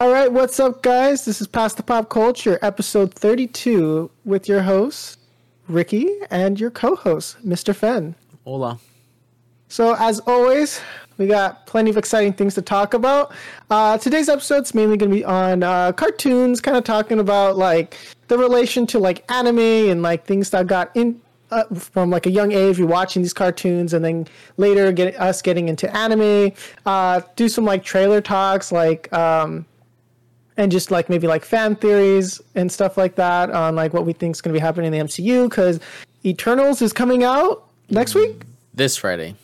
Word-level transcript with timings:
All 0.00 0.12
right, 0.12 0.30
what's 0.30 0.60
up, 0.60 0.80
guys? 0.80 1.24
This 1.24 1.40
is 1.40 1.48
Past 1.48 1.76
the 1.76 1.82
Pop 1.82 2.08
Culture, 2.08 2.56
episode 2.62 3.12
32, 3.12 4.08
with 4.24 4.48
your 4.48 4.62
host, 4.62 5.18
Ricky, 5.66 6.08
and 6.30 6.60
your 6.60 6.70
co 6.70 6.94
host, 6.94 7.44
Mr. 7.44 7.74
Fenn. 7.74 8.14
Hola. 8.44 8.78
So, 9.66 9.96
as 9.98 10.20
always, 10.20 10.80
we 11.16 11.26
got 11.26 11.66
plenty 11.66 11.90
of 11.90 11.96
exciting 11.96 12.32
things 12.32 12.54
to 12.54 12.62
talk 12.62 12.94
about. 12.94 13.32
Uh, 13.70 13.98
today's 13.98 14.28
episode's 14.28 14.72
mainly 14.72 14.96
going 14.96 15.10
to 15.10 15.16
be 15.16 15.24
on 15.24 15.64
uh, 15.64 15.90
cartoons, 15.90 16.60
kind 16.60 16.76
of 16.76 16.84
talking 16.84 17.18
about 17.18 17.56
like 17.56 17.96
the 18.28 18.38
relation 18.38 18.86
to 18.86 19.00
like 19.00 19.28
anime 19.32 19.58
and 19.58 20.00
like 20.00 20.24
things 20.26 20.50
that 20.50 20.68
got 20.68 20.94
in 20.94 21.20
uh, 21.50 21.64
from 21.74 22.08
like 22.08 22.26
a 22.26 22.30
young 22.30 22.52
age. 22.52 22.78
We 22.78 22.84
watching 22.84 23.22
these 23.22 23.34
cartoons, 23.34 23.92
and 23.92 24.04
then 24.04 24.28
later 24.58 24.92
get 24.92 25.20
us 25.20 25.42
getting 25.42 25.68
into 25.68 25.92
anime. 25.92 26.52
Uh, 26.86 27.22
do 27.34 27.48
some 27.48 27.64
like 27.64 27.82
trailer 27.82 28.20
talks, 28.20 28.70
like 28.70 29.12
um, 29.12 29.66
and 30.58 30.70
just 30.70 30.90
like 30.90 31.08
maybe 31.08 31.26
like 31.26 31.44
fan 31.44 31.74
theories 31.76 32.40
and 32.54 32.70
stuff 32.70 32.98
like 32.98 33.14
that 33.14 33.50
on 33.50 33.74
like 33.76 33.94
what 33.94 34.04
we 34.04 34.12
think 34.12 34.34
is 34.36 34.42
going 34.42 34.52
to 34.52 34.58
be 34.58 34.60
happening 34.60 34.92
in 34.92 34.98
the 34.98 35.04
MCU 35.06 35.48
because 35.48 35.80
Eternals 36.26 36.82
is 36.82 36.92
coming 36.92 37.24
out 37.24 37.64
next 37.88 38.14
week 38.14 38.42
This 38.74 38.96
Friday. 38.96 39.34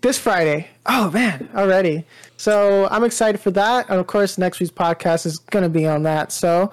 this 0.00 0.18
Friday. 0.18 0.66
Oh 0.86 1.10
man, 1.12 1.48
already. 1.54 2.04
So 2.38 2.88
I'm 2.90 3.04
excited 3.04 3.40
for 3.40 3.52
that. 3.52 3.88
And 3.88 4.00
of 4.00 4.06
course, 4.08 4.36
next 4.38 4.58
week's 4.58 4.72
podcast 4.72 5.26
is 5.26 5.38
going 5.38 5.62
to 5.62 5.68
be 5.68 5.86
on 5.86 6.02
that. 6.02 6.32
So 6.32 6.72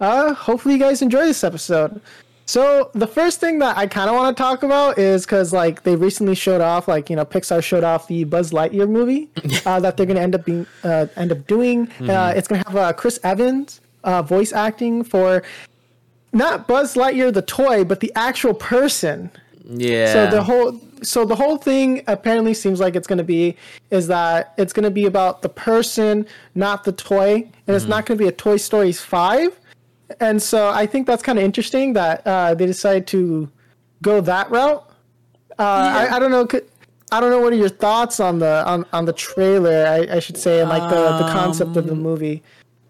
uh, 0.00 0.34
hopefully 0.34 0.74
you 0.74 0.80
guys 0.80 1.00
enjoy 1.00 1.24
this 1.24 1.42
episode. 1.42 2.02
So 2.46 2.90
the 2.94 3.08
first 3.08 3.40
thing 3.40 3.58
that 3.58 3.76
I 3.76 3.88
kind 3.88 4.08
of 4.08 4.14
want 4.14 4.36
to 4.36 4.40
talk 4.40 4.62
about 4.62 4.98
is 4.98 5.26
because 5.26 5.52
like 5.52 5.82
they 5.82 5.96
recently 5.96 6.36
showed 6.36 6.60
off, 6.60 6.86
like 6.86 7.10
you 7.10 7.16
know, 7.16 7.24
Pixar 7.24 7.62
showed 7.62 7.82
off 7.82 8.06
the 8.06 8.22
Buzz 8.22 8.52
Lightyear 8.52 8.88
movie 8.88 9.28
uh, 9.66 9.80
that 9.80 9.96
they're 9.96 10.06
going 10.06 10.16
to 10.16 10.22
end 10.22 10.36
up 10.36 10.44
being 10.44 10.66
uh, 10.84 11.06
end 11.16 11.32
up 11.32 11.46
doing. 11.48 11.90
Uh, 12.00 12.32
it's 12.36 12.46
going 12.46 12.62
to 12.62 12.68
have 12.68 12.76
uh, 12.76 12.92
Chris 12.92 13.18
Evans 13.24 13.80
uh, 14.04 14.22
voice 14.22 14.52
acting 14.52 15.02
for 15.02 15.42
not 16.32 16.68
Buzz 16.68 16.94
Lightyear 16.94 17.34
the 17.34 17.42
toy, 17.42 17.82
but 17.82 17.98
the 17.98 18.12
actual 18.14 18.54
person. 18.54 19.30
Yeah. 19.64 20.12
So 20.12 20.30
the 20.30 20.44
whole 20.44 20.80
so 21.02 21.24
the 21.24 21.34
whole 21.34 21.56
thing 21.56 22.02
apparently 22.06 22.54
seems 22.54 22.78
like 22.78 22.94
it's 22.94 23.08
going 23.08 23.18
to 23.18 23.24
be 23.24 23.56
is 23.90 24.06
that 24.06 24.54
it's 24.56 24.72
going 24.72 24.84
to 24.84 24.90
be 24.90 25.06
about 25.06 25.42
the 25.42 25.48
person, 25.48 26.26
not 26.54 26.84
the 26.84 26.92
toy, 26.92 27.48
and 27.66 27.76
it's 27.76 27.86
not 27.86 28.06
going 28.06 28.18
to 28.18 28.24
be 28.24 28.28
a 28.28 28.32
Toy 28.32 28.56
Story 28.56 28.92
five. 28.92 29.58
And 30.20 30.40
so 30.40 30.68
I 30.70 30.86
think 30.86 31.06
that's 31.06 31.22
kind 31.22 31.38
of 31.38 31.44
interesting 31.44 31.94
that 31.94 32.26
uh, 32.26 32.54
they 32.54 32.66
decided 32.66 33.06
to 33.08 33.50
go 34.02 34.20
that 34.20 34.50
route. 34.50 34.88
Uh, 35.58 35.62
I, 35.62 36.16
I 36.16 36.18
don't 36.18 36.30
know. 36.30 36.46
I 37.12 37.20
don't 37.20 37.30
know. 37.30 37.40
What 37.40 37.52
are 37.52 37.56
your 37.56 37.68
thoughts 37.68 38.20
on 38.20 38.38
the 38.40 38.66
on, 38.66 38.84
on 38.92 39.04
the 39.04 39.12
trailer? 39.12 39.86
I, 39.86 40.16
I 40.16 40.18
should 40.20 40.36
say, 40.36 40.60
and 40.60 40.68
like 40.68 40.90
the, 40.90 41.18
the 41.24 41.32
concept 41.32 41.76
of 41.76 41.86
the 41.86 41.94
movie. 41.94 42.42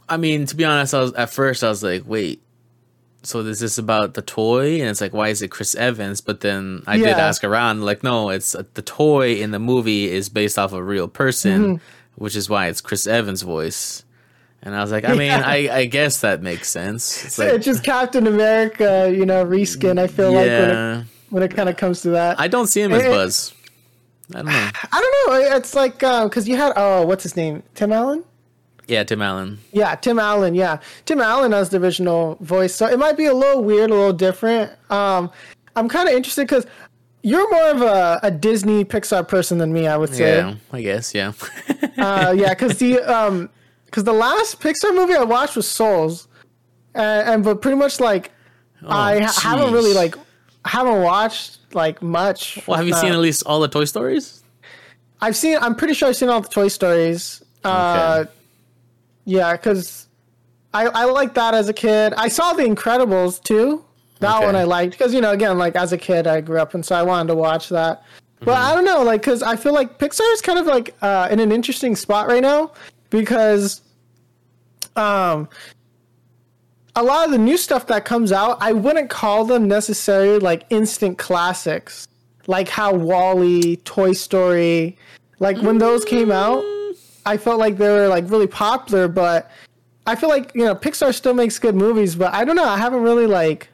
I 0.09 0.17
mean, 0.17 0.47
to 0.47 0.57
be 0.57 0.65
honest, 0.65 0.95
I 0.95 1.01
was 1.01 1.13
at 1.15 1.31
first 1.31 1.65
I 1.65 1.69
was 1.69 1.83
like, 1.83 2.03
wait, 2.07 2.41
so 3.23 3.41
is 3.41 3.61
this 3.61 3.77
about 3.79 4.15
the 4.15 4.23
toy? 4.23 4.81
And 4.81 4.89
it's 4.89 5.01
like, 5.01 5.13
why 5.13 5.29
is 5.29 5.43
it 5.43 5.49
Chris 5.51 5.75
Evans? 5.75 6.21
But 6.21 6.41
then 6.41 6.83
I 6.87 6.97
did 6.97 7.09
ask 7.09 7.45
around, 7.45 7.85
like, 7.85 8.03
no, 8.03 8.31
it's 8.31 8.55
uh, 8.55 8.63
the 8.75 8.83
toy 8.83 9.35
in 9.35 9.51
the 9.51 9.59
movie 9.59 10.11
is 10.11 10.29
based 10.29 10.59
off 10.59 10.73
a 10.73 10.83
real 10.83 11.09
person, 11.09 11.63
Mm-hmm. 11.63 11.85
which 12.17 12.37
is 12.37 12.49
why 12.49 12.69
it's 12.69 12.81
Chris 12.81 13.07
Evans' 13.07 13.43
voice. 13.43 14.05
And 14.63 14.75
I 14.75 14.81
was 14.81 14.91
like, 14.91 15.05
I 15.05 15.13
mean, 15.13 15.27
Yeah. 15.27 15.43
I, 15.45 15.69
I 15.71 15.85
guess 15.87 16.21
that 16.23 16.43
makes 16.43 16.69
sense. 16.69 17.25
It's 17.25 17.39
It's 17.39 17.65
just 17.65 17.85
Captain 17.85 18.27
America, 18.27 19.13
you 19.15 19.25
know, 19.27 19.45
reskin. 19.45 19.99
I 19.99 20.07
feel 20.07 20.33
like 20.33 20.49
when 20.49 20.71
it, 20.71 21.07
when 21.31 21.43
it 21.43 21.55
kind 21.55 21.69
of 21.69 21.77
comes 21.77 22.03
to 22.03 22.11
that. 22.11 22.41
I 22.41 22.49
don't 22.49 22.67
see 22.67 22.81
him 22.81 22.93
as 22.93 23.03
eh. 23.03 23.09
Buzz. 23.09 23.55
I 24.35 24.37
don't 24.39 24.47
know. 24.47 24.53
I 24.93 25.01
don't 25.01 25.51
know. 25.53 25.57
It's 25.57 25.75
like 25.75 25.99
because 25.99 26.49
you 26.49 26.57
had 26.57 26.73
oh, 26.77 27.07
what's 27.07 27.23
his 27.23 27.37
name? 27.37 27.63
Tim 27.75 27.93
Allen. 27.93 28.25
Yeah, 28.89 29.03
Tim 29.03 29.21
Allen. 29.21 29.59
Yeah, 29.73 29.97
Tim 29.97 30.19
Allen. 30.19 30.55
Yeah, 30.55 30.79
Tim 31.07 31.21
Allen 31.21 31.53
has 31.53 31.71
the 31.71 31.79
original 31.79 32.37
voice, 32.41 32.75
so 32.75 32.87
it 32.87 32.99
might 32.99 33.17
be 33.17 33.25
a 33.27 33.35
little 33.35 33.65
weird, 33.65 33.91
a 33.91 33.95
little 33.95 34.13
different. 34.13 34.73
Um, 34.91 35.31
I'm 35.75 35.89
kind 35.89 36.09
of 36.09 36.15
interested 36.15 36.43
because 36.43 36.67
you're 37.23 37.51
more 37.51 37.71
of 37.71 37.83
a, 37.83 38.21
a 38.23 38.31
Disney 38.31 38.85
Pixar 38.85 39.27
person 39.27 39.59
than 39.59 39.73
me, 39.73 39.89
I 39.89 39.97
would 39.97 40.15
say. 40.15 40.37
Yeah, 40.37 40.55
I 40.73 40.83
guess. 40.83 41.15
Yeah. 41.15 41.33
Uh, 41.99 42.35
yeah, 42.37 42.51
because 42.51 42.77
the 42.77 43.01
um, 43.01 43.49
because 43.97 44.05
the 44.05 44.13
last 44.13 44.61
Pixar 44.61 44.95
movie 44.95 45.15
I 45.15 45.25
watched 45.25 45.57
was 45.57 45.67
Souls, 45.67 46.29
and, 46.95 47.27
and 47.31 47.43
but 47.45 47.63
pretty 47.63 47.79
much 47.79 47.99
like 47.99 48.31
I 48.87 49.21
ha- 49.21 49.41
haven't 49.43 49.73
really 49.73 49.93
Oh, 49.93 49.95
like 49.95 50.17
haven't 50.67 51.01
watched 51.03 51.61
like 51.73 52.03
much. 52.03 52.63
well, 52.67 52.77
have 52.77 52.87
you 52.87 52.93
uh, 52.93 53.01
seen 53.01 53.13
at 53.13 53.19
least 53.21 53.45
all 53.47 53.59
the 53.59 53.69
Toy 53.69 53.87
Stories? 53.87 54.43
I've 55.23 55.35
seen. 55.35 55.57
I'm 55.63 55.75
pretty 55.75 55.95
sure 55.95 56.09
I've 56.11 56.17
seen 56.17 56.29
all 56.29 56.43
the 56.43 56.49
Toy 56.49 56.69
Stories. 56.69 57.43
Uh, 57.65 58.25
Okay. 58.27 58.31
yeah, 59.25 59.53
because 59.53 60.09
I 60.75 60.89
I 60.89 61.05
liked 61.07 61.35
that 61.37 61.55
as 61.55 61.71
a 61.71 61.73
kid. 61.73 62.13
I 62.19 62.29
saw 62.29 62.53
The 62.53 62.65
Incredibles 62.65 63.43
too. 63.43 63.83
That 64.21 64.37
Okay. 64.37 64.45
one 64.47 64.57
I 64.57 64.65
liked 64.65 64.93
because 64.93 65.15
you 65.15 65.23
know 65.23 65.31
again 65.33 65.57
like 65.57 65.75
as 65.75 65.95
a 65.95 65.99
kid 65.99 66.27
I 66.27 66.43
grew 66.43 66.59
up 66.59 66.75
and 66.75 66.85
so 66.85 66.95
I 66.97 67.03
wanted 67.03 67.29
to 67.29 67.35
watch 67.35 67.71
that. 67.71 68.03
But 68.41 68.57
Mm-hmm. 68.59 68.71
I 68.71 68.75
don't 68.75 68.85
know 68.85 69.03
like 69.03 69.23
because 69.23 69.43
I 69.43 69.57
feel 69.57 69.73
like 69.73 69.99
Pixar 69.99 70.31
is 70.35 70.43
kind 70.43 70.59
of 70.59 70.67
like 70.67 70.95
uh, 71.01 71.29
in 71.31 71.41
an 71.41 71.51
interesting 71.51 71.97
spot 71.97 72.29
right 72.29 72.43
now 72.43 72.73
because 73.09 73.81
um 74.97 75.49
a 76.95 77.03
lot 77.03 77.27
of 77.27 77.31
the 77.31 77.39
new 77.39 77.57
stuff 77.57 77.87
that 77.89 78.05
comes 78.05 78.33
out 78.33 78.59
I 78.61 78.73
wouldn't 78.73 79.11
call 79.11 79.45
them 79.45 79.69
necessarily 79.69 80.39
like 80.39 80.65
instant 80.71 81.19
classics 81.19 82.09
like 82.47 82.69
how 82.69 82.95
WALL-E, 82.95 83.77
Toy 83.79 84.13
Story, 84.13 84.97
like 85.39 85.59
when 85.59 85.79
those 85.79 86.05
came 86.05 86.31
out, 86.31 86.65
I 87.25 87.37
felt 87.37 87.59
like 87.59 87.77
they 87.77 87.89
were 87.89 88.09
like 88.09 88.31
really 88.31 88.47
popular, 88.47 89.09
but 89.09 89.51
I 90.07 90.15
feel 90.15 90.29
like, 90.29 90.53
you 90.55 90.65
know, 90.65 90.75
Pixar 90.75 91.13
still 91.15 91.35
makes 91.35 91.59
good 91.59 91.75
movies, 91.75 92.15
but 92.15 92.33
I 92.33 92.45
don't 92.45 92.57
know, 92.57 92.69
I 92.69 92.79
haven't 92.79 93.03
really 93.03 93.27
like 93.27 93.69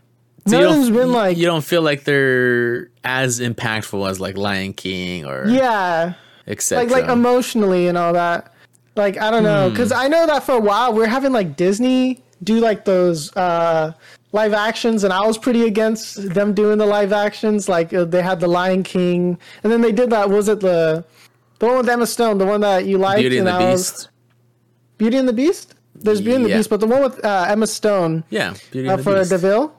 So 0.46 0.58
none 0.58 0.62
of 0.64 0.74
them's 0.74 0.90
been 0.90 1.12
like 1.12 1.36
you 1.36 1.46
don't 1.46 1.64
feel 1.64 1.82
like 1.82 2.04
they're 2.04 2.90
as 3.04 3.40
impactful 3.40 4.08
as 4.08 4.20
like 4.20 4.36
Lion 4.36 4.72
King 4.72 5.26
or 5.26 5.46
yeah, 5.48 6.14
etc. 6.46 6.84
like 6.84 7.02
like 7.02 7.10
emotionally 7.10 7.88
and 7.88 7.98
all 7.98 8.14
that. 8.14 8.51
Like 8.96 9.16
I 9.18 9.30
don't 9.30 9.42
know, 9.42 9.72
cuz 9.74 9.90
I 9.92 10.08
know 10.08 10.26
that 10.26 10.42
for 10.44 10.52
a 10.56 10.60
while 10.60 10.92
we're 10.92 11.06
having 11.06 11.32
like 11.32 11.56
Disney 11.56 12.22
do 12.44 12.58
like 12.60 12.84
those 12.84 13.34
uh 13.36 13.92
live 14.32 14.52
actions 14.52 15.04
and 15.04 15.12
I 15.12 15.24
was 15.26 15.38
pretty 15.38 15.64
against 15.66 16.34
them 16.34 16.52
doing 16.54 16.78
the 16.78 16.86
live 16.86 17.12
actions 17.12 17.68
like 17.68 17.92
uh, 17.94 18.04
they 18.04 18.22
had 18.22 18.40
the 18.40 18.48
Lion 18.48 18.82
King 18.82 19.38
and 19.62 19.72
then 19.72 19.80
they 19.80 19.92
did 19.92 20.10
that 20.10 20.28
was 20.30 20.48
it 20.48 20.60
the 20.60 21.04
the 21.58 21.66
one 21.66 21.76
with 21.78 21.88
Emma 21.88 22.06
Stone, 22.06 22.38
the 22.38 22.46
one 22.46 22.60
that 22.62 22.86
you 22.86 22.98
liked 22.98 23.20
Beauty 23.20 23.38
and 23.38 23.46
the 23.46 23.52
I 23.52 23.70
was- 23.70 23.90
Beast. 23.92 24.08
Beauty 24.98 25.16
and 25.16 25.28
the 25.28 25.32
Beast? 25.32 25.74
There's 25.94 26.20
Beauty 26.20 26.34
and 26.36 26.44
the 26.44 26.48
Beast, 26.56 26.68
but 26.70 26.80
the 26.80 26.86
one 26.88 27.02
with 27.02 27.24
uh, 27.24 27.46
Emma 27.48 27.66
Stone 27.68 28.24
Yeah, 28.30 28.54
Beauty 28.72 28.88
uh, 28.88 28.92
and 28.92 28.98
the 28.98 29.04
for 29.04 29.14
Beast. 29.18 29.30
Deville. 29.30 29.72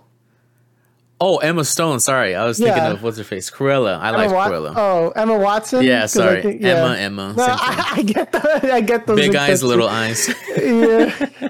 Oh, 1.25 1.37
Emma 1.37 1.63
Stone. 1.63 1.99
Sorry, 2.01 2.35
I 2.35 2.43
was 2.45 2.57
thinking 2.57 2.83
Yeah. 2.83 2.91
of 2.91 3.01
what's 3.03 3.17
her 3.17 3.23
face, 3.23 3.49
Cruella. 3.49 3.97
I 3.99 4.09
like 4.11 4.25
Emma 4.27 4.35
Wa- 4.35 4.49
Cruella. 4.49 4.73
Oh, 4.75 5.09
Emma 5.15 5.37
Watson. 5.37 5.83
yeah, 5.83 6.05
sorry, 6.07 6.41
think- 6.41 6.61
yeah. 6.61 6.69
Emma. 6.83 6.95
Emma. 6.97 7.33
No. 7.37 7.45
I, 7.47 7.93
I 7.97 8.01
get 8.03 8.31
that. 8.33 8.65
I 8.65 8.81
get 8.81 9.07
those. 9.07 9.17
Big 9.17 9.35
eyes, 9.35 9.63
little 9.63 9.87
eyes. 9.87 10.27
Yeah. 10.57 11.49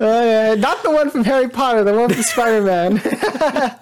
Oh, 0.00 0.24
yeah. 0.24 0.54
Not 0.54 0.82
the 0.82 0.90
one 0.90 1.08
from 1.10 1.24
Harry 1.24 1.48
Potter. 1.48 1.84
The 1.84 1.94
one 1.94 2.10
from 2.12 2.22
Spider 2.22 2.62
Man. 2.62 2.92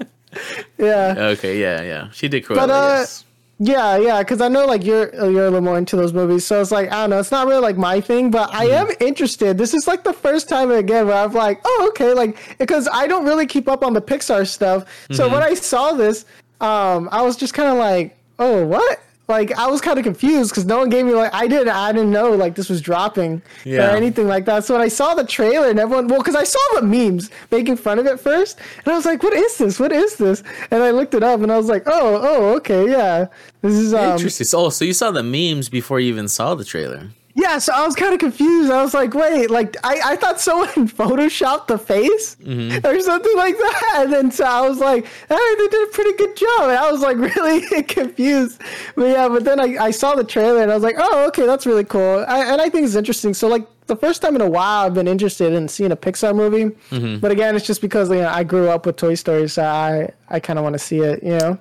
yeah. 0.79 1.15
okay, 1.35 1.59
yeah, 1.59 1.83
yeah. 1.83 2.11
She 2.13 2.29
did 2.29 2.45
Cruella. 2.45 2.57
But, 2.67 2.71
uh, 2.71 2.97
yes. 3.01 3.25
Yeah, 3.65 3.97
yeah, 3.97 4.19
because 4.19 4.41
I 4.41 4.49
know 4.49 4.67
like 4.67 4.85
you're 4.85 5.15
you're 5.15 5.47
a 5.47 5.51
little 5.51 5.61
more 5.61 5.79
into 5.79 5.95
those 5.95 6.13
movies, 6.13 6.45
so 6.45 6.61
it's 6.61 6.73
like 6.73 6.91
I 6.91 7.03
don't 7.03 7.11
know, 7.11 7.21
it's 7.21 7.31
not 7.31 7.47
really 7.47 7.61
like 7.61 7.77
my 7.77 8.01
thing, 8.01 8.29
but 8.29 8.53
I 8.53 8.65
am 8.65 8.89
interested. 8.99 9.57
This 9.57 9.73
is 9.73 9.87
like 9.87 10.03
the 10.03 10.13
first 10.13 10.49
time 10.49 10.73
again 10.73 11.07
where 11.07 11.17
I'm 11.17 11.33
like, 11.33 11.61
oh 11.65 11.87
okay, 11.91 12.13
like 12.13 12.37
because 12.59 12.89
I 12.93 13.07
don't 13.07 13.25
really 13.25 13.47
keep 13.47 13.69
up 13.69 13.85
on 13.85 13.93
the 13.93 14.03
Pixar 14.03 14.49
stuff. 14.49 14.85
So 15.13 15.29
when 15.29 15.45
I 15.45 15.55
saw 15.55 15.93
this, 15.93 16.25
um, 16.61 17.09
I 17.13 17.23
was 17.23 17.37
just 17.37 17.55
kind 17.55 17.69
of 17.71 17.79
like, 17.79 18.19
oh 18.41 18.67
what? 18.67 19.01
Like 19.29 19.53
I 19.57 19.69
was 19.69 19.81
kind 19.81 19.99
of 19.99 20.05
confused 20.05 20.51
because 20.51 20.67
no 20.67 20.79
one 20.79 20.91
gave 20.91 21.07
me 21.07 21.15
like 21.15 21.33
I 21.33 21.47
didn't 21.47 21.69
I 21.69 21.93
didn't 21.93 22.11
know 22.11 22.33
like 22.33 22.55
this 22.55 22.69
was 22.69 22.81
dropping 22.83 23.41
Yeah. 23.65 23.87
or 23.93 23.97
anything 23.97 24.27
like 24.29 24.45
that. 24.47 24.65
So 24.65 24.75
when 24.75 24.83
I 24.83 24.89
saw 24.89 25.15
the 25.15 25.25
trailer 25.25 25.69
and 25.71 25.79
everyone 25.79 26.09
well 26.09 26.19
because 26.19 26.35
I 26.35 26.45
saw 26.45 26.59
the 26.75 26.83
memes 26.83 27.31
making 27.51 27.77
fun 27.77 27.99
of 27.99 28.07
it 28.07 28.19
first 28.21 28.59
and 28.85 28.89
I 28.93 28.97
was 28.97 29.07
like 29.07 29.23
what 29.23 29.33
is 29.33 29.57
this 29.59 29.79
what 29.79 29.93
is 29.93 30.17
this 30.17 30.43
and 30.71 30.83
I 30.83 30.91
looked 30.91 31.15
it 31.15 31.23
up 31.23 31.41
and 31.41 31.51
I 31.53 31.57
was 31.57 31.69
like 31.69 31.85
oh 31.87 32.21
oh 32.23 32.57
okay 32.57 32.91
yeah 32.91 33.27
this 33.63 33.75
is 33.75 33.95
um 33.95 34.13
Interesting. 34.13 34.47
Oh, 34.55 34.69
so 34.71 34.85
you 34.85 34.93
saw 34.93 35.11
the 35.13 35.23
memes 35.23 35.69
before 35.69 36.01
you 36.01 36.09
even 36.09 36.29
saw 36.29 36.55
the 36.55 36.65
trailer? 36.65 37.09
Yeah 37.35 37.59
so 37.59 37.73
I 37.73 37.87
was 37.87 37.95
kind 37.95 38.13
of 38.13 38.21
confused. 38.21 38.71
I 38.71 38.83
was 38.83 38.95
like 38.95 39.15
wait 39.15 39.51
like 39.51 39.77
I 39.85 40.01
I 40.13 40.17
thought 40.17 40.41
someone 40.41 40.69
photoshopped 40.89 41.67
the 41.67 41.79
face 41.79 42.37
mm-hmm. 42.37 42.87
or 42.87 43.01
something 43.01 43.37
like 43.37 43.57
that. 43.57 43.93
And 43.99 44.13
then 44.13 44.31
so 44.31 44.45
I 44.45 44.67
was 44.69 44.79
like 44.79 45.05
hey 45.05 45.55
they 45.59 45.69
did 45.69 45.89
a 45.89 45.93
pretty 45.93 46.13
good 46.17 46.37
job. 46.37 46.63
And 46.63 46.79
I 46.79 46.91
was 46.91 47.01
like 47.01 47.17
really 47.37 47.83
confused. 47.83 48.61
But 48.95 49.07
yeah 49.07 49.29
but 49.29 49.45
then 49.45 49.61
I, 49.61 49.85
I 49.85 49.91
saw 49.91 50.15
the 50.15 50.25
trailer 50.25 50.63
and 50.63 50.71
I 50.71 50.75
was 50.75 50.85
like 50.85 50.97
oh 50.99 51.27
okay 51.29 51.47
that's 51.47 51.67
really 51.67 51.85
cool. 51.85 52.25
I, 52.29 52.53
and 52.53 52.61
I 52.61 52.69
think 52.69 52.87
it's 52.87 52.95
interesting. 52.95 53.35
So 53.35 53.49
like 53.49 53.67
the 53.87 53.97
first 53.97 54.23
time 54.23 54.37
in 54.37 54.43
a 54.43 54.49
while 54.49 54.87
I've 54.87 54.95
been 54.95 55.09
interested 55.09 55.53
in 55.53 55.69
seeing 55.69 55.93
a 55.93 55.97
Pixar 55.97 56.35
movie. 56.35 56.75
Mm-hmm. 56.91 57.19
But 57.19 57.31
again 57.31 57.57
it's 57.57 57.67
just 57.67 57.81
because 57.81 58.11
you 58.11 58.17
know, 58.17 58.29
I 58.29 58.45
grew 58.45 58.69
up 58.69 58.87
with 58.87 58.97
Toy 58.97 59.15
Story 59.15 59.49
so 59.49 59.65
I 59.65 60.11
I 60.29 60.41
kind 60.41 60.59
of 60.59 60.63
want 60.63 60.75
to 60.75 60.79
see 60.79 60.99
it 60.99 61.23
you 61.23 61.39
know 61.39 61.59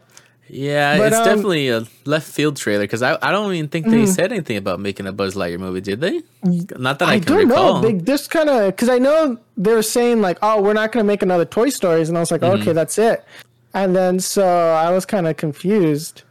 Yeah, 0.54 0.98
But, 0.98 1.08
it's 1.08 1.16
um, 1.18 1.24
definitely 1.26 1.70
a 1.70 1.84
left 2.04 2.28
field 2.30 2.58
trailer 2.58 2.84
because 2.84 3.02
I, 3.02 3.18
I 3.22 3.32
don't 3.32 3.54
even 3.54 3.70
think 3.70 3.86
they 3.88 4.04
Mhm. 4.04 4.08
said 4.08 4.32
anything 4.34 4.58
about 4.58 4.82
making 4.82 5.08
a 5.08 5.14
Buzz 5.14 5.34
Lightyear 5.36 5.60
movie, 5.60 5.80
did 5.80 6.02
they? 6.02 6.22
Not 6.44 7.00
that 7.00 7.08
I, 7.08 7.14
I, 7.14 7.20
can 7.20 7.28
don't 7.38 7.48
recall. 7.48 7.82
know. 7.82 7.88
They 7.88 7.94
just 7.94 8.30
kind 8.32 8.50
of 8.50 8.66
because 8.76 8.90
I 8.90 8.98
know 9.00 9.38
they 9.56 9.74
were 9.74 9.82
saying 9.82 10.20
like, 10.22 10.38
"Oh, 10.42 10.62
we're 10.62 10.74
not 10.74 10.92
going 10.92 11.04
to 11.06 11.08
make 11.08 11.22
another 11.22 11.46
Toy 11.46 11.70
Stories," 11.70 12.10
and 12.10 12.18
I 12.18 12.22
was 12.22 12.32
like, 12.32 12.42
Mm-hmm. 12.42 12.62
"Okay, 12.64 12.74
that's 12.74 12.98
it." 12.98 13.24
And 13.74 13.96
then 13.96 14.20
so 14.20 14.46
I 14.46 14.92
was 14.92 15.06
kind 15.06 15.26
of 15.28 15.38
confused. 15.38 16.24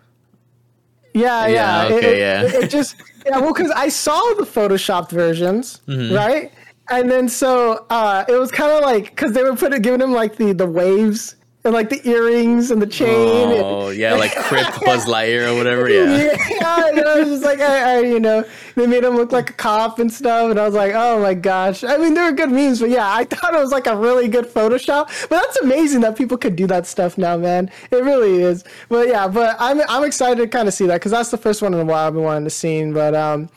Yeah, 1.14 1.46
Yeah, 1.46 1.88
yeah, 1.88 1.96
okay, 1.96 2.14
it, 2.16 2.18
yeah. 2.18 2.42
It, 2.42 2.64
it 2.64 2.70
just 2.70 2.96
yeah, 3.26 3.38
well, 3.38 3.52
because 3.54 3.70
I 3.72 3.88
saw 3.88 4.20
the 4.34 4.44
photoshopped 4.44 5.10
versions, 5.10 5.80
Mm-hmm. 5.88 6.14
right? 6.14 6.52
And 6.90 7.10
then 7.10 7.28
so 7.28 7.86
uh, 7.88 8.24
it 8.28 8.34
was 8.34 8.50
kind 8.50 8.70
of 8.72 8.82
like 8.82 9.04
because 9.10 9.32
they 9.32 9.42
were 9.44 9.56
putting 9.56 9.80
giving 9.80 10.00
him 10.00 10.12
like 10.12 10.36
the 10.36 10.52
the 10.52 10.66
waves 10.66 11.36
and 11.64 11.74
like 11.74 11.90
the 11.90 12.00
earrings 12.08 12.70
and 12.70 12.80
the 12.80 12.86
chain. 12.86 13.50
and- 13.50 13.62
Oh 13.62 13.90
yeah, 13.90 14.14
like 14.14 14.34
Crip 14.34 14.66
Buzz 14.84 15.04
Lightyear 15.06 15.52
or 15.52 15.56
whatever. 15.56 15.88
Yeah. 15.90 16.14
yeah, 16.50 16.90
know, 16.94 17.16
it 17.16 17.20
was 17.20 17.28
just 17.28 17.44
like, 17.44 17.60
I, 17.60 17.96
I, 17.96 18.00
you 18.00 18.18
know, 18.20 18.44
they 18.76 18.86
made 18.86 19.04
him 19.04 19.14
look 19.16 19.30
like 19.32 19.50
a 19.50 19.52
cop 19.52 19.98
and 19.98 20.10
stuff, 20.12 20.50
and 20.50 20.58
I 20.58 20.64
was 20.64 20.74
like, 20.74 20.92
oh 20.94 21.20
my 21.20 21.34
gosh. 21.34 21.84
I 21.84 21.96
mean, 21.98 22.14
they 22.14 22.22
were 22.22 22.32
good 22.32 22.50
memes, 22.50 22.80
but 22.80 22.88
yeah, 22.90 23.12
I 23.14 23.24
thought 23.30 23.52
it 23.54 23.58
was 23.60 23.72
like 23.72 23.86
a 23.86 23.96
really 23.96 24.28
good 24.28 24.46
Photoshop. 24.46 25.06
But 25.28 25.40
that's 25.42 25.56
amazing 25.58 26.00
that 26.02 26.16
people 26.16 26.38
could 26.38 26.56
do 26.56 26.66
that 26.68 26.86
stuff 26.86 27.18
now, 27.18 27.36
man. 27.36 27.70
It 27.90 28.02
really 28.04 28.40
is. 28.42 28.64
But 28.88 29.08
yeah, 29.08 29.28
but 29.28 29.56
I'm 29.58 29.80
I'm 29.88 30.04
excited 30.04 30.40
to 30.40 30.48
kind 30.48 30.66
of 30.68 30.72
see 30.74 30.86
that 30.86 30.94
because 30.94 31.12
that's 31.12 31.30
the 31.30 31.38
first 31.38 31.60
one 31.62 31.74
in 31.74 31.80
a 31.80 31.84
while 31.84 32.06
I've 32.06 32.14
been 32.14 32.22
wanting 32.22 32.44
to 32.44 32.50
see. 32.50 32.90
But 32.90 33.14
um, 33.14 33.50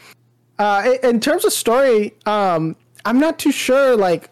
uh, 0.59 0.83
in- 1.01 1.09
in 1.11 1.19
terms 1.21 1.45
of 1.45 1.53
story, 1.53 2.13
um, 2.25 2.75
I'm 3.05 3.19
not 3.19 3.39
too 3.39 3.51
sure. 3.51 3.95
Like, 3.95 4.29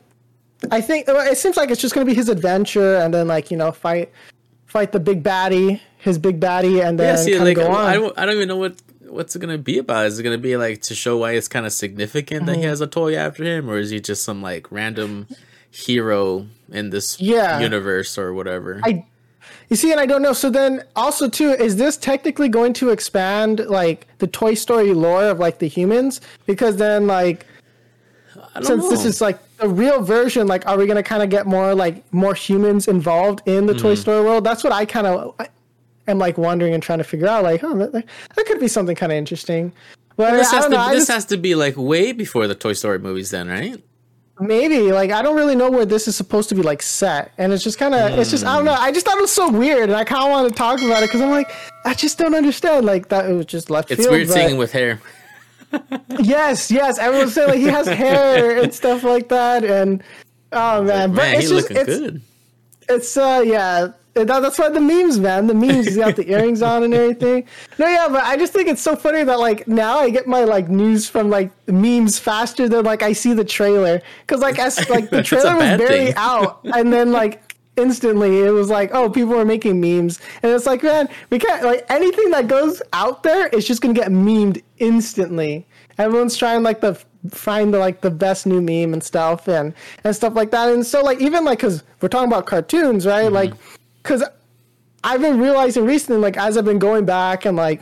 I 0.69 0.81
think 0.81 1.05
it 1.07 1.37
seems 1.37 1.57
like 1.57 1.71
it's 1.71 1.81
just 1.81 1.93
gonna 1.95 2.05
be 2.05 2.13
his 2.13 2.29
adventure, 2.29 2.97
and 2.97 3.13
then 3.13 3.27
like 3.27 3.49
you 3.49 3.57
know, 3.57 3.71
fight 3.71 4.11
fight 4.65 4.91
the 4.91 4.99
big 4.99 5.23
baddie, 5.23 5.79
his 5.97 6.17
big 6.17 6.39
baddie, 6.39 6.83
and 6.85 6.99
then 6.99 7.07
Yeah, 7.07 7.15
see, 7.15 7.31
kind 7.33 7.45
like 7.45 7.57
of 7.57 7.63
go 7.63 7.71
on. 7.71 7.85
I 7.89 7.93
don't, 7.93 8.17
I 8.19 8.25
don't 8.25 8.35
even 8.35 8.47
know 8.47 8.57
what 8.57 8.75
what's 9.07 9.35
it 9.35 9.39
gonna 9.39 9.57
be 9.57 9.79
about. 9.79 10.05
Is 10.05 10.19
it 10.19 10.23
gonna 10.23 10.37
be 10.37 10.55
like 10.57 10.81
to 10.83 10.95
show 10.95 11.17
why 11.17 11.31
it's 11.31 11.47
kind 11.47 11.65
of 11.65 11.73
significant 11.73 12.45
that 12.45 12.55
he 12.55 12.61
Mm-hmm. 12.61 12.69
has 12.69 12.81
a 12.81 12.87
toy 12.87 13.15
after 13.15 13.43
him, 13.43 13.69
or 13.69 13.77
is 13.79 13.89
he 13.89 13.99
just 13.99 14.23
some 14.23 14.41
like 14.41 14.71
random 14.71 15.27
hero 15.71 16.47
in 16.71 16.89
this 16.91 17.19
Yeah. 17.19 17.59
universe 17.59 18.17
or 18.17 18.33
whatever? 18.33 18.81
I 18.83 19.05
you 19.69 19.75
see, 19.75 19.91
and 19.91 19.99
I 19.99 20.05
don't 20.05 20.21
know. 20.21 20.33
So 20.33 20.49
then, 20.49 20.83
also 20.95 21.27
too, 21.27 21.51
is 21.51 21.75
this 21.77 21.97
technically 21.97 22.49
going 22.49 22.73
to 22.73 22.89
expand 22.89 23.59
like 23.67 24.05
the 24.19 24.27
Toy 24.27 24.53
Story 24.53 24.93
lore 24.93 25.25
of 25.25 25.39
like 25.39 25.59
the 25.59 25.67
humans? 25.67 26.21
Because 26.45 26.75
then, 26.77 27.07
like, 27.07 27.45
I 28.55 28.59
don't 28.59 28.65
since 28.65 28.89
this 28.89 29.05
is 29.05 29.21
like 29.21 29.39
the 29.61 29.69
real 29.69 30.01
version, 30.01 30.47
like, 30.47 30.67
are 30.67 30.77
we 30.77 30.87
gonna 30.87 31.03
kind 31.03 31.23
of 31.23 31.29
get 31.29 31.45
more 31.45 31.73
like 31.75 32.11
more 32.13 32.33
humans 32.33 32.87
involved 32.87 33.41
in 33.45 33.65
the 33.67 33.73
Mm-hmm. 33.73 33.81
Toy 33.81 33.95
Story 33.95 34.23
world? 34.23 34.43
That's 34.43 34.63
what 34.63 34.73
I 34.73 34.85
kind 34.85 35.07
of 35.07 35.35
am 36.07 36.17
like 36.17 36.37
wondering 36.37 36.73
and 36.73 36.81
trying 36.83 36.97
to 36.97 37.03
figure 37.03 37.27
out. 37.27 37.43
Like, 37.43 37.63
oh, 37.63 37.77
that, 37.77 37.91
that 37.93 38.45
could 38.45 38.59
be 38.59 38.67
something 38.67 38.95
kind 38.95 39.11
of 39.11 39.17
interesting. 39.17 39.71
But 40.17 40.31
this 40.31 40.51
I 40.51 40.55
has 40.57 40.65
to 40.65 40.71
know. 40.71 40.89
This 40.89 40.99
just- 41.01 41.11
has 41.11 41.25
to 41.25 41.37
be 41.37 41.55
like 41.55 41.75
way 41.77 42.11
before 42.11 42.47
the 42.47 42.55
Toy 42.55 42.73
Story 42.73 42.99
movies, 42.99 43.31
then, 43.31 43.47
right? 43.47 43.81
Maybe 44.39 44.91
like 44.91 45.11
I 45.11 45.21
don't 45.21 45.35
really 45.35 45.55
know 45.55 45.69
where 45.69 45.85
this 45.85 46.07
is 46.07 46.15
supposed 46.15 46.49
to 46.49 46.55
be 46.55 46.63
like 46.63 46.81
set, 46.81 47.31
and 47.37 47.53
it's 47.53 47.63
just 47.63 47.77
kind 47.77 47.93
of 47.93 48.17
it's 48.17 48.31
just 48.31 48.43
I 48.43 48.55
don't 48.55 48.65
know. 48.65 48.73
I 48.73 48.91
just 48.91 49.05
thought 49.05 49.17
it 49.17 49.21
was 49.21 49.31
so 49.31 49.51
weird, 49.51 49.83
and 49.89 49.95
I 49.95 50.03
kind 50.03 50.23
of 50.23 50.31
want 50.31 50.49
to 50.49 50.55
talk 50.55 50.81
about 50.81 51.03
it 51.03 51.09
because 51.09 51.21
I'm 51.21 51.29
like 51.29 51.51
I 51.85 51.93
just 51.93 52.17
don't 52.17 52.33
understand. 52.33 52.85
Like 52.87 53.09
that 53.09 53.29
it 53.29 53.33
was 53.33 53.45
just 53.45 53.69
left 53.69 53.91
It's 53.91 54.01
field. 54.01 54.11
weird 54.13 54.27
but- 54.29 54.33
seeing 54.33 54.57
with 54.57 54.71
hair. 54.71 54.99
Yes, 56.19 56.71
yes. 56.71 56.97
Everyone's 56.99 57.33
saying 57.33 57.49
like 57.49 57.59
he 57.59 57.67
has 57.67 57.87
hair 58.03 58.61
and 58.61 58.73
stuff 58.73 59.03
like 59.03 59.29
that, 59.29 59.63
and 59.63 60.03
oh 60.51 60.83
man, 60.83 61.11
but 61.13 61.23
Man, 61.23 61.35
it's 61.35 61.49
he's 61.49 61.61
just 61.61 61.71
it's, 61.71 61.85
good. 61.99 62.21
it's 62.89 63.17
uh 63.17 63.43
yeah. 63.45 63.87
That, 64.13 64.27
that's 64.27 64.59
why 64.59 64.67
the 64.67 64.81
memes, 64.81 65.19
man. 65.19 65.47
The 65.47 65.53
memes. 65.53 65.85
He's 65.85 65.95
got 65.95 66.17
the 66.17 66.29
earrings 66.29 66.61
on 66.61 66.83
and 66.83 66.93
everything. 66.93 67.47
No, 67.77 67.87
yeah, 67.87 68.09
but 68.09 68.25
I 68.25 68.35
just 68.35 68.51
think 68.51 68.67
it's 68.67 68.81
so 68.81 68.97
funny 68.97 69.23
that 69.23 69.39
like 69.39 69.69
now 69.69 69.99
I 69.99 70.09
get 70.09 70.27
my 70.27 70.43
like 70.43 70.67
news 70.67 71.07
from 71.07 71.29
like 71.29 71.49
memes 71.69 72.19
faster 72.19 72.67
than 72.67 72.83
like 72.83 73.03
I 73.03 73.13
see 73.13 73.31
the 73.33 73.45
trailer 73.45 74.01
because 74.27 74.41
like 74.41 74.59
as 74.59 74.89
like 74.89 75.09
the 75.11 75.23
trailer 75.29 75.55
was 75.55 75.77
barely 75.77 76.07
thing. 76.07 76.13
out 76.17 76.59
and 76.65 76.91
then 76.91 77.13
like 77.13 77.55
instantly 77.77 78.41
it 78.41 78.49
was 78.49 78.69
like 78.69 78.91
oh 78.93 79.09
people 79.09 79.33
are 79.39 79.45
making 79.45 79.79
memes 79.79 80.19
and 80.43 80.51
it's 80.51 80.65
like 80.65 80.83
man 80.83 81.07
we 81.29 81.39
can't 81.39 81.63
like 81.63 81.85
anything 81.89 82.29
that 82.29 82.49
goes 82.49 82.81
out 82.91 83.23
there 83.23 83.47
is 83.47 83.65
just 83.65 83.81
gonna 83.81 83.93
get 83.93 84.09
memed 84.09 84.61
instantly. 84.81 85.65
Everyone's 85.97 86.35
trying 86.35 86.63
like 86.63 86.81
the 86.81 86.99
find 87.29 87.73
the 87.73 87.77
like 87.79 88.01
the 88.01 88.09
best 88.11 88.45
new 88.45 88.59
meme 88.59 88.93
and 88.93 89.03
stuff 89.03 89.47
and 89.47 89.73
and 90.03 90.15
stuff 90.15 90.33
like 90.33 90.49
that 90.49 90.69
and 90.73 90.83
so 90.83 91.03
like 91.03 91.21
even 91.21 91.45
like 91.45 91.59
because 91.59 91.83
we're 92.01 92.09
talking 92.09 92.27
about 92.27 92.47
cartoons 92.47 93.05
right 93.05 93.25
Mm-hmm. 93.25 93.35
like 93.35 93.53
because 94.01 94.23
I've 95.03 95.21
been 95.21 95.39
realizing 95.39 95.85
recently, 95.85 96.21
like 96.21 96.37
as 96.37 96.57
I've 96.57 96.65
been 96.65 96.79
going 96.79 97.05
back 97.05 97.45
and 97.45 97.57
like 97.57 97.81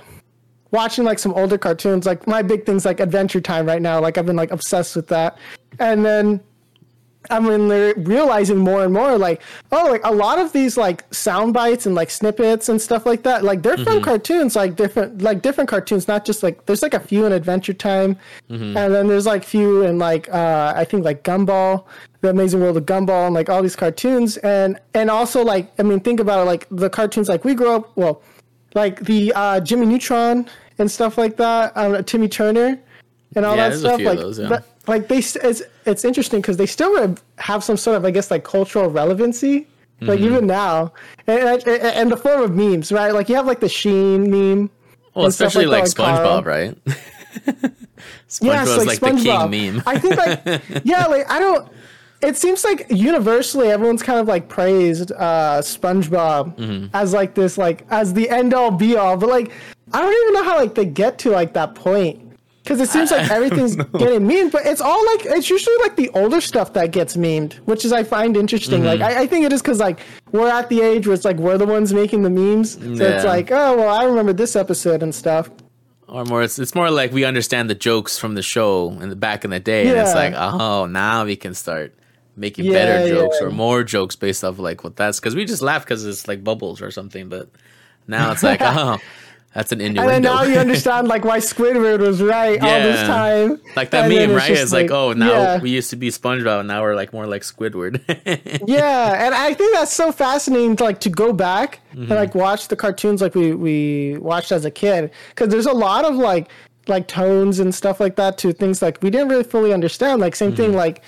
watching 0.72 1.04
like 1.04 1.20
some 1.20 1.34
older 1.34 1.58
cartoons, 1.58 2.06
like 2.06 2.28
my 2.28 2.42
big 2.42 2.66
thing's 2.66 2.86
like 2.86 3.00
Adventure 3.00 3.42
Time 3.42 3.66
right 3.66 3.82
now. 3.82 4.00
Like 4.00 4.18
I've 4.18 4.26
been 4.26 4.36
like 4.36 4.52
obsessed 4.52 4.96
with 4.96 5.08
that, 5.08 5.38
and 5.80 6.06
then 6.06 6.40
I'm 7.30 7.68
they're 7.68 7.94
realizing 7.96 8.58
more 8.58 8.84
and 8.86 8.94
more 8.94 9.18
like 9.18 9.42
oh 9.74 9.86
like 9.90 10.02
a 10.06 10.12
lot 10.12 10.40
of 10.40 10.54
these 10.54 10.78
like 10.78 11.04
sound 11.14 11.54
bites 11.54 11.86
and 11.86 11.94
like 11.94 12.10
snippets 12.10 12.70
and 12.70 12.82
stuff 12.82 13.06
like 13.06 13.24
that 13.24 13.44
like 13.44 13.62
they're 13.62 13.78
from 13.78 14.02
cartoons 14.02 14.56
like 14.56 14.76
different 14.78 15.22
like 15.22 15.42
different 15.42 15.70
cartoons 15.70 16.08
not 16.08 16.24
just 16.24 16.44
like 16.44 16.66
there's 16.66 16.82
like 16.82 16.94
a 16.94 17.00
few 17.00 17.26
in 17.26 17.34
Adventure 17.34 17.74
Time 17.74 18.18
and 18.48 18.76
then 18.76 19.08
there's 19.08 19.26
like 19.26 19.44
few 19.44 19.84
in 19.84 20.00
like 20.00 20.30
uh 20.34 20.74
I 20.76 20.86
think 20.86 21.04
like 21.04 21.24
Gumball 21.24 21.84
the 22.22 22.30
Amazing 22.30 22.62
World 22.62 22.78
of 22.78 22.86
Gumball 22.86 23.26
and 23.26 23.36
like 23.36 23.50
all 23.50 23.62
these 23.62 23.76
cartoons 23.76 24.38
and 24.38 24.80
and 24.94 25.10
also 25.10 25.44
like 25.44 25.72
I 25.78 25.84
mean 25.84 26.00
think 26.00 26.22
about 26.22 26.42
it 26.42 26.46
like 26.46 26.68
the 26.72 26.90
cartoons 26.90 27.28
like 27.28 27.44
we 27.44 27.54
grew 27.54 27.72
up 27.76 27.92
well 27.98 28.22
like 28.76 29.02
the 29.02 29.34
uh 29.36 29.60
Jimmy 29.60 29.88
Neutron 29.88 30.50
and 30.80 30.90
stuff 30.90 31.18
like 31.18 31.36
that 31.36 31.74
um, 31.76 32.02
Timmy 32.06 32.30
Turner 32.30 32.80
and 33.36 33.46
all 33.46 33.56
Yeah, 33.58 33.70
that 33.70 33.78
stuff 33.78 34.00
like 34.02 34.18
those, 34.20 34.40
yeah. 34.40 34.48
that- 34.48 34.66
like 34.90 35.08
they 35.08 35.20
it's 35.20 35.62
it's 35.86 36.04
interesting 36.04 36.42
because 36.42 36.58
they 36.58 36.66
still 36.66 37.16
have 37.38 37.64
some 37.64 37.78
sort 37.78 37.98
of 37.98 38.06
I 38.06 38.12
guess 38.12 38.30
like 38.32 38.44
cultural 38.44 38.90
relevancy 38.90 39.68
like 40.02 40.20
Mm-hmm. 40.20 40.26
even 40.28 40.48
now 40.48 40.94
and, 41.28 41.40
and, 41.40 41.68
and 41.68 42.12
the 42.12 42.16
form 42.18 42.42
of 42.42 42.56
memes 42.56 42.92
right 42.92 43.14
like 43.14 43.28
you 43.30 43.36
have 43.36 43.46
like 43.46 43.60
the 43.60 43.68
Sheen 43.70 44.32
meme 44.32 44.70
Well, 45.14 45.26
especially 45.28 45.66
like, 45.66 45.84
that, 45.86 45.96
SpongeBob, 45.96 46.46
right? 46.46 46.78
SpongeBob's 48.28 48.42
Yes, 48.42 48.86
like, 48.86 49.00
the 49.00 49.22
king 49.22 49.74
meme. 49.76 49.84
I 49.86 49.98
think 50.00 50.16
like 50.18 50.62
yeah, 50.86 51.06
like 51.08 51.30
I 51.30 51.40
don't. 51.40 51.68
It 52.22 52.36
seems 52.38 52.64
like 52.64 52.86
universally 52.90 53.70
everyone's 53.70 54.04
kind 54.04 54.20
of 54.20 54.28
like 54.28 54.50
praised 54.50 55.12
uh, 55.14 55.60
SpongeBob 55.62 56.56
Mm-hmm. 56.58 56.88
as 56.96 57.14
like 57.14 57.34
this 57.34 57.58
like 57.58 57.86
as 57.90 58.14
the 58.14 58.30
end 58.30 58.54
all 58.54 58.72
be 58.72 58.96
all, 58.96 59.18
but 59.18 59.30
like 59.30 59.52
I 59.94 60.02
don't 60.02 60.14
even 60.14 60.34
know 60.34 60.44
how 60.44 60.58
like 60.58 60.76
they 60.76 60.86
get 60.86 61.18
to 61.20 61.32
like 61.32 61.54
that 61.54 61.76
point 61.76 62.29
because 62.70 62.88
it 62.88 62.90
seems 62.92 63.10
like 63.10 63.30
everything's 63.38 63.76
getting 63.76 64.28
memed, 64.28 64.52
but 64.52 64.64
it's 64.66 64.80
all 64.80 65.04
like 65.08 65.26
it's 65.26 65.50
usually 65.50 65.76
like 65.80 65.96
the 65.96 66.08
older 66.10 66.40
stuff 66.40 66.74
that 66.74 66.92
gets 66.92 67.18
memed, 67.18 67.54
which 67.66 67.84
is 67.84 67.92
I 67.92 68.04
find 68.04 68.38
interesting. 68.38 68.82
Mm-hmm. 68.84 69.02
Like 69.02 69.02
I, 69.02 69.22
I 69.24 69.28
think 69.28 69.44
it 69.46 69.52
is 69.52 69.62
because 69.64 69.80
like 69.80 70.00
we're 70.32 70.50
at 70.50 70.70
the 70.70 70.82
age 70.82 71.08
where 71.08 71.16
it's 71.16 71.26
like 71.26 71.38
we're 71.38 71.58
the 71.58 71.66
ones 71.66 71.92
making 71.94 72.22
the 72.22 72.30
memes, 72.30 72.74
so 72.74 73.04
it's 73.06 73.26
like 73.26 73.50
oh 73.52 73.76
well 73.78 73.90
I 73.90 74.04
remember 74.04 74.34
this 74.34 74.56
episode 74.56 75.02
and 75.02 75.14
stuff. 75.16 75.50
or 76.08 76.26
more 76.26 76.44
it's, 76.44 76.60
it's 76.60 76.76
more 76.76 76.92
like 76.92 77.12
we 77.12 77.24
understand 77.26 77.70
the 77.72 77.76
jokes 77.76 78.20
from 78.20 78.36
the 78.36 78.44
show 78.44 78.92
in 79.02 79.10
the 79.10 79.16
back 79.16 79.44
in 79.46 79.50
the 79.52 79.60
day 79.60 79.88
and 79.90 79.98
it's 79.98 80.14
Yeah. 80.14 80.30
like 80.30 80.34
oh 80.36 80.86
now 80.86 81.26
we 81.26 81.36
can 81.36 81.54
start 81.56 81.94
making 82.36 82.66
Yeah, 82.66 82.74
better 82.74 83.08
jokes 83.10 83.38
yeah. 83.42 83.48
or 83.48 83.52
more 83.52 83.84
jokes 83.84 84.16
based 84.16 84.44
off 84.44 84.60
like 84.60 84.84
what 84.84 84.96
that's 84.96 85.20
because 85.20 85.36
we 85.36 85.46
just 85.46 85.62
laugh 85.62 85.84
because 85.86 86.06
it's 86.06 86.28
like 86.28 86.44
bubbles 86.44 86.82
or 86.82 86.90
something 86.92 87.30
but 87.30 87.50
now 88.08 88.32
it's 88.32 88.42
like 88.44 88.60
oh 88.64 88.98
that's 89.54 89.72
an 89.72 89.82
And 89.82 90.24
now 90.24 90.44
you 90.44 90.58
understand 90.66 91.08
like 91.08 91.26
why 91.26 91.40
Squidward 91.40 92.00
was 92.00 92.22
right 92.22 92.62
all 92.62 92.80
this 92.82 93.00
time. 93.08 93.60
like 93.76 93.90
that 93.92 94.06
And 94.12 94.14
meme 94.30 94.38
right 94.38 94.52
it's 94.52 94.72
like, 94.72 94.92
oh 94.92 95.14
now 95.14 95.32
yeah. 95.32 95.60
we 95.60 95.72
used 95.72 95.90
to 95.90 95.96
be 95.96 96.10
spongebob 96.10 96.60
and 96.60 96.68
now 96.68 96.82
we're 96.82 96.96
like 96.96 97.14
more 97.14 97.26
like 97.26 97.42
squidward 97.42 98.00
yeah, 98.68 99.26
and 99.26 99.34
I 99.36 99.54
think 99.54 99.74
that's 99.74 99.94
so 99.94 100.12
fascinating 100.12 100.76
to 100.78 100.84
like 100.84 101.00
to 101.02 101.10
go 101.10 101.34
back 101.34 101.80
Mm-hmm. 101.90 102.02
and 102.04 102.10
like 102.12 102.36
watch 102.36 102.68
the 102.68 102.76
cartoons 102.76 103.20
like 103.20 103.34
we 103.34 103.54
we 103.56 104.18
watched 104.20 104.52
as 104.52 104.64
a 104.64 104.70
kid 104.70 105.10
because 105.30 105.50
there's 105.50 105.66
a 105.66 105.74
lot 105.74 106.06
of 106.06 106.16
like 106.16 106.48
like 106.88 107.08
tones 107.08 107.60
and 107.60 107.74
stuff 107.74 108.00
like 108.00 108.16
that 108.18 108.38
to 108.38 108.54
things 108.54 108.82
like 108.84 109.02
we 109.02 109.10
didn't 109.10 109.28
really 109.28 109.44
fully 109.44 109.74
understand. 109.74 110.22
Like 110.22 110.36
same 110.36 110.52
Mm-hmm. 110.52 110.58
thing 110.62 110.74
like 110.74 111.02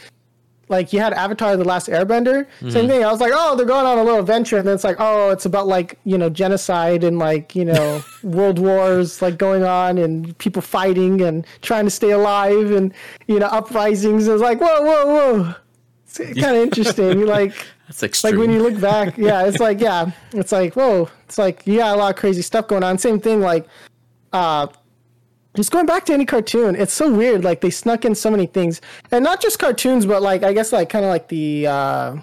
like 0.71 0.93
you 0.93 0.99
had 0.99 1.13
Avatar: 1.13 1.57
The 1.57 1.65
Last 1.65 1.87
Airbender. 1.87 2.45
Mm-hmm. 2.45 2.69
Same 2.69 2.87
thing. 2.87 3.03
I 3.03 3.11
was 3.11 3.19
like, 3.19 3.33
oh, 3.35 3.55
they're 3.55 3.65
going 3.65 3.85
on 3.85 3.97
a 3.97 4.03
little 4.03 4.21
adventure, 4.21 4.57
and 4.57 4.67
then 4.67 4.73
it's 4.73 4.85
like, 4.85 4.95
oh, 4.99 5.29
it's 5.29 5.45
about 5.45 5.67
like 5.67 5.99
you 6.05 6.17
know 6.17 6.29
genocide 6.29 7.03
and 7.03 7.19
like 7.19 7.55
you 7.55 7.65
know 7.65 8.03
world 8.23 8.57
wars 8.57 9.21
like 9.21 9.37
going 9.37 9.63
on 9.63 9.97
and 9.97 10.35
people 10.37 10.61
fighting 10.61 11.21
and 11.21 11.45
trying 11.61 11.85
to 11.85 11.91
stay 11.91 12.11
alive 12.11 12.71
and 12.71 12.93
you 13.27 13.37
know 13.37 13.47
uprisings. 13.47 14.27
It's 14.27 14.41
like 14.41 14.61
whoa, 14.61 14.81
whoa, 14.81 15.05
whoa. 15.05 15.55
It's 16.05 16.17
kind 16.41 16.55
of 16.55 16.63
interesting. 16.63 17.19
You 17.19 17.25
like 17.25 17.53
that's 17.87 18.01
extreme. 18.01 18.33
like 18.33 18.39
when 18.39 18.51
you 18.51 18.63
look 18.63 18.79
back, 18.79 19.17
yeah, 19.17 19.45
it's 19.45 19.59
like 19.59 19.81
yeah, 19.81 20.11
it's 20.31 20.53
like 20.53 20.75
whoa, 20.75 21.09
it's 21.25 21.37
like 21.37 21.67
you 21.67 21.79
got 21.79 21.95
a 21.95 21.99
lot 21.99 22.13
of 22.13 22.19
crazy 22.19 22.41
stuff 22.41 22.67
going 22.67 22.83
on. 22.83 22.97
Same 22.97 23.19
thing 23.19 23.41
like 23.41 23.67
uh 24.31 24.67
just 25.55 25.71
going 25.71 25.85
back 25.85 26.05
to 26.05 26.13
any 26.13 26.25
cartoon, 26.25 26.75
it's 26.75 26.93
so 26.93 27.11
weird. 27.13 27.43
Like 27.43 27.61
they 27.61 27.69
snuck 27.69 28.05
in 28.05 28.15
so 28.15 28.31
many 28.31 28.45
things, 28.45 28.81
and 29.11 29.23
not 29.23 29.41
just 29.41 29.59
cartoons, 29.59 30.05
but 30.05 30.21
like 30.21 30.43
I 30.43 30.53
guess 30.53 30.71
like 30.71 30.89
kind 30.89 31.03
of 31.05 31.09
like 31.09 31.27
the 31.27 31.67
uh 31.67 32.15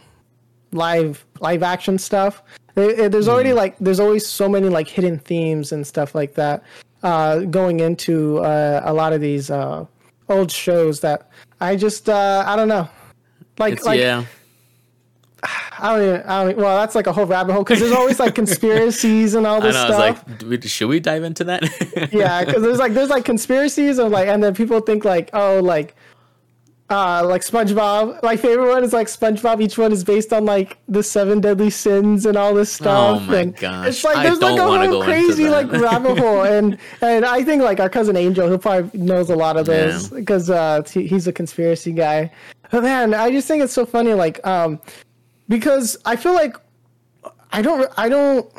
live 0.72 1.24
live 1.40 1.62
action 1.62 1.98
stuff. 1.98 2.42
There- 2.74 3.00
eh, 3.00 3.08
There's 3.08 3.28
already 3.28 3.52
like 3.52 3.76
there's 3.78 4.00
always 4.00 4.26
so 4.26 4.48
many 4.48 4.68
like 4.68 4.88
hidden 4.88 5.18
themes 5.18 5.72
and 5.72 5.86
stuff 5.86 6.14
like 6.14 6.34
that 6.34 6.62
uh, 7.02 7.40
going 7.40 7.80
into 7.80 8.38
uh, 8.38 8.82
a 8.84 8.92
lot 8.92 9.12
of 9.12 9.20
these 9.20 9.50
uh, 9.50 9.84
old 10.28 10.50
shows 10.50 11.00
that 11.00 11.30
I 11.60 11.76
just 11.76 12.08
uh, 12.08 12.44
I 12.46 12.56
don't 12.56 12.68
know. 12.68 12.88
Like 13.58 13.74
It's, 13.74 13.84
like 13.84 13.98
yeah. 14.00 14.24
I 15.80 15.96
don't 15.96 16.08
even, 16.08 16.22
I 16.22 16.42
don't 16.42 16.50
even, 16.52 16.62
well 16.62 16.76
that's 16.78 16.94
like 16.94 17.06
a 17.06 17.12
whole 17.12 17.26
rabbit 17.26 17.52
hole 17.52 17.62
because 17.64 17.80
there's 17.80 17.92
always 17.92 18.18
like 18.20 18.34
conspiracies 18.42 19.34
and 19.34 19.46
all 19.46 19.62
I 19.62 19.66
this 19.66 19.74
know. 19.74 19.82
I 19.82 20.10
was 20.10 20.18
stuff. 20.18 20.50
like, 20.50 20.62
should 20.64 20.88
we 20.88 21.00
dive 21.00 21.22
into 21.24 21.44
that? 21.44 21.62
yeah, 22.12 22.44
because 22.44 22.62
there's 22.62 22.78
like 22.78 22.94
there's 22.94 23.10
like 23.10 23.24
conspiracies 23.24 23.98
of 23.98 24.10
like, 24.10 24.28
and 24.28 24.42
then 24.42 24.54
people 24.54 24.80
think 24.80 25.04
like, 25.04 25.30
oh, 25.32 25.60
like, 25.60 25.94
uh, 26.90 27.22
like 27.26 27.42
SpongeBob. 27.42 28.22
My 28.22 28.36
favorite 28.36 28.68
one 28.68 28.82
is 28.82 28.92
like 28.94 29.08
SpongeBob. 29.08 29.60
Each 29.62 29.76
one 29.76 29.92
is 29.92 30.04
based 30.04 30.32
on 30.32 30.46
like 30.46 30.78
the 30.88 31.02
seven 31.02 31.40
deadly 31.40 31.68
sins 31.70 32.24
and 32.24 32.36
all 32.36 32.54
this 32.54 32.72
stuff. 32.72 33.18
Oh 33.20 33.24
my 33.24 33.38
and 33.40 33.56
gosh. 33.56 33.88
It's 33.88 34.04
like 34.04 34.16
I 34.16 34.22
there's 34.24 34.40
like 34.40 34.56
don't 34.56 34.82
a 34.82 34.88
whole 34.88 35.02
crazy 35.02 35.48
like 35.48 35.70
rabbit 35.70 36.18
hole, 36.18 36.42
and 36.44 36.78
and 37.02 37.24
I 37.26 37.44
think 37.44 37.62
like 37.62 37.78
our 37.78 37.90
cousin 37.90 38.16
Angel, 38.16 38.48
who 38.48 38.56
probably 38.56 38.98
knows 38.98 39.28
a 39.28 39.36
lot 39.36 39.56
of 39.58 39.66
those 39.66 40.10
Yeah. 40.10 40.18
because 40.18 40.48
uh, 40.48 40.82
he, 40.90 41.06
he's 41.06 41.26
a 41.26 41.32
conspiracy 41.32 41.92
guy. 41.92 42.30
But 42.70 42.82
man, 42.82 43.14
I 43.14 43.30
just 43.30 43.48
think 43.48 43.62
it's 43.62 43.72
so 43.72 43.86
funny, 43.86 44.12
like, 44.12 44.46
um, 44.46 44.78
because 45.48 45.96
I 46.04 46.16
feel 46.16 46.34
like 46.34 46.56
I 47.52 47.62
don't, 47.62 47.90
I 47.96 48.08
don't. 48.08 48.50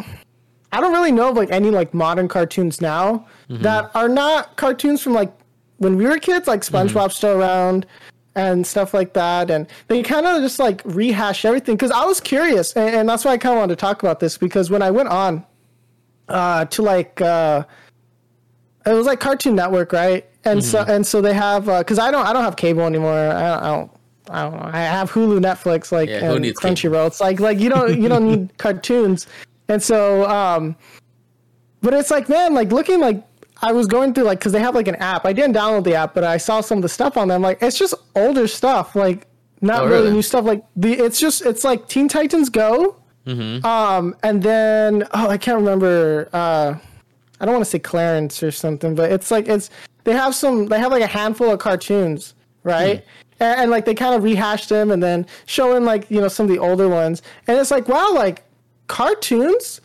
I 0.72 0.80
don't 0.82 0.92
really 0.94 1.12
know 1.12 1.30
of 1.30 1.36
like 1.36 1.50
any 1.50 1.72
like 1.72 1.94
modern 1.94 2.28
cartoons 2.28 2.80
now 2.82 3.26
Mm-hmm. 3.50 3.64
that 3.64 3.90
are 3.96 4.08
not 4.08 4.56
cartoons 4.58 5.02
from 5.02 5.14
like 5.14 5.34
when 5.78 5.96
we 5.98 6.06
were 6.06 6.18
kids, 6.20 6.48
like 6.48 6.62
Mm-hmm. 6.62 6.76
SpongeBob's 6.96 7.16
still 7.16 7.40
around 7.42 7.88
and 8.36 8.66
stuff 8.68 8.94
like 8.94 9.14
that. 9.14 9.50
And 9.50 9.66
they 9.88 10.04
kind 10.04 10.28
of 10.28 10.40
just 10.44 10.60
like 10.60 10.82
rehash 10.86 11.44
everything 11.46 11.76
because 11.76 11.90
I 11.90 12.06
was 12.06 12.22
curious, 12.22 12.74
and, 12.74 12.96
and 12.96 13.10
that's 13.10 13.26
why 13.26 13.32
I 13.32 13.38
kind 13.40 13.54
of 13.56 13.60
wanted 13.62 13.74
to 13.78 13.80
talk 13.82 14.04
about 14.04 14.20
this 14.20 14.38
because 14.38 14.70
when 14.70 14.84
I 14.84 14.92
went 14.92 15.10
on 15.10 15.44
uh, 16.28 16.66
to 16.66 16.82
like 16.84 17.20
uh, 17.22 17.64
it 18.86 18.94
was 18.94 19.08
like 19.08 19.20
Cartoon 19.20 19.56
Network, 19.56 19.92
right? 19.92 20.26
And 20.46 20.64
so 20.64 20.82
Mm-hmm. 20.82 20.92
and 20.92 21.08
so 21.08 21.20
they 21.22 21.34
have 21.34 21.66
because 21.66 21.98
I 21.98 22.12
don't 22.12 22.26
I 22.28 22.32
don't 22.34 22.44
have 22.44 22.56
cable 22.56 22.84
anymore. 22.84 23.14
I 23.18 23.48
don't. 23.50 23.64
I 23.64 23.68
don't 23.76 23.92
I 24.30 24.44
don't 24.44 24.54
know. 24.54 24.70
I 24.72 24.80
have 24.80 25.12
Hulu, 25.12 25.40
Netflix, 25.40 25.92
like 25.92 26.10
Yeah, 26.10 26.32
and? 26.34 26.46
Crunchyroll. 26.46 27.08
It's 27.08 27.20
like 27.22 27.40
like 27.40 27.60
you 27.60 27.70
don't 27.70 28.00
you 28.02 28.08
don't 28.10 28.26
need 28.28 28.58
cartoons, 28.58 29.28
and 29.68 29.82
so 29.82 30.30
um, 30.30 30.76
but 31.82 31.94
it's 31.94 32.12
like 32.12 32.30
man, 32.30 32.54
like 32.54 32.72
looking 32.72 33.00
like 33.00 33.24
I 33.62 33.72
was 33.72 33.88
going 33.88 34.14
through 34.14 34.26
like 34.26 34.40
because 34.40 34.52
they 34.52 34.60
have 34.60 34.76
like 34.76 34.88
an 34.88 34.96
app. 34.96 35.26
I 35.26 35.34
didn't 35.34 35.56
download 35.56 35.84
the 35.84 35.96
app, 35.96 36.14
but 36.14 36.24
I 36.24 36.38
saw 36.38 36.62
some 36.62 36.78
of 36.78 36.82
the 36.82 36.90
stuff 36.90 37.18
on 37.18 37.28
them. 37.28 37.42
Like 37.42 37.62
it's 37.62 37.78
just 37.78 37.94
older 38.16 38.48
stuff, 38.48 38.96
like 38.96 39.28
not 39.62 39.82
Oh, 39.82 39.86
really 39.88 40.02
really? 40.04 40.12
new 40.14 40.22
stuff. 40.22 40.46
Like 40.46 40.64
the 40.76 40.94
it's 40.94 41.20
just 41.20 41.46
it's 41.46 41.64
like 41.64 41.88
Teen 41.88 42.08
Titans 42.08 42.50
Go, 42.50 42.96
Mm-hmm. 43.26 43.66
um, 43.66 44.16
and 44.24 44.42
then 44.42 45.04
oh 45.14 45.28
I 45.30 45.38
can't 45.38 45.58
remember. 45.58 46.30
Uh, 46.34 46.76
I 47.42 47.46
don't 47.46 47.54
want 47.54 47.64
to 47.66 47.70
say 47.70 47.80
Clarence 47.80 48.42
or 48.44 48.52
something, 48.52 48.96
but 48.96 49.12
it's 49.12 49.32
like 49.32 49.48
it's 49.48 49.70
they 50.04 50.14
have 50.14 50.36
some 50.36 50.68
they 50.68 50.80
have 50.80 50.92
like 50.92 51.04
a 51.04 51.08
handful 51.08 51.50
of 51.52 51.60
cartoons, 51.60 52.34
right? 52.64 53.04
And, 53.40 53.62
and 53.62 53.72
like 53.72 53.86
they 53.86 53.96
kind 53.96 54.16
of 54.16 54.24
rehash 54.24 54.68
them 54.68 54.92
and 54.92 55.02
then 55.02 55.26
showing 55.46 55.86
like 55.86 56.10
you 56.10 56.20
know 56.22 56.28
some 56.28 56.46
of 56.46 56.52
the 56.52 56.60
older 56.60 56.88
ones, 56.90 57.22
and 57.48 57.58
it's 57.58 57.72
like 57.72 57.88
wow, 57.88 58.12
like 58.14 58.44
cartoons, 58.88 59.82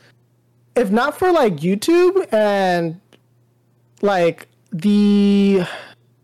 if 0.76 0.90
not 0.90 1.18
for 1.18 1.32
like 1.32 1.56
YouTube 1.56 2.32
and 2.32 3.00
like 4.02 4.49
the 4.73 5.64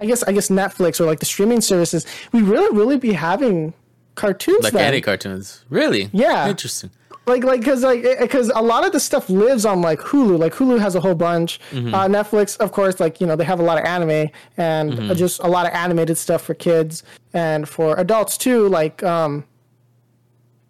I 0.01 0.07
guess 0.07 0.23
I 0.25 0.33
guess 0.33 0.49
Netflix 0.49 1.01
or 1.01 1.05
like 1.05 1.21
the 1.21 1.27
streaming 1.27 1.61
services, 1.61 2.07
we 2.33 2.43
really 2.43 2.77
really 2.77 2.97
be 2.97 3.13
having 3.13 3.75
cartoons 4.15 4.65
like 4.65 4.73
then 4.73 4.87
any 4.87 5.01
cartoons. 5.01 5.65
Really? 5.69 6.11
Yeah. 6.13 6.49
Interesting. 6.49 6.91
Like 7.31 7.45
like 7.45 7.61
because 7.61 7.83
like 7.83 8.03
because 8.21 8.51
a 8.55 8.61
lot 8.63 8.85
of 8.85 8.93
the 8.93 9.01
stuff 9.01 9.31
lives 9.31 9.65
on 9.65 9.81
like 9.81 10.01
Hulu. 10.01 10.39
Like 10.39 10.53
Hulu 10.55 10.79
has 10.81 10.95
a 10.95 11.01
whole 11.01 11.15
bunch. 11.15 11.61
Uh, 11.73 12.07
Netflix, 12.09 12.57
of 12.59 12.73
course, 12.73 13.01
like 13.01 13.21
you 13.21 13.27
know 13.27 13.37
they 13.37 13.45
have 13.45 13.61
a 13.61 13.63
lot 13.63 13.79
of 13.79 13.85
anime 13.85 14.29
and 14.57 15.11
uh, 15.11 15.15
just 15.15 15.41
a 15.41 15.47
lot 15.49 15.67
of 15.67 15.73
animated 15.73 16.19
stuff 16.19 16.43
for 16.43 16.55
kids 16.55 17.03
and 17.33 17.69
for 17.69 17.99
adults 17.99 18.37
too. 18.37 18.69
Like 18.69 19.03
um, 19.03 19.45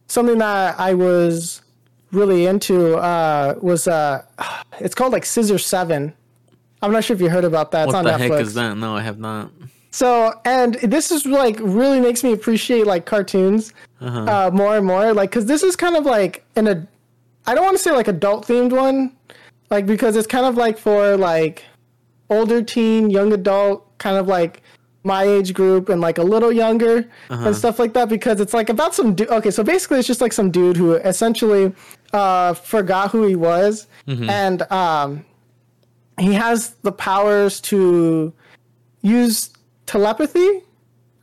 something 0.06 0.38
that 0.38 0.78
I 0.78 0.94
was 0.94 1.62
really 2.12 2.46
into 2.46 2.96
uh, 2.96 3.54
was 3.60 3.88
uh, 3.88 4.24
it's 4.80 4.94
called 4.94 5.12
like 5.12 5.24
Scissor 5.24 5.58
Seven. 5.58 6.12
I'm 6.82 6.92
not 6.92 7.04
sure 7.04 7.14
if 7.14 7.20
you 7.20 7.28
heard 7.28 7.44
about 7.44 7.72
that. 7.72 7.84
It's 7.84 7.92
What 7.94 7.98
on 7.98 8.04
the 8.04 8.10
Netflix. 8.12 8.30
heck 8.38 8.40
is 8.46 8.54
that? 8.54 8.76
No, 8.76 8.96
I 8.96 9.02
have 9.02 9.18
not. 9.18 9.50
So, 9.90 10.40
and 10.44 10.74
this 10.74 11.10
is 11.10 11.26
like 11.26 11.58
really 11.60 12.00
makes 12.00 12.22
me 12.22 12.32
appreciate 12.32 12.86
like 12.86 13.06
cartoons 13.06 13.72
uh 14.00 14.50
more 14.52 14.76
and 14.76 14.86
more. 14.86 15.12
Like, 15.12 15.30
because 15.30 15.46
this 15.46 15.62
is 15.62 15.76
kind 15.76 15.96
of 15.96 16.04
like 16.06 16.44
in 16.56 16.68
a, 16.68 16.86
I 17.46 17.54
don't 17.54 17.64
want 17.64 17.76
to 17.76 17.82
say 17.82 17.90
like 17.92 18.08
adult 18.08 18.46
themed 18.46 18.72
one, 18.72 19.12
like 19.70 19.86
because 19.86 20.16
it's 20.16 20.26
kind 20.26 20.46
of 20.46 20.56
like 20.56 20.78
for 20.78 21.16
like 21.16 21.64
older 22.30 22.62
teen, 22.62 23.10
young 23.10 23.32
adult, 23.32 23.98
kind 23.98 24.16
of 24.16 24.28
like 24.28 24.62
my 25.02 25.24
age 25.24 25.54
group 25.54 25.88
and 25.88 26.00
like 26.00 26.18
a 26.18 26.22
little 26.22 26.52
younger 26.52 27.08
and 27.30 27.56
stuff 27.56 27.78
like 27.78 27.92
that. 27.94 28.08
Because 28.08 28.40
it's 28.40 28.54
like 28.54 28.68
about 28.68 28.94
some 28.94 29.14
dude. 29.14 29.28
Okay, 29.28 29.50
so 29.50 29.64
basically 29.64 29.98
it's 29.98 30.06
just 30.06 30.20
like 30.20 30.32
some 30.32 30.50
dude 30.50 30.76
who 30.76 30.94
essentially 30.94 31.72
uh 32.12 32.54
forgot 32.54 33.10
who 33.10 33.26
he 33.26 33.34
was 33.36 33.86
and 34.06 34.62
um 34.70 35.24
he 36.18 36.32
has 36.34 36.70
the 36.82 36.92
powers 36.92 37.60
to 37.60 38.32
use 39.02 39.50
telepathy, 39.94 40.50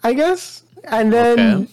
I 0.03 0.13
guess, 0.13 0.63
and 0.83 1.11
then 1.11 1.39
Okay. 1.39 1.67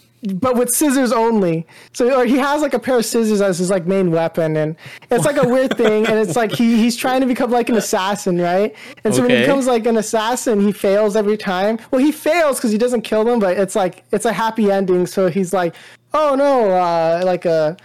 but 0.45 0.53
with 0.55 0.69
scissors 0.69 1.11
only. 1.11 1.67
So 1.93 2.03
or 2.19 2.25
he 2.25 2.37
has 2.37 2.61
like 2.65 2.73
a 2.73 2.79
pair 2.79 2.97
of 2.97 3.05
scissors 3.05 3.41
as 3.41 3.59
his 3.59 3.69
like 3.69 3.85
main 3.85 4.07
weapon, 4.11 4.55
and 4.57 4.75
it's 5.11 5.25
like 5.25 5.37
a 5.37 5.47
weird 5.53 5.77
thing. 5.77 6.07
And 6.07 6.17
it's 6.23 6.35
like 6.35 6.51
he 6.51 6.77
he's 6.83 6.95
trying 6.95 7.21
to 7.21 7.27
become 7.27 7.51
like 7.51 7.69
an 7.69 7.75
assassin, 7.75 8.35
right? 8.51 8.73
And 9.03 9.13
so 9.13 9.21
when 9.21 9.31
he 9.31 9.37
becomes 9.41 9.67
like 9.67 9.85
an 9.85 9.97
assassin, 9.97 10.59
he 10.67 10.71
fails 10.71 11.15
every 11.15 11.37
time. 11.37 11.77
Well, 11.91 12.01
he 12.01 12.11
fails 12.11 12.57
because 12.57 12.71
he 12.71 12.77
doesn't 12.85 13.01
kill 13.01 13.23
them, 13.23 13.39
but 13.39 13.57
it's 13.57 13.75
like 13.75 14.03
it's 14.11 14.25
a 14.25 14.33
happy 14.33 14.71
ending. 14.71 15.05
So 15.05 15.27
he's 15.29 15.53
like, 15.53 15.75
oh 16.13 16.35
no, 16.35 16.71
uh, 16.71 17.21
like 17.25 17.45
a 17.45 17.77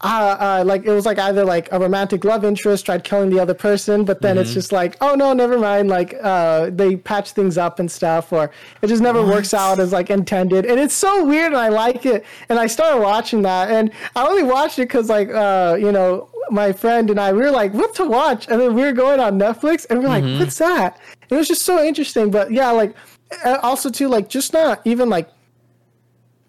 uh, 0.00 0.06
uh, 0.06 0.64
like 0.64 0.84
it 0.84 0.92
was 0.92 1.04
like 1.04 1.18
either 1.18 1.44
like 1.44 1.68
a 1.72 1.78
romantic 1.78 2.24
love 2.24 2.44
interest 2.44 2.86
tried 2.86 3.02
killing 3.02 3.30
the 3.30 3.40
other 3.40 3.54
person, 3.54 4.04
but 4.04 4.22
then 4.22 4.38
it's 4.38 4.54
just 4.54 4.70
like, 4.70 4.96
oh 5.00 5.14
no, 5.16 5.32
never 5.32 5.58
mind. 5.58 5.88
Like 5.88 6.14
uh, 6.22 6.70
they 6.70 6.94
patch 6.96 7.32
things 7.32 7.58
up 7.58 7.80
and 7.80 7.90
stuff, 7.90 8.32
or 8.32 8.50
it 8.80 8.86
just 8.86 9.02
never 9.02 9.24
works 9.24 9.52
out 9.52 9.80
as 9.80 9.92
like 9.92 10.08
intended. 10.08 10.66
And 10.66 10.78
it's 10.78 10.94
so 10.94 11.24
weird, 11.24 11.52
and 11.52 11.56
I 11.56 11.68
like 11.68 12.06
it. 12.06 12.24
And 12.48 12.60
I 12.60 12.68
started 12.68 13.00
watching 13.02 13.42
that, 13.42 13.70
and 13.70 13.90
I 14.14 14.24
only 14.26 14.44
watched 14.44 14.78
it 14.78 14.82
because 14.82 15.08
like 15.08 15.30
uh, 15.30 15.76
you 15.80 15.90
know 15.90 16.28
my 16.50 16.72
friend 16.72 17.10
and 17.10 17.18
I 17.18 17.32
we 17.32 17.40
were 17.40 17.50
like, 17.50 17.74
what 17.74 17.94
to 17.96 18.04
watch? 18.06 18.46
And 18.48 18.60
then 18.60 18.74
we 18.74 18.82
were 18.82 18.92
going 18.92 19.18
on 19.18 19.38
Netflix, 19.38 19.84
and 19.90 19.98
we 19.98 20.04
are 20.04 20.08
like, 20.08 20.24
what's 20.38 20.58
that? 20.58 20.98
It 21.28 21.34
was 21.34 21.48
just 21.48 21.62
so 21.62 21.82
interesting. 21.82 22.30
But 22.30 22.52
yeah, 22.52 22.70
like 22.70 22.94
uh, 23.44 23.58
also 23.64 23.90
too 23.90 24.08
like 24.08 24.28
just 24.28 24.52
not 24.52 24.80
even 24.84 25.10
like 25.10 25.28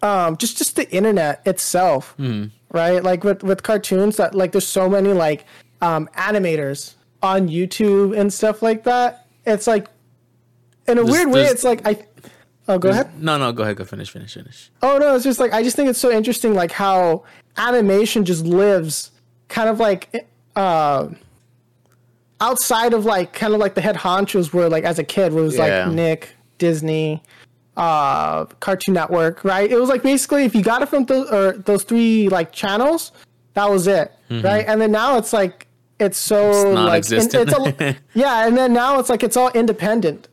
um 0.02 0.36
just 0.36 0.56
just 0.56 0.76
the 0.76 0.88
internet 0.94 1.42
itself 1.46 2.14
right 2.70 3.02
like 3.02 3.24
with 3.24 3.42
with 3.42 3.62
cartoons 3.62 4.16
that 4.16 4.34
like 4.34 4.52
there's 4.52 4.66
so 4.66 4.88
many 4.88 5.12
like 5.12 5.44
um 5.80 6.08
animators 6.16 6.94
on 7.22 7.48
youtube 7.48 8.16
and 8.18 8.32
stuff 8.32 8.62
like 8.62 8.84
that 8.84 9.26
it's 9.46 9.66
like 9.66 9.88
in 10.88 10.98
a 10.98 11.02
There's- 11.04 11.10
weird 11.10 11.30
way 11.32 11.42
it's 11.44 11.64
like 11.64 11.86
i 11.86 11.98
oh 12.68 12.78
go 12.78 12.90
ahead 12.90 13.10
No, 13.20 13.36
no, 13.38 13.52
go 13.52 13.62
ahead. 13.64 13.76
Go 13.76 13.84
finish. 13.84 14.10
Finish. 14.10 14.34
Finish. 14.34 14.70
oh 14.82 14.98
no 14.98 15.14
it's 15.16 15.24
just 15.24 15.40
like 15.40 15.52
i 15.52 15.62
just 15.62 15.74
think 15.76 15.88
it's 15.88 15.98
so 15.98 16.10
interesting 16.10 16.54
like 16.54 16.70
how 16.72 17.24
animation 17.56 18.24
just 18.24 18.44
lives 18.44 19.10
kind 19.48 19.68
of 19.68 19.80
like 19.80 20.28
uh 20.56 21.08
outside 22.40 22.94
of 22.94 23.04
like 23.04 23.32
kind 23.32 23.52
of 23.52 23.60
like 23.60 23.74
the 23.74 23.80
head 23.80 23.96
honchos 23.96 24.52
were 24.52 24.68
like 24.68 24.84
as 24.84 24.98
a 24.98 25.04
kid 25.04 25.32
where 25.32 25.42
it 25.42 25.46
was 25.46 25.56
Yeah. 25.56 25.86
like 25.86 25.94
nick 25.94 26.30
disney 26.58 27.22
uh 27.76 28.44
cartoon 28.60 28.94
network 28.94 29.44
right 29.44 29.70
it 29.70 29.78
was 29.78 29.88
like 29.88 30.02
basically 30.02 30.44
if 30.44 30.54
you 30.54 30.62
got 30.62 30.82
it 30.82 30.88
from 30.88 31.04
those 31.06 31.30
or 31.30 31.52
those 31.52 31.82
three 31.84 32.28
like 32.28 32.52
channels 32.52 33.12
that 33.54 33.70
was 33.70 33.86
it 33.86 34.12
right 34.30 34.64
and 34.66 34.80
then 34.80 34.90
now 34.92 35.16
it's 35.16 35.32
like 35.32 35.66
it's 35.98 36.18
so 36.18 36.72
like 36.72 37.10
in- 37.12 37.18
it's 37.18 37.34
a, 37.34 37.96
yeah 38.14 38.46
and 38.46 38.56
then 38.56 38.72
now 38.72 38.98
it's 38.98 39.08
like 39.08 39.22
it's 39.22 39.36
all 39.36 39.50
independent 39.50 40.28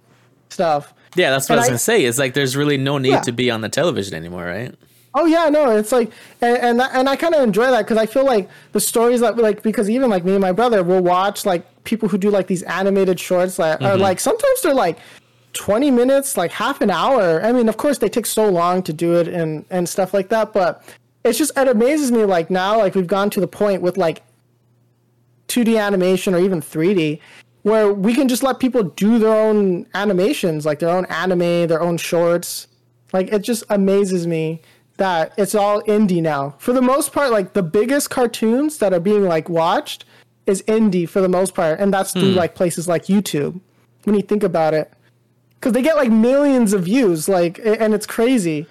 stuff 0.50 0.94
Yeah, 1.16 1.30
that's 1.32 1.48
what 1.50 1.54
And 1.58 1.60
I 1.60 1.62
was 1.62 1.68
I- 1.68 1.70
gonna 1.72 1.80
say. 1.80 2.06
It's 2.06 2.18
like 2.20 2.34
there's 2.34 2.56
really 2.56 2.78
no 2.78 2.98
need 2.98 3.10
Yeah. 3.12 3.22
to 3.22 3.32
be 3.32 3.50
on 3.52 3.62
the 3.62 3.70
television 3.70 4.14
anymore, 4.16 4.46
right? 4.46 4.74
Oh 5.14 5.26
yeah, 5.26 5.50
no, 5.50 5.76
it's 5.76 5.92
like, 5.92 6.12
and 6.42 6.58
and, 6.58 6.80
that, 6.80 6.92
and 6.94 7.10
I 7.10 7.16
kind 7.16 7.34
of 7.34 7.42
enjoy 7.42 7.66
that 7.72 7.82
because 7.86 7.98
I 7.98 8.06
feel 8.06 8.24
like 8.26 8.48
the 8.72 8.80
stories 8.80 9.22
that 9.22 9.36
like 9.38 9.64
because 9.64 9.90
even 9.90 10.10
like 10.12 10.24
me 10.24 10.34
and 10.34 10.42
my 10.42 10.52
brother 10.52 10.84
will 10.84 11.02
watch 11.02 11.44
like 11.46 11.64
people 11.86 12.08
who 12.08 12.18
do 12.20 12.30
like 12.30 12.46
these 12.48 12.62
animated 12.64 13.20
shorts 13.20 13.58
that 13.58 13.82
are 13.82 13.98
like 13.98 14.20
sometimes 14.20 14.62
they're 14.62 14.76
like 14.76 15.00
twenty 15.54 15.92
minutes, 15.92 16.38
like 16.38 16.52
half 16.52 16.82
an 16.82 16.90
hour. 16.90 17.42
I 17.44 17.52
mean, 17.52 17.70
of 17.70 17.78
course 17.78 17.98
they 17.98 18.10
take 18.10 18.26
so 18.26 18.50
long 18.50 18.84
to 18.84 18.94
do 18.94 19.16
it 19.16 19.28
and 19.28 19.66
and 19.70 19.88
stuff 19.88 20.14
like 20.14 20.30
that, 20.30 20.54
but 20.54 20.84
it's 21.24 21.38
just 21.38 21.58
it 21.58 21.68
amazes 21.68 22.12
me 22.12 22.26
like 22.26 22.50
now 22.50 22.78
like 22.78 22.96
we've 22.96 23.08
gone 23.08 23.30
to 23.32 23.40
the 23.40 23.48
point 23.48 23.82
with 23.82 23.98
like 23.98 24.24
2D 25.48 25.80
animation 25.80 26.34
or 26.34 26.40
even 26.40 26.62
3D 26.62 27.20
where 27.64 27.92
we 27.92 28.14
can 28.14 28.30
just 28.30 28.44
let 28.44 28.60
people 28.60 28.82
do 28.82 29.20
their 29.20 29.34
own 29.34 29.86
animations, 29.94 30.66
like 30.66 30.80
their 30.80 30.90
own 30.90 31.06
anime, 31.06 31.68
their 31.68 31.82
own 31.82 31.98
shorts. 31.98 32.68
Like 33.12 33.32
it 33.34 33.40
just 33.40 33.64
amazes 33.70 34.26
me 34.26 34.62
that 34.96 35.34
it's 35.38 35.54
all 35.54 35.82
indie 35.84 36.22
now. 36.22 36.56
For 36.60 36.72
the 36.72 36.82
most 36.82 37.12
part, 37.12 37.32
like 37.32 37.54
the 37.54 37.64
biggest 37.64 38.10
cartoons 38.10 38.78
that 38.78 38.94
are 38.94 39.02
being 39.02 39.26
like 39.26 39.50
watched 39.50 40.06
is 40.46 40.64
indie 40.64 41.08
for 41.08 41.20
the 41.20 41.28
most 41.28 41.54
part, 41.54 41.80
and 41.80 41.94
that's 41.94 42.14
through 42.14 42.32
hmm. 42.32 42.38
like 42.38 42.56
places 42.56 42.88
like 42.88 43.06
YouTube. 43.06 43.60
When 44.06 44.16
you 44.16 44.22
think 44.22 44.44
about 44.44 44.74
it, 44.74 44.94
because 45.60 45.74
they 45.74 45.82
get 45.82 45.96
like 45.96 46.12
millions 46.12 46.74
of 46.74 46.84
views, 46.84 47.28
like, 47.28 47.60
and 47.64 47.94
it's 47.94 48.06
crazy. 48.06 48.68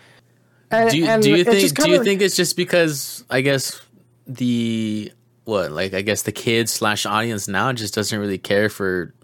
And, 0.71 0.90
do 0.90 0.99
you, 0.99 1.07
and 1.07 1.23
do 1.23 1.31
you 1.31 1.45
think 1.45 1.75
do 1.75 1.90
you 1.90 2.02
think 2.02 2.21
it's 2.21 2.35
just 2.35 2.57
because 2.57 3.25
I 3.31 3.40
guess 3.40 3.81
the 4.26 5.12
what 5.45 5.71
like 5.71 5.95
I 5.95 6.02
guess 6.02 6.23
the 6.23 6.33
kids 6.33 6.73
slash 6.73 7.07
audience 7.07 7.47
now 7.47 7.73
just 7.73 7.95
doesn't 7.95 8.19
really 8.19 8.38
care 8.38 8.69
for 8.69 9.14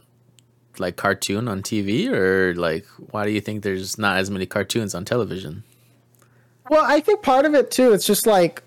like 0.79 0.97
cartoon 0.97 1.49
on 1.49 1.63
TV 1.63 2.09
or 2.09 2.55
like 2.55 2.87
why 3.11 3.25
do 3.25 3.33
you 3.33 3.41
think 3.41 3.65
there's 3.65 3.99
not 3.99 4.19
as 4.19 4.31
many 4.31 4.47
cartoons 4.47 4.95
on 4.95 5.05
television? 5.05 5.65
Well, 6.71 6.85
I 6.85 7.01
think 7.01 7.23
part 7.23 7.45
of 7.45 7.55
it 7.55 7.73
too. 7.73 7.93
It's 7.93 8.07
just 8.07 8.27
like 8.27 8.63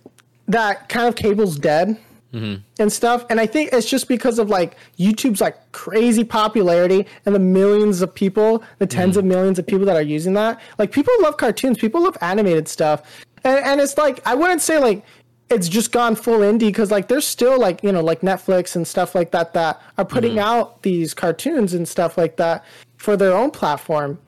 that 0.50 0.90
kind 0.90 1.08
of 1.08 1.16
cable's 1.16 1.58
dead 1.58 1.98
Mm-hmm. 2.36 2.56
and 2.82 2.92
stuff, 2.92 3.26
and 3.30 3.40
I 3.40 3.46
think 3.46 3.70
it's 3.72 3.90
just 3.90 4.10
because 4.10 4.40
of 4.40 4.50
like 4.50 4.76
YouTube's 5.00 5.40
like 5.40 5.72
crazy 5.72 6.26
popularity 6.26 7.06
and 7.26 7.34
the 7.34 7.40
millions 7.40 8.02
of 8.02 8.14
people, 8.14 8.62
the 8.80 8.88
10s 8.88 9.12
mm-hmm. 9.12 9.20
of 9.20 9.26
millions 9.26 9.58
of 9.58 9.66
people 9.66 9.86
that 9.86 9.96
are 9.96 10.02
using 10.02 10.34
that. 10.34 10.60
Like 10.78 10.92
people 10.92 11.14
love 11.22 11.38
cartoons, 11.38 11.78
people 11.78 12.04
love 12.04 12.18
animated 12.20 12.68
stuff, 12.68 13.24
and 13.46 13.66
and 13.66 13.80
it's 13.80 13.98
like 13.98 14.20
I 14.28 14.36
wouldn't 14.36 14.62
say 14.62 14.80
like 14.80 15.06
it's 15.50 15.70
just 15.70 15.92
gone 15.92 16.16
full 16.16 16.40
indie 16.40 16.60
because 16.60 16.92
like 16.92 17.08
there's 17.08 17.26
still 17.26 17.60
like 17.60 17.84
you 17.84 17.92
know 17.92 18.02
like 18.02 18.22
Netflix 18.22 18.76
and 18.76 18.86
stuff 18.86 19.16
like 19.16 19.32
that 19.32 19.54
that 19.54 19.82
are 19.98 20.06
putting 20.06 20.32
mm-hmm. 20.32 20.40
out 20.40 20.82
these 20.82 21.14
cartoons 21.14 21.74
and 21.74 21.88
stuff 21.88 22.18
like 22.18 22.36
that 22.38 22.66
for 22.98 23.16
their 23.16 23.34
own 23.34 23.52
platform. 23.52 24.20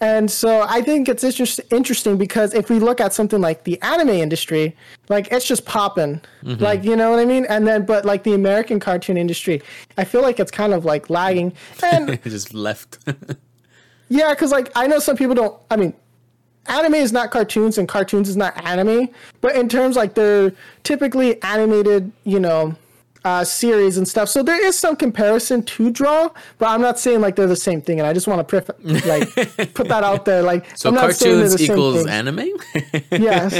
And 0.00 0.30
so 0.30 0.66
I 0.68 0.82
think 0.82 1.08
it's 1.08 1.22
interest- 1.22 1.60
interesting 1.70 2.18
because 2.18 2.52
if 2.52 2.68
we 2.68 2.78
look 2.78 3.00
at 3.00 3.14
something 3.14 3.40
like 3.40 3.64
the 3.64 3.80
anime 3.80 4.10
industry, 4.10 4.76
like 5.08 5.28
it's 5.30 5.46
just 5.46 5.64
popping, 5.64 6.20
mm-hmm. 6.42 6.62
like 6.62 6.84
you 6.84 6.96
know 6.96 7.10
what 7.10 7.20
I 7.20 7.24
mean. 7.24 7.46
And 7.46 7.66
then, 7.66 7.86
but 7.86 8.04
like 8.04 8.24
the 8.24 8.34
American 8.34 8.80
cartoon 8.80 9.16
industry, 9.16 9.62
I 9.96 10.04
feel 10.04 10.22
like 10.22 10.40
it's 10.40 10.50
kind 10.50 10.74
of 10.74 10.84
like 10.84 11.10
lagging. 11.10 11.52
And 11.82 12.22
just 12.24 12.52
left. 12.52 12.98
yeah, 14.08 14.30
because 14.30 14.50
like 14.50 14.70
I 14.74 14.86
know 14.86 14.98
some 14.98 15.16
people 15.16 15.34
don't. 15.34 15.58
I 15.70 15.76
mean, 15.76 15.94
anime 16.66 16.94
is 16.94 17.12
not 17.12 17.30
cartoons, 17.30 17.78
and 17.78 17.88
cartoons 17.88 18.28
is 18.28 18.36
not 18.36 18.62
anime. 18.64 19.08
But 19.40 19.54
in 19.54 19.68
terms 19.68 19.96
like 19.96 20.14
they're 20.14 20.52
typically 20.82 21.40
animated, 21.42 22.10
you 22.24 22.40
know, 22.40 22.74
uh, 23.24 23.42
series 23.44 23.96
and 23.96 24.06
stuff. 24.06 24.28
So 24.28 24.42
there 24.42 24.62
is 24.64 24.78
some 24.78 24.96
comparison 24.96 25.62
to 25.62 25.90
draw, 25.90 26.28
but 26.58 26.66
I'm 26.68 26.80
not 26.80 26.98
saying 26.98 27.20
like 27.20 27.36
they're 27.36 27.46
the 27.46 27.56
same 27.56 27.80
thing. 27.80 27.98
And 27.98 28.06
I 28.06 28.12
just 28.12 28.26
want 28.26 28.38
to 28.40 28.44
pref- 28.44 28.70
like 29.06 29.34
put 29.74 29.88
that 29.88 30.04
out 30.04 30.24
there. 30.24 30.42
Like 30.42 30.66
so 30.76 30.90
I'm 30.90 30.94
not 30.94 31.14
saying 31.14 31.34
cartoons 31.36 31.52
the 31.52 31.58
same 31.58 31.70
equals 31.72 32.02
thing. 32.04 32.08
anime? 32.10 32.50
Yes, 33.10 33.52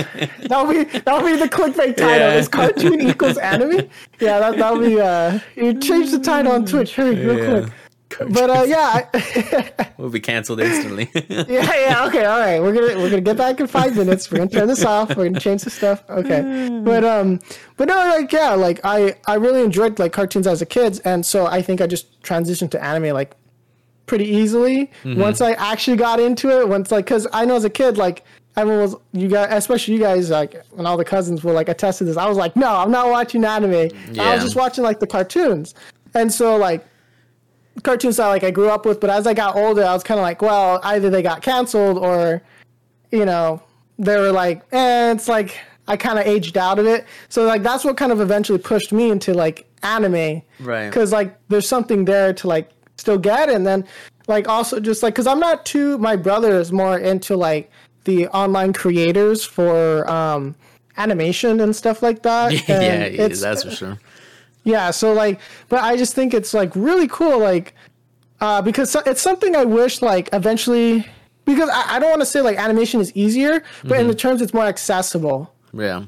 that'll 0.48 0.66
be 0.66 0.84
that'll 0.84 1.24
be 1.26 1.36
the 1.36 1.48
clickbait 1.48 1.96
title. 1.96 2.08
Yeah. 2.10 2.34
Is 2.34 2.48
cartoon 2.48 3.00
equals 3.00 3.38
anime? 3.38 3.88
Yeah, 4.20 4.38
that 4.40 4.58
that'll 4.58 4.80
be. 4.80 5.00
Uh, 5.00 5.38
you 5.56 5.78
change 5.80 6.10
the 6.10 6.18
title 6.18 6.52
on 6.52 6.66
Twitch, 6.66 6.94
hurry, 6.94 7.14
real 7.16 7.38
Yeah. 7.38 7.60
quick. 7.60 7.72
But 8.18 8.50
uh, 8.50 8.64
yeah, 8.66 9.90
we'll 9.96 10.10
be 10.10 10.20
canceled 10.20 10.60
instantly. 10.60 11.10
yeah, 11.28 11.46
yeah. 11.48 12.06
Okay, 12.06 12.24
all 12.24 12.38
right. 12.38 12.60
We're 12.60 12.72
gonna 12.72 12.98
we're 13.00 13.10
gonna 13.10 13.22
get 13.22 13.36
back 13.36 13.60
in 13.60 13.66
five 13.66 13.96
minutes. 13.96 14.30
We're 14.30 14.38
gonna 14.38 14.50
turn 14.50 14.68
this 14.68 14.84
off. 14.84 15.16
We're 15.16 15.24
gonna 15.24 15.40
change 15.40 15.62
the 15.62 15.70
stuff. 15.70 16.04
Okay, 16.08 16.80
but 16.84 17.04
um, 17.04 17.40
but 17.76 17.88
no, 17.88 17.94
like 17.94 18.32
yeah, 18.32 18.50
like 18.54 18.80
I 18.84 19.16
I 19.26 19.34
really 19.34 19.62
enjoyed 19.62 19.98
like 19.98 20.12
cartoons 20.12 20.46
as 20.46 20.62
a 20.62 20.66
kid, 20.66 21.00
and 21.04 21.24
so 21.24 21.46
I 21.46 21.62
think 21.62 21.80
I 21.80 21.86
just 21.86 22.22
transitioned 22.22 22.70
to 22.72 22.84
anime 22.84 23.14
like 23.14 23.34
pretty 24.06 24.26
easily 24.26 24.90
once 25.04 25.40
I 25.40 25.52
actually 25.52 25.96
got 25.96 26.20
into 26.20 26.50
it. 26.60 26.68
Once 26.68 26.90
like, 26.90 27.06
cause 27.06 27.26
I 27.32 27.44
know 27.44 27.56
as 27.56 27.64
a 27.64 27.70
kid 27.70 27.96
like. 27.96 28.24
Everyone 28.56 28.82
was 28.82 28.94
you 29.10 29.26
guys, 29.26 29.48
especially 29.50 29.94
you 29.94 30.00
guys, 30.00 30.30
like, 30.30 30.54
and 30.78 30.86
all 30.86 30.96
the 30.96 31.04
cousins 31.04 31.42
were 31.42 31.50
like 31.52 31.68
attest 31.68 31.98
to 31.98 32.04
this. 32.04 32.16
I 32.16 32.28
was 32.28 32.38
like, 32.38 32.54
no, 32.54 32.68
I'm 32.68 32.92
not 32.92 33.10
watching 33.10 33.44
anime. 33.44 33.90
I 34.16 34.32
was 34.36 34.44
just 34.44 34.54
watching 34.54 34.84
like 34.84 35.00
the 35.00 35.08
cartoons, 35.08 35.74
and 36.14 36.32
so 36.32 36.56
like 36.56 36.86
cartoons 37.82 38.16
that 38.16 38.28
like 38.28 38.44
I 38.44 38.50
grew 38.50 38.68
up 38.68 38.86
with, 38.86 39.00
but 39.00 39.10
as 39.10 39.26
I 39.26 39.34
got 39.34 39.56
older, 39.56 39.84
I 39.84 39.92
was 39.92 40.02
kind 40.02 40.18
of 40.18 40.22
like, 40.22 40.42
well, 40.42 40.80
either 40.84 41.10
they 41.10 41.22
got 41.22 41.42
canceled 41.42 41.98
or, 41.98 42.42
you 43.10 43.24
know, 43.24 43.62
they 43.98 44.16
were 44.16 44.32
like, 44.32 44.62
eh, 44.72 45.12
it's 45.12 45.28
like 45.28 45.58
I 45.86 45.96
kind 45.96 46.18
of 46.18 46.26
aged 46.26 46.56
out 46.56 46.78
of 46.78 46.86
it. 46.86 47.06
So 47.28 47.44
like 47.44 47.62
that's 47.62 47.84
what 47.84 47.96
kind 47.96 48.12
of 48.12 48.20
eventually 48.20 48.58
pushed 48.58 48.92
me 48.92 49.10
into 49.10 49.34
like 49.34 49.66
anime, 49.82 50.42
Right. 50.60 50.88
Because 50.88 51.12
like 51.12 51.36
there's 51.48 51.68
something 51.68 52.04
there 52.04 52.32
to 52.34 52.48
like 52.48 52.70
still 52.96 53.18
get, 53.18 53.48
and 53.50 53.66
then 53.66 53.84
like 54.26 54.48
also 54.48 54.80
just 54.80 55.02
like 55.02 55.14
because 55.14 55.26
I'm 55.26 55.40
not 55.40 55.66
too. 55.66 55.98
My 55.98 56.16
brother 56.16 56.58
is 56.58 56.72
more 56.72 56.98
into 56.98 57.36
like 57.36 57.70
the 58.04 58.28
online 58.28 58.72
creators 58.72 59.44
for 59.44 60.08
um 60.10 60.54
animation 60.96 61.60
and 61.60 61.74
stuff 61.74 62.02
like 62.02 62.22
that. 62.22 62.52
yeah, 62.68 63.06
yeah, 63.06 63.28
that's 63.28 63.64
for 63.64 63.70
sure. 63.70 63.98
Yeah, 64.64 64.90
so 64.90 65.12
like, 65.12 65.40
but 65.68 65.82
I 65.82 65.96
just 65.96 66.14
think 66.14 66.34
it's 66.34 66.54
like 66.54 66.74
really 66.74 67.06
cool, 67.08 67.38
like, 67.38 67.74
uh, 68.40 68.60
because 68.62 68.96
it's 69.06 69.22
something 69.22 69.54
I 69.54 69.64
wish 69.64 70.02
like 70.02 70.28
eventually, 70.32 71.06
because 71.44 71.68
I, 71.68 71.96
I 71.96 71.98
don't 71.98 72.10
want 72.10 72.22
to 72.22 72.26
say 72.26 72.40
like 72.40 72.58
animation 72.58 73.00
is 73.00 73.14
easier, 73.14 73.62
but 73.84 74.00
in 74.00 74.08
the 74.08 74.14
terms 74.14 74.42
it's 74.42 74.54
more 74.54 74.64
accessible. 74.64 75.54
Yeah. 75.72 76.04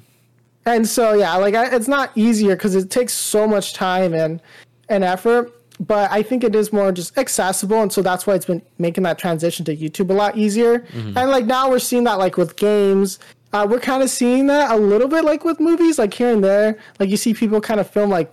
And 0.64 0.88
so 0.88 1.14
yeah, 1.14 1.35
like 1.37 1.55
I, 1.55 1.75
it's 1.75 1.88
not 1.88 2.11
easier 2.16 2.57
because 2.57 2.75
it 2.75 2.90
takes 2.90 3.12
so 3.12 3.47
much 3.47 3.75
time 3.75 4.14
and 4.14 4.40
and 4.88 5.05
effort. 5.05 5.53
But 5.79 6.11
I 6.11 6.23
think 6.23 6.42
it 6.42 6.55
is 6.55 6.73
more 6.73 6.90
just 6.90 7.19
accessible, 7.19 7.83
and 7.83 7.92
so 7.92 8.01
that's 8.01 8.27
why 8.27 8.35
it's 8.35 8.47
been 8.47 8.62
making 8.79 9.05
that 9.05 9.19
transition 9.19 9.62
to 9.66 9.77
YouTube 9.77 10.09
a 10.09 10.14
lot 10.14 10.37
easier. 10.37 10.81
Mm-hmm. 10.81 11.19
And 11.19 11.31
like 11.31 11.45
now 11.45 11.69
we're 11.69 11.79
seeing 11.79 12.05
that 12.05 12.19
like 12.19 12.38
with 12.38 12.57
games, 12.57 13.19
uh, 13.53 13.66
we're 13.69 13.81
kind 13.81 14.03
of 14.03 14.09
seeing 14.09 14.47
that 14.47 14.71
a 14.71 14.77
little 14.77 15.07
bit 15.07 15.25
like 15.25 15.45
with 15.45 15.61
movies, 15.61 15.99
like 15.99 16.14
here 16.14 16.33
and 16.33 16.42
there. 16.42 16.79
Like 16.99 17.11
you 17.11 17.19
see 17.19 17.35
people 17.35 17.61
kind 17.61 17.79
of 17.79 17.90
film 17.90 18.09
like 18.09 18.33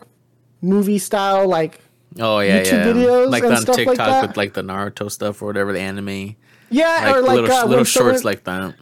movie 0.64 0.98
style, 0.98 1.48
like 1.48 1.80
Oh 2.20 2.40
yeah, 2.40 2.62
YouTube 2.64 2.72
yeah. 2.72 2.86
videos 2.86 3.30
like 3.30 3.44
and 3.44 3.54
on 3.54 3.62
stuff 3.62 3.78
like 3.78 3.88
TikTok 3.90 4.08
that. 4.08 4.28
with 4.28 4.38
like 4.38 4.54
the 4.54 4.62
Naruto 4.64 5.12
stuff 5.12 5.42
or 5.42 5.46
whatever, 5.46 5.74
the 5.74 5.80
anime. 5.80 6.36
yeah, 6.70 7.02
Like, 7.06 7.16
or 7.16 7.22
like 7.22 7.36
little 7.42 7.52
uh, 7.56 7.66
little 7.66 7.84
shorts 7.84 8.20
someone- 8.20 8.24
like 8.24 8.44
that. 8.46 8.76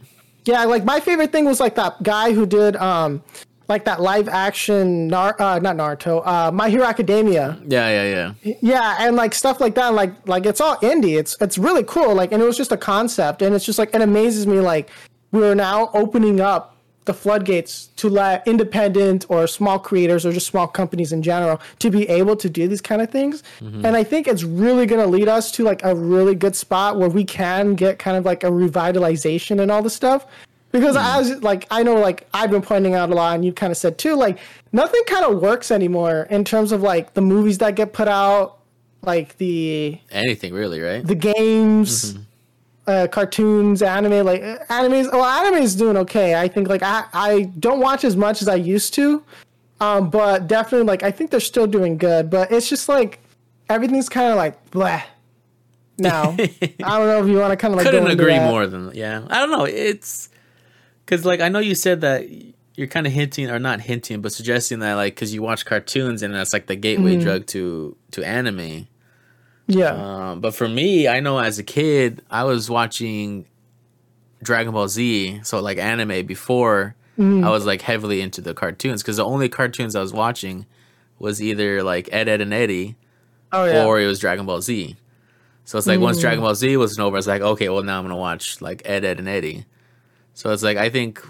Yeah, 0.44 0.64
like 0.64 0.84
my 0.84 0.98
favorite 1.00 1.30
thing 1.32 1.44
was 1.44 1.60
like 1.60 1.74
that 1.76 2.02
guy 2.02 2.32
who 2.32 2.46
did 2.46 2.76
um 2.76 3.22
like 3.68 3.84
that 3.86 4.00
live 4.02 4.28
action 4.28 5.06
Nar- 5.08 5.36
uh, 5.40 5.58
not 5.60 5.76
Naruto, 5.76 6.26
uh 6.26 6.50
My 6.50 6.68
Hero 6.68 6.84
Academia. 6.84 7.58
Yeah, 7.66 7.88
yeah, 7.88 8.32
yeah. 8.44 8.54
Yeah, 8.60 8.96
and 9.00 9.16
like 9.16 9.34
stuff 9.34 9.60
like 9.60 9.74
that, 9.76 9.94
like 9.94 10.12
like 10.28 10.44
it's 10.46 10.60
all 10.60 10.76
indie. 10.78 11.18
It's 11.18 11.36
it's 11.40 11.58
really 11.58 11.84
cool. 11.84 12.14
Like, 12.14 12.32
and 12.32 12.42
it 12.42 12.44
was 12.46 12.56
just 12.56 12.72
a 12.72 12.76
concept, 12.76 13.40
and 13.40 13.54
it's 13.54 13.64
just 13.64 13.78
like 13.78 13.94
it 13.94 14.02
amazes 14.02 14.46
me. 14.46 14.58
Like, 14.60 14.90
we're 15.30 15.54
now 15.54 15.90
opening 15.94 16.40
up 16.40 16.71
the 17.04 17.14
floodgates 17.14 17.86
to 17.96 18.08
let 18.08 18.46
independent 18.46 19.26
or 19.28 19.46
small 19.46 19.78
creators 19.78 20.24
or 20.24 20.32
just 20.32 20.46
small 20.46 20.68
companies 20.68 21.12
in 21.12 21.22
general 21.22 21.60
to 21.80 21.90
be 21.90 22.08
able 22.08 22.36
to 22.36 22.48
do 22.48 22.68
these 22.68 22.80
kind 22.80 23.02
of 23.02 23.10
things. 23.10 23.42
Mm-hmm. 23.60 23.84
And 23.84 23.96
I 23.96 24.04
think 24.04 24.28
it's 24.28 24.44
really 24.44 24.86
going 24.86 25.00
to 25.00 25.06
lead 25.06 25.28
us 25.28 25.50
to 25.52 25.64
like 25.64 25.84
a 25.84 25.94
really 25.96 26.34
good 26.34 26.54
spot 26.54 26.98
where 26.98 27.08
we 27.08 27.24
can 27.24 27.74
get 27.74 27.98
kind 27.98 28.16
of 28.16 28.24
like 28.24 28.44
a 28.44 28.50
revitalization 28.50 29.60
and 29.60 29.70
all 29.70 29.82
the 29.82 29.90
stuff. 29.90 30.26
Because 30.70 30.96
mm-hmm. 30.96 31.32
as 31.32 31.42
like 31.42 31.66
I 31.70 31.82
know 31.82 31.96
like 31.96 32.26
I've 32.32 32.50
been 32.50 32.62
pointing 32.62 32.94
out 32.94 33.10
a 33.10 33.14
lot 33.14 33.34
and 33.34 33.44
you 33.44 33.52
kind 33.52 33.70
of 33.70 33.76
said 33.76 33.98
too 33.98 34.14
like 34.14 34.38
nothing 34.72 35.02
kind 35.06 35.24
of 35.24 35.42
works 35.42 35.70
anymore 35.70 36.26
in 36.30 36.44
terms 36.44 36.72
of 36.72 36.82
like 36.82 37.14
the 37.14 37.20
movies 37.20 37.58
that 37.58 37.74
get 37.74 37.92
put 37.92 38.08
out 38.08 38.58
like 39.02 39.36
the 39.38 39.98
Anything 40.10 40.54
really, 40.54 40.80
right? 40.80 41.06
the 41.06 41.14
games 41.14 42.14
mm-hmm. 42.14 42.22
Uh, 42.86 43.06
cartoons 43.06 43.80
anime 43.82 44.24
like 44.26 44.42
uh, 44.42 44.58
animes 44.70 45.10
well 45.12 45.24
anime 45.24 45.62
is 45.62 45.76
doing 45.76 45.96
okay 45.96 46.34
i 46.34 46.48
think 46.48 46.68
like 46.68 46.82
i 46.82 47.04
i 47.12 47.42
don't 47.58 47.78
watch 47.80 48.02
as 48.04 48.16
much 48.16 48.42
as 48.42 48.48
i 48.48 48.54
used 48.56 48.92
to 48.94 49.22
um 49.80 50.10
but 50.10 50.46
definitely 50.48 50.86
like 50.86 51.02
i 51.04 51.10
think 51.10 51.30
they're 51.30 51.38
still 51.40 51.66
doing 51.68 51.96
good 51.96 52.28
but 52.28 52.50
it's 52.50 52.68
just 52.68 52.88
like 52.88 53.20
everything's 53.68 54.08
kind 54.08 54.30
of 54.30 54.36
like 54.36 54.70
blah 54.72 55.00
now 55.98 56.30
i 56.40 56.98
don't 56.98 57.06
know 57.06 57.22
if 57.22 57.28
you 57.28 57.38
want 57.38 57.52
to 57.52 57.56
kind 57.56 57.72
of 57.72 57.78
like 57.78 57.86
Couldn't 57.86 58.04
go 58.06 58.10
agree 58.10 58.32
that. 58.32 58.50
more 58.50 58.66
than 58.66 58.90
yeah. 58.94 59.24
I 59.30 59.38
don't 59.38 59.50
know. 59.50 59.64
It's 59.64 60.28
because 61.04 61.24
like 61.24 61.40
I 61.40 61.48
know 61.48 61.58
you 61.60 61.74
said 61.74 62.00
that 62.00 62.26
you're 62.74 62.86
kind 62.88 63.06
of 63.06 63.12
hinting 63.12 63.50
or 63.50 63.58
not 63.58 63.82
hinting, 63.82 64.22
but 64.22 64.32
suggesting 64.32 64.78
that 64.80 64.94
like 64.94 65.14
because 65.14 65.34
you 65.34 65.42
watch 65.42 65.66
cartoons 65.66 66.22
and 66.22 66.34
that's 66.34 66.52
like 66.54 66.66
the 66.66 66.76
gateway 66.76 67.12
Mm-hmm. 67.16 67.22
drug 67.22 67.46
to 67.48 67.96
to 68.12 68.24
anime. 68.24 68.88
Yeah 69.68 69.92
Um, 70.30 70.40
but 70.40 70.54
for 70.54 70.68
me, 70.68 71.06
I 71.08 71.20
know 71.20 71.38
as 71.38 71.58
a 71.58 71.62
kid, 71.62 72.22
I 72.30 72.44
was 72.44 72.68
watching 72.70 73.46
Dragon 74.42 74.72
Ball 74.72 74.88
Z, 74.88 75.40
so 75.44 75.60
like 75.60 75.78
anime 75.78 76.26
before 76.26 76.94
Mm-hmm. 77.18 77.44
I 77.44 77.50
was 77.50 77.66
like 77.66 77.82
heavily 77.82 78.22
into 78.22 78.40
the 78.40 78.54
cartoons 78.54 79.02
because 79.02 79.18
the 79.18 79.24
only 79.24 79.50
cartoons 79.50 79.94
I 79.94 80.00
was 80.00 80.14
watching 80.14 80.64
was 81.18 81.42
either 81.42 81.82
like 81.82 82.08
Ed, 82.10 82.26
Ed, 82.26 82.40
and 82.40 82.54
Eddy 82.54 82.96
oh 83.52 83.64
yeah 83.66 83.74
Mm. 83.74 83.86
or 83.86 84.00
it 84.00 84.06
was 84.06 84.18
Dragon 84.18 84.46
Ball 84.46 84.62
Z. 84.62 84.96
So 85.66 85.76
it's 85.76 85.86
like 85.86 86.00
once 86.00 86.18
Dragon 86.20 86.40
Ball 86.40 86.54
Z 86.54 86.74
was 86.78 86.98
over, 86.98 87.18
it's 87.18 87.26
like 87.26 87.42
okay, 87.42 87.68
well 87.68 87.82
now 87.82 87.98
I'm 87.98 88.04
gonna 88.04 88.16
watch 88.16 88.62
like 88.62 88.80
Ed, 88.86 89.04
Ed, 89.04 89.18
and 89.18 89.28
Eddy. 89.28 89.66
So 90.32 90.50
it's 90.52 90.62
like 90.62 90.78
I 90.78 90.88
think 90.88 91.22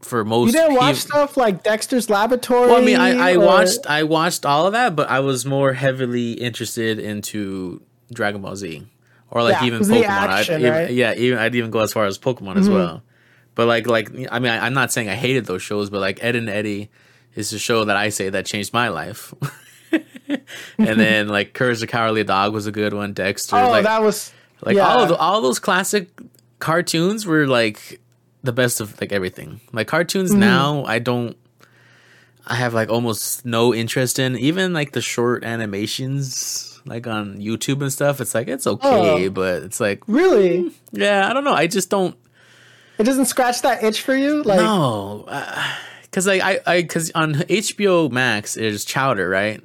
for 0.00 0.24
most 0.24 0.46
you 0.48 0.52
didn't 0.60 0.76
watch 0.76 0.96
stuff 0.96 1.36
like 1.36 1.62
dexter's 1.64 2.08
laboratory 2.08 2.68
well, 2.68 2.80
I 2.80 2.84
mean, 2.84 2.96
I, 2.96 3.30
I 3.32 3.34
or- 3.36 3.44
watched 3.46 3.86
I 3.86 4.04
watched 4.04 4.46
all 4.46 4.66
of 4.66 4.72
that, 4.72 4.94
but 4.94 5.08
I 5.10 5.20
was 5.20 5.44
more 5.44 5.72
heavily 5.72 6.32
interested 6.32 6.98
into 7.00 7.82
Dragon 8.12 8.40
Ball 8.40 8.54
Z 8.56 8.86
or 9.30 9.42
like 9.42 9.54
Yeah, 9.60 9.66
even 9.66 9.82
the 9.82 9.94
Pokemon. 9.94 10.04
action, 10.08 10.54
I'd, 10.54 10.60
even, 10.60 10.72
right? 10.72 10.88
Mm-hmm. 10.88 10.96
Yeah, 10.96 11.14
even 11.14 11.38
I'd 11.38 11.54
even 11.54 11.70
go 11.70 11.80
as 11.80 11.92
far 11.92 12.06
as 12.06 12.18
Pokemon 12.18 12.56
as 12.56 12.68
well. 12.70 13.02
But 13.54 13.66
like 13.66 13.86
like 13.88 14.08
I 14.30 14.38
mean 14.38 14.52
I, 14.52 14.64
I'm 14.64 14.74
not 14.74 14.92
saying 14.92 15.08
I 15.08 15.16
hated 15.16 15.46
those 15.46 15.62
shows, 15.62 15.90
but 15.90 16.00
like 16.00 16.22
Ed 16.22 16.36
and 16.36 16.48
Eddy 16.48 16.90
is 17.34 17.52
a 17.52 17.58
show 17.58 17.84
that 17.84 17.96
I 17.96 18.08
say 18.10 18.30
that 18.30 18.46
changed 18.46 18.72
my 18.72 18.88
life. 18.88 19.34
and 20.78 21.00
then 21.00 21.28
like 21.36 21.54
Courage 21.54 21.80
the 21.80 21.86
Cowardly 21.86 22.22
Dog 22.24 22.52
was 22.52 22.66
a 22.66 22.72
good 22.72 22.94
one. 22.94 23.12
Dexter, 23.14 23.56
Oh, 23.56 23.70
like, 23.70 23.84
that 23.84 24.02
was 24.02 24.32
like 24.62 24.76
yeah. 24.76 24.86
all 24.86 25.02
of 25.02 25.08
the, 25.08 25.16
all 25.16 25.40
those 25.40 25.58
classic 25.58 26.08
cartoons 26.60 27.26
were 27.26 27.46
like 27.46 28.00
the 28.42 28.52
best 28.52 28.80
of 28.80 29.00
like 29.00 29.12
everything. 29.12 29.60
Like 29.72 29.86
cartoons 29.88 30.30
Mm-hmm. 30.30 30.40
now, 30.40 30.84
I 30.84 30.98
don't. 30.98 31.36
I 32.46 32.54
have 32.54 32.72
like 32.72 32.88
almost 32.88 33.44
no 33.44 33.74
interest 33.74 34.18
in 34.18 34.38
even 34.38 34.72
like 34.72 34.92
the 34.92 35.02
short 35.02 35.44
animations 35.44 36.80
like 36.86 37.06
on 37.06 37.36
YouTube 37.38 37.82
and 37.82 37.92
stuff. 37.92 38.20
It's 38.20 38.34
like 38.34 38.48
it's 38.48 38.66
okay, 38.66 39.26
Oh. 39.26 39.30
but 39.30 39.62
it's 39.64 39.80
like 39.80 40.02
really. 40.06 40.72
yeah, 40.92 41.28
I 41.28 41.32
don't 41.34 41.44
know. 41.44 41.52
I 41.52 41.66
just 41.66 41.90
don't 41.90 42.16
It 42.98 43.04
doesn't 43.04 43.26
scratch 43.26 43.60
that 43.62 43.82
itch 43.84 44.00
for 44.00 44.14
you, 44.14 44.42
like 44.44 44.60
know 44.60 45.24
because 46.02 46.26
like 46.26 46.40
I 46.42 46.60
I 46.66 46.80
because 46.82 47.10
on 47.14 47.34
HBO 47.34 48.10
Max 48.10 48.54
there's 48.54 48.84
Chowder 48.86 49.28
right. 49.28 49.62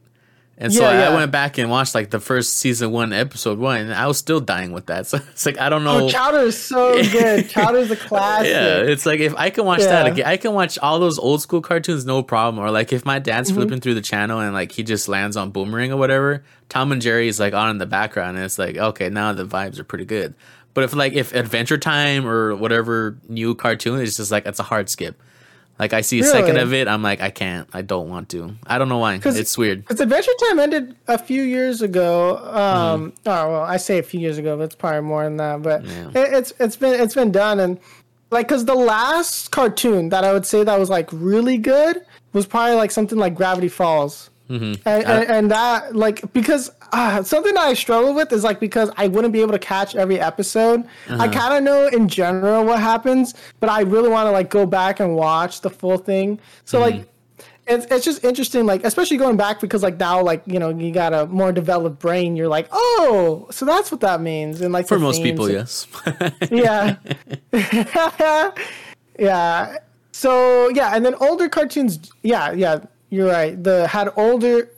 And 0.63 0.73
so 0.73 0.82
Yeah, 0.82 0.88
I, 0.88 0.91
I 0.93 0.99
yeah. 1.10 1.15
went 1.15 1.32
back 1.32 1.58
and 1.58 1.69
watched 1.69 1.93
like 1.93 2.10
the 2.10 2.21
first 2.21 2.58
season 2.58 2.91
one, 2.91 3.12
episode 3.12 3.60
one, 3.60 3.82
and 3.82 3.93
I 3.93 4.08
was 4.08 4.17
still 4.17 4.39
dying 4.39 4.71
with 4.71 4.86
that. 4.88 5.06
So 5.08 5.17
it's 5.17 5.45
like 5.45 5.60
I 5.60 5.67
don't 5.69 5.84
know. 5.84 6.06
Oh, 6.06 6.10
Chowder 6.10 6.39
is 6.39 6.58
so 6.58 6.93
good. 7.12 7.49
Chowder's 7.54 7.91
a 7.91 7.95
classic. 7.97 8.49
Yeah, 8.49 8.78
it's 8.78 9.06
like 9.06 9.19
if 9.19 9.36
I 9.36 9.49
can 9.49 9.65
watch 9.65 9.82
that 9.82 10.08
again, 10.08 10.26
I 10.26 10.38
can 10.38 10.54
watch 10.54 10.80
all 10.80 10.99
those 10.99 11.19
old 11.19 11.41
school 11.41 11.62
cartoons, 11.62 12.06
no 12.06 12.23
problem. 12.23 12.63
Or 12.63 12.71
like 12.71 12.93
if 12.93 13.06
my 13.06 13.19
dad's 13.19 13.49
Mm-hmm. 13.52 13.60
flipping 13.60 13.80
through 13.82 13.95
the 13.95 14.02
channel 14.02 14.39
and 14.39 14.54
like 14.54 14.71
he 14.71 14.84
just 14.84 15.08
lands 15.10 15.36
on 15.36 15.52
Boomerang 15.52 15.91
or 15.91 15.97
whatever, 15.97 16.43
Tom 16.69 16.91
and 16.93 17.02
Jerry 17.02 17.28
is 17.28 17.39
like 17.39 17.54
on 17.54 17.69
in 17.69 17.78
the 17.78 17.86
background, 17.86 18.38
and 18.38 18.45
it's 18.45 18.58
like 18.58 18.78
okay, 18.78 19.10
now 19.10 19.34
the 19.34 19.45
vibes 19.45 19.78
are 19.80 19.84
pretty 19.84 20.06
good. 20.06 20.34
But 20.73 20.86
if 20.86 20.95
like 20.95 21.12
if 21.13 21.36
Adventure 21.36 21.78
Time 21.78 22.26
or 22.26 22.56
whatever 22.56 23.17
new 23.28 23.54
cartoon 23.54 23.99
is 23.99 24.15
just 24.17 24.32
like 24.32 24.45
it's 24.45 24.60
a 24.60 24.63
hard 24.63 24.89
skip. 24.89 25.21
Like 25.80 25.92
I 25.94 26.02
see 26.02 26.20
a 26.20 26.24
second 26.24 26.58
of 26.58 26.72
it, 26.74 26.88
I'm 26.88 27.02
like 27.02 27.20
I 27.22 27.30
can't, 27.32 27.68
I 27.74 27.82
don't 27.82 28.08
want 28.08 28.30
to. 28.30 28.54
I 28.68 28.78
don't 28.78 28.90
know 28.90 29.00
why. 29.00 29.18
'Cause- 29.18 29.38
It's 29.40 29.58
weird. 29.58 29.82
Because 29.82 30.00
Adventure 30.00 30.32
Time 30.50 30.60
ended 30.60 30.96
a 31.08 31.18
few 31.18 31.42
years 31.42 31.82
ago. 31.82 32.38
Um, 32.38 33.12
Mm-hmm. 33.12 33.30
Oh 33.30 33.50
well, 33.52 33.62
I 33.64 33.78
say 33.78 33.98
a 33.98 34.04
few 34.04 34.20
years 34.20 34.38
ago, 34.38 34.56
but 34.58 34.64
it's 34.66 34.76
probably 34.76 35.02
more 35.02 35.24
than 35.24 35.38
that. 35.38 35.62
But 35.64 35.84
Yeah. 35.86 36.10
it, 36.10 36.34
it's 36.34 36.54
it's 36.60 36.76
been 36.76 37.00
it's 37.00 37.16
been 37.16 37.32
done, 37.32 37.60
and 37.60 37.80
like 38.30 38.48
because 38.48 38.66
the 38.66 38.76
last 38.76 39.52
cartoon 39.52 40.10
that 40.10 40.24
I 40.24 40.32
would 40.34 40.46
say 40.46 40.64
that 40.64 40.80
was 40.80 40.90
like 40.90 41.10
really 41.12 41.58
good 41.58 42.02
was 42.34 42.46
probably 42.46 42.76
like 42.76 42.92
something 42.92 43.18
like 43.18 43.34
Gravity 43.36 43.68
Falls. 43.70 44.30
Mm-hmm. 44.54 44.88
And, 44.88 45.04
and, 45.06 45.30
and 45.30 45.52
that 45.52 45.96
like 45.96 46.32
because 46.34 46.72
uh, 46.92 47.24
something 47.24 47.54
that 47.56 47.63
I 47.63 47.74
struggle 47.74 48.13
with 48.13 48.32
is 48.32 48.44
like 48.44 48.60
because 48.60 48.92
I 48.98 49.08
wouldn't 49.08 49.34
be 49.34 49.42
able 49.42 49.54
to 49.54 49.60
catch 49.60 49.96
every 49.96 50.20
episode. 50.20 50.82
Uh-huh. 51.10 51.18
I 51.24 51.28
kind 51.28 51.54
of 51.56 51.63
know 51.63 51.88
in 51.88 52.08
general 52.08 52.63
what 52.66 52.80
happens, 52.80 53.34
but 53.60 53.70
I 53.70 53.82
really 53.82 54.10
want 54.10 54.28
to 54.28 54.32
like 54.32 54.50
go 54.50 54.66
back 54.66 55.00
and 55.00 55.16
watch 55.16 55.62
the 55.62 55.70
full 55.70 55.98
thing. 55.98 56.39
So 56.66 56.80
Mm-hmm. 56.80 56.98
like 56.98 57.10
it's, 57.66 57.86
it's 57.89 58.04
just 58.04 58.26
interesting 58.26 58.66
like 58.66 58.84
especially 58.84 59.16
going 59.16 59.38
back 59.38 59.62
because 59.62 59.82
like 59.84 59.98
now 59.98 60.22
like 60.22 60.44
you 60.46 60.60
know 60.60 60.70
you 60.70 60.92
got 60.92 61.13
a 61.13 61.26
more 61.28 61.54
developed 61.54 61.98
brain 61.98 62.36
you're 62.36 62.50
like 62.50 62.68
oh 62.74 63.48
so 63.52 63.63
that's 63.66 63.89
what 63.89 64.02
that 64.02 64.20
means 64.20 64.60
and 64.60 64.74
like 64.74 64.86
For 64.86 64.96
the 64.96 65.02
most 65.02 65.24
people, 65.24 65.46
and- 65.46 65.54
yes. 65.54 65.88
yeah 66.52 66.98
yeah 69.20 69.78
so 70.12 70.70
yeah 70.70 70.96
and 70.96 71.06
then 71.06 71.16
older 71.16 71.48
cartoons 71.50 72.12
yeah 72.22 72.52
yeah 72.52 72.80
you're 73.13 73.30
right 73.30 73.54
the 73.63 73.88
had 73.88 74.10
older 74.17 74.69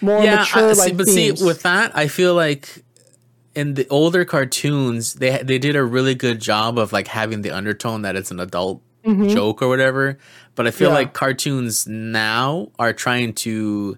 more 0.00 0.22
yeah, 0.24 0.36
mature 0.40 0.62
I, 0.70 0.72
like 0.72 0.76
see, 0.76 0.92
but 0.92 1.06
themes. 1.06 1.38
see, 1.40 1.44
with 1.46 1.62
that, 1.62 1.96
I 1.96 2.08
feel 2.08 2.34
like 2.34 2.82
in 3.54 3.74
the 3.74 3.86
older 3.88 4.24
cartoons, 4.24 5.14
they 5.14 5.42
they 5.42 5.58
did 5.58 5.76
a 5.76 5.84
really 5.84 6.14
good 6.14 6.40
job 6.40 6.78
of 6.78 6.92
like 6.92 7.08
having 7.08 7.42
the 7.42 7.50
undertone 7.50 8.02
that 8.02 8.14
it's 8.16 8.30
an 8.30 8.40
adult 8.40 8.82
joke 9.04 9.62
or 9.62 9.68
whatever. 9.68 10.18
But 10.56 10.66
I 10.66 10.70
feel 10.70 10.88
Mm-hmm. 10.88 10.94
Yeah. 10.96 10.98
like 11.04 11.12
cartoons 11.14 11.86
now 11.86 12.70
are 12.78 12.92
trying 12.92 13.32
to 13.44 13.96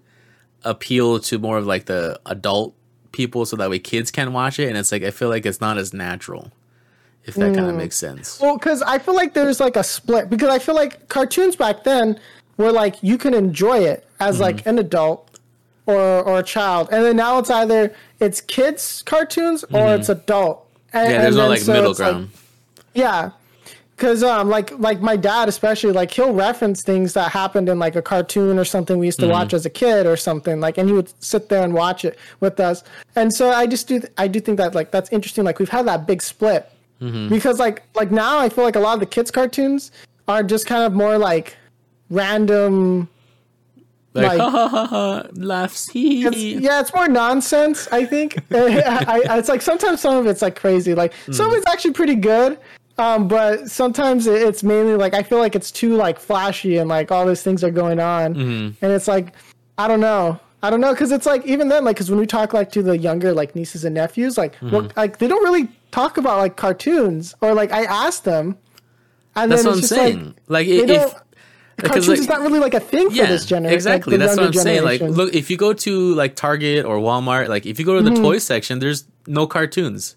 appeal 0.64 1.18
to 1.20 1.38
more 1.38 1.58
of 1.58 1.66
like 1.66 1.86
the 1.86 2.20
adult 2.26 2.74
people, 3.12 3.46
so 3.46 3.56
that 3.56 3.70
way 3.70 3.78
kids 3.78 4.10
can 4.10 4.32
watch 4.32 4.58
it, 4.60 4.68
and 4.68 4.76
it's 4.76 4.92
like 4.92 5.02
I 5.02 5.10
feel 5.10 5.28
like 5.30 5.46
it's 5.46 5.60
not 5.60 5.78
as 5.78 5.92
natural. 5.94 6.52
If 7.24 7.34
that 7.34 7.52
Mm. 7.52 7.56
kind 7.56 7.70
of 7.70 7.76
makes 7.76 7.96
sense. 7.98 8.38
Well, 8.40 8.56
because 8.56 8.80
I 8.82 8.98
feel 8.98 9.14
like 9.14 9.34
there's 9.34 9.60
like 9.60 9.76
a 9.76 9.84
split 9.84 10.30
because 10.30 10.48
I 10.48 10.58
feel 10.58 10.74
like 10.76 11.08
cartoons 11.08 11.56
back 11.56 11.84
then 11.84 12.18
were 12.58 12.70
like 12.72 12.96
you 13.02 13.16
can 13.16 13.32
enjoy 13.34 13.78
it 13.78 14.06
as 14.20 14.34
Mm-hmm. 14.34 14.42
like 14.42 14.66
an 14.66 14.78
adult 14.78 15.38
or 15.86 16.02
or 16.28 16.40
a 16.40 16.42
child, 16.42 16.88
and 16.92 17.02
then 17.04 17.16
now 17.16 17.38
it's 17.38 17.48
either 17.50 17.94
it's 18.20 18.40
kids 18.42 19.02
cartoons 19.06 19.64
or 19.72 19.94
it's 19.94 20.08
adult. 20.10 20.66
And, 20.92 21.06
Mm-hmm. 21.08 21.12
Yeah, 21.12 21.20
there's 21.22 21.36
no 21.36 21.48
like 21.48 21.60
so 21.60 21.72
middle 21.72 21.90
it's, 21.92 22.00
like, 22.00 22.12
ground. 22.12 22.30
yeah, 22.94 23.30
because 23.96 24.22
um 24.22 24.48
like 24.48 24.76
like 24.78 25.00
my 25.00 25.16
dad 25.16 25.48
especially 25.48 25.92
like 25.92 26.10
he'll 26.10 26.32
reference 26.32 26.82
things 26.82 27.12
that 27.14 27.30
happened 27.32 27.68
in 27.68 27.78
like 27.78 27.94
a 27.96 28.02
cartoon 28.02 28.58
or 28.58 28.64
something 28.64 28.98
we 28.98 29.06
used 29.06 29.18
to 29.20 29.26
Mm-hmm. 29.26 29.32
watch 29.32 29.52
as 29.54 29.64
a 29.66 29.70
kid 29.70 30.06
or 30.06 30.16
something 30.16 30.60
like 30.60 30.78
and 30.78 30.88
he 30.88 30.94
would 30.94 31.10
sit 31.22 31.48
there 31.50 31.62
and 31.62 31.72
watch 31.74 32.04
it 32.04 32.18
with 32.40 32.58
us 32.60 32.84
and 33.16 33.32
so 33.34 33.50
i 33.50 33.66
just 33.66 33.86
do 33.88 34.00
i 34.16 34.26
do 34.28 34.38
think 34.40 34.56
that 34.58 34.74
like 34.74 34.90
that's 34.90 35.10
interesting 35.10 35.44
like 35.44 35.58
we've 35.58 35.68
had 35.78 35.86
that 35.86 36.06
big 36.06 36.22
split 36.22 36.70
Mm-hmm. 37.02 37.28
because 37.28 37.58
like 37.60 37.82
like 37.94 38.10
now 38.10 38.38
i 38.38 38.48
feel 38.48 38.64
like 38.64 38.76
a 38.76 38.80
lot 38.80 38.94
of 38.94 39.00
the 39.00 39.06
kids 39.06 39.30
cartoons 39.30 39.90
are 40.26 40.42
just 40.42 40.66
kind 40.66 40.82
of 40.84 40.92
more 40.92 41.16
like 41.18 41.56
random 42.10 43.08
like, 44.14 44.38
like- 44.38 44.40
ha 44.40 44.68
ha 44.68 44.86
ha 44.86 45.22
laughs. 45.34 45.90
It's, 45.94 46.36
yeah, 46.36 46.80
it's 46.80 46.94
more 46.94 47.08
nonsense. 47.08 47.88
I 47.92 48.04
think 48.04 48.38
I, 48.52 49.22
I, 49.28 49.38
it's 49.38 49.48
like 49.48 49.62
sometimes 49.62 50.00
some 50.00 50.16
of 50.16 50.26
it's 50.26 50.42
like 50.42 50.56
crazy. 50.56 50.94
Like 50.94 51.12
some 51.30 51.46
of 51.46 51.52
hmm. 51.52 51.58
it's 51.58 51.66
actually 51.66 51.92
pretty 51.92 52.14
good, 52.14 52.58
um, 52.98 53.28
but 53.28 53.70
sometimes 53.70 54.26
it's 54.26 54.62
mainly 54.62 54.96
like 54.96 55.14
I 55.14 55.22
feel 55.22 55.38
like 55.38 55.54
it's 55.54 55.70
too 55.70 55.96
like 55.96 56.18
flashy 56.18 56.78
and 56.78 56.88
like 56.88 57.12
all 57.12 57.26
these 57.26 57.42
things 57.42 57.62
are 57.62 57.70
going 57.70 58.00
on, 58.00 58.34
mm-hmm. 58.34 58.84
and 58.84 58.92
it's 58.92 59.08
like 59.08 59.34
I 59.76 59.88
don't 59.88 60.00
know. 60.00 60.40
I 60.60 60.70
don't 60.70 60.80
know 60.80 60.92
because 60.92 61.12
it's 61.12 61.26
like 61.26 61.46
even 61.46 61.68
then 61.68 61.84
like 61.84 61.96
because 61.96 62.10
when 62.10 62.18
we 62.18 62.26
talk 62.26 62.52
like 62.52 62.72
to 62.72 62.82
the 62.82 62.98
younger 62.98 63.32
like 63.32 63.54
nieces 63.54 63.84
and 63.84 63.94
nephews 63.94 64.36
like 64.36 64.56
mm-hmm. 64.56 64.70
what, 64.70 64.96
like 64.96 65.18
they 65.18 65.28
don't 65.28 65.44
really 65.44 65.68
talk 65.92 66.16
about 66.18 66.38
like 66.38 66.56
cartoons 66.56 67.32
or 67.40 67.54
like 67.54 67.70
I 67.70 67.84
ask 67.84 68.24
them 68.24 68.58
and 69.36 69.52
That's 69.52 69.62
then 69.62 69.70
what 69.70 69.78
it's 69.78 69.92
I'm 69.92 69.96
just 69.96 70.12
saying. 70.16 70.34
like 70.48 70.66
Like, 70.66 70.66
if 70.66 71.14
cartoons 71.78 72.08
like 72.08 72.18
is 72.18 72.28
not 72.28 72.40
really 72.40 72.58
like 72.58 72.74
a 72.74 72.80
thing 72.80 73.08
for 73.10 73.16
this 73.26 73.46
generation 73.46 73.74
Exactly. 73.74 74.16
Like, 74.16 74.26
That's 74.26 74.36
what 74.36 74.46
I'm 74.48 74.52
younger 74.52 74.60
saying. 74.60 74.84
Like, 74.84 75.00
look, 75.00 75.34
if 75.34 75.50
you 75.50 75.56
go 75.56 75.72
to 75.72 76.14
like 76.14 76.34
Target 76.36 76.84
or 76.84 76.96
Walmart, 76.98 77.48
like 77.48 77.66
if 77.66 77.78
you 77.78 77.84
go 77.84 77.94
to 77.94 78.02
Mm-hmm. 78.04 78.14
the 78.16 78.20
toy 78.22 78.38
section, 78.38 78.78
there's 78.78 79.04
no 79.26 79.46
cartoons 79.46 80.16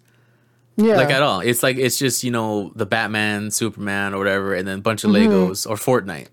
yeah 0.77 0.95
like 0.95 1.09
at 1.09 1.21
all. 1.21 1.41
It's 1.41 1.61
like 1.63 1.77
it's 1.77 1.99
just 1.99 2.23
you 2.23 2.31
know 2.31 2.71
the 2.75 2.85
Batman, 2.85 3.51
Superman, 3.51 4.13
or 4.13 4.17
whatever, 4.19 4.55
and 4.55 4.67
then 4.67 4.79
a 4.79 4.81
bunch 4.81 5.03
of 5.03 5.11
Mm-hmm. 5.11 5.31
Legos 5.31 5.69
or 5.69 5.75
Fortnite. 5.75 6.27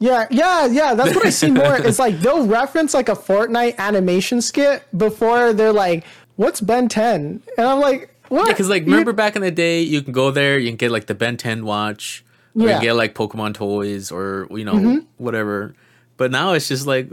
Yeah, 0.00 0.26
yeah, 0.30 0.66
yeah. 0.66 0.94
That's 0.94 1.14
what 1.14 1.24
I 1.24 1.30
see 1.30 1.50
more. 1.50 1.76
It's 1.86 1.98
like 2.00 2.18
they'll 2.18 2.46
reference 2.46 2.92
like 2.92 3.08
a 3.08 3.14
Fortnite 3.14 3.78
animation 3.78 4.40
skit 4.42 4.82
before 4.98 5.52
they're 5.52 5.72
like, 5.72 6.04
"What's 6.36 6.60
Ben 6.60 6.88
10?" 6.88 7.40
And 7.56 7.66
I'm 7.66 7.78
like, 7.78 8.12
"What?" 8.28 8.48
Because 8.48 8.68
like 8.68 8.82
remember 8.84 9.12
back 9.12 9.36
in 9.36 9.42
the 9.42 9.52
day, 9.52 9.80
you 9.80 10.02
can 10.02 10.12
go 10.12 10.32
there, 10.32 10.58
you 10.58 10.68
can 10.68 10.76
get 10.76 10.90
like 10.90 11.06
the 11.06 11.14
Ben 11.14 11.36
10 11.36 11.64
watch, 11.64 12.24
or 12.54 12.62
you 12.62 12.66
Yeah. 12.66 12.72
Mm-hmm. 12.72 12.78
can 12.78 12.82
get 12.84 12.92
like 12.94 13.14
Pokemon 13.14 13.54
toys, 13.54 14.10
or 14.12 14.46
you 14.50 14.64
know 14.64 15.02
whatever. 15.18 15.74
But 16.16 16.30
now 16.30 16.52
it's 16.52 16.68
just 16.68 16.86
like 16.86 17.08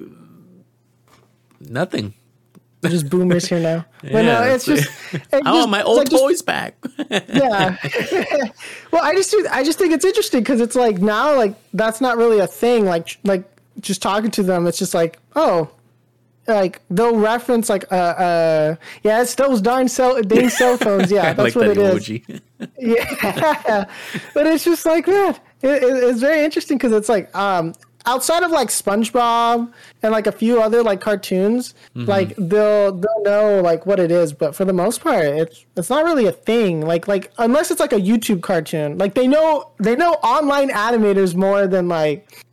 nothing. 1.60 2.13
They're 2.82 2.91
just 2.91 3.10
boomers 3.10 3.45
here 3.45 3.60
now. 3.60 3.86
But 4.02 4.23
Yeah, 4.23 4.54
it's 4.54 4.67
it's 4.67 4.84
just. 4.88 5.13
it 5.13 5.23
I 5.45 5.52
want 5.52 5.69
my 5.69 5.84
old 5.84 5.97
like 5.97 6.10
just- 6.10 6.21
toys 6.23 6.41
back. 6.41 6.75
yeah. 7.10 7.75
well, 8.91 9.04
I 9.04 9.13
just 9.15 9.32
do. 9.32 9.45
I 9.52 9.63
just 9.63 9.78
think 9.78 9.93
it's 9.93 10.06
interesting 10.06 10.39
because 10.41 10.62
it's 10.62 10.75
like 10.75 10.99
now, 10.99 11.36
like 11.36 11.56
that's 11.73 11.99
not 11.99 12.17
really 12.17 12.39
a 12.39 12.47
thing. 12.47 12.86
Like, 12.86 13.17
like 13.23 13.43
just 13.82 14.02
talking 14.02 14.32
to 14.32 14.43
them, 14.43 14.65
it's 14.67 14.80
just 14.80 14.93
like, 14.93 15.19
oh, 15.36 15.69
like 16.49 16.81
they'll 16.89 17.15
reference 17.17 17.69
like, 17.69 17.85
uh, 17.91 17.95
uh, 17.95 18.75
yeah, 19.03 19.21
it's 19.21 19.35
those 19.35 19.62
darn 19.62 19.88
cell, 19.88 20.21
dang 20.21 20.49
cell 20.59 20.77
phones. 20.77 21.12
Yeah, 21.12 21.33
that's 21.33 21.55
like 21.55 21.55
what 21.55 21.75
that 21.75 21.77
it 21.77 21.97
is. 21.97 22.09
emoji. 22.09 22.41
yeah 22.77 23.85
but 24.33 24.45
it's 24.45 24.65
just 24.65 24.85
like 24.85 25.07
man 25.07 25.33
it, 25.62 25.69
it- 25.81 26.03
it's 26.09 26.19
very 26.19 26.43
interesting 26.43 26.77
because 26.77 26.91
it's 26.91 27.07
like 27.07 27.33
um 27.35 27.73
outside 28.05 28.43
of 28.43 28.51
like 28.51 28.67
spongebob 28.67 29.71
and 30.03 30.12
like 30.12 30.27
a 30.27 30.31
few 30.31 30.62
other 30.62 30.83
like 30.83 30.99
cartoons 30.99 31.73
Mm-hmm. 31.95 32.09
like 32.09 32.35
they'll 32.38 32.91
they'll 32.91 33.23
know 33.23 33.62
like 33.62 33.85
what 33.85 33.99
it 33.99 34.12
is 34.12 34.33
but 34.33 34.55
for 34.55 34.65
the 34.65 34.73
most 34.73 35.01
part 35.01 35.23
it's 35.25 35.65
it's 35.77 35.89
not 35.89 36.03
really 36.03 36.25
a 36.27 36.31
thing 36.33 36.81
like 36.81 37.07
like 37.07 37.31
unless 37.38 37.71
it's 37.71 37.79
like 37.79 37.93
a 37.93 37.99
youtube 37.99 38.41
cartoon 38.41 38.97
like 38.97 39.13
they 39.15 39.27
know 39.27 39.71
they 39.79 39.95
know 39.95 40.12
online 40.15 40.69
animators 40.69 41.35
more 41.35 41.65
than 41.67 41.88
like 41.88 42.45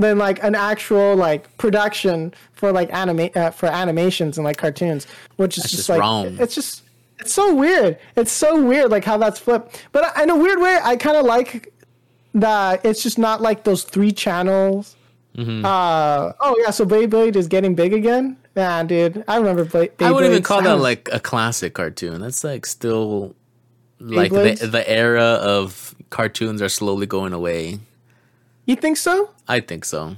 than 0.00 0.18
like 0.18 0.42
an 0.42 0.54
actual 0.54 1.14
like 1.16 1.56
production 1.58 2.32
for 2.52 2.72
like 2.72 2.92
anime 2.92 3.30
uh, 3.34 3.50
for 3.50 3.66
animations 3.66 4.38
and 4.38 4.44
like 4.44 4.56
cartoons 4.56 5.06
which 5.36 5.56
is 5.58 5.64
just, 5.64 5.76
just 5.76 5.88
like 5.88 6.00
wrong. 6.00 6.36
it's 6.40 6.54
just 6.54 6.82
it's 7.18 7.32
so 7.32 7.54
weird 7.54 7.98
it's 8.16 8.32
so 8.32 8.60
weird 8.64 8.90
like 8.90 9.04
how 9.04 9.16
that's 9.18 9.38
flipped 9.38 9.84
but 9.92 10.16
in 10.22 10.30
a 10.30 10.36
weird 10.36 10.60
way 10.60 10.78
i 10.82 10.96
kind 10.96 11.16
of 11.16 11.24
like 11.26 11.72
that 12.34 12.84
it's 12.84 13.02
just 13.02 13.18
not 13.18 13.40
like 13.40 13.64
those 13.64 13.84
three 13.84 14.12
channels 14.12 14.96
Mm-hmm. 15.36 15.64
uh 15.64 16.32
oh 16.40 16.56
yeah 16.64 16.70
so 16.70 16.84
Beyblade 16.84 17.36
is 17.36 17.46
getting 17.46 17.76
big 17.76 17.92
again 17.92 18.36
yeah 18.56 18.82
dude 18.82 19.22
i 19.28 19.36
remember 19.36 19.64
Blade 19.64 19.92
I 20.00 20.10
wouldn't 20.10 20.32
even 20.32 20.42
call 20.42 20.60
that 20.62 20.80
like 20.80 21.08
a 21.12 21.20
classic 21.20 21.72
cartoon. 21.74 22.20
That's 22.20 22.42
like 22.42 22.66
still 22.66 23.36
like 24.00 24.32
the, 24.32 24.66
the 24.66 24.90
era 24.90 25.22
of 25.40 25.94
cartoons 26.10 26.60
are 26.62 26.68
slowly 26.68 27.06
going 27.06 27.32
away. 27.32 27.78
You 28.70 28.76
think 28.76 28.98
so? 28.98 29.30
I 29.48 29.58
think 29.58 29.84
so. 29.84 30.14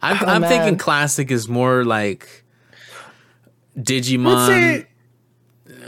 I'm, 0.00 0.16
Oh, 0.22 0.26
I'm 0.26 0.42
thinking 0.42 0.78
classic 0.78 1.30
is 1.30 1.48
more 1.48 1.84
like 1.84 2.44
Digimon. 3.78 4.46
Say 4.46 4.86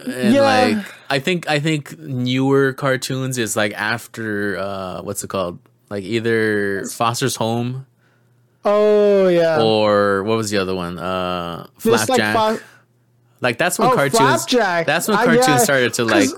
and 0.07 0.35
Yeah. 0.35 0.41
like 0.77 0.87
I 1.09 1.19
think 1.19 1.49
I 1.49 1.59
think 1.59 1.99
newer 1.99 2.75
cartoons 2.75 3.39
is 3.39 3.57
like 3.57 3.73
after 3.73 4.59
uh 4.59 5.01
what's 5.03 5.25
it 5.25 5.29
called? 5.29 5.59
Like 5.89 6.05
either 6.05 6.85
Foster's 6.85 7.37
Home 7.37 7.87
Oh 8.63 9.29
yeah. 9.29 9.63
or 9.63 10.23
what 10.23 10.37
was 10.37 10.51
the 10.51 10.59
other 10.59 10.75
one? 10.75 10.99
Uh 10.99 11.67
Just 11.81 12.11
like 12.11 12.21
Flapjack. 12.21 12.63
Like, 13.41 13.59
that's 13.59 13.79
when 13.79 13.89
Oh, 13.89 13.95
cartoons 13.95 14.19
Flapjack. 14.45 14.87
That's 14.87 15.09
when 15.09 15.17
Uh, 15.17 15.33
yeah, 15.33 15.57
started 15.59 15.95
to 15.95 16.05
like 16.05 16.29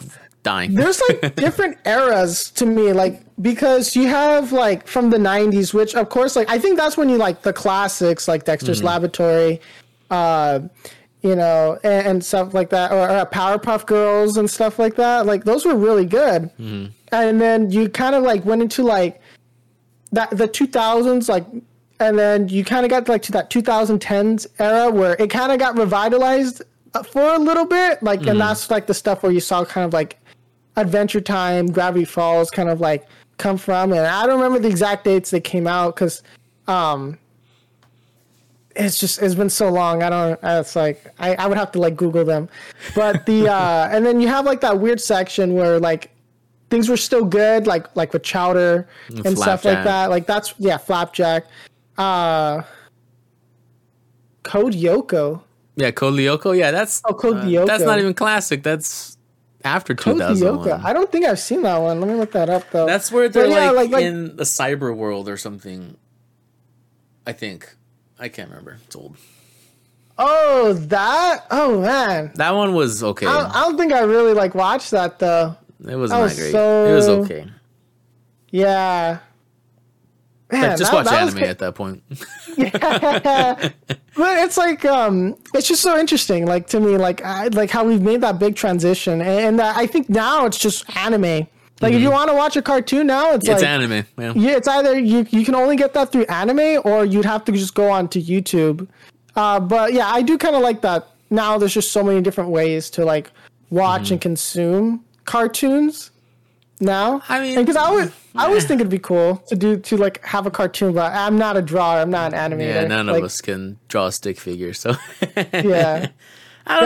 die. 0.49 0.67
there's 0.71 1.01
like 1.09 1.35
different 1.47 1.75
eras 1.85 2.51
to 2.51 2.65
me 2.67 2.93
like 2.93 3.15
because 3.49 3.95
you 3.99 4.07
have 4.09 4.53
like 4.53 4.81
from 4.87 5.11
the 5.11 5.19
90s 5.19 5.73
which 5.79 5.95
of 5.95 6.09
course 6.09 6.33
like 6.39 6.49
i 6.51 6.59
think 6.59 6.77
that's 6.77 6.97
when 6.97 7.09
you 7.09 7.19
like 7.27 7.43
the 7.43 7.53
classics 7.53 8.23
like 8.27 8.45
dexter's 8.45 8.83
laboratory 8.91 9.61
uh 10.11 10.61
you 11.23 11.35
know 11.35 11.79
and, 11.83 12.07
and 12.07 12.25
stuff 12.25 12.55
like 12.55 12.71
that 12.71 12.93
or, 12.93 13.09
or 13.11 13.27
powerpuff 13.27 13.87
girls 13.87 14.37
and 14.37 14.49
stuff 14.51 14.79
like 14.79 14.95
that. 14.97 15.27
Like 15.27 15.45
those 15.45 15.65
were 15.65 15.75
really 15.75 16.07
good. 16.07 16.51
And 17.13 17.41
then 17.41 17.71
you 17.71 17.89
kind 17.89 18.15
of 18.15 18.23
like 18.23 18.45
went 18.45 18.63
into 18.63 18.83
like 18.83 19.21
that 20.13 20.31
the 20.31 20.49
2000s 20.49 21.29
like 21.29 21.45
and 22.01 22.19
then 22.19 22.49
you 22.49 22.65
kind 22.65 22.85
of 22.85 22.91
got 22.91 23.09
like 23.09 23.23
to 23.23 23.33
that 23.33 23.51
2010s 23.51 24.47
era 24.59 24.91
where 24.91 25.17
it 25.19 25.29
kind 25.31 25.53
of 25.53 25.59
got 25.59 25.77
revitalized 25.77 26.63
uh, 26.95 27.03
for 27.03 27.35
a 27.35 27.39
little 27.39 27.67
bit 27.67 28.03
like 28.03 28.27
and 28.27 28.41
that's 28.41 28.71
like 28.71 28.87
the 28.87 28.95
stuff 28.95 29.23
where 29.23 29.33
you 29.33 29.41
saw 29.41 29.65
kind 29.65 29.85
of 29.85 29.93
like 29.93 30.19
adventure 30.79 31.21
time 31.21 31.67
gravity 31.67 32.05
falls 32.05 32.51
kind 32.51 32.69
of 32.69 32.81
like 32.81 33.07
come 33.37 33.57
from. 33.57 33.93
And 33.93 34.01
i 34.01 34.27
don't 34.27 34.41
remember 34.41 34.59
the 34.59 34.69
exact 34.69 35.05
dates 35.05 35.31
they 35.31 35.41
came 35.41 35.67
out 35.67 35.95
because 35.95 36.23
um 36.67 37.19
it's 38.77 38.99
just 38.99 39.21
it's 39.21 39.35
been 39.35 39.51
so 39.51 39.71
long. 39.71 40.03
I 40.05 40.11
don't 40.11 40.38
it's 40.43 40.77
like 40.77 41.12
I, 41.19 41.35
I 41.35 41.47
would 41.47 41.59
have 41.59 41.73
to 41.73 41.81
like 41.81 41.97
google 41.97 42.25
them. 42.25 42.49
But 42.95 43.27
the 43.27 43.49
uh 43.53 43.88
and 43.91 44.07
then 44.07 44.21
you 44.21 44.29
have 44.29 44.45
like 44.45 44.61
that 44.61 44.79
weird 44.79 45.01
section 45.01 45.55
where 45.55 45.81
like 45.81 46.11
things 46.71 46.88
were 46.88 46.97
still 46.97 47.25
good 47.25 47.67
like 47.67 47.95
like 47.97 48.12
with 48.12 48.23
chowder 48.23 48.88
and 49.25 49.37
stuff 49.37 49.64
like 49.64 49.83
that. 49.85 50.11
Like 50.11 50.27
that's 50.27 50.55
yeah 50.59 50.77
flapjack. 50.77 51.47
Uh 51.97 52.62
code 54.45 54.75
yoko. 54.75 55.43
Yeah, 55.79 55.93
Code 55.93 56.14
Lyoko. 56.14 56.59
Yeah, 56.59 56.73
that's 56.73 57.01
Oh, 57.05 57.14
Code 57.14 57.37
uh, 57.37 57.45
Lyoko. 57.45 57.67
That's 57.67 57.85
not 57.85 58.01
even 58.01 58.12
classic. 58.12 58.64
That's 58.64 59.17
after 59.74 59.94
two 59.94 60.02
code 60.12 60.18
thousand 60.18 60.48
yoko 60.48 60.83
i 60.85 60.92
don't 60.92 61.11
think 61.12 61.24
i've 61.26 61.38
seen 61.38 61.62
that 61.62 61.78
one 61.78 62.00
let 62.00 62.09
me 62.09 62.14
look 62.14 62.33
that 62.33 62.48
up 62.50 62.68
though 62.70 62.87
That's 62.87 63.11
where 63.12 63.28
they're 63.28 63.46
yeah, 63.46 63.70
like, 63.70 63.76
like- 63.76 63.90
like- 63.90 64.02
in 64.04 64.37
the 64.37 64.44
cyber 64.44 64.94
world 64.94 65.28
or 65.28 65.37
something. 65.37 65.96
I 67.26 67.33
think. 67.33 67.74
I 68.18 68.28
can't 68.28 68.48
remember. 68.48 68.78
It's 68.87 68.96
old. 68.96 69.16
Oh, 70.16 70.72
that? 70.72 71.44
Oh 71.50 71.81
man, 71.81 72.33
That 72.37 72.52
one 72.54 72.74
was 72.74 73.04
okay. 73.04 73.26
I, 73.26 73.48
I 73.48 73.61
don't 73.64 73.76
think 73.76 73.92
I 73.92 74.00
really 74.00 74.33
like 74.35 74.54
watched 74.54 74.90
that 74.92 75.18
though. 75.18 75.57
it 75.87 75.94
was 75.94 76.11
that 76.11 76.16
not 76.16 76.22
was 76.24 76.37
great. 76.38 76.52
so- 76.52 76.87
It 76.87 76.94
was 76.94 77.09
okay. 77.09 77.46
Yeah. 78.50 79.18
Man, 80.51 80.79
just 80.79 80.91
that- 80.91 80.97
watch 80.97 81.07
that 81.07 81.25
was 81.25 81.35
anime 81.35 81.49
at 81.51 81.59
that 81.59 81.75
point. 81.75 82.03
but 82.57 83.73
it's 84.17 84.57
like 84.57 84.85
um, 84.85 85.37
it's 85.55 85.69
just 85.69 85.83
so 85.83 85.99
interesting. 85.99 86.47
Like 86.47 86.67
to 86.69 86.81
me, 86.81 86.97
like 86.97 87.23
I, 87.25 87.49
like 87.49 87.71
how 87.71 87.85
we've 87.85 88.03
made 88.03 88.21
that 88.23 88.39
big 88.39 88.57
transition, 88.57 89.21
and, 89.21 89.29
and 89.31 89.59
that 89.59 89.77
I 89.77 89.87
think 89.87 90.09
now 90.09 90.47
it's 90.47 90.59
just 90.59 90.85
anime. 90.97 91.47
Like 91.81 91.93
if 91.95 92.01
you 92.01 92.11
want 92.11 92.29
to 92.29 92.35
watch 92.35 92.57
a 92.57 92.63
cartoon 92.63 93.07
now, 93.07 93.35
it's, 93.35 93.45
Mm-hmm. 93.45 93.53
it's 93.55 93.63
like 93.63 93.71
anime. 93.71 94.07
Yeah. 94.19 94.33
yeah, 94.35 94.57
it's 94.57 94.67
either 94.69 94.99
you 94.99 95.27
you 95.31 95.45
can 95.45 95.55
only 95.55 95.77
get 95.77 95.95
that 95.95 96.11
through 96.11 96.25
anime 96.27 96.81
or 96.85 97.05
you'd 97.05 97.25
have 97.25 97.45
to 97.45 97.53
just 97.53 97.75
go 97.75 97.89
on 97.91 98.09
to 98.09 98.21
YouTube. 98.21 98.89
Uh, 99.37 99.61
but 99.61 99.93
yeah, 99.93 100.09
I 100.09 100.23
do 100.23 100.37
kind 100.39 100.57
of 100.57 100.63
like 100.63 100.81
that. 100.81 101.07
Now 101.31 101.57
there's 101.59 101.75
just 101.75 101.93
so 101.93 102.03
many 102.03 102.21
different 102.21 102.51
ways 102.51 102.91
to 102.91 103.05
like 103.05 103.31
watch 103.71 104.05
Mm-hmm. 104.05 104.13
and 104.15 104.21
consume 104.21 105.05
cartoons. 105.25 106.11
Now, 106.81 107.23
I 107.29 107.41
mean, 107.41 107.57
because 107.59 107.75
I 107.77 107.91
would, 107.91 108.12
I 108.37 108.45
always 108.47 108.64
think 108.64 108.81
it'd 108.81 108.91
be 108.91 109.01
cool 109.01 109.37
to 109.49 109.57
do 109.57 109.79
to 109.79 109.97
like 109.97 110.25
have 110.25 110.47
a 110.47 110.51
cartoon, 110.51 110.93
but 110.95 111.12
I'm 111.12 111.37
not 111.37 111.57
a 111.57 111.62
drawer. 111.62 111.97
I'm 111.99 112.11
not 112.11 112.33
an 112.35 112.53
animator. 112.53 112.67
Yeah, 112.69 112.87
none 112.87 113.07
like, 113.09 113.19
of 113.19 113.25
us 113.25 113.41
can 113.41 113.79
draw 113.88 114.07
a 114.07 114.12
stick 114.12 114.38
figure, 114.38 114.73
so 114.73 114.91
Yeah, 115.21 115.27
I 115.43 115.43
don't 115.51 115.64
Yeah, 115.64 116.07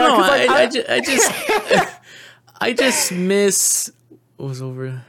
know. 0.07 0.15
'cause, 0.15 0.29
I, 0.29 0.37
like, 0.37 0.49
I, 0.49 0.61
I- 0.63 0.67
ju- 0.67 0.83
I 0.89 0.99
just, 1.01 1.89
I 2.61 2.73
just 2.73 3.11
miss. 3.11 3.91
What 4.37 4.49
was 4.49 4.61
over? 4.61 5.01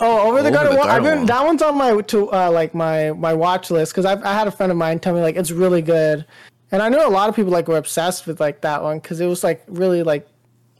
Oh, 0.00 0.28
over 0.30 0.42
the 0.44 0.48
Over 0.56 0.76
garden. 0.76 0.88
I've 0.88 1.02
been 1.02 1.26
that 1.26 1.44
one's 1.44 1.60
on 1.60 1.76
my 1.76 2.00
to 2.02 2.30
uh, 2.32 2.50
like 2.52 2.72
my 2.74 3.10
my 3.12 3.34
watch 3.34 3.68
list 3.72 3.92
because 3.92 4.04
I 4.04 4.12
I 4.22 4.32
had 4.32 4.46
a 4.46 4.52
friend 4.52 4.70
of 4.70 4.78
mine 4.78 5.00
tell 5.00 5.12
me 5.12 5.20
like 5.22 5.34
it's 5.34 5.50
really 5.50 5.82
good, 5.82 6.24
and 6.70 6.80
I 6.82 6.88
know 6.88 7.08
a 7.08 7.10
lot 7.10 7.28
of 7.28 7.34
people 7.34 7.50
like 7.50 7.66
were 7.66 7.78
obsessed 7.78 8.28
with 8.28 8.38
like 8.38 8.60
that 8.60 8.80
one 8.84 9.00
because 9.00 9.18
it 9.18 9.26
was 9.26 9.42
like 9.42 9.64
really 9.66 10.04
like 10.04 10.28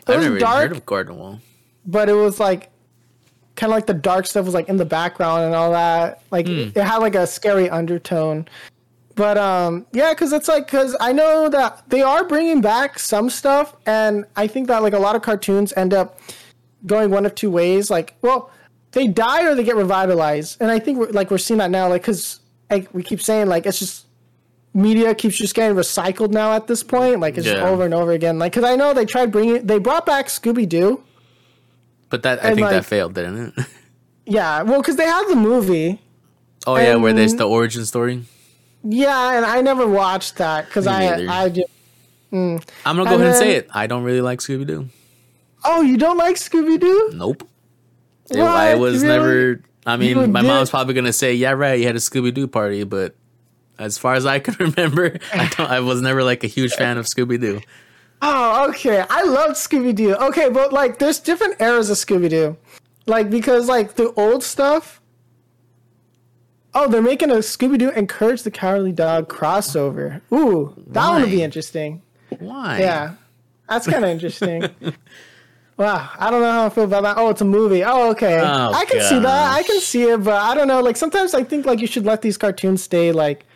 it 0.07 0.11
I've 0.15 0.31
was 0.33 0.41
dark, 0.41 0.69
heard 0.69 0.73
of 0.77 0.87
Garden 0.87 1.17
Wall. 1.19 1.41
but 1.85 2.09
it 2.09 2.13
was 2.13 2.39
like 2.39 2.71
kind 3.59 3.71
of 3.73 3.77
like 3.77 3.87
the 3.87 3.95
dark 3.95 4.25
stuff 4.27 4.45
was 4.47 4.55
like 4.55 4.69
in 4.69 4.77
the 4.79 4.85
background 4.85 5.43
and 5.45 5.55
all 5.55 5.73
that. 5.73 6.23
Like 6.31 6.47
Hmm. 6.47 6.71
it 6.75 6.79
had 6.79 6.99
like 6.99 7.15
a 7.17 7.27
scary 7.27 7.69
undertone. 7.69 8.47
But 9.15 9.37
um 9.37 9.85
yeah, 9.93 10.11
because 10.15 10.33
it's 10.33 10.47
like 10.49 10.67
because 10.67 10.97
I 11.01 11.13
know 11.13 11.49
that 11.49 11.83
they 11.89 12.03
are 12.03 12.25
bringing 12.25 12.61
back 12.61 12.99
some 13.01 13.29
stuff, 13.29 13.75
and 13.85 14.25
I 14.37 14.47
think 14.47 14.69
that 14.69 14.83
like 14.83 14.93
a 14.93 14.99
lot 14.99 15.17
of 15.17 15.23
cartoons 15.23 15.73
end 15.77 15.93
up 15.93 16.21
going 16.87 17.11
one 17.11 17.27
of 17.27 17.35
two 17.35 17.51
ways. 17.51 17.91
Like, 17.91 18.15
well, 18.23 18.51
they 18.93 19.09
die 19.09 19.45
or 19.45 19.55
they 19.57 19.65
get 19.65 19.75
revitalized, 19.77 20.59
and 20.61 20.71
I 20.71 20.79
think 20.79 20.99
we're, 20.99 21.11
like 21.11 21.31
we're 21.33 21.39
seeing 21.39 21.59
that 21.59 21.71
now. 21.73 21.89
Like, 21.89 22.03
because 22.03 22.39
like 22.71 22.95
we 22.95 23.03
keep 23.03 23.21
saying, 23.21 23.49
like 23.49 23.67
it's 23.67 23.81
just 23.81 24.07
media 24.73 25.15
keeps 25.17 25.37
just 25.37 25.55
getting 25.57 25.77
recycled 25.77 26.31
now 26.31 26.53
at 26.53 26.69
this 26.69 26.85
point. 26.85 27.19
Like 27.19 27.37
it's 27.37 27.45
just 27.47 27.57
over 27.73 27.85
and 27.85 27.93
over 27.95 28.13
again. 28.13 28.39
Like, 28.39 28.53
because 28.53 28.71
I 28.71 28.77
know 28.77 28.95
they 28.95 29.05
tried 29.05 29.33
bringing, 29.33 29.67
they 29.67 29.79
brought 29.81 30.07
back 30.07 30.27
Scooby 30.29 30.69
Doo. 30.69 31.03
But 32.11 32.23
that 32.23 32.43
I 32.43 32.49
And, 32.49 32.55
think 32.57 32.65
like- 32.67 32.75
that 32.75 32.85
failed, 32.87 33.15
didn't 33.15 33.55
it? 33.59 33.67
Yeah, 34.31 34.61
well, 34.63 34.83
because 34.83 34.97
they 34.97 35.07
had 35.07 35.25
the 35.29 35.37
movie. 35.37 36.03
oh 36.67 36.77
yeah, 36.77 36.97
where 36.97 37.15
there's 37.15 37.35
the 37.37 37.49
origin 37.49 37.87
story. 37.87 38.25
Yeah, 38.85 39.37
and 39.39 39.47
I 39.47 39.63
never 39.63 39.87
watched 39.87 40.37
that 40.37 40.67
because 40.67 40.87
I 40.87 41.01
neither. 41.17 41.31
I 41.31 41.49
just. 41.49 41.67
Mm. 42.31 42.63
I'm 42.85 42.97
gonna 42.97 43.09
go 43.09 43.15
And 43.15 43.23
ahead 43.23 43.35
and 43.35 43.37
say 43.43 43.53
it. 43.57 43.69
I 43.73 43.87
don't 43.87 44.03
really 44.05 44.21
like 44.21 44.41
Scooby 44.41 44.67
Doo. 44.67 44.91
Oh, 45.65 45.81
you 45.81 45.97
don't 45.97 46.19
like 46.19 46.37
Scooby 46.37 46.79
Doo? 46.79 47.11
Nope. 47.15 47.43
It, 48.31 48.39
I 48.39 48.75
was 48.75 49.03
Really? 49.03 49.17
never. 49.17 49.61
I 49.87 49.97
mean, 49.97 50.31
my 50.31 50.43
did- 50.43 50.49
mom's 50.49 50.69
probably 50.69 50.93
gonna 50.93 51.15
say, 51.15 51.33
"Yeah, 51.33 51.53
right. 51.53 51.81
You 51.81 51.87
had 51.87 51.97
a 51.97 51.99
Scooby 52.01 52.35
Doo 52.35 52.47
party," 52.47 52.85
but 52.85 53.15
as 53.79 53.97
far 53.97 54.13
as 54.13 54.27
I 54.27 54.41
can 54.41 54.55
remember, 54.61 55.19
I 55.33 55.49
don't. 55.57 55.71
I 55.71 55.81
was 55.81 56.03
never 56.03 56.23
like 56.23 56.45
a 56.45 56.49
huge 56.49 56.75
fan 56.75 56.99
of 56.99 57.07
Scooby 57.07 57.41
Doo. 57.41 57.63
Oh, 58.21 58.69
okay. 58.71 59.05
I 59.09 59.23
loved 59.23 59.55
Scooby 59.55 59.95
Doo. 59.95 60.15
Okay, 60.17 60.49
but 60.49 60.73
like, 60.73 60.99
there's 60.99 61.21
different 61.21 61.61
eras 61.61 61.89
of 61.91 61.97
Scooby 61.97 62.29
Doo, 62.29 62.57
like 63.07 63.31
because 63.31 63.69
like 63.69 63.95
the 63.95 64.13
old 64.15 64.43
stuff. 64.43 65.01
Oh, 66.75 66.89
they're 66.89 67.03
making 67.03 67.31
a 67.31 67.35
Scooby 67.37 67.79
Doo 67.79 67.91
and 67.91 68.09
Courage 68.09 68.43
the 68.43 68.51
Cowardly 68.51 68.93
Dog 68.93 69.29
crossover. 69.29 70.21
Ooh, 70.33 70.75
that 70.89 71.09
one 71.09 71.23
would 71.23 71.31
be 71.31 71.43
interesting. 71.43 72.03
Why? 72.39 72.79
Yeah, 72.81 73.15
that's 73.69 73.87
kind 73.87 74.05
of 74.05 74.11
interesting. 74.17 74.69
Wow, 75.77 76.11
I 76.19 76.31
don't 76.31 76.41
know 76.41 76.51
how 76.51 76.67
I 76.67 76.69
feel 76.71 76.85
about 76.85 77.05
that. 77.05 77.17
Oh, 77.19 77.31
it's 77.31 77.41
a 77.41 77.45
movie. 77.45 77.85
Oh, 77.85 78.11
okay. 78.11 78.41
Oh, 78.41 78.73
I 78.73 78.85
can 78.85 79.01
see 79.01 79.19
that. 79.21 79.55
I 79.55 79.63
can 79.63 79.81
see 79.81 80.03
it, 80.03 80.23
but 80.25 80.35
I 80.35 80.55
don't 80.55 80.67
know. 80.69 80.81
Like 80.83 80.97
sometimes 80.97 81.35
I 81.35 81.45
think 81.45 81.67
like 81.67 81.79
you 81.81 81.87
should 81.87 82.05
let 82.05 82.21
these 82.21 82.37
cartoons 82.37 82.83
stay 82.83 83.13
like 83.13 83.47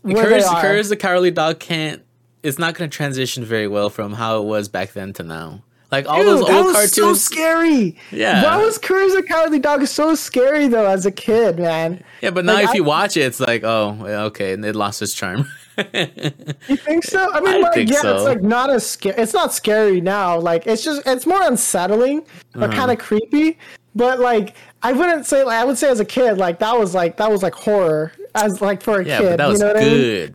where 0.00 0.24
Courage. 0.24 0.44
Courage 0.44 0.88
the 0.88 0.96
Cowardly 0.96 1.30
Dog 1.30 1.60
can't. 1.60 2.02
It's 2.44 2.58
not 2.58 2.74
going 2.74 2.88
to 2.88 2.96
transition 2.96 3.44
very 3.44 3.66
well 3.66 3.90
from 3.90 4.12
how 4.12 4.38
it 4.40 4.44
was 4.44 4.68
back 4.68 4.92
then 4.92 5.12
to 5.14 5.22
now. 5.24 5.62
Like 5.90 6.08
all 6.08 6.16
Dude, 6.18 6.26
those 6.26 6.46
that 6.46 6.54
old 6.56 6.66
was 6.66 6.92
so 6.92 7.02
cartoons. 7.02 7.20
scary. 7.24 7.96
Yeah. 8.10 8.40
that 8.42 8.56
was 8.58 8.78
Courage 8.78 9.12
the 9.12 9.22
Cowardly 9.22 9.60
Dog 9.60 9.82
is 9.82 9.90
so 9.90 10.14
scary 10.16 10.66
though 10.66 10.86
as 10.86 11.06
a 11.06 11.12
kid, 11.12 11.58
man. 11.58 12.02
yeah, 12.20 12.30
but 12.30 12.44
now 12.44 12.54
like, 12.54 12.64
if 12.64 12.70
I- 12.70 12.74
you 12.74 12.84
watch 12.84 13.16
it, 13.16 13.20
it's 13.22 13.38
like, 13.40 13.62
oh, 13.64 13.96
okay, 14.26 14.52
and 14.54 14.64
it 14.64 14.74
lost 14.76 15.02
its 15.02 15.14
charm. 15.14 15.46
You 15.76 16.76
think 16.76 17.02
so? 17.04 17.30
I 17.32 17.40
mean, 17.40 17.54
I 17.54 17.58
like, 17.70 17.88
yeah, 17.88 18.00
so. 18.00 18.14
it's 18.14 18.24
like 18.24 18.42
not 18.42 18.70
as 18.70 18.88
scary. 18.88 19.16
It's 19.20 19.34
not 19.34 19.52
scary 19.52 20.00
now. 20.00 20.38
Like, 20.38 20.66
it's 20.68 20.84
just 20.84 21.02
it's 21.04 21.26
more 21.26 21.42
unsettling, 21.42 22.24
but 22.52 22.70
Uh-huh. 22.70 22.78
kind 22.78 22.90
of 22.92 22.98
creepy. 22.98 23.58
But 23.96 24.20
like, 24.20 24.54
I 24.84 24.92
wouldn't 24.92 25.26
say 25.26 25.42
like 25.42 25.56
I 25.56 25.64
would 25.64 25.76
say 25.78 25.88
as 25.90 25.98
a 26.00 26.04
kid, 26.04 26.38
like 26.38 26.60
that 26.60 26.78
was 26.78 26.94
like 26.94 27.16
that 27.16 27.28
was 27.30 27.42
like 27.42 27.54
horror 27.54 28.12
as 28.36 28.60
like 28.60 28.82
for 28.82 29.00
a 29.00 29.04
yeah, 29.04 29.18
kid. 29.18 29.28
but 29.30 29.36
that 29.38 29.48
was 29.48 29.58
you 29.60 29.66
know 29.66 29.72
what 29.74 29.82
I 29.82 29.86
mean? 29.88 30.34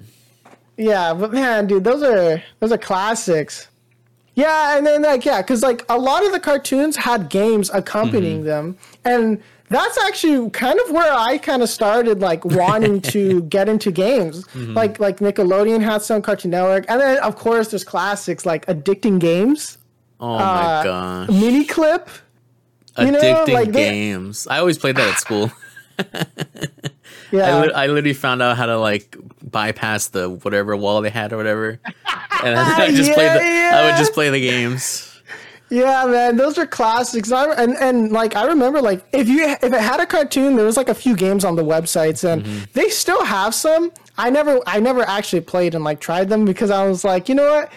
Yeah, 0.79 1.13
but 1.13 1.33
man, 1.33 1.67
dude, 1.67 1.83
those 1.83 2.01
are 2.01 2.41
those 2.59 2.71
are 2.71 2.77
classics. 2.77 3.67
Yeah, 4.35 4.77
and 4.77 4.87
then 4.87 5.01
like 5.01 5.25
yeah, 5.25 5.41
because 5.41 5.61
like 5.61 5.83
a 5.89 5.97
lot 5.97 6.25
of 6.25 6.31
the 6.31 6.39
cartoons 6.39 6.95
had 6.95 7.29
games 7.29 7.69
accompanying 7.73 8.45
them, 8.45 8.77
and 9.03 9.41
that's 9.67 9.97
actually 9.99 10.49
kind 10.51 10.79
of 10.79 10.91
where 10.91 11.11
I 11.13 11.37
kind 11.37 11.61
of 11.61 11.69
started 11.69 12.21
like 12.21 12.45
wanting 12.45 13.01
to 13.13 13.41
get 13.43 13.67
into 13.67 13.91
games. 13.91 14.45
Like 14.55 14.99
like 15.01 15.17
Nickelodeon 15.19 15.81
had 15.83 16.01
some, 16.01 16.21
Cartoon 16.21 16.51
Network, 16.51 16.85
and 16.87 17.01
then 17.01 17.17
of 17.19 17.35
course 17.35 17.67
there's 17.71 17.83
classics 17.83 18.45
like 18.45 18.65
Addicting 18.67 19.19
Games, 19.19 19.77
Oh 20.21 20.35
Uh, 20.35 20.37
my 20.37 20.81
gosh. 20.85 21.29
Miniclip. 21.29 22.07
You 22.97 23.11
know, 23.11 23.19
Addicting 23.19 23.53
like 23.53 23.71
they- 23.73 23.89
games. 23.91 24.47
I 24.49 24.59
always 24.59 24.77
played 24.77 24.95
that 24.95 25.07
at 25.09 25.19
school. 25.19 25.51
I, 27.31 27.35
Yeah. 27.35 27.61
li- 27.61 27.73
I 27.73 27.87
literally 27.87 28.13
found 28.13 28.41
out 28.41 28.57
how 28.57 28.65
to 28.65 28.77
like 28.79 29.15
bypass 29.43 30.07
the 30.07 30.29
whatever 30.29 30.75
wall 30.75 31.01
they 31.01 31.09
had 31.09 31.31
or 31.33 31.37
whatever, 31.37 31.79
and 32.43 32.57
I 32.59 32.91
just 32.91 33.11
played. 33.13 33.31
The, 33.31 33.41
I 33.75 33.85
would 33.85 33.97
just 33.97 34.13
play 34.13 34.29
the 34.29 34.39
games. 34.41 35.05
Yeah, 35.71 36.05
man, 36.07 36.35
those 36.37 36.57
are 36.57 36.65
classics. 36.65 37.31
I, 37.31 37.51
and 37.53 37.77
and 37.77 38.11
like 38.11 38.35
I 38.35 38.45
remember, 38.47 38.81
like 38.81 39.03
if 39.13 39.27
you 39.29 39.43
if 39.47 39.63
it 39.63 39.73
had 39.73 39.99
a 39.99 40.05
cartoon, 40.07 40.55
there 40.55 40.65
was 40.65 40.77
like 40.77 40.89
a 40.89 40.95
few 40.95 41.15
games 41.15 41.45
on 41.45 41.55
the 41.55 41.63
websites, 41.63 42.23
and 42.27 42.43
Mm-hmm. 42.43 42.63
they 42.73 42.89
still 42.89 43.23
have 43.23 43.53
some. 43.53 43.91
I 44.17 44.31
never 44.31 44.59
I 44.65 44.79
never 44.79 45.03
actually 45.03 45.41
played 45.41 45.75
and 45.75 45.83
like 45.83 45.99
tried 45.99 46.29
them 46.29 46.45
because 46.45 46.71
I 46.71 46.87
was 46.87 47.03
like, 47.03 47.29
you 47.29 47.35
know 47.35 47.51
what, 47.51 47.71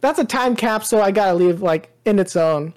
that's 0.00 0.20
a 0.20 0.24
time 0.24 0.54
capsule. 0.54 1.02
I 1.02 1.10
gotta 1.10 1.34
leave 1.34 1.60
like 1.60 1.90
in 2.04 2.20
its 2.20 2.36
own. 2.36 2.72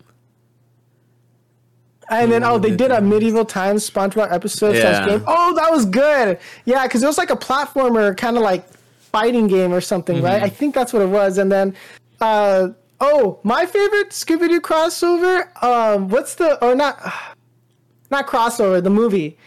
And 2.10 2.32
then 2.32 2.44
oh, 2.44 2.58
they 2.58 2.76
did 2.76 2.92
a 2.92 3.02
medieval 3.02 3.44
times 3.44 3.90
SpongeBob 3.90 4.32
episode 4.32 4.76
Yeah. 4.76 5.06
game. 5.06 5.24
Oh, 5.28 5.54
that 5.56 5.70
was 5.72 5.86
good. 5.86 6.40
Yeah, 6.66 6.84
because 6.84 7.04
it 7.04 7.08
was 7.08 7.18
like 7.18 7.30
a 7.32 7.36
platformer 7.36 8.16
kind 8.16 8.38
of 8.38 8.44
like 8.44 8.66
fighting 9.12 9.48
game 9.48 9.74
or 9.74 9.82
something, 9.82 10.22
right? 10.22 10.42
I 10.42 10.50
think 10.50 10.74
that's 10.74 10.94
what 10.94 11.02
it 11.02 11.10
was. 11.10 11.38
And 11.38 11.52
then, 11.52 11.76
uh, 12.22 12.70
oh, 13.02 13.40
my 13.44 13.66
favorite 13.66 14.12
Scooby 14.12 14.48
Doo 14.48 14.62
crossover. 14.62 15.62
Um, 15.64 16.08
what's 16.08 16.36
the 16.36 16.64
or 16.64 16.76
not, 16.76 16.98
not 18.12 18.28
crossover, 18.28 18.82
the 18.82 18.90
movie, 18.90 19.38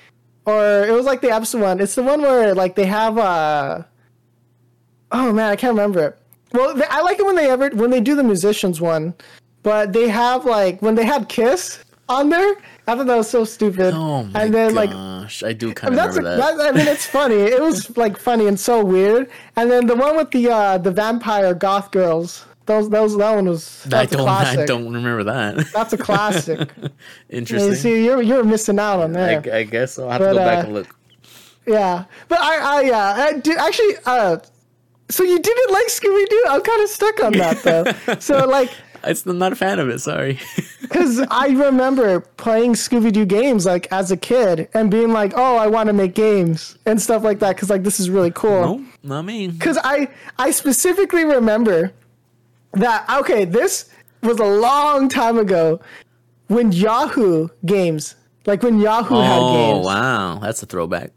or 0.44 0.84
it 0.84 0.92
was 0.92 1.06
like 1.06 1.22
the 1.22 1.30
episode 1.30 1.62
one. 1.62 1.80
It's 1.80 1.94
the 1.94 2.02
one 2.02 2.20
where 2.20 2.54
like 2.54 2.74
they 2.74 2.86
have 2.86 3.16
uh, 3.16 3.82
oh 5.12 5.32
man, 5.32 5.50
I 5.50 5.56
can't 5.56 5.70
remember 5.72 6.08
it. 6.08 6.18
Well, 6.52 6.74
they, 6.74 6.84
I 6.90 7.00
like 7.00 7.18
it 7.18 7.24
when 7.24 7.36
they 7.36 7.48
ever 7.48 7.70
when 7.70 7.90
they 7.90 8.00
do 8.00 8.14
the 8.16 8.24
musicians 8.24 8.80
one, 8.80 9.14
but 9.62 9.92
they 9.92 10.08
have 10.08 10.44
like 10.44 10.82
when 10.82 10.94
they 10.94 11.04
had 11.04 11.28
Kiss 11.28 11.78
on 12.10 12.28
there. 12.28 12.54
I 12.86 12.94
thought 12.96 13.06
that 13.06 13.16
was 13.16 13.30
so 13.30 13.44
stupid. 13.44 13.94
Oh 13.94 14.24
my 14.24 14.42
and 14.42 14.54
then 14.54 14.74
like 14.74 14.90
gosh, 14.90 15.42
I 15.42 15.52
do 15.52 15.72
kind 15.72 15.92
of 15.94 15.96
that's 15.96 16.16
a, 16.18 16.20
that. 16.22 16.36
that. 16.56 16.68
I 16.68 16.72
mean, 16.76 16.88
it's 16.88 17.06
funny. 17.06 17.36
It 17.36 17.60
was 17.62 17.96
like 18.04 18.18
funny 18.18 18.46
and 18.46 18.58
so 18.58 18.84
weird. 18.84 19.30
And 19.56 19.70
then 19.70 19.86
the 19.86 19.94
one 19.96 20.16
with 20.16 20.30
the 20.32 20.50
uh 20.50 20.78
the 20.78 20.90
vampire 20.90 21.54
goth 21.54 21.90
girls. 21.92 22.44
Those 22.66 22.90
those 22.90 23.16
that 23.16 23.34
one 23.34 23.46
was 23.48 23.82
I 23.86 23.88
that's 23.88 24.12
a 24.12 24.16
don't. 24.16 24.26
classic. 24.26 24.58
I 24.60 24.66
don't 24.66 24.92
remember 24.92 25.24
that. 25.24 25.72
That's 25.72 25.92
a 25.92 25.98
classic. 25.98 26.68
Interesting. 27.30 27.70
you 27.70 27.76
see, 27.76 28.04
you're 28.04 28.22
you're 28.22 28.44
missing 28.44 28.78
out 28.78 29.00
on 29.00 29.16
I, 29.16 29.38
there. 29.38 29.54
I 29.54 29.62
guess 29.64 29.98
I'll 29.98 30.10
have 30.10 30.20
But, 30.20 30.28
to 30.28 30.32
go 30.34 30.38
back 30.38 30.58
uh, 30.58 30.66
and 30.66 30.74
look. 30.74 30.96
yeah, 31.66 32.04
but 32.28 32.38
I 32.40 32.54
I 32.58 32.80
yeah 32.82 33.14
I 33.26 33.32
did 33.38 33.56
actually. 33.58 33.94
uh 34.06 34.38
So 35.10 35.24
you 35.24 35.38
didn't 35.40 35.70
like 35.72 35.88
Scooby 35.88 36.24
Doo? 36.28 36.44
I'm 36.48 36.62
kind 36.62 36.82
of 36.82 36.88
stuck 36.88 37.16
on 37.24 37.32
that 37.42 37.56
though. 37.64 37.84
so 38.20 38.46
like. 38.46 38.70
I'm 39.04 39.38
not 39.38 39.52
a 39.52 39.56
fan 39.56 39.78
of 39.78 39.88
it. 39.88 40.00
Sorry. 40.00 40.38
Because 40.90 41.20
I 41.30 41.46
remember 41.50 42.18
playing 42.18 42.72
Scooby 42.72 43.12
Doo 43.12 43.24
games 43.24 43.64
like 43.64 43.86
as 43.92 44.10
a 44.10 44.16
kid 44.16 44.68
and 44.74 44.90
being 44.90 45.12
like, 45.12 45.32
"Oh, 45.36 45.56
I 45.56 45.68
want 45.68 45.86
to 45.86 45.92
make 45.92 46.14
games 46.16 46.76
and 46.84 47.00
stuff 47.00 47.22
like 47.22 47.38
that." 47.38 47.54
Because 47.54 47.70
like 47.70 47.84
this 47.84 48.00
is 48.00 48.10
really 48.10 48.32
cool. 48.32 48.78
no, 48.78 48.84
not 49.04 49.22
me. 49.24 49.46
because 49.46 49.78
I 49.84 50.08
I 50.36 50.50
specifically 50.50 51.24
remember 51.24 51.92
that 52.72 53.08
okay, 53.20 53.44
this 53.44 53.88
was 54.24 54.40
a 54.40 54.44
long 54.44 55.08
time 55.08 55.38
ago 55.38 55.80
when 56.48 56.72
Yahoo 56.72 57.46
games, 57.64 58.16
like 58.46 58.64
when 58.64 58.80
Yahoo 58.80 59.14
had 59.20 59.38
games. 59.38 59.86
Oh 59.86 59.86
wow, 59.86 60.38
that's 60.42 60.60
a 60.64 60.66
throwback. 60.66 61.12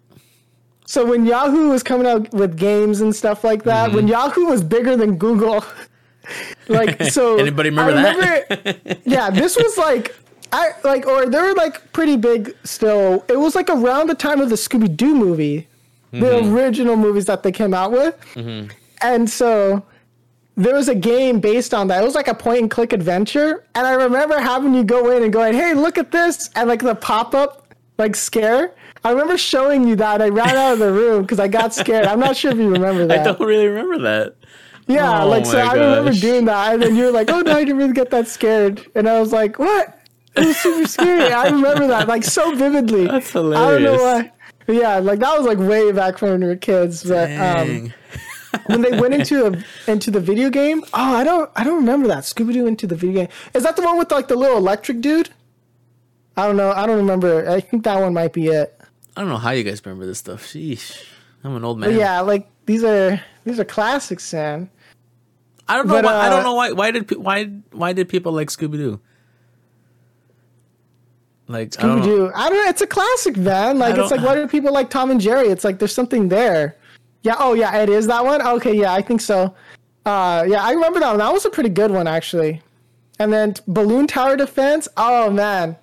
So 0.86 1.04
when 1.04 1.26
Yahoo 1.26 1.69
was 1.69 1.82
coming 1.82 2.06
out 2.06 2.32
with 2.32 2.58
games 2.58 3.02
and 3.02 3.15
stuff 3.15 3.43
like 3.43 3.63
that, 3.63 3.88
Mm-hmm. 3.88 3.96
when 3.96 4.08
Yahoo 4.08 4.46
was 4.46 4.63
bigger 4.63 4.96
than 4.96 5.15
Google, 5.17 5.65
like 6.67 7.01
so. 7.12 7.38
Anybody 7.38 7.69
remember 7.69 7.93
that? 7.93 9.01
yeah, 9.05 9.29
this 9.29 9.55
was 9.57 9.77
like. 9.77 10.15
I 10.55 10.73
like, 10.83 11.07
or 11.07 11.25
they 11.25 11.41
were 11.41 11.53
like 11.55 11.91
pretty 11.93 12.15
big 12.15 12.55
still. 12.63 13.25
It 13.27 13.38
was 13.39 13.55
like 13.55 13.69
around 13.71 14.07
the 14.07 14.13
time 14.13 14.39
of 14.39 14.49
the 14.49 14.55
Scooby 14.55 14.95
Doo 14.95 15.15
movie, 15.15 15.67
the 16.12 16.19
Mm-hmm. 16.19 16.53
original 16.55 16.95
movies 16.95 17.25
that 17.25 17.41
they 17.41 17.51
came 17.51 17.73
out 17.73 17.91
with. 17.91 18.15
And 19.01 19.27
so 19.27 19.83
there 20.55 20.75
was 20.75 20.89
a 20.89 20.93
game 20.95 21.39
based 21.39 21.73
on 21.73 21.88
that. 21.88 22.03
It 22.03 22.05
was 22.05 22.13
like 22.13 22.27
a 22.27 22.36
point 22.36 22.59
and 22.62 22.69
click 22.69 22.93
adventure. 22.93 23.65
And 23.73 23.88
I 23.88 23.93
remember 23.93 24.39
having 24.39 24.75
you 24.75 24.83
go 24.83 25.09
in 25.09 25.23
and 25.23 25.33
going, 25.33 25.55
hey, 25.55 25.73
look 25.73 25.97
at 25.97 26.12
this. 26.12 26.51
And 26.55 26.69
like 26.69 26.81
the 26.83 26.93
pop 26.93 27.33
up, 27.33 27.73
like 27.97 28.15
scare. 28.15 28.75
I 29.03 29.09
remember 29.09 29.39
showing 29.39 29.88
you 29.88 29.95
that. 29.95 30.21
I 30.21 30.29
ran 30.29 30.55
out 30.55 30.73
of 30.73 30.79
the 30.79 30.91
room 30.93 31.23
because 31.23 31.39
I 31.39 31.47
got 31.47 31.73
scared. 31.73 32.05
I'm 32.05 32.19
not 32.19 32.38
sure 32.38 32.51
if 32.51 32.57
you 32.59 32.69
remember 32.69 33.07
that. 33.07 33.21
I 33.21 33.23
don't 33.23 33.39
really 33.39 33.67
remember 33.67 33.97
that. 34.03 34.36
Yeah, 34.88 35.24
Oh 35.24 35.30
like 35.30 35.46
so 35.46 35.58
I 35.60 35.74
remember 35.74 36.12
gosh. 36.12 36.22
doing 36.22 36.46
that. 36.46 36.74
And 36.74 36.84
then 36.84 36.96
you 36.96 37.06
were 37.06 37.12
like, 37.12 37.30
oh, 37.30 37.41
no, 37.41 37.56
I 37.56 37.60
didn't 37.63 37.78
really 37.78 37.93
get 37.93 38.10
that 38.12 38.28
scared. 38.28 38.86
And 38.96 39.08
I 39.08 39.19
was 39.19 39.32
like, 39.32 39.58
what? 39.60 40.00
It 40.36 40.46
was 40.48 40.58
super 40.58 40.88
scary. 40.88 41.32
I 41.32 41.46
remember 41.50 41.88
that 41.88 42.08
like 42.08 42.24
so 42.24 42.56
vividly. 42.56 43.06
That's 43.13 43.30
hilarious. 43.32 43.62
I 43.62 43.72
don't 43.72 43.84
know 43.84 44.04
why. 44.04 44.32
But 44.65 44.76
yeah, 44.76 44.98
like 45.00 45.19
that 45.19 45.38
was 45.38 45.46
like 45.46 45.58
way 45.60 45.91
back 45.91 46.22
when 46.22 46.39
we 46.41 46.48
were 46.48 46.56
kids. 46.56 47.04
But 47.04 47.32
um, 47.32 47.93
when 48.65 48.82
they 48.82 49.00
went 49.00 49.13
into 49.13 49.46
a, 49.46 49.63
into 49.91 50.10
the 50.10 50.19
video 50.19 50.50
game. 50.50 50.84
Oh, 50.93 51.15
I 51.15 51.24
don't 51.24 51.52
I 51.56 51.63
don't 51.63 51.76
remember 51.76 52.08
that 52.08 52.24
Scooby 52.24 52.54
Doo 52.54 52.65
into 52.65 52.88
the 52.88 52.96
video 52.96 53.13
game. 53.24 53.28
Is 53.54 53.63
that 53.63 53.76
the 53.76 53.84
one 53.84 53.98
with 53.98 54.12
like 54.12 54.28
the 54.28 54.36
little 54.36 54.58
electric 54.58 55.02
dude? 55.02 55.30
I 56.36 56.48
don't 56.48 56.58
know. 56.58 56.72
I 56.72 56.88
don't 56.88 56.98
remember. 56.98 57.48
I 57.50 57.60
think 57.60 57.84
that 57.84 58.00
one 58.00 58.13
might 58.13 58.34
be 58.34 58.48
it. 58.48 58.76
I 59.15 59.22
don't 59.22 59.30
know 59.30 59.38
how 59.38 59.52
you 59.52 59.63
guys 59.63 59.86
remember 59.86 60.08
this 60.08 60.17
stuff. 60.17 60.43
Sheesh, 60.48 61.04
I'm 61.43 61.56
an 61.56 61.63
old 61.63 61.80
But 61.80 61.91
man. 61.91 62.00
yeah, 62.00 62.22
like 62.22 62.48
these 62.65 62.84
are 62.84 63.22
these 63.43 63.60
are 63.60 63.65
classics, 63.65 64.34
man. 64.34 64.69
I 65.67 65.77
don't 65.77 65.88
know. 65.88 65.93
But, 65.93 66.06
why, 66.06 66.13
I 66.13 66.27
uh, 66.27 66.29
don't 66.29 66.43
know 66.43 66.56
why. 66.56 66.71
Why 66.71 66.91
did 66.91 67.12
why 67.17 67.45
why 67.71 67.93
did 67.93 68.10
people 68.10 68.32
like 68.32 68.49
Scooby 68.49 68.73
Doo? 68.73 68.99
Like 71.47 71.71
Scooby 71.71 72.03
Doo. 72.03 72.32
I 72.36 72.49
don't 72.49 72.58
know. 72.63 72.69
It's 72.69 72.82
a 72.82 72.88
classic, 72.88 73.38
man. 73.38 73.79
Like 73.79 73.97
it's 73.97 74.12
like 74.12 74.21
why 74.21 74.36
do 74.36 74.47
people 74.47 74.73
like 74.73 74.89
Tom 74.89 75.12
and 75.12 75.21
Jerry? 75.21 75.47
It's 75.47 75.63
like 75.63 75.79
there's 75.79 75.93
something 75.93 76.29
there. 76.29 76.75
Yeah. 77.21 77.36
Oh 77.39 77.53
yeah, 77.53 77.77
it 77.77 77.89
is 77.89 78.08
that 78.08 78.23
one. 78.23 78.41
Okay. 78.41 78.75
Yeah, 78.75 78.93
I 78.93 79.01
think 79.01 79.21
so. 79.21 79.53
Uh, 80.06 80.43
yeah, 80.47 80.63
I 80.63 80.71
remember 80.71 80.99
that 80.99 81.10
one. 81.10 81.19
That 81.19 81.32
was 81.32 81.45
a 81.45 81.49
pretty 81.49 81.69
good 81.69 81.91
one 81.91 82.08
actually. 82.08 82.62
And 83.19 83.32
then 83.32 83.53
Bloons 83.69 84.10
Tower 84.10 84.36
Defense. 84.36 84.88
Oh 84.97 85.29
man, 85.29 85.77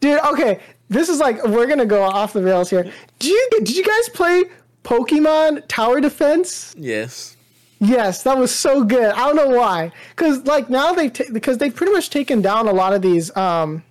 dude. 0.00 0.20
Okay, 0.20 0.60
this 0.88 1.08
is 1.08 1.18
like 1.18 1.44
we're 1.44 1.66
gonna 1.66 1.84
go 1.84 2.02
off 2.02 2.32
the 2.32 2.42
rails 2.42 2.70
here. 2.70 2.84
Did 3.18 3.28
you 3.28 3.48
did 3.50 3.76
you 3.76 3.84
guys 3.84 4.08
play 4.10 4.44
Pokemon 4.84 5.64
Tower 5.68 6.00
Defense? 6.00 6.74
Yes. 6.76 7.36
Yes, 7.82 8.22
that 8.24 8.36
was 8.36 8.54
so 8.54 8.84
good. 8.84 9.12
I 9.12 9.26
don't 9.26 9.36
know 9.36 9.56
why, 9.56 9.90
because 10.10 10.44
like 10.44 10.68
now 10.68 10.92
they 10.92 11.08
ta- 11.08 11.24
because 11.32 11.56
they've 11.58 11.74
pretty 11.74 11.92
much 11.92 12.10
taken 12.10 12.42
down 12.42 12.68
a 12.68 12.72
lot 12.72 12.92
of 12.92 13.00
these. 13.00 13.34
Um, 13.36 13.82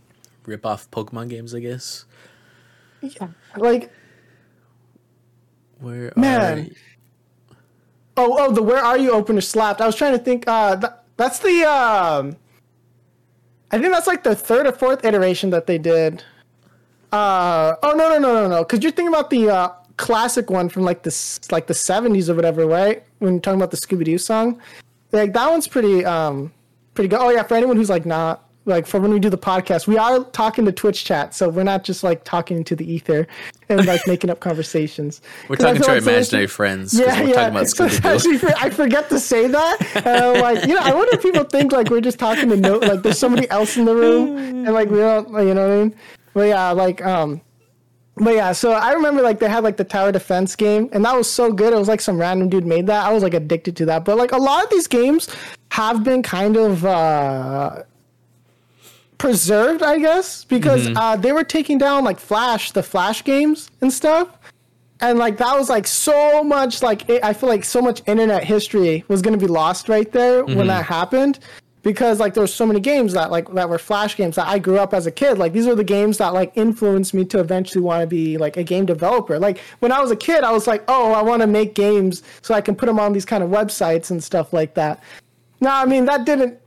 Rip 0.45 0.63
off 0.65 0.89
Pokemon 0.91 1.29
games, 1.29 1.55
I 1.55 1.59
guess. 1.59 2.05
Yeah, 3.01 3.29
like 3.57 3.91
Where 5.79 6.13
Man. 6.15 6.59
are 6.59 6.75
Oh, 8.17 8.35
oh, 8.37 8.51
the 8.51 8.61
"Where 8.61 8.83
Are 8.83 8.97
You" 8.97 9.11
opener 9.11 9.41
slapped. 9.41 9.79
I 9.81 9.85
was 9.87 9.95
trying 9.95 10.11
to 10.11 10.19
think. 10.23 10.43
Uh, 10.45 10.75
th- 10.75 10.93
that's 11.17 11.39
the. 11.39 11.63
Um, 11.63 12.35
I 13.71 13.79
think 13.79 13.93
that's 13.93 14.07
like 14.07 14.23
the 14.23 14.35
third 14.35 14.67
or 14.67 14.71
fourth 14.73 15.05
iteration 15.05 15.51
that 15.51 15.65
they 15.67 15.77
did. 15.77 16.23
Uh, 17.11 17.75
oh 17.81 17.91
no 17.93 18.09
no 18.09 18.19
no 18.19 18.33
no 18.33 18.47
no! 18.49 18.63
Because 18.63 18.83
you're 18.83 18.91
thinking 18.91 19.13
about 19.13 19.29
the 19.29 19.49
uh, 19.49 19.69
classic 19.99 20.49
one 20.49 20.69
from 20.69 20.83
like 20.83 21.03
the 21.03 21.39
like 21.51 21.67
the 21.67 21.73
'70s 21.73 22.29
or 22.29 22.33
whatever, 22.33 22.65
right? 22.65 23.03
When 23.19 23.33
you're 23.33 23.41
talking 23.41 23.59
about 23.59 23.71
the 23.71 23.77
Scooby 23.77 24.05
Doo 24.05 24.17
song, 24.17 24.59
like 25.11 25.33
that 25.33 25.51
one's 25.51 25.67
pretty 25.67 26.03
um 26.05 26.51
pretty 26.95 27.09
good. 27.09 27.19
Oh 27.19 27.29
yeah, 27.29 27.43
for 27.43 27.55
anyone 27.55 27.75
who's 27.75 27.89
like 27.89 28.05
not 28.05 28.49
like 28.65 28.87
for 28.87 28.99
when 28.99 29.11
we 29.11 29.19
do 29.19 29.29
the 29.29 29.37
podcast, 29.37 29.87
we 29.87 29.97
are 29.97 30.23
talking 30.25 30.63
to 30.65 30.71
Twitch 30.71 31.03
chat, 31.03 31.35
so 31.35 31.49
we're 31.49 31.63
not 31.63 31.83
just 31.83 32.01
like 32.01 32.23
talking 32.23 32.63
to 32.63 32.75
the 32.77 32.89
ether 32.89 33.27
and 33.67 33.85
like 33.85 34.01
making 34.07 34.29
up 34.29 34.39
conversations. 34.49 35.21
We're 35.49 35.57
talking 35.57 35.81
to 35.81 35.89
our 35.89 35.95
like 35.95 36.03
imaginary 36.03 36.47
friends. 36.47 36.97
Yeah, 36.97 37.21
we're 37.21 37.33
talking 37.33 37.49
about 37.49 37.65
Scooby 37.65 37.91
Sometimes 37.91 38.23
Doo. 38.23 38.49
I 38.57 38.69
forget 38.69 39.09
to 39.09 39.19
say 39.19 39.47
that. 39.47 39.95
And 40.05 40.07
I'm 40.07 40.41
like, 40.41 40.65
you 40.65 40.75
know, 40.75 40.81
I 40.81 40.93
wonder 40.93 41.13
if 41.13 41.21
people 41.21 41.43
think 41.43 41.73
like 41.73 41.89
we're 41.89 42.01
just 42.01 42.19
talking 42.19 42.47
to 42.49 42.55
no, 42.55 42.77
like 42.77 43.01
there's 43.01 43.19
somebody 43.19 43.49
else 43.49 43.75
in 43.75 43.83
the 43.83 43.95
room, 43.95 44.37
and 44.37 44.73
like 44.73 44.89
we 44.89 44.99
don't, 44.99 45.27
you 45.45 45.53
know 45.53 45.67
what 45.67 45.77
I 45.77 45.83
mean? 45.83 45.95
But 46.33 46.47
yeah, 46.47 46.71
like 46.71 47.05
um, 47.05 47.41
but 48.19 48.33
yeah. 48.33 48.51
So 48.51 48.71
I 48.71 48.93
remember 48.93 49.21
like 49.21 49.39
they 49.39 49.49
had 49.49 49.63
like 49.63 49.77
the 49.77 49.83
tower 49.83 50.11
defense 50.11 50.55
game, 50.55 50.89
and 50.91 51.03
that 51.05 51.15
was 51.15 51.29
so 51.29 51.51
good. 51.51 51.73
It 51.73 51.77
was 51.77 51.87
like 51.87 52.01
some 52.01 52.17
random 52.17 52.49
dude 52.49 52.65
made 52.65 52.87
that. 52.87 53.05
I 53.05 53.13
was 53.13 53.23
like 53.23 53.33
addicted 53.33 53.75
to 53.77 53.85
that. 53.85 54.05
But 54.05 54.17
like 54.17 54.31
a 54.31 54.37
lot 54.37 54.63
of 54.63 54.69
these 54.69 54.87
games 54.87 55.29
have 55.71 56.03
been 56.03 56.23
kind 56.23 56.57
of 56.57 56.85
uh 56.85 57.83
preserved, 59.17 59.83
I 59.83 59.99
guess, 59.99 60.45
because 60.45 60.87
uh, 60.95 61.17
they 61.17 61.33
were 61.33 61.43
taking 61.43 61.77
down 61.77 62.05
like 62.05 62.19
Flash, 62.19 62.71
the 62.71 62.81
Flash 62.81 63.23
games 63.23 63.69
and 63.81 63.91
stuff 63.91 64.29
and 65.01 65.17
like 65.17 65.37
that 65.37 65.57
was 65.57 65.69
like 65.69 65.87
so 65.87 66.43
much 66.43 66.81
like 66.81 67.07
it, 67.09 67.23
i 67.23 67.33
feel 67.33 67.49
like 67.49 67.63
so 67.63 67.81
much 67.81 68.01
internet 68.05 68.43
history 68.43 69.03
was 69.07 69.21
going 69.21 69.37
to 69.37 69.39
be 69.39 69.51
lost 69.51 69.89
right 69.89 70.11
there 70.11 70.43
when 70.43 70.67
that 70.67 70.85
happened 70.85 71.39
because 71.89 72.19
like 72.19 72.35
there 72.35 72.43
were 72.43 72.47
so 72.47 72.67
many 72.67 72.79
games 72.79 73.13
that 73.13 73.31
like 73.31 73.51
that 73.53 73.67
were 73.67 73.79
flash 73.79 74.15
games 74.15 74.35
that 74.35 74.47
i 74.47 74.59
grew 74.59 74.77
up 74.77 74.93
as 74.93 75.07
a 75.07 75.11
kid. 75.11 75.39
Like 75.39 75.53
these 75.53 75.65
are 75.65 75.73
the 75.73 75.83
games 75.83 76.19
that 76.19 76.35
like 76.35 76.51
influenced 76.55 77.15
me 77.15 77.25
to 77.25 77.39
eventually 77.39 77.83
want 77.83 78.01
to 78.01 78.07
be 78.07 78.37
like 78.37 78.57
a 78.57 78.63
game 78.63 78.85
developer. 78.85 79.39
Like 79.39 79.57
when 79.79 79.91
i 79.91 79.99
was 79.99 80.11
a 80.11 80.15
kid 80.15 80.43
i 80.43 80.51
was 80.51 80.67
like 80.67 80.83
oh 80.87 81.13
i 81.13 81.21
want 81.23 81.41
to 81.41 81.47
make 81.47 81.73
games 81.73 82.21
so 82.43 82.53
i 82.53 82.61
can 82.61 82.75
put 82.75 82.85
them 82.85 82.99
on 82.99 83.11
these 83.13 83.25
kind 83.25 83.43
of 83.43 83.49
websites 83.49 84.11
and 84.11 84.23
stuff 84.23 84.53
like 84.53 84.75
that. 84.75 85.01
No 85.61 85.71
i 85.71 85.85
mean 85.85 86.05
that 86.05 86.25
didn't 86.25 86.59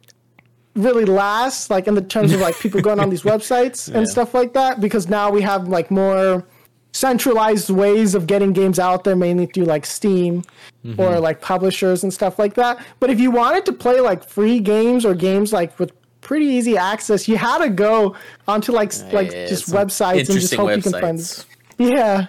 really 0.75 1.05
last 1.05 1.71
like 1.71 1.87
in 1.87 1.95
the 1.95 2.03
terms 2.03 2.33
of 2.33 2.41
like 2.41 2.59
people 2.59 2.81
going 2.81 2.99
on 2.99 3.09
these 3.11 3.23
websites 3.33 3.95
and 3.95 4.09
stuff 4.09 4.35
like 4.35 4.55
that 4.55 4.81
because 4.81 5.09
now 5.09 5.31
we 5.31 5.41
have 5.41 5.69
like 5.69 5.91
more 5.91 6.45
centralized 6.93 7.71
ways 7.71 8.15
of 8.15 8.27
getting 8.27 8.53
games 8.53 8.79
out 8.79 9.05
there 9.05 9.17
mainly 9.17 9.47
through 9.47 9.65
like 9.65 9.87
steam 9.87 10.43
Mm-hmm. 10.85 11.01
or 11.01 11.21
like 11.21 11.41
publishers 11.41 12.03
and 12.03 12.13
stuff 12.13 12.41
like 12.41 12.55
that 12.55 12.85
but 12.99 13.09
if 13.09 13.21
you 13.21 13.31
wanted 13.31 13.65
to 13.67 13.73
play 13.73 14.01
like 14.01 14.25
free 14.25 14.59
games 14.59 15.05
or 15.07 15.15
games 15.15 15.53
like 15.53 15.79
with 15.79 15.93
pretty 16.21 16.47
easy 16.47 16.77
access 16.77 17.29
you 17.29 17.37
had 17.37 17.59
to 17.59 17.69
go 17.71 18.17
onto 18.49 18.73
like 18.73 18.89
s- 18.89 19.05
like 19.13 19.31
Yeah, 19.31 19.47
just 19.47 19.67
websites 19.71 20.29
and 20.29 20.41
just 20.41 20.53
hope 20.57 20.75
you 20.75 20.83
can 20.83 20.91
find 20.91 21.19
websites. 21.21 21.47
yeah 21.79 22.27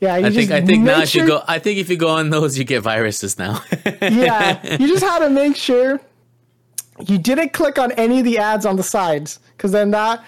yeah 0.00 0.14
I 0.14 0.30
think 0.30 0.50
I 0.50 0.62
think 0.62 0.84
now 0.84 0.96
make 1.00 1.04
if 1.08 1.14
you 1.14 1.26
go 1.26 1.42
I 1.46 1.58
think 1.58 1.78
if 1.78 1.90
you 1.90 1.98
go 1.98 2.08
on 2.08 2.30
those 2.30 2.56
you 2.56 2.64
get 2.64 2.80
viruses 2.80 3.38
now. 3.38 3.62
yeah, 4.00 4.76
you 4.78 4.88
just 4.88 5.04
had 5.04 5.18
to 5.18 5.28
make 5.28 5.54
sure 5.54 6.00
you 7.06 7.18
didn't 7.18 7.52
click 7.52 7.78
on 7.78 7.92
any 7.92 8.20
of 8.20 8.24
the 8.24 8.38
ads 8.38 8.64
on 8.64 8.76
the 8.76 8.82
sides, 8.82 9.38
because 9.56 9.72
then 9.72 9.90
that 9.90 10.24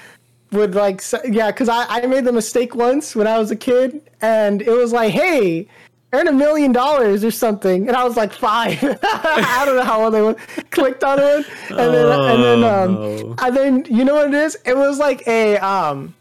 would 0.54 0.74
like, 0.74 1.02
yeah, 1.28 1.50
because 1.50 1.68
I, 1.68 1.86
I 1.88 2.06
made 2.06 2.24
the 2.24 2.32
mistake 2.32 2.74
once 2.74 3.14
when 3.14 3.26
I 3.26 3.38
was 3.38 3.50
a 3.50 3.56
kid, 3.56 4.10
and 4.20 4.62
it 4.62 4.70
was 4.70 4.92
like, 4.92 5.12
hey, 5.12 5.66
earn 6.12 6.28
a 6.28 6.32
million 6.32 6.70
dollars 6.72 7.24
or 7.24 7.30
something, 7.30 7.88
and 7.88 7.96
I 7.96 8.04
was 8.04 8.16
like 8.16 8.32
five. 8.32 8.78
I 9.02 9.62
don't 9.66 9.76
know 9.76 9.84
how 9.84 10.04
old 10.04 10.14
I 10.14 10.22
was. 10.22 10.36
Clicked 10.70 11.02
on 11.04 11.18
it, 11.18 11.46
and 11.70 11.78
then 11.94 12.06
and 12.30 12.42
then 12.44 12.64
um, 12.64 12.96
Oh, 12.96 13.16
no. 13.16 13.34
and 13.42 13.56
then 13.56 13.84
you 13.88 14.04
know 14.04 14.14
what 14.14 14.28
it 14.28 14.34
is? 14.34 14.56
It 14.64 14.76
was 14.76 14.98
like 14.98 15.26
a 15.26 15.56
um, 15.58 16.14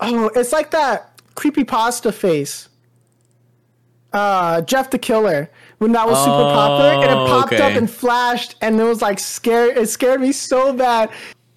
oh, 0.00 0.30
it's 0.34 0.52
like 0.52 0.70
that 0.70 1.20
creepy 1.34 1.64
pasta 1.64 2.10
face 2.12 2.68
uh, 4.14 4.62
Jeff 4.62 4.88
the 4.90 4.98
Killer 4.98 5.50
when 5.78 5.92
that 5.92 6.06
was 6.06 6.18
super 6.24 6.50
popular, 6.54 6.92
and 7.02 7.04
it 7.04 7.16
Oh, 7.18 7.26
popped 7.26 7.52
okay. 7.52 7.62
up 7.72 7.76
and 7.76 7.90
flashed, 7.90 8.56
and 8.62 8.80
it 8.80 8.84
was 8.84 9.02
like 9.02 9.18
scared. 9.18 9.76
It 9.76 9.88
scared 9.90 10.20
me 10.22 10.32
so 10.32 10.72
bad, 10.72 11.10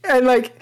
and 0.03 0.25
like. 0.27 0.58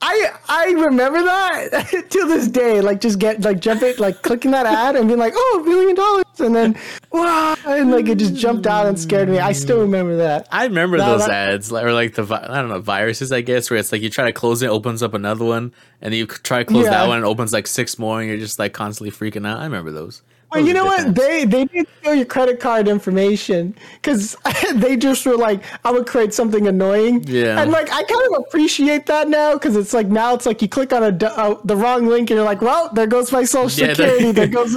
I 0.00 0.30
I 0.48 0.70
remember 0.72 1.22
that 1.24 2.06
to 2.10 2.26
this 2.28 2.46
day, 2.48 2.80
like 2.80 3.00
just 3.00 3.18
get 3.18 3.40
like 3.40 3.58
jumping, 3.60 3.94
like 3.98 4.22
clicking 4.22 4.52
that 4.52 4.64
ad 4.64 4.94
and 4.96 5.08
being 5.08 5.18
like, 5.18 5.32
oh, 5.36 5.62
a 5.64 5.68
million 5.68 5.96
dollars, 5.96 6.24
and 6.38 6.54
then 6.54 6.76
wow, 7.10 7.56
and 7.66 7.90
like 7.90 8.06
it 8.08 8.16
just 8.18 8.36
jumped 8.36 8.66
out 8.68 8.86
and 8.86 8.98
scared 8.98 9.28
me. 9.28 9.38
I 9.40 9.50
still 9.52 9.80
remember 9.80 10.16
that. 10.18 10.46
I 10.52 10.64
remember 10.64 10.98
those 10.98 11.26
that- 11.26 11.50
ads, 11.54 11.72
like- 11.72 11.84
or 11.84 11.92
like 11.92 12.14
the 12.14 12.22
I 12.32 12.60
don't 12.60 12.68
know 12.68 12.78
viruses, 12.80 13.32
I 13.32 13.40
guess, 13.40 13.70
where 13.70 13.78
it's 13.80 13.90
like 13.90 14.00
you 14.02 14.08
try 14.10 14.26
to 14.26 14.32
close 14.32 14.62
it, 14.62 14.68
opens 14.68 15.02
up 15.02 15.14
another 15.14 15.44
one, 15.44 15.72
and 16.00 16.12
then 16.12 16.18
you 16.18 16.26
try 16.26 16.60
to 16.60 16.64
close 16.64 16.84
Yeah. 16.84 16.90
that 16.90 17.08
one, 17.08 17.16
and 17.18 17.26
it 17.26 17.28
opens 17.28 17.52
like 17.52 17.66
six 17.66 17.98
more, 17.98 18.20
and 18.20 18.28
you're 18.28 18.38
just 18.38 18.58
like 18.60 18.72
constantly 18.72 19.10
freaking 19.10 19.46
out. 19.48 19.58
I 19.58 19.64
remember 19.64 19.90
those. 19.90 20.22
Well, 20.50 20.64
you 20.66 20.72
know 20.72 20.86
what? 20.86 21.14
They 21.14 21.44
they 21.44 21.66
did 21.66 21.86
steal 22.00 22.14
your 22.14 22.24
credit 22.24 22.58
card 22.58 22.88
information 22.88 23.74
because 24.00 24.34
they 24.74 24.96
just 24.96 25.26
were 25.26 25.36
like, 25.36 25.62
I 25.84 25.90
would 25.90 26.06
create 26.06 26.32
something 26.32 26.66
annoying. 26.66 27.22
Yeah. 27.26 27.60
And 27.60 27.70
like, 27.70 27.92
I 27.92 28.02
kind 28.02 28.32
of 28.32 28.44
appreciate 28.46 29.04
that 29.06 29.28
now 29.28 29.52
because 29.54 29.76
it's 29.76 29.92
like 29.92 30.06
now 30.06 30.34
it's 30.34 30.46
like 30.46 30.62
you 30.62 30.68
click 30.68 30.92
on 30.94 31.02
a 31.02 31.26
uh, 31.26 31.60
the 31.64 31.76
wrong 31.76 32.06
link 32.06 32.30
and 32.30 32.36
you're 32.38 32.46
like, 32.46 32.62
well, 32.62 32.90
there 32.94 33.06
goes 33.06 33.30
my 33.30 33.44
social 33.44 33.86
Yeah, 33.88 33.92
security, 33.94 34.32
there 34.32 34.46
goes 34.58 34.74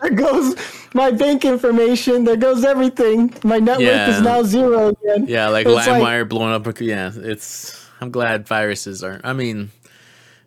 there 0.00 0.10
goes 0.10 0.56
my 0.92 1.10
bank 1.10 1.44
information, 1.46 2.24
there 2.24 2.36
goes 2.36 2.62
everything. 2.64 3.34
My 3.44 3.58
net 3.58 3.78
worth 3.78 4.08
is 4.10 4.20
now 4.20 4.42
zero 4.42 4.88
again. 4.88 5.26
Yeah, 5.26 5.48
like 5.48 5.66
It's 5.66 5.86
like- 5.86 6.28
blowing 6.28 6.52
up. 6.52 6.80
Yeah, 6.80 7.10
it's. 7.14 7.82
I'm 8.00 8.10
glad 8.10 8.46
viruses 8.46 9.02
aren't. 9.02 9.24
I 9.24 9.32
mean, 9.32 9.70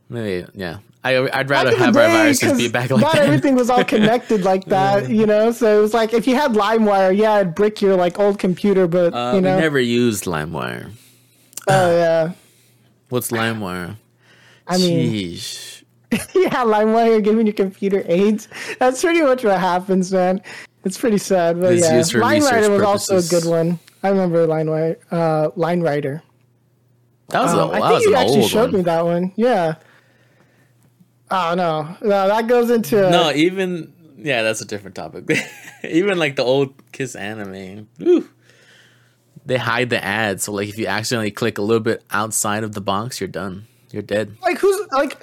maybe 0.09 0.45
yeah. 0.53 0.77
I 1.07 1.39
I'd 1.39 1.49
rather 1.49 1.69
Back 1.71 1.79
in 1.79 1.85
have 1.85 1.93
the 1.93 2.01
our 2.01 2.07
day, 2.07 2.13
viruses 2.13 2.49
'cause 2.49 2.57
be 2.57 2.67
back 2.67 2.89
like 2.91 3.01
not 3.01 3.13
that. 3.13 3.23
everything 3.23 3.55
was 3.55 3.69
all 3.69 3.83
connected 3.95 4.43
like 4.43 4.65
that, 4.65 5.09
you 5.09 5.25
know. 5.25 5.51
So 5.51 5.77
it 5.77 5.81
was 5.81 5.93
like 5.93 6.13
if 6.13 6.27
you 6.27 6.35
had 6.35 6.53
LimeWire, 6.53 7.15
yeah, 7.17 7.39
it'd 7.39 7.55
brick 7.55 7.81
your 7.81 7.95
like 7.95 8.19
old 8.19 8.39
computer, 8.39 8.87
but 8.87 9.13
Uh, 9.13 9.33
you 9.35 9.41
know, 9.41 9.55
We 9.55 9.61
never 9.61 9.79
used 9.79 10.25
LimeWire. 10.25 10.91
oh 11.67 11.91
yeah. 11.97 12.31
What's 13.09 13.31
LimeWire? 13.31 13.95
I 14.67 14.77
mean, 14.77 15.13
Jeez. 15.13 15.83
yeah, 16.11 16.63
LimeWire 16.63 17.23
giving 17.23 17.45
your 17.47 17.53
computer 17.53 18.03
AIDS. 18.07 18.47
That's 18.79 19.01
pretty 19.01 19.21
much 19.21 19.43
what 19.43 19.59
happens, 19.59 20.11
man. 20.11 20.41
It's 20.83 20.97
pretty 20.97 21.17
sad, 21.17 21.59
but 21.59 21.73
It's 21.73 21.87
yeah. 21.87 21.97
used 21.97 22.11
for 22.13 22.19
Line 22.19 22.43
Rider 22.43 22.69
was 22.69 22.81
also 22.81 23.17
a 23.17 23.21
good 23.23 23.45
one. 23.45 23.79
I 24.03 24.09
remember 24.09 24.45
Line 24.47 24.69
Rider. 24.69 24.99
Uh, 25.11 25.49
Line 25.55 25.81
Rider. 25.81 26.21
That 27.29 27.43
was, 27.43 27.53
a, 27.53 27.61
Um, 27.61 27.71
that 27.71 27.81
I 27.83 27.87
think 27.89 27.93
was 27.99 28.05
you 28.05 28.15
actually 28.15 28.47
showed 28.47 28.71
one. 28.71 28.75
me 28.75 28.81
that 28.83 29.03
one. 29.05 29.31
Yeah. 29.35 29.75
Oh 31.29 31.53
no, 31.55 31.95
no, 32.01 32.27
that 32.27 32.47
goes 32.47 32.69
into 32.69 33.09
No, 33.09 33.31
even 33.31 33.93
yeah, 34.17 34.43
that's 34.43 34.61
a 34.61 34.65
different 34.65 34.95
topic. 34.95 35.29
even 35.83 36.17
like 36.17 36.35
the 36.35 36.43
old 36.43 36.73
Kiss 36.91 37.15
anime, 37.15 37.87
whew, 37.97 38.29
they 39.45 39.57
hide 39.57 39.89
the 39.89 40.03
ads. 40.03 40.43
So 40.43 40.53
like 40.53 40.69
if 40.69 40.77
you 40.77 40.87
accidentally 40.87 41.31
click 41.31 41.57
a 41.57 41.61
little 41.61 41.83
bit 41.83 42.03
outside 42.11 42.63
of 42.63 42.73
the 42.73 42.81
box, 42.81 43.19
you're 43.19 43.27
done. 43.27 43.67
You're 43.91 44.01
dead. 44.03 44.35
like 44.41 44.57
who's 44.59 44.87
like 44.91 45.17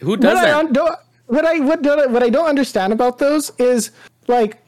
Who 0.00 0.16
does 0.16 0.34
what 0.34 0.44
I 0.44 0.46
that? 0.50 0.56
un- 0.66 0.72
don't 0.72 0.98
what 1.26 1.44
I 1.46 1.58
what, 1.60 1.82
don't- 1.82 2.10
what 2.12 2.22
I 2.22 2.28
don't 2.30 2.48
understand 2.48 2.92
about 2.92 3.18
those 3.18 3.50
is 3.58 3.90
like 4.28 4.58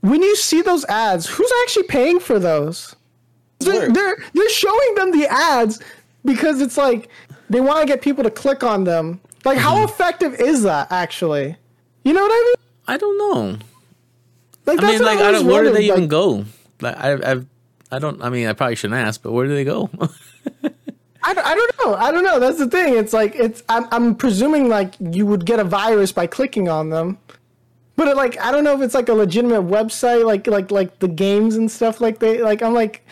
when 0.00 0.22
you 0.22 0.36
see 0.36 0.62
those 0.62 0.84
ads, 0.86 1.26
who's 1.26 1.52
actually 1.64 1.84
paying 1.88 2.20
for 2.20 2.38
those? 2.38 2.94
They're, 3.60 3.90
they're 3.90 4.16
they're 4.34 4.50
showing 4.50 4.94
them 4.96 5.10
the 5.12 5.26
ads 5.30 5.80
because 6.24 6.60
it's 6.60 6.76
like 6.76 7.08
they 7.50 7.60
want 7.60 7.80
to 7.80 7.86
get 7.86 8.02
people 8.02 8.22
to 8.22 8.30
click 8.30 8.62
on 8.62 8.84
them. 8.84 9.20
Like 9.46 9.58
how 9.58 9.76
Mm-hmm. 9.76 9.84
effective 9.84 10.34
is 10.34 10.64
that 10.64 10.90
actually? 10.90 11.56
You 12.04 12.12
know 12.12 12.22
what 12.22 12.32
I 12.32 12.44
mean? 12.44 12.54
I 12.88 12.96
don't 12.98 13.18
know. 13.18 13.58
Like 14.66 14.82
I 14.82 14.90
mean, 14.90 15.02
like, 15.02 15.18
I 15.20 15.40
where 15.42 15.62
do 15.62 15.70
they 15.72 15.84
even 15.84 16.08
go? 16.08 16.44
Like, 16.80 16.96
I, 16.98 17.12
I've, 17.30 17.46
I 17.92 17.98
don't. 18.00 18.20
I 18.20 18.28
mean, 18.30 18.48
I 18.48 18.52
probably 18.52 18.74
shouldn't 18.74 18.98
ask, 19.00 19.22
but 19.22 19.30
where 19.32 19.46
do 19.46 19.54
they 19.54 19.64
go? 19.64 19.88
I, 21.22 21.34
don't- 21.34 21.46
I 21.46 21.54
don't 21.54 21.72
know. 21.84 21.94
I 21.94 22.10
don't 22.12 22.24
know. 22.24 22.38
That's 22.40 22.58
the 22.58 22.68
thing. 22.68 22.94
It's 22.96 23.12
like 23.12 23.34
it's. 23.36 23.62
I'm, 23.68 23.86
I'm 23.92 24.14
presuming 24.16 24.68
like 24.68 24.94
you 25.00 25.24
would 25.26 25.44
get 25.46 25.60
a 25.60 25.64
virus 25.64 26.10
by 26.12 26.26
clicking 26.26 26.68
on 26.68 26.90
them, 26.90 27.18
but 27.96 28.08
it, 28.08 28.16
like 28.16 28.38
I 28.40 28.50
don't 28.52 28.64
know 28.64 28.74
if 28.74 28.82
it's 28.82 28.94
like 28.94 29.08
a 29.08 29.14
legitimate 29.14 29.62
website, 29.62 30.24
like 30.26 30.46
like 30.48 30.70
like 30.72 30.98
the 30.98 31.08
games 31.08 31.54
and 31.56 31.70
stuff. 31.70 32.00
Like 32.00 32.18
they 32.18 32.42
like 32.42 32.62
I'm 32.62 32.74
like 32.74 33.06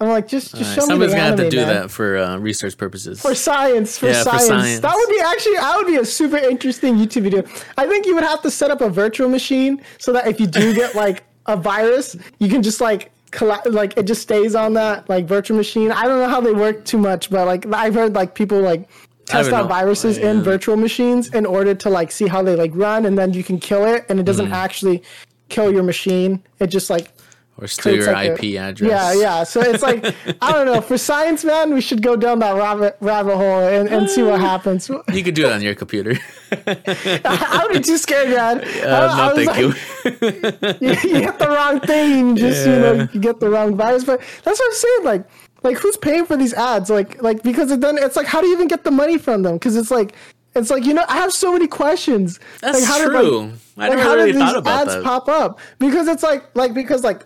I'm 0.00 0.08
like 0.08 0.28
just 0.28 0.54
just 0.54 0.74
show 0.74 0.82
me 0.82 0.86
Somebody's 0.86 1.14
gonna 1.14 1.26
have 1.26 1.36
to 1.38 1.50
do 1.50 1.56
man. 1.56 1.68
that 1.68 1.90
for 1.90 2.16
uh, 2.18 2.36
research 2.38 2.76
purposes. 2.76 3.20
For 3.20 3.34
science, 3.34 3.98
for, 3.98 4.06
Yeah, 4.06 4.22
for 4.22 4.30
science. 4.30 4.46
science. 4.46 4.80
That 4.80 4.94
would 4.94 5.08
be 5.08 5.20
actually 5.20 5.56
that 5.56 5.76
would 5.76 5.86
be 5.88 5.96
a 5.96 6.04
super 6.04 6.36
interesting 6.36 6.96
YouTube 6.96 7.22
video. 7.22 7.42
I 7.76 7.86
think 7.88 8.06
you 8.06 8.14
would 8.14 8.24
have 8.24 8.40
to 8.42 8.50
set 8.50 8.70
up 8.70 8.80
a 8.80 8.88
virtual 8.88 9.28
machine 9.28 9.82
so 9.98 10.12
that 10.12 10.28
if 10.28 10.38
you 10.38 10.46
do 10.46 10.72
get 10.74 10.94
like 11.04 11.24
a 11.46 11.56
virus, 11.56 12.16
you 12.38 12.48
can 12.48 12.62
just 12.62 12.80
like 12.80 13.10
colla- 13.32 13.62
like 13.66 13.96
it 13.96 14.04
just 14.06 14.22
stays 14.22 14.54
on 14.54 14.74
that 14.74 15.08
like 15.08 15.26
virtual 15.26 15.56
machine. 15.56 15.90
I 15.90 16.04
don't 16.04 16.18
know 16.20 16.28
how 16.28 16.40
they 16.40 16.52
work 16.52 16.84
too 16.84 16.98
much, 16.98 17.28
but 17.30 17.46
like 17.46 17.66
I've 17.72 17.94
heard 17.94 18.14
like 18.14 18.34
people 18.36 18.60
like 18.60 18.88
test 19.26 19.52
out 19.52 19.62
know. 19.64 19.68
viruses 19.68 20.16
in 20.16 20.36
Yeah. 20.38 20.42
virtual 20.42 20.76
machines 20.76 21.28
in 21.34 21.44
order 21.44 21.74
to 21.74 21.90
like 21.90 22.12
see 22.12 22.28
how 22.28 22.40
they 22.42 22.54
like 22.54 22.70
run 22.74 23.04
and 23.04 23.18
then 23.18 23.32
you 23.34 23.42
can 23.42 23.58
kill 23.58 23.84
it 23.84 24.06
and 24.08 24.20
it 24.20 24.22
doesn't 24.24 24.48
Mm. 24.50 24.52
actually 24.52 25.02
kill 25.48 25.72
your 25.72 25.82
machine. 25.82 26.42
It 26.60 26.68
just 26.68 26.88
like 26.88 27.12
or 27.60 27.66
steal 27.66 27.96
your 27.96 28.12
like 28.12 28.30
a- 28.30 28.46
IP 28.46 28.58
address. 28.60 28.88
yeah, 28.88 29.12
yeah. 29.12 29.42
So 29.44 29.60
it's 29.60 29.82
like 29.82 30.04
I 30.40 30.52
don't 30.52 30.66
know. 30.66 30.80
For 30.80 30.96
science, 30.96 31.44
man, 31.44 31.74
we 31.74 31.80
should 31.80 32.02
go 32.02 32.16
down 32.16 32.38
that 32.38 32.56
rabbit 32.56 32.96
rabbit 33.00 33.36
hole 33.36 33.60
and, 33.60 33.88
and 33.88 34.08
see 34.08 34.22
what 34.22 34.40
happens. 34.40 34.90
You 35.12 35.24
could 35.24 35.34
do 35.34 35.46
it 35.46 35.52
on 35.52 35.62
your 35.62 35.74
computer. 35.74 36.16
I 36.52 37.60
would 37.64 37.72
be 37.72 37.80
too 37.80 37.98
scared, 37.98 38.28
man. 38.30 38.60
Uh, 38.60 39.28
no, 39.28 39.34
thank 39.34 39.48
like, 39.48 39.58
you. 39.58 40.86
you. 40.86 40.94
You 41.10 41.20
get 41.20 41.38
the 41.38 41.48
wrong 41.48 41.80
thing, 41.80 42.36
just 42.36 42.66
you 42.66 42.72
know, 42.72 43.08
you 43.12 43.20
get 43.20 43.40
the 43.40 43.48
wrong 43.50 43.76
virus. 43.76 44.04
But 44.04 44.20
that's 44.44 44.58
what 44.60 44.66
I'm 44.66 44.74
saying. 44.74 45.04
Like, 45.04 45.24
like 45.62 45.76
who's 45.78 45.96
paying 45.96 46.24
for 46.26 46.36
these 46.36 46.54
ads? 46.54 46.90
Like, 46.90 47.20
like 47.22 47.42
because 47.42 47.70
it 47.70 47.80
then 47.80 47.98
it's 47.98 48.16
like, 48.16 48.26
how 48.26 48.40
do 48.40 48.46
you 48.46 48.52
even 48.54 48.68
get 48.68 48.84
the 48.84 48.90
money 48.92 49.18
from 49.18 49.42
them? 49.42 49.54
Because 49.54 49.76
it's 49.76 49.90
like, 49.90 50.14
it's 50.54 50.70
like 50.70 50.84
you 50.84 50.94
know, 50.94 51.04
I 51.08 51.16
have 51.16 51.32
so 51.32 51.52
many 51.52 51.66
questions. 51.66 52.38
That's 52.60 52.80
like, 52.80 52.88
how 52.88 52.98
Did, 52.98 53.10
true. 53.10 53.40
like, 53.40 53.50
I 53.76 53.88
like, 53.88 53.90
never 53.90 54.02
how 54.02 54.14
really 54.14 54.32
did 54.32 54.38
thought 54.38 54.46
these 54.52 54.56
about 54.58 54.82
ads 54.82 54.94
that. 54.94 55.04
pop 55.04 55.28
up? 55.28 55.58
Because 55.78 56.06
it's 56.08 56.22
like, 56.22 56.44
like 56.54 56.74
because 56.74 57.02
like 57.02 57.24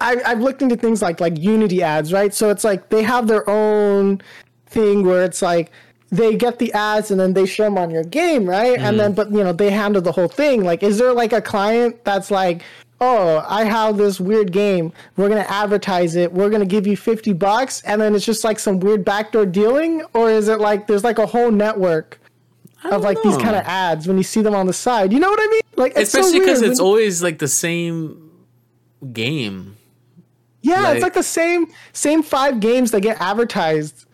I, 0.00 0.20
I've 0.24 0.40
looked 0.40 0.62
into 0.62 0.76
things 0.76 1.02
like 1.02 1.20
like 1.20 1.38
Unity 1.38 1.82
ads, 1.82 2.12
right? 2.12 2.32
So 2.32 2.50
it's 2.50 2.64
like 2.64 2.88
they 2.88 3.02
have 3.02 3.26
their 3.26 3.48
own 3.48 4.20
thing 4.66 5.04
where 5.04 5.24
it's 5.24 5.42
like 5.42 5.70
they 6.10 6.36
get 6.36 6.58
the 6.58 6.72
ads 6.74 7.10
and 7.10 7.18
then 7.18 7.32
they 7.32 7.46
show 7.46 7.64
them 7.64 7.78
on 7.78 7.90
your 7.90 8.04
game, 8.04 8.48
right? 8.48 8.78
And 8.78 9.00
then 9.00 9.12
mm. 9.12 9.16
but 9.16 9.30
you 9.30 9.42
know 9.42 9.52
they 9.52 9.70
handle 9.70 10.02
the 10.02 10.12
whole 10.12 10.28
thing. 10.28 10.62
Like, 10.62 10.82
is 10.82 10.98
there 10.98 11.12
like 11.12 11.32
a 11.32 11.40
client 11.40 12.04
that's 12.04 12.30
like, 12.30 12.62
oh, 13.00 13.44
I 13.48 13.64
have 13.64 13.96
this 13.96 14.20
weird 14.20 14.52
game. 14.52 14.92
We're 15.16 15.28
gonna 15.28 15.46
advertise 15.48 16.14
it. 16.14 16.32
We're 16.32 16.50
gonna 16.50 16.66
give 16.66 16.86
you 16.86 16.96
fifty 16.96 17.32
bucks, 17.32 17.82
and 17.82 18.00
then 18.00 18.14
it's 18.14 18.26
just 18.26 18.44
like 18.44 18.58
some 18.58 18.78
weird 18.78 19.04
backdoor 19.04 19.46
dealing, 19.46 20.02
or 20.14 20.30
is 20.30 20.48
it 20.48 20.60
like 20.60 20.86
there's 20.86 21.04
like 21.04 21.18
a 21.18 21.26
whole 21.26 21.50
network? 21.50 22.18
Of 22.84 23.02
like 23.02 23.22
these 23.22 23.36
kind 23.36 23.54
of 23.54 23.64
ads 23.64 24.08
when 24.08 24.16
you 24.16 24.24
see 24.24 24.42
them 24.42 24.56
on 24.56 24.66
the 24.66 24.72
side, 24.72 25.12
you 25.12 25.20
know 25.20 25.30
what 25.30 25.38
I 25.38 25.46
mean? 25.46 25.60
Like, 25.76 25.92
it's 25.92 26.12
Especially 26.12 26.40
because 26.40 26.58
because 26.58 26.62
it's 26.62 26.80
always 26.80 27.22
like 27.22 27.38
the 27.38 27.46
same 27.46 28.21
game. 29.12 29.76
Yeah, 30.62 30.80
Like- 30.82 30.94
it's 30.96 31.02
like 31.02 31.14
the 31.14 31.22
same 31.22 31.66
same 31.92 32.22
five 32.22 32.60
games 32.60 32.90
that 32.92 33.00
get 33.00 33.20
advertised. 33.20 34.06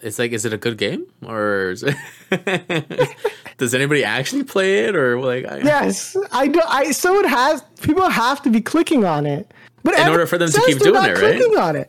It's 0.00 0.18
like, 0.18 0.32
is 0.32 0.44
it 0.44 0.52
a 0.52 0.58
good 0.58 0.78
game 0.78 1.06
or 1.24 1.70
is 1.70 1.84
it 1.84 1.94
does 3.58 3.72
anybody 3.72 4.02
actually 4.02 4.42
play 4.42 4.86
it 4.86 4.96
or 4.96 5.20
like? 5.20 5.46
I, 5.46 5.58
Yes, 5.58 6.16
I 6.32 6.48
do. 6.48 6.60
I 6.66 6.90
so 6.90 7.20
it 7.20 7.26
has 7.28 7.62
people 7.80 8.08
have 8.08 8.42
to 8.42 8.50
be 8.50 8.60
clicking 8.60 9.04
on 9.04 9.26
it, 9.26 9.52
but 9.84 9.96
In 9.96 10.08
order 10.08 10.26
for 10.26 10.38
them 10.38 10.50
to 10.50 10.60
keep 10.66 10.78
doing 10.80 10.96
it, 10.96 11.18
right? 11.18 11.36
Clicking 11.36 11.56
on 11.56 11.76
it. 11.76 11.88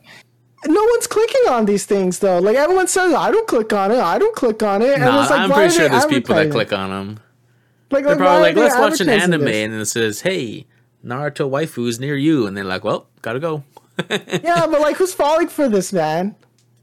no 0.66 0.82
one's 0.84 1.08
clicking 1.08 1.48
on 1.50 1.64
these 1.66 1.86
things 1.86 2.20
though. 2.20 2.38
Like 2.38 2.56
everyone 2.56 2.86
says, 2.86 3.12
I 3.12 3.32
don't 3.32 3.48
click 3.48 3.72
on 3.72 3.90
it. 3.90 3.98
I 3.98 4.18
don't 4.20 4.36
click 4.36 4.62
on 4.62 4.80
it. 4.82 4.92
And 4.94 5.02
Nah, 5.02 5.22
it's 5.22 5.30
like, 5.30 5.40
I'm 5.40 5.50
why 5.50 5.56
pretty 5.56 5.74
are 5.74 5.78
sure 5.80 5.88
there's 5.88 6.06
people 6.06 6.36
that 6.36 6.52
click 6.52 6.72
on 6.72 6.90
them. 6.90 7.20
Like, 7.90 8.04
They're 8.04 8.12
like, 8.14 8.18
probably 8.18 8.42
like, 8.42 8.56
let's 8.56 8.76
watch 8.78 9.00
an 9.00 9.08
anime, 9.08 9.44
this? 9.44 9.56
and 9.56 9.74
it 9.74 9.86
says, 9.86 10.20
"Hey, 10.22 10.66
Naruto 11.04 11.48
waifu's 11.50 12.00
near 12.00 12.16
you," 12.16 12.46
and 12.46 12.56
they're 12.56 12.64
like, 12.64 12.84
"Well, 12.84 13.06
gotta 13.22 13.40
go." 13.40 13.64
Yeah, 14.10 14.66
but 14.66 14.80
like, 14.80 14.96
who's 14.96 15.14
falling 15.14 15.48
for 15.48 15.68
this, 15.68 15.92
man? 15.92 16.34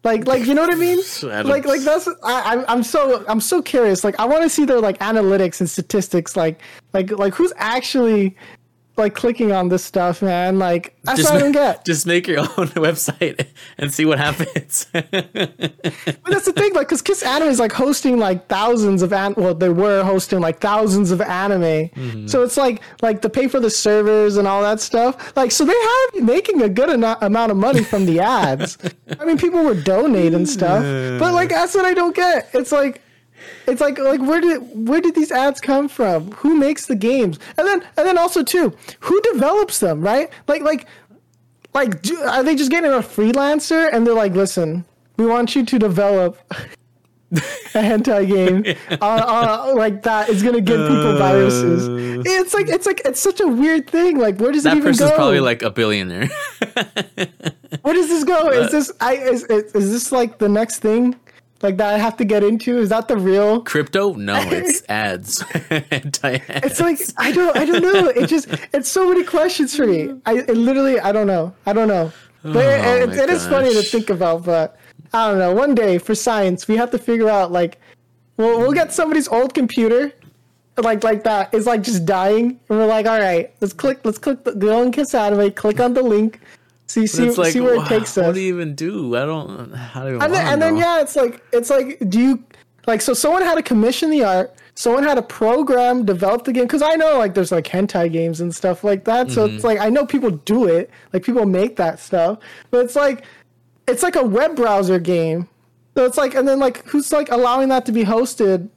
Like, 0.03 0.26
like 0.26 0.45
you 0.45 0.53
know 0.53 0.61
what 0.61 0.74
I 0.74 0.78
mean? 0.78 0.99
I 1.24 1.41
Like, 1.41 1.65
like 1.65 1.82
that's 1.82 2.07
I, 2.24 2.53
I'm 2.53 2.65
I'm 2.67 2.84
so 2.84 3.24
I'm 3.28 3.41
so 3.41 3.61
curious. 3.61 4.03
Like, 4.03 4.19
I 4.19 4.26
want 4.26 4.43
to 4.43 4.49
see 4.49 4.65
their 4.65 4.80
like 4.80 4.97
analytics 4.99 5.59
and 5.59 5.69
statistics. 5.69 6.36
Like, 6.36 6.59
like 6.93 7.11
like 7.11 7.34
who's 7.34 7.53
actually 7.57 8.36
like 8.98 9.16
clicking 9.16 9.52
on 9.52 9.70
this 9.70 9.84
stuff, 9.84 10.22
man? 10.22 10.60
Like, 10.60 10.96
that's 11.04 11.24
what 11.24 11.34
I 11.34 11.39
don't 11.39 11.52
get. 11.52 11.86
just 11.92 12.06
make 12.06 12.28
your 12.28 12.39
own 12.39 12.46
website 12.78 13.48
and 13.78 13.94
see 13.94 14.06
what 14.06 14.20
happens. 14.20 14.88
But 16.24 16.34
that's 16.34 16.46
the 16.46 16.54
thing, 16.54 16.74
like, 16.74 16.88
because 16.88 17.02
Kiss 17.02 17.24
Anime 17.24 17.50
is 17.50 17.60
like 17.60 17.72
hosting 17.72 18.18
like 18.20 18.48
thousands 18.48 19.02
of 19.02 19.12
an 19.14 19.34
well, 19.36 19.54
they 19.56 19.70
were 19.70 20.04
hosting 20.04 20.39
like 20.39 20.60
thousands 20.60 21.12
of 21.12 21.22
anime. 21.22 21.62
Mm-hmm. 21.62 22.28
So 22.28 22.44
it's 22.44 22.58
like 22.58 22.82
like 23.02 23.22
to 23.22 23.30
pay 23.30 23.48
for 23.48 23.60
the 23.60 23.70
servers 23.70 24.38
and 24.38 24.48
all 24.48 24.62
that 24.62 24.80
stuff. 24.80 25.36
Like, 25.36 25.52
so 25.52 25.66
they 25.66 25.74
have 25.74 26.24
making 26.24 26.62
a 26.62 26.70
good 26.70 26.89
eno- 26.89 27.18
amount 27.22 27.52
of 27.52 27.58
money 27.58 27.84
from 27.84 28.06
the 28.06 28.20
ads. 28.20 28.78
I 29.20 29.26
mean, 29.26 29.38
people 29.38 29.64
were 29.64 29.76
donating 29.76 30.46
stuff, 30.46 30.84
but 31.20 31.34
like 31.34 31.50
that's 31.50 31.74
what 31.76 31.86
I 31.86 31.94
don't 31.94 32.16
get. 32.16 32.50
It's 32.54 32.72
like. 32.72 33.02
It's 33.68 33.82
like 33.82 34.00
like 34.00 34.22
where 34.22 34.42
did 34.42 34.88
where 34.88 35.02
did 35.02 35.16
these 35.16 35.32
ads 35.32 35.62
come 35.62 35.88
from? 35.88 36.32
Who 36.34 36.56
makes 36.56 36.86
the 36.86 36.96
games? 36.96 37.39
And 37.58 37.68
then 37.68 37.82
and 37.98 38.08
then 38.08 38.18
also 38.18 38.44
too, 38.44 38.76
who 39.02 39.22
develops 39.22 39.80
them? 39.80 40.02
Right? 40.02 40.30
Like 40.48 40.62
like 40.62 40.88
like 41.74 42.02
do, 42.02 42.20
are 42.22 42.44
they 42.44 42.56
just 42.56 42.72
getting 42.72 42.92
a 42.92 42.96
freelancer 42.96 43.89
and 43.92 44.06
they're 44.06 44.14
like, 44.14 44.34
listen, 44.34 44.86
we 45.18 45.26
want 45.26 45.56
you 45.56 45.66
to 45.66 45.80
develop 45.80 46.38
a 47.32 47.80
hentai 47.80 48.28
game 48.28 48.76
uh, 49.02 49.06
uh, 49.06 49.74
like 49.74 50.04
that 50.04 50.28
is 50.28 50.44
gonna 50.44 50.60
give 50.60 50.86
people 50.88 51.18
viruses. 51.18 51.88
It's 52.26 52.54
like 52.54 52.68
it's 52.68 52.86
like 52.86 53.02
it's 53.06 53.22
such 53.22 53.39
a 53.39 53.48
weird 53.48 53.89
thing. 53.89 54.18
Like 54.18 54.38
where 54.39 54.52
does 54.52 54.66
it 54.66 54.70
that 54.70 54.78
even 54.78 54.89
person's 54.89 55.12
go? 55.12 55.16
probably 55.16 55.39
like 55.39 55.62
a 55.62 55.70
billionaire. 55.72 56.30
where 57.82 57.94
does 57.94 58.10
this 58.10 58.26
go? 58.26 58.50
Is 58.50 58.72
this 58.72 58.92
I 59.00 59.14
is, 59.16 59.44
is 59.46 59.74
is 59.74 59.92
this 59.92 60.12
like 60.12 60.39
the 60.39 60.50
next 60.50 60.80
thing? 60.80 61.16
Like 61.64 61.78
that 61.78 61.93
I 61.93 61.97
have 61.97 62.18
to 62.18 62.26
get 62.26 62.43
into? 62.43 62.78
Is 62.78 62.89
that 62.89 63.07
the 63.07 63.18
real? 63.18 63.62
Crypto? 63.62 64.14
No, 64.14 64.36
it's 64.51 64.84
ads. 64.89 65.43
It's 66.64 66.80
like 66.80 66.99
I 67.18 67.32
don't 67.32 67.55
I 67.57 67.66
don't 67.66 67.82
know. 67.82 68.07
It 68.07 68.28
just 68.28 68.47
it's 68.74 68.89
so 68.89 69.09
many 69.09 69.24
questions 69.24 69.76
for 69.76 69.86
me. 69.86 70.20
I 70.26 70.39
it 70.39 70.57
literally 70.57 70.99
I 70.99 71.12
don't 71.12 71.28
know. 71.28 71.53
I 71.66 71.74
don't 71.74 71.88
know. 71.88 72.12
But 72.43 72.55
Oh 72.55 72.95
it, 72.95 73.09
my 73.09 73.16
it 73.16 73.30
is 73.30 73.47
funny 73.47 73.74
to 73.74 73.82
think 73.84 74.09
about. 74.09 74.43
But 74.43 74.78
I 75.14 75.30
don't 75.30 75.39
know. 75.39 75.53
One 75.53 75.76
day 75.76 75.97
for 75.97 76.16
science, 76.16 76.68
we 76.68 76.76
have 76.78 76.91
to 76.91 76.97
figure 76.97 77.30
out 77.30 77.51
like 77.51 77.80
we'll 78.38 78.59
we'll 78.59 78.74
get 78.74 78.93
somebody's 78.93 79.28
old 79.28 79.53
computer. 79.53 80.12
Like 80.78 81.03
like 81.03 81.24
that 81.26 81.53
is 81.53 81.68
like 81.68 81.84
just 81.84 82.05
dying, 82.05 82.59
and 82.70 82.80
we're 82.80 82.86
like, 82.86 83.05
all 83.05 83.20
right, 83.20 83.53
let's 83.59 83.74
click, 83.74 83.99
let's 84.03 84.18
click, 84.18 84.43
the, 84.45 84.53
go 84.53 84.82
and 84.82 84.93
Kiss 84.93 85.14
Anime, 85.14 85.51
click 85.51 85.80
on 85.80 85.93
the 85.93 86.01
link, 86.01 86.39
see 86.92 87.08
see, 87.08 87.30
like, 87.32 87.52
see 87.54 87.60
where 87.62 87.76
it 87.76 87.88
takes 87.88 88.16
What 88.18 88.36
do 88.36 88.42
you 88.42 88.54
even 88.54 88.76
do? 88.76 89.16
I 89.16 89.26
don't. 89.26 89.74
How 89.74 90.04
do 90.06 90.12
you? 90.12 90.20
and 90.20 90.34
then, 90.34 90.46
and 90.48 90.62
then 90.62 90.78
yeah, 90.78 91.02
it's 91.02 91.16
like 91.16 91.44
it's 91.52 91.70
like 91.70 92.00
do 92.10 92.20
you 92.20 92.44
like 92.88 93.02
so 93.02 93.14
someone 93.14 93.42
had 93.44 93.56
to 93.56 93.62
commission 93.64 94.10
the 94.10 94.24
art, 94.24 94.54
someone 94.76 95.04
had 95.04 95.16
to 95.16 95.22
program, 95.22 96.06
develop 96.06 96.44
the 96.46 96.52
game 96.54 96.66
because 96.66 96.82
I 96.82 96.96
know 96.96 97.18
like 97.18 97.34
there's 97.36 97.52
like 97.52 97.66
hentai 97.66 98.12
games 98.12 98.42
and 98.42 98.54
stuff 98.56 98.84
like 98.84 99.04
that. 99.06 99.32
So 99.32 99.46
Mm-hmm. 99.46 99.56
it's 99.56 99.64
like 99.64 99.80
I 99.80 99.89
know 99.89 100.06
people 100.06 100.32
do 100.32 100.66
it, 100.66 100.89
like 101.14 101.24
people 101.24 101.46
make 101.46 101.76
that 101.78 102.00
stuff, 102.00 102.39
but 102.72 102.84
it's 102.86 102.96
like 102.96 103.24
it's 103.88 104.04
like 104.04 104.16
a 104.16 104.24
web 104.24 104.56
browser 104.56 105.00
game. 105.00 105.48
So 105.96 106.06
it's 106.06 106.18
like 106.18 106.36
and 106.36 106.48
then 106.48 106.60
like 106.60 106.86
who's 106.88 107.12
like 107.12 107.30
allowing 107.32 107.70
that 107.70 107.86
to 107.88 107.92
be 107.92 108.04
hosted? 108.04 108.70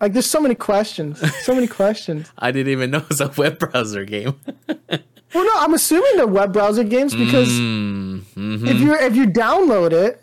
Like 0.00 0.14
there's 0.14 0.26
so 0.30 0.40
many 0.40 0.54
questions, 0.54 1.20
so 1.44 1.54
many 1.54 1.66
questions. 1.80 2.32
I 2.38 2.50
didn't 2.52 2.72
even 2.72 2.90
know 2.90 2.98
it 2.98 3.08
was 3.10 3.20
a 3.20 3.28
web 3.36 3.58
browser 3.58 4.04
game. 4.04 4.34
Well, 5.34 5.44
no, 5.44 5.52
I'm 5.56 5.74
assuming 5.74 6.16
they're 6.16 6.26
web 6.26 6.52
browser 6.52 6.84
games 6.84 7.14
because 7.14 7.48
Mm-hmm. 7.50 8.66
if 8.66 8.80
you 8.80 8.94
if 8.94 9.14
you 9.16 9.26
download 9.26 9.92
it, 9.92 10.22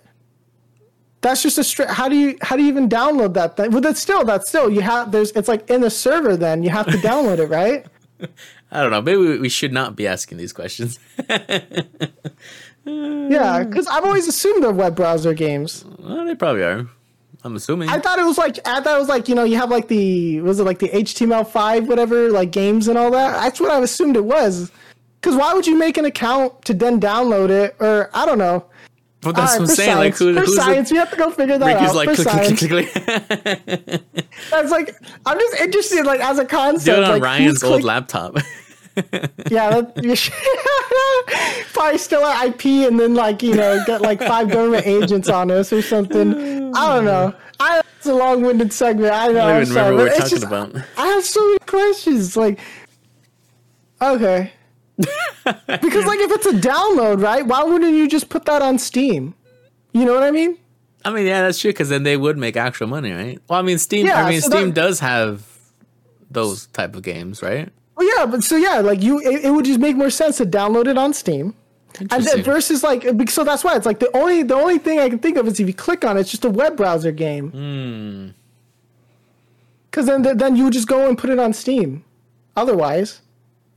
that's 1.22 1.42
just 1.44 1.58
a 1.58 1.64
straight. 1.64 1.90
How 1.90 2.08
do 2.10 2.16
you 2.16 2.38
how 2.42 2.56
do 2.56 2.64
you 2.64 2.70
even 2.70 2.88
download 2.90 3.34
that 3.36 3.58
thing? 3.58 3.72
Well, 3.72 3.82
that's 3.82 4.02
still 4.02 4.24
that's 4.26 4.50
still 4.50 4.70
you 4.70 4.82
have 4.82 5.12
there's 5.12 5.32
it's 5.32 5.48
like 5.48 5.70
in 5.70 5.82
the 5.82 5.90
server. 5.90 6.36
Then 6.38 6.64
you 6.64 6.70
have 6.70 6.86
to 6.88 6.98
download 6.98 7.40
it, 7.40 7.48
right? 7.50 7.86
I 8.72 8.82
don't 8.82 8.92
know. 8.92 9.02
Maybe 9.02 9.18
we- 9.18 9.40
we 9.40 9.50
should 9.50 9.72
not 9.72 9.96
be 9.96 10.08
asking 10.08 10.38
these 10.40 10.52
questions. 10.54 11.00
Yeah, 12.86 13.64
because 13.64 13.86
I've 13.88 14.06
always 14.06 14.28
assumed 14.30 14.64
they're 14.64 14.72
web 14.72 14.96
browser 14.96 15.34
games. 15.34 15.84
well, 16.00 16.26
they 16.26 16.36
probably 16.36 16.64
are. 16.64 16.88
I'm 17.44 17.56
assuming. 17.56 17.90
I 17.90 18.00
thought 18.00 18.18
it 18.18 18.26
was 18.26 18.38
like 18.38 18.60
I 18.66 18.80
thought 18.82 18.96
it 18.96 19.00
was 19.00 19.10
like 19.10 19.28
you 19.28 19.36
know 19.36 19.44
you 19.44 19.58
have 19.58 19.70
like 19.70 19.90
the 19.90 20.40
was 20.42 20.60
it 20.60 20.64
like 20.64 20.80
the 20.80 20.88
HTML5 20.90 21.86
whatever 21.88 22.30
like 22.32 22.52
games 22.52 22.88
and 22.88 22.98
all 22.98 23.12
that. 23.12 23.34
That's 23.42 23.60
what 23.60 23.72
I 23.72 23.80
assumed 23.82 24.16
it 24.16 24.24
was. 24.24 24.72
Because 25.28 25.42
why 25.42 25.54
would 25.54 25.68
you 25.68 25.78
make 25.78 25.98
an 25.98 26.06
account 26.06 26.64
to 26.64 26.74
then 26.74 27.02
download 27.02 27.50
it 27.50 27.76
or 27.82 28.10
I 28.14 28.26
don't 28.26 28.38
know. 28.38 28.64
but 29.20 29.36
that's 29.36 29.52
right, 29.56 29.60
what 29.60 29.70
I'm 29.72 29.76
saying. 29.76 29.98
Like, 29.98 30.16
science, 30.16 30.38
who, 30.38 30.46
for 30.46 30.46
science, 30.46 30.88
the, 30.88 30.94
we 30.94 31.00
have 31.00 31.12
to 31.12 31.18
go 31.18 31.32
figure 31.32 31.58
that 31.58 31.66
Ricky's 31.66 31.90
out. 31.90 31.96
like 31.96 32.10
for 32.12 32.16
click, 32.16 32.28
science. 32.30 32.66
click, 32.66 32.90
click. 32.94 34.04
That's 34.50 34.72
like 34.72 34.96
I'm 35.26 35.38
just 35.38 35.60
interested, 35.60 36.06
like 36.06 36.22
as 36.22 36.40
a 36.40 36.46
concept. 36.46 36.86
Do 36.86 36.94
it 36.94 37.04
on 37.04 37.12
like, 37.12 37.22
Ryan's 37.22 37.62
old 37.62 37.84
laptop. 37.84 38.38
Yeah, 39.52 39.82
that, 39.82 39.94
probably 41.74 42.00
still 42.00 42.26
at 42.26 42.48
IP, 42.48 42.88
and 42.90 43.00
then 43.00 43.14
like 43.14 43.44
you 43.44 43.54
know 43.54 43.84
get 43.86 44.02
like 44.02 44.20
five 44.20 44.50
government 44.50 44.88
agents 44.88 45.30
on 45.30 45.52
us 45.52 45.72
or 45.72 45.84
something. 45.84 46.74
I 46.74 46.96
don't 46.96 47.06
know. 47.06 47.36
I 47.60 47.82
it's 47.98 48.08
a 48.08 48.14
long-winded 48.16 48.74
segment. 48.74 49.14
I 49.14 49.28
know. 49.28 49.32
I 49.32 49.34
don't 49.34 49.40
I'm 49.42 49.62
even 49.62 49.74
sorry, 49.74 49.92
remember 49.92 50.04
what 50.04 50.12
we're 50.14 50.18
talking 50.18 50.30
just- 50.30 50.44
about. 50.46 50.76
I 50.98 51.08
have 51.10 51.24
so 51.24 51.46
many 51.46 51.60
questions. 51.60 52.36
Like, 52.36 52.60
okay, 54.02 54.54
because 54.98 56.06
like 56.06 56.20
if 56.20 56.32
it's 56.32 56.46
a 56.48 56.54
download, 56.54 57.22
right? 57.22 57.46
Why 57.46 57.64
wouldn't 57.64 57.94
you 57.94 58.08
just 58.08 58.30
put 58.30 58.46
that 58.46 58.62
on 58.62 58.80
Steam? 58.80 59.36
You 59.94 60.06
know 60.06 60.14
what 60.14 60.24
I 60.24 60.32
mean? 60.32 60.58
I 61.06 61.12
mean, 61.12 61.26
yeah, 61.26 61.42
that's 61.42 61.60
true 61.60 61.72
because 61.72 61.90
then 61.90 62.04
they 62.04 62.18
would 62.18 62.38
make 62.38 62.58
actual 62.58 62.88
money, 62.88 63.12
right? 63.12 63.40
Well, 63.48 63.60
I 63.60 63.62
mean, 63.62 63.78
Steam. 63.78 64.08
Yeah, 64.08 64.26
I 64.26 64.30
mean, 64.30 64.42
so 64.42 64.50
Steam 64.50 64.68
that- 64.68 64.76
does 64.76 65.00
have 65.00 65.48
those 66.30 66.68
type 66.68 66.96
of 66.96 67.04
games, 67.04 67.42
right? 67.42 67.72
Well, 67.96 68.08
yeah, 68.18 68.26
but 68.26 68.44
so 68.44 68.58
yeah, 68.58 68.80
like 68.80 69.02
you, 69.02 69.20
it, 69.20 69.46
it 69.46 69.52
would 69.52 69.66
just 69.66 69.80
make 69.80 69.96
more 69.96 70.10
sense 70.10 70.38
to 70.38 70.46
download 70.46 70.88
it 70.88 70.98
on 70.98 71.14
Steam. 71.14 71.56
And 72.00 72.24
then 72.24 72.44
versus 72.44 72.84
like, 72.84 73.04
so 73.30 73.44
that's 73.44 73.64
why 73.64 73.76
it's 73.76 73.86
like 73.86 74.00
the 74.00 74.16
only 74.16 74.44
the 74.44 74.54
only 74.54 74.78
thing 74.78 75.00
I 75.00 75.10
can 75.10 75.18
think 75.18 75.38
of 75.38 75.48
is 75.48 75.60
if 75.60 75.68
you 75.68 75.74
click 75.74 76.06
on 76.06 76.16
it, 76.18 76.22
it's 76.22 76.30
just 76.30 76.46
a 76.46 76.50
web 76.50 76.78
browser 76.78 77.12
game. 77.12 77.50
Hmm. 77.50 78.28
Because 79.90 80.06
then 80.06 80.22
then 80.22 80.56
you 80.56 80.66
would 80.66 80.74
just 80.74 80.88
go 80.88 81.08
and 81.08 81.18
put 81.18 81.30
it 81.32 81.40
on 81.40 81.54
Steam. 81.54 82.04
Otherwise, 82.56 83.22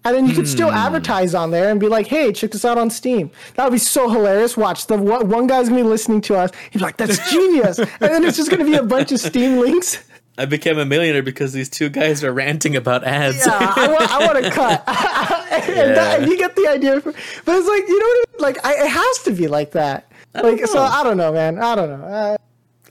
and 0.04 0.14
then 0.16 0.26
you 0.26 0.32
could 0.34 0.46
Hmm. 0.46 0.50
still 0.50 0.70
advertise 0.70 1.34
on 1.34 1.50
there 1.50 1.70
and 1.70 1.78
be 1.80 1.88
like, 1.88 2.06
"Hey, 2.06 2.32
check 2.32 2.50
this 2.52 2.64
out 2.64 2.78
on 2.78 2.90
Steam." 2.90 3.30
That 3.56 3.64
would 3.64 3.72
be 3.72 3.78
so 3.78 4.08
hilarious. 4.08 4.56
Watch 4.56 4.86
the 4.86 4.96
one 4.96 5.28
one 5.28 5.46
guy's 5.46 5.68
gonna 5.68 5.82
be 5.82 5.88
listening 5.88 6.20
to 6.22 6.36
us. 6.36 6.50
He's 6.70 6.82
like, 6.82 6.96
"That's 6.96 7.18
genius," 7.32 7.78
and 7.78 7.88
then 8.00 8.24
it's 8.24 8.36
just 8.36 8.50
gonna 8.50 8.64
be 8.64 8.74
a 8.74 8.82
bunch 8.82 9.12
of 9.12 9.20
Steam 9.20 9.58
links. 9.60 9.98
I 10.38 10.46
became 10.46 10.78
a 10.78 10.86
millionaire 10.86 11.22
because 11.22 11.52
these 11.52 11.68
two 11.68 11.90
guys 11.90 12.24
are 12.24 12.32
ranting 12.32 12.74
about 12.74 13.04
ads. 13.04 13.44
Yeah, 13.46 13.74
I 13.76 13.88
want, 13.88 14.10
I 14.10 14.26
want 14.26 14.42
to 14.44 14.50
cut. 14.60 14.84
and, 14.88 15.94
that, 15.96 16.20
and 16.20 16.30
you 16.30 16.38
get 16.38 16.56
the 16.56 16.66
idea. 16.66 16.98
For, 17.00 17.12
but 17.44 17.56
it's 17.56 17.68
like 17.68 17.86
you 17.88 17.98
know, 17.98 18.06
what 18.06 18.28
I 18.28 18.32
mean? 18.32 18.42
like 18.54 18.64
I, 18.64 18.84
it 18.84 18.88
has 18.90 19.18
to 19.24 19.32
be 19.32 19.48
like 19.48 19.72
that. 19.72 20.10
Like 20.32 20.64
so. 20.66 20.78
I 20.80 21.02
don't 21.02 21.18
know, 21.18 21.32
man. 21.32 21.58
I 21.58 21.74
don't 21.74 21.90
know. 21.90 22.06
Uh, 22.06 22.36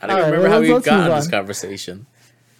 I 0.01 0.07
don't 0.07 0.18
remember 0.18 0.41
well, 0.41 0.51
how 0.51 0.60
we 0.60 0.68
got 0.84 1.10
on. 1.10 1.18
this 1.18 1.28
conversation. 1.28 2.05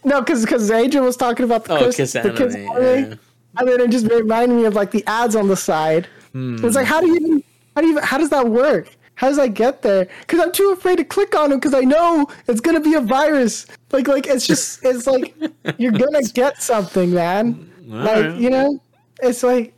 no, 0.04 0.22
because 0.22 0.42
because 0.42 0.72
Adrian 0.72 1.06
was 1.06 1.18
talking 1.18 1.44
about 1.46 1.66
the, 1.66 1.74
Oh, 1.76 1.92
Kiss 1.92 2.14
the 2.14 2.34
kids 2.36 2.56
anime, 2.56 3.12
yeah. 3.12 3.16
And 3.58 3.68
mean, 3.68 3.82
it 3.82 3.90
just 3.92 4.08
reminded 4.08 4.56
me 4.56 4.66
of 4.66 4.76
like 4.76 4.92
the 4.92 5.04
ads 5.08 5.36
on 5.36 5.48
the 5.48 5.56
side. 5.56 6.08
Hmm. 6.34 6.64
It's 6.64 6.76
like 6.76 6.86
how 6.86 7.02
do 7.02 7.08
you 7.08 7.16
even 7.16 7.44
how 7.76 7.82
do 7.82 7.88
you 7.88 8.00
how 8.00 8.18
does 8.18 8.30
that 8.30 8.48
work? 8.48 8.96
How 9.16 9.28
does 9.28 9.40
I 9.40 9.48
get 9.48 9.82
there? 9.82 10.08
Because 10.22 10.40
I'm 10.40 10.52
too 10.52 10.72
afraid 10.72 10.98
to 10.98 11.04
click 11.04 11.36
on 11.36 11.50
them 11.50 11.60
because 11.60 11.74
I 11.74 11.82
know 11.82 12.28
it's 12.48 12.62
gonna 12.62 12.80
be 12.80 12.94
a 12.94 13.02
virus. 13.02 13.66
Like 13.92 14.08
like 14.08 14.28
it's 14.28 14.48
just 14.48 14.84
it's 14.86 15.08
like 15.08 15.36
you're 15.78 15.92
gonna 15.92 16.22
get 16.34 16.62
something, 16.62 17.14
man. 17.14 17.70
like 17.86 18.18
Alright. 18.18 18.40
you 18.40 18.50
know, 18.50 18.82
it's 19.22 19.44
like 19.44 19.74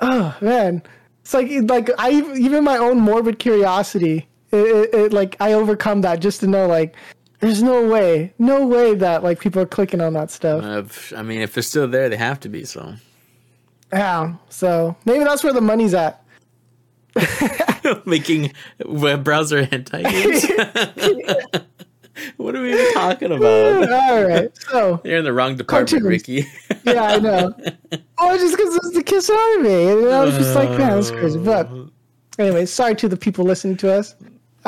oh 0.00 0.36
man, 0.40 0.82
it's 1.22 1.32
like 1.34 1.48
like 1.62 1.90
I 1.98 2.10
even 2.36 2.64
my 2.64 2.76
own 2.76 3.00
morbid 3.00 3.38
curiosity. 3.38 4.28
It, 4.50 4.56
it, 4.56 4.94
it 4.94 5.12
like 5.12 5.36
I 5.40 5.52
overcome 5.52 6.00
that 6.02 6.20
just 6.20 6.40
to 6.40 6.46
know 6.46 6.66
like 6.66 6.96
there's 7.40 7.62
no 7.62 7.86
way, 7.88 8.32
no 8.38 8.66
way 8.66 8.94
that 8.94 9.22
like 9.22 9.40
people 9.40 9.62
are 9.62 9.66
clicking 9.66 10.00
on 10.00 10.12
that 10.14 10.30
stuff. 10.30 10.64
Uh, 10.64 11.16
I 11.16 11.22
mean, 11.22 11.40
if 11.40 11.54
they're 11.54 11.62
still 11.62 11.88
there, 11.88 12.08
they 12.08 12.16
have 12.16 12.40
to 12.40 12.48
be. 12.48 12.64
So 12.64 12.94
Yeah, 13.92 14.34
so 14.48 14.96
maybe 15.04 15.24
that's 15.24 15.44
where 15.44 15.52
the 15.52 15.60
money's 15.60 15.94
at. 15.94 16.24
making 18.06 18.52
web 18.84 19.24
browser 19.24 19.64
hentai 19.66 20.02
games. 20.04 20.44
what 22.36 22.54
are 22.54 22.62
we 22.62 22.72
even 22.72 22.92
talking 22.94 23.32
about? 23.32 23.92
All 24.10 24.24
right, 24.24 24.56
so 24.56 25.00
You're 25.04 25.18
in 25.18 25.24
the 25.24 25.32
wrong 25.32 25.56
department, 25.56 25.90
Cartoons. 25.90 26.04
Ricky. 26.04 26.46
yeah, 26.84 27.02
I 27.02 27.18
know. 27.18 27.54
oh, 28.18 28.38
just 28.38 28.56
because 28.56 28.76
it's 28.76 28.92
the 28.92 29.02
Kiss 29.02 29.30
Army, 29.30 29.90
and 29.90 30.08
I 30.08 30.24
was 30.24 30.36
just 30.36 30.54
like, 30.54 30.70
man, 30.70 30.90
that's 30.90 31.10
crazy. 31.10 31.38
But 31.38 31.70
anyway, 32.38 32.66
sorry 32.66 32.94
to 32.96 33.08
the 33.08 33.16
people 33.16 33.44
listening 33.44 33.76
to 33.78 33.92
us. 33.92 34.14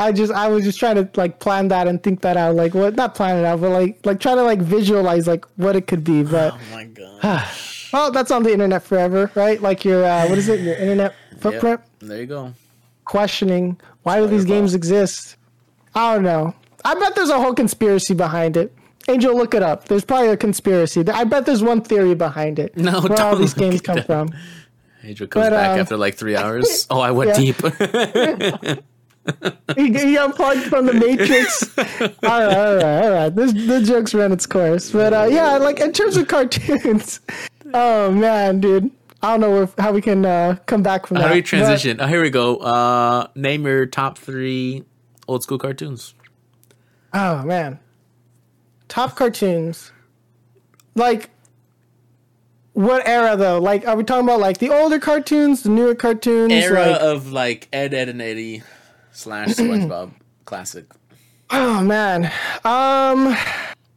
I 0.00 0.12
just 0.12 0.32
I 0.32 0.48
was 0.48 0.64
just 0.64 0.78
trying 0.78 0.96
to 0.96 1.08
like 1.16 1.38
plan 1.40 1.68
that 1.68 1.86
and 1.88 2.02
think 2.02 2.22
that 2.22 2.36
out. 2.36 2.54
Like 2.56 2.74
what? 2.74 2.96
Not 2.96 3.14
plan 3.14 3.36
it 3.38 3.44
out, 3.44 3.60
but 3.60 3.70
like 3.70 4.04
like 4.04 4.18
try 4.20 4.34
to 4.34 4.42
like 4.42 4.60
visualize 4.60 5.26
like 5.26 5.44
what 5.56 5.76
it 5.76 5.86
could 5.86 6.04
be. 6.04 6.22
But 6.22 6.54
Oh 6.54 6.60
my 6.72 6.84
god. 6.84 7.48
well, 7.92 8.10
that's 8.10 8.30
on 8.30 8.42
the 8.42 8.52
internet 8.52 8.82
forever, 8.82 9.30
right? 9.34 9.60
Like 9.60 9.84
your 9.84 10.04
uh, 10.04 10.26
what 10.28 10.38
is 10.38 10.48
it? 10.48 10.60
Your 10.60 10.74
internet 10.74 11.14
footprint. 11.38 11.80
Yep, 11.80 12.08
There 12.08 12.20
you 12.20 12.26
go. 12.26 12.54
Questioning 13.04 13.78
why 14.02 14.18
do 14.20 14.26
these 14.26 14.44
games 14.44 14.74
exist? 14.74 15.36
I 15.94 16.14
don't 16.14 16.22
know. 16.24 16.54
I 16.84 16.94
bet 16.94 17.14
there's 17.14 17.28
a 17.28 17.38
whole 17.38 17.54
conspiracy 17.54 18.14
behind 18.14 18.56
it. 18.56 18.74
Angel, 19.08 19.36
look 19.36 19.54
it 19.54 19.62
up. 19.62 19.86
There's 19.86 20.04
probably 20.04 20.28
a 20.28 20.36
conspiracy. 20.36 21.06
I 21.08 21.24
bet 21.24 21.44
there's 21.44 21.62
one 21.62 21.82
theory 21.82 22.14
behind 22.14 22.58
it. 22.58 22.76
No, 22.76 23.00
where 23.00 23.20
all 23.20 23.36
these 23.36 23.54
games 23.54 23.80
come 23.80 23.98
up. 23.98 24.06
from. 24.06 24.30
Adriel 25.02 25.28
comes 25.28 25.46
But, 25.46 25.50
back 25.50 25.70
um, 25.72 25.80
after 25.80 25.96
like 25.96 26.14
three 26.14 26.36
hours. 26.42 26.86
Oh, 26.90 27.00
I 27.00 27.10
went 27.10 27.30
yeah. 27.30 27.52
deep. 27.52 28.80
he, 29.76 29.92
he 29.92 30.16
unplugged 30.16 30.62
from 30.62 30.86
the 30.86 30.94
Matrix. 30.94 31.78
all 31.78 32.06
right, 32.22 32.56
all 32.56 32.74
right, 32.76 33.04
all 33.04 33.10
right. 33.10 33.34
This 33.34 33.52
the 33.52 33.82
joke's 33.82 34.14
ran 34.14 34.32
its 34.32 34.46
course, 34.46 34.90
but 34.90 35.12
uh, 35.12 35.28
yeah, 35.30 35.56
like 35.58 35.80
in 35.80 35.92
terms 35.92 36.16
of 36.16 36.28
cartoons, 36.28 37.20
oh 37.74 38.10
man, 38.10 38.60
dude, 38.60 38.90
I 39.22 39.32
don't 39.32 39.40
know 39.40 39.62
if, 39.62 39.74
how 39.78 39.92
we 39.92 40.00
can 40.00 40.24
uh, 40.24 40.56
come 40.66 40.82
back 40.82 41.06
from 41.06 41.16
How 41.16 41.22
that. 41.22 41.28
How 41.28 41.34
do 41.34 41.38
we 41.38 41.42
but- 41.42 41.46
transition? 41.46 42.00
Oh, 42.00 42.06
here 42.06 42.22
we 42.22 42.30
go. 42.30 42.56
Uh, 42.56 43.26
name 43.34 43.66
your 43.66 43.86
top 43.86 44.18
three 44.18 44.84
old 45.28 45.42
school 45.42 45.58
cartoons. 45.58 46.14
oh 47.12 47.42
man, 47.44 47.78
top 48.88 49.16
cartoons, 49.16 49.92
like. 50.94 51.30
What 52.72 53.06
era 53.06 53.36
though? 53.36 53.58
Like, 53.58 53.86
are 53.86 53.96
we 53.96 54.04
talking 54.04 54.24
about 54.24 54.38
like 54.38 54.58
the 54.58 54.70
older 54.70 55.00
cartoons, 55.00 55.64
the 55.64 55.70
newer 55.70 55.94
cartoons? 55.94 56.52
Era 56.52 56.92
like, 56.92 57.00
of 57.00 57.32
like 57.32 57.68
Ed, 57.72 57.92
Edd, 57.92 58.08
and 58.08 58.22
Eddy 58.22 58.62
slash 59.20 59.48
SpongeBob 59.50 60.10
classic. 60.44 60.86
Oh 61.50 61.82
man. 61.82 62.30
Um 62.64 63.36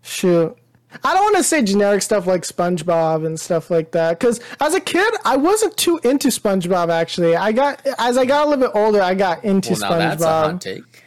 shoot. 0.01 0.55
I 1.03 1.13
don't 1.13 1.23
want 1.23 1.37
to 1.37 1.43
say 1.43 1.63
generic 1.63 2.01
stuff 2.03 2.27
like 2.27 2.43
SpongeBob 2.43 3.25
and 3.25 3.39
stuff 3.39 3.71
like 3.71 3.91
that 3.91 4.19
cuz 4.19 4.39
as 4.59 4.73
a 4.75 4.79
kid 4.79 5.11
I 5.25 5.37
wasn't 5.37 5.75
too 5.77 5.99
into 6.03 6.27
SpongeBob 6.29 6.89
actually. 6.89 7.35
I 7.35 7.51
got 7.51 7.85
as 7.99 8.17
I 8.17 8.25
got 8.25 8.45
a 8.45 8.49
little 8.49 8.65
bit 8.67 8.75
older 8.75 9.01
I 9.01 9.13
got 9.13 9.43
into 9.43 9.71
Well, 9.73 9.79
now 9.91 9.97
that's 9.97 10.23
a 10.23 10.27
hot 10.27 10.55
SpongeBob. 10.55 10.59
take. 10.59 11.03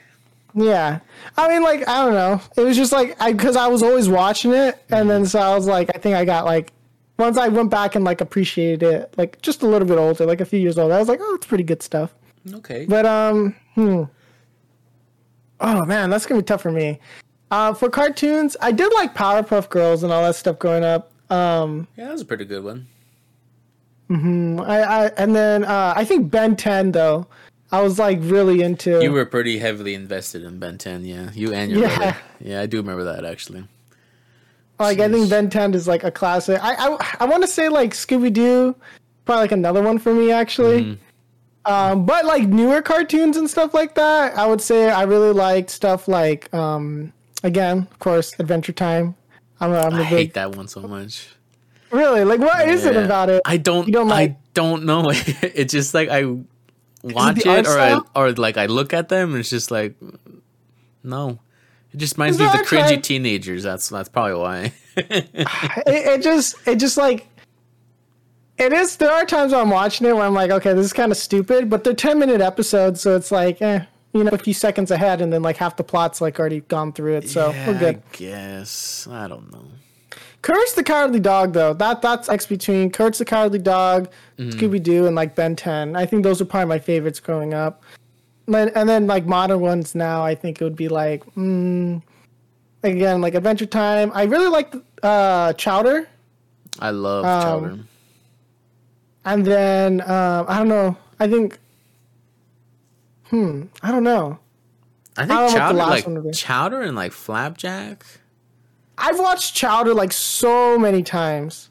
Yeah. 0.54 1.00
I 1.36 1.48
mean 1.48 1.62
like 1.62 1.86
I 1.88 2.04
don't 2.04 2.14
know. 2.14 2.40
It 2.56 2.62
was 2.62 2.76
just 2.76 2.92
like 2.92 3.16
I 3.20 3.32
cuz 3.34 3.54
I 3.56 3.66
was 3.68 3.82
always 3.82 4.08
watching 4.08 4.52
it 4.52 4.82
and 4.90 5.08
then 5.10 5.26
so 5.26 5.38
I 5.38 5.54
was 5.54 5.66
like 5.66 5.90
I 5.94 5.98
think 5.98 6.16
I 6.16 6.24
got 6.24 6.44
like 6.46 6.72
once 7.18 7.38
I 7.38 7.48
went 7.48 7.70
back 7.70 7.94
and 7.94 8.04
like 8.04 8.20
appreciated 8.20 8.82
it 8.82 9.14
like 9.16 9.40
just 9.42 9.62
a 9.62 9.66
little 9.66 9.88
bit 9.88 9.96
older, 9.98 10.26
like 10.26 10.40
a 10.40 10.44
few 10.44 10.58
years 10.60 10.76
older. 10.78 10.92
I 10.94 10.98
was 10.98 11.08
like, 11.08 11.18
"Oh, 11.22 11.34
it's 11.34 11.46
pretty 11.46 11.64
good 11.64 11.82
stuff." 11.82 12.14
Okay. 12.56 12.84
But 12.86 13.06
um, 13.06 13.54
hmm. 13.76 14.02
Oh 15.60 15.84
man, 15.86 16.10
that's 16.10 16.26
gonna 16.26 16.40
be 16.40 16.44
tough 16.44 16.62
for 16.62 16.72
me. 16.72 16.98
Uh, 17.50 17.72
for 17.72 17.88
cartoons, 17.88 18.56
I 18.60 18.72
did 18.72 18.92
like 18.94 19.14
Powerpuff 19.14 19.68
Girls 19.70 20.02
and 20.02 20.12
all 20.12 20.22
that 20.24 20.34
stuff 20.34 20.58
growing 20.58 20.82
up. 20.84 21.12
Um, 21.30 21.86
yeah, 21.96 22.06
that 22.06 22.12
was 22.12 22.20
a 22.22 22.24
pretty 22.26 22.44
good 22.44 22.64
one. 22.64 22.88
I, 24.10 24.82
I 24.82 25.06
and 25.16 25.34
then 25.34 25.64
uh, 25.64 25.92
I 25.96 26.04
think 26.04 26.30
Ben 26.30 26.56
10 26.56 26.92
though. 26.92 27.26
I 27.72 27.80
was 27.82 27.98
like 27.98 28.18
really 28.22 28.62
into. 28.62 29.00
You 29.02 29.10
were 29.12 29.24
pretty 29.26 29.58
heavily 29.58 29.94
invested 29.94 30.44
in 30.44 30.58
Ben 30.60 30.78
10, 30.78 31.04
yeah. 31.04 31.30
You 31.34 31.52
and 31.52 31.70
your 31.72 31.82
Yeah. 31.82 31.96
brother. 31.96 32.16
Yeah, 32.40 32.60
I 32.60 32.66
do 32.66 32.76
remember 32.76 33.02
that 33.04 33.24
actually. 33.24 33.64
like 34.78 35.00
I 35.00 35.08
think 35.10 35.28
Ben 35.30 35.50
10 35.50 35.74
is 35.74 35.88
like 35.88 36.04
a 36.04 36.10
classic. 36.10 36.60
I 36.62 36.74
I, 36.74 37.16
I 37.20 37.24
want 37.24 37.42
to 37.42 37.48
say 37.48 37.68
like 37.68 37.92
Scooby 37.92 38.32
Doo, 38.32 38.74
probably 39.24 39.42
like 39.42 39.52
another 39.52 39.82
one 39.82 39.98
for 39.98 40.14
me 40.14 40.30
actually. 40.30 40.98
Um, 41.66 42.06
but 42.06 42.24
like 42.24 42.46
newer 42.46 42.80
cartoons 42.80 43.36
and 43.36 43.50
stuff 43.50 43.74
like 43.74 43.94
that, 43.96 44.38
I 44.38 44.46
would 44.46 44.60
say 44.60 44.90
I 44.90 45.02
really 45.02 45.32
liked 45.32 45.70
stuff 45.70 46.06
like 46.06 46.52
um, 46.54 47.12
again, 47.42 47.88
of 47.90 47.98
course, 47.98 48.38
Adventure 48.38 48.72
Time. 48.72 49.16
I'm 49.60 49.72
a, 49.72 49.78
I'm 49.80 49.94
a 49.94 49.96
I 49.96 49.98
big 49.98 50.06
hate 50.06 50.34
that 50.34 50.54
one 50.54 50.68
so 50.68 50.82
much. 50.82 51.28
Really? 51.90 52.24
Like, 52.24 52.40
what 52.40 52.68
is 52.68 52.84
it 52.84 52.96
about 52.96 53.30
it? 53.30 53.42
I 53.44 53.56
don't. 53.56 53.86
You 53.86 53.92
don't 53.92 54.08
like- 54.08 54.30
I 54.32 54.36
don't 54.54 54.84
know. 54.84 55.10
it's 55.12 55.72
just 55.72 55.94
like 55.94 56.08
I 56.08 56.24
watch 57.02 57.46
art 57.46 57.60
it, 57.60 57.66
or 57.66 57.78
I, 57.78 58.00
or 58.14 58.32
like 58.32 58.56
I 58.56 58.66
look 58.66 58.92
at 58.92 59.08
them, 59.08 59.30
and 59.30 59.40
it's 59.40 59.50
just 59.50 59.70
like, 59.70 59.94
no. 61.02 61.38
It 61.92 61.98
just 61.98 62.16
reminds 62.16 62.38
me 62.38 62.44
of 62.44 62.52
the 62.52 62.58
cringy 62.58 63.02
teenagers. 63.02 63.62
That's 63.62 63.88
that's 63.88 64.08
probably 64.08 64.34
why. 64.34 64.72
it, 64.96 65.30
it 65.86 66.22
just, 66.22 66.56
it 66.66 66.76
just 66.76 66.96
like, 66.96 67.26
it 68.58 68.72
is. 68.72 68.96
There 68.96 69.10
are 69.10 69.24
times 69.24 69.52
when 69.52 69.60
I'm 69.60 69.70
watching 69.70 70.06
it 70.06 70.14
where 70.14 70.24
I'm 70.24 70.34
like, 70.34 70.50
okay, 70.50 70.72
this 70.72 70.86
is 70.86 70.92
kind 70.92 71.12
of 71.12 71.18
stupid, 71.18 71.68
but 71.70 71.84
they're 71.84 71.94
10 71.94 72.18
minute 72.18 72.40
episodes, 72.40 73.00
so 73.00 73.16
it's 73.16 73.30
like, 73.30 73.60
eh, 73.62 73.84
you 74.12 74.24
know, 74.24 74.30
a 74.32 74.38
few 74.38 74.54
seconds 74.54 74.90
ahead, 74.90 75.20
and 75.20 75.32
then 75.32 75.42
like 75.42 75.56
half 75.56 75.76
the 75.76 75.84
plot's 75.84 76.20
like 76.20 76.38
already 76.40 76.60
gone 76.62 76.92
through 76.92 77.16
it, 77.16 77.28
so 77.28 77.50
yeah, 77.50 77.66
we're 77.66 77.78
good. 77.78 77.96
I 77.96 78.16
guess 78.16 79.06
I 79.10 79.28
don't 79.28 79.52
know. 79.52 79.64
Courage 80.42 80.72
the 80.76 80.84
Cowardly 80.84 81.18
Dog, 81.20 81.52
though, 81.54 81.74
that 81.74 82.00
that's 82.02 82.28
X 82.28 82.46
between 82.46 82.90
Courage 82.90 83.18
the 83.18 83.24
Cowardly 83.24 83.58
Dog, 83.58 84.08
Mm-hmm. 84.38 84.58
Scooby 84.58 84.82
Doo, 84.82 85.06
and 85.06 85.16
like 85.16 85.34
Ben 85.34 85.56
10. 85.56 85.96
I 85.96 86.04
think 86.06 86.22
those 86.22 86.40
are 86.42 86.44
probably 86.44 86.68
my 86.68 86.78
favorites 86.78 87.20
growing 87.20 87.54
up. 87.54 87.82
And 88.46 88.70
and 88.76 88.86
then 88.88 89.06
like 89.06 89.24
modern 89.26 89.60
ones 89.60 89.94
now, 89.94 90.22
I 90.24 90.34
think 90.34 90.60
it 90.60 90.64
would 90.64 90.76
be 90.76 90.88
like, 90.88 91.24
mm, 91.34 92.00
again, 92.82 93.20
like 93.22 93.34
Adventure 93.34 93.66
Time. 93.66 94.12
I 94.14 94.24
really 94.24 94.48
like 94.48 94.74
uh, 95.02 95.52
Chowder. 95.54 96.06
I 96.78 96.90
love 96.90 97.24
Um, 97.24 97.42
Chowder. 97.42 97.78
And 99.26 99.44
then 99.44 100.00
um, 100.02 100.46
I 100.48 100.56
don't 100.58 100.68
know. 100.68 100.96
I 101.20 101.28
think. 101.28 101.58
Hmm. 103.24 103.64
I 103.82 103.90
don't 103.90 104.04
know. 104.04 104.38
I 105.18 105.22
I 105.22 105.26
think 105.26 105.40
the 105.50 105.58
Chowder, 105.58 105.74
like 105.78 106.06
one 106.06 106.14
would 106.14 106.24
be. 106.24 106.30
Chowder 106.30 106.80
and 106.82 106.94
like 106.96 107.12
Flapjack. 107.12 108.04
I've 108.98 109.18
watched 109.18 109.54
Chowder 109.54 109.92
like 109.94 110.12
so 110.12 110.78
many 110.78 111.02
times. 111.02 111.70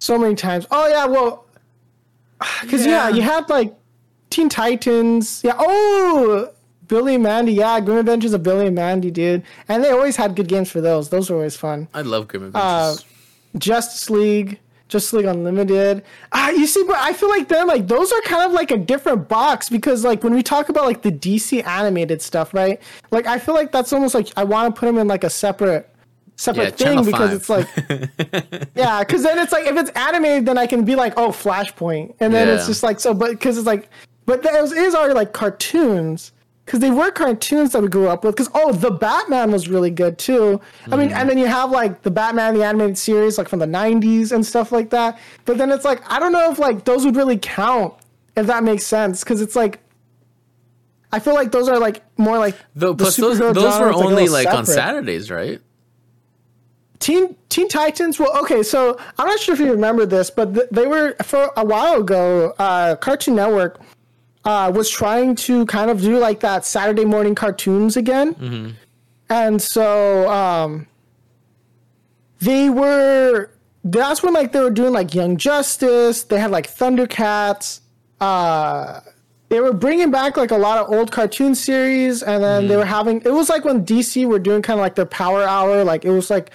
So 0.00 0.18
many 0.18 0.34
times. 0.34 0.66
Oh 0.70 0.88
yeah, 0.88 1.06
well, 1.06 1.46
because 2.62 2.84
yeah. 2.84 3.08
Yeah. 3.08 3.14
you 3.16 3.22
had 3.22 3.48
like 3.48 3.74
Teen 4.30 4.48
Titans. 4.48 5.42
Yeah. 5.44 5.54
Oh, 5.58 6.50
Billy 6.88 7.14
and 7.14 7.22
Mandy. 7.22 7.52
Yeah, 7.52 7.78
Grim 7.80 7.98
Adventures 7.98 8.32
of 8.32 8.42
Billy 8.42 8.66
and 8.66 8.74
Mandy, 8.74 9.10
dude. 9.10 9.44
And 9.68 9.84
they 9.84 9.90
always 9.90 10.16
had 10.16 10.34
good 10.34 10.48
games 10.48 10.70
for 10.70 10.80
those. 10.80 11.10
Those 11.10 11.30
were 11.30 11.36
always 11.36 11.56
fun. 11.56 11.86
I 11.94 12.02
love 12.02 12.26
Grim 12.26 12.50
Uh, 12.54 12.94
Adventures. 12.94 13.04
Justice 13.58 14.10
League, 14.10 14.58
Justice 14.90 15.12
League 15.12 15.26
Unlimited. 15.26 16.02
Ah, 16.32 16.50
you 16.50 16.66
see, 16.66 16.82
but 16.84 16.96
I 16.96 17.12
feel 17.12 17.28
like 17.28 17.48
they're 17.48 17.64
like 17.64 17.86
those 17.86 18.12
are 18.12 18.20
kind 18.22 18.44
of 18.44 18.52
like 18.52 18.70
a 18.70 18.76
different 18.76 19.28
box 19.28 19.68
because 19.68 20.04
like 20.04 20.22
when 20.24 20.34
we 20.34 20.42
talk 20.42 20.68
about 20.68 20.84
like 20.84 21.02
the 21.02 21.12
DC 21.12 21.64
animated 21.64 22.20
stuff, 22.20 22.52
right? 22.52 22.82
Like 23.10 23.26
I 23.26 23.38
feel 23.38 23.54
like 23.54 23.72
that's 23.72 23.92
almost 23.92 24.14
like 24.14 24.28
I 24.36 24.44
want 24.44 24.74
to 24.74 24.78
put 24.78 24.86
them 24.86 24.98
in 24.98 25.06
like 25.06 25.24
a 25.24 25.30
separate 25.30 25.88
separate 26.36 26.80
yeah, 26.80 26.94
thing 26.94 27.04
because 27.04 27.32
it's 27.32 27.48
like 27.48 27.68
yeah, 28.74 29.00
because 29.00 29.22
then 29.22 29.38
it's 29.38 29.52
like 29.52 29.66
if 29.66 29.76
it's 29.76 29.90
animated, 29.90 30.44
then 30.44 30.58
I 30.58 30.66
can 30.66 30.84
be 30.84 30.96
like, 30.96 31.14
oh, 31.16 31.28
Flashpoint, 31.28 32.16
and 32.18 32.34
then 32.34 32.48
it's 32.48 32.66
just 32.66 32.82
like 32.82 32.98
so, 32.98 33.14
but 33.14 33.30
because 33.30 33.56
it's 33.56 33.66
like, 33.66 33.88
but 34.26 34.42
those 34.42 34.72
is 34.72 34.94
already 34.94 35.14
like 35.14 35.32
cartoons. 35.32 36.32
Because 36.70 36.78
they 36.78 36.92
were 36.92 37.10
cartoons 37.10 37.72
that 37.72 37.82
we 37.82 37.88
grew 37.88 38.06
up 38.06 38.22
with. 38.22 38.36
Because 38.36 38.48
oh, 38.54 38.72
the 38.72 38.92
Batman 38.92 39.50
was 39.50 39.68
really 39.68 39.90
good 39.90 40.18
too. 40.18 40.60
I 40.88 40.94
mean, 40.94 41.10
and 41.10 41.28
then 41.28 41.36
you 41.36 41.46
have 41.46 41.72
like 41.72 42.02
the 42.02 42.12
Batman 42.12 42.54
the 42.54 42.62
animated 42.62 42.96
series, 42.96 43.38
like 43.38 43.48
from 43.48 43.58
the 43.58 43.66
'90s 43.66 44.30
and 44.30 44.46
stuff 44.46 44.70
like 44.70 44.90
that. 44.90 45.18
But 45.46 45.58
then 45.58 45.72
it's 45.72 45.84
like 45.84 46.00
I 46.08 46.20
don't 46.20 46.30
know 46.30 46.48
if 46.52 46.60
like 46.60 46.84
those 46.84 47.04
would 47.04 47.16
really 47.16 47.38
count, 47.38 47.94
if 48.36 48.46
that 48.46 48.62
makes 48.62 48.84
sense. 48.84 49.24
Because 49.24 49.40
it's 49.40 49.56
like 49.56 49.80
I 51.10 51.18
feel 51.18 51.34
like 51.34 51.50
those 51.50 51.68
are 51.68 51.80
like 51.80 52.04
more 52.16 52.38
like 52.38 52.54
the 52.76 52.94
plus 52.94 53.16
those, 53.16 53.40
those 53.40 53.56
were 53.56 53.92
like, 53.92 53.96
only 53.96 54.28
like 54.28 54.46
on. 54.46 54.64
Saturdays, 54.64 55.28
right? 55.28 55.60
Teen 57.00 57.34
Teen 57.48 57.66
Titans. 57.66 58.20
Well, 58.20 58.38
okay, 58.42 58.62
so 58.62 58.96
I'm 59.18 59.26
not 59.26 59.40
sure 59.40 59.54
if 59.54 59.60
you 59.60 59.72
remember 59.72 60.06
this, 60.06 60.30
but 60.30 60.54
th- 60.54 60.68
they 60.70 60.86
were 60.86 61.16
for 61.24 61.50
a 61.56 61.64
while 61.64 61.96
ago. 61.96 62.54
Uh, 62.60 62.94
Cartoon 62.94 63.34
Network 63.34 63.80
uh, 64.44 64.72
was 64.74 64.88
trying 64.88 65.34
to 65.36 65.66
kind 65.66 65.90
of 65.90 66.00
do 66.00 66.18
like 66.18 66.40
that 66.40 66.64
Saturday 66.64 67.04
morning 67.04 67.34
cartoons 67.34 67.96
again, 67.96 68.34
and 69.28 69.60
so 69.60 70.30
um, 70.30 70.86
they 72.40 72.70
were. 72.70 73.50
That's 73.82 74.22
when 74.22 74.34
like 74.34 74.52
they 74.52 74.60
were 74.60 74.70
doing 74.70 74.92
like 74.92 75.14
Young 75.14 75.36
Justice. 75.38 76.24
They 76.24 76.38
had 76.38 76.50
like 76.50 76.68
Thundercats. 76.68 77.80
Uh, 78.20 79.00
they 79.48 79.58
were 79.60 79.72
bringing 79.72 80.10
back 80.10 80.36
like 80.36 80.50
a 80.50 80.56
lot 80.56 80.78
of 80.78 80.90
old 80.94 81.10
cartoon 81.10 81.54
series, 81.54 82.22
and 82.22 82.42
then 82.42 82.68
they 82.68 82.76
were 82.76 82.84
having. 82.84 83.20
It 83.22 83.32
was 83.32 83.48
like 83.48 83.64
when 83.64 83.84
DC 83.84 84.26
were 84.26 84.38
doing 84.38 84.62
kind 84.62 84.78
of 84.78 84.82
like 84.82 84.94
their 84.94 85.06
Power 85.06 85.42
Hour. 85.44 85.82
Like 85.82 86.04
it 86.04 86.10
was 86.10 86.30
like 86.30 86.50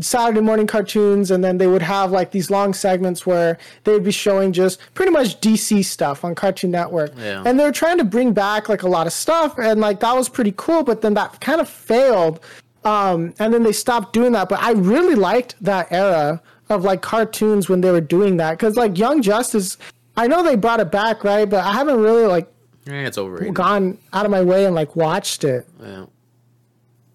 Saturday 0.00 0.40
morning 0.40 0.66
cartoons, 0.66 1.30
and 1.30 1.42
then 1.42 1.58
they 1.58 1.66
would 1.66 1.82
have 1.82 2.10
like 2.12 2.30
these 2.32 2.50
long 2.50 2.74
segments 2.74 3.24
where 3.26 3.56
they 3.84 3.92
would 3.92 4.04
be 4.04 4.10
showing 4.10 4.52
just 4.52 4.78
pretty 4.94 5.10
much 5.12 5.40
DC 5.40 5.84
stuff 5.84 6.24
on 6.24 6.34
Cartoon 6.34 6.70
Network. 6.70 7.12
Yeah. 7.16 7.42
And 7.46 7.58
they 7.58 7.64
were 7.64 7.72
trying 7.72 7.98
to 7.98 8.04
bring 8.04 8.32
back 8.32 8.68
like 8.68 8.82
a 8.82 8.88
lot 8.88 9.06
of 9.06 9.12
stuff, 9.12 9.58
and 9.58 9.80
like 9.80 10.00
that 10.00 10.14
was 10.14 10.28
pretty 10.28 10.52
cool. 10.56 10.82
But 10.82 11.00
then 11.02 11.14
that 11.14 11.40
kind 11.40 11.60
of 11.60 11.68
failed, 11.68 12.40
um, 12.84 13.32
and 13.38 13.54
then 13.54 13.62
they 13.62 13.72
stopped 13.72 14.12
doing 14.12 14.32
that. 14.32 14.48
But 14.48 14.60
I 14.60 14.72
really 14.72 15.14
liked 15.14 15.54
that 15.62 15.90
era 15.90 16.42
of 16.68 16.82
like 16.84 17.00
cartoons 17.00 17.68
when 17.68 17.80
they 17.80 17.90
were 17.90 18.00
doing 18.00 18.36
that 18.38 18.52
because 18.58 18.76
like 18.76 18.98
Young 18.98 19.22
Justice, 19.22 19.78
I 20.16 20.26
know 20.26 20.42
they 20.42 20.56
brought 20.56 20.80
it 20.80 20.90
back, 20.90 21.22
right? 21.24 21.48
But 21.48 21.64
I 21.64 21.72
haven't 21.72 22.00
really 22.00 22.26
like 22.26 22.52
Yeah, 22.86 23.06
it's 23.06 23.16
overrated. 23.18 23.54
gone 23.54 23.98
out 24.12 24.24
of 24.24 24.30
my 24.32 24.42
way 24.42 24.64
and 24.66 24.74
like 24.74 24.96
watched 24.96 25.44
it. 25.44 25.66
Yeah. 25.80 26.06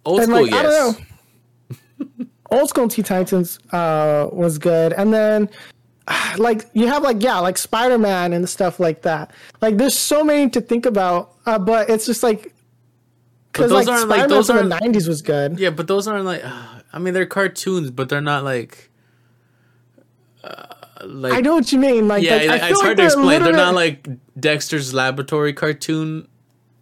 Old 0.05 0.22
And 0.22 0.30
school, 0.30 0.43
like 0.43 0.53
I 0.53 0.61
yes. 0.63 0.95
don't 0.95 0.99
know. 0.99 2.26
Old 2.52 2.70
school 2.70 2.88
Teen 2.88 3.06
Titans 3.06 3.60
uh, 3.72 4.28
was 4.32 4.58
good, 4.58 4.93
and 4.93 5.14
then 5.14 5.49
like 6.38 6.66
you 6.74 6.88
have 6.88 7.04
like 7.04 7.22
yeah 7.22 7.39
like 7.39 7.58
Spider 7.58 7.97
Man 7.97 8.34
and 8.34 8.47
stuff 8.47 8.80
like 8.80 9.02
that. 9.04 9.32
Like 9.62 9.78
there's 9.78 9.97
so 9.97 10.24
many 10.24 10.49
to 10.52 10.62
think 10.62 10.86
about, 10.86 11.36
uh, 11.45 11.60
but 11.60 11.89
it's 11.89 12.06
just 12.06 12.24
like 12.24 12.54
because 13.52 13.72
like 13.72 13.86
Spider 13.86 14.08
Man 14.08 14.30
those 14.30 14.47
from 14.47 14.70
the 14.70 14.76
'90s 14.76 15.08
was 15.08 15.22
good. 15.22 15.60
Yeah, 15.60 15.70
but 15.70 15.88
those 15.88 16.08
aren't 16.08 16.26
like. 16.26 16.43
I 16.93 16.99
mean, 16.99 17.14
they're 17.14 17.26
cartoons, 17.26 17.89
but 17.89 18.10
they're 18.10 18.20
not 18.20 18.43
like. 18.43 18.89
Uh, 20.43 20.66
like 21.06 21.34
I 21.34 21.39
know 21.39 21.56
what 21.56 21.72
you 21.72 21.80
mean. 21.80 22.10
Like, 22.10 22.22
yeah, 22.22 22.36
like, 22.36 22.41
I 22.41 22.47
like, 22.47 22.62
feel 22.62 22.70
it's 22.70 22.80
like 22.80 22.86
hard 22.86 22.97
to 22.97 23.04
explain. 23.06 23.43
They're 23.43 23.54
not 23.54 23.76
like 23.76 24.08
Dexter's 24.38 24.93
Laboratory 24.93 25.54
cartoon 25.54 26.28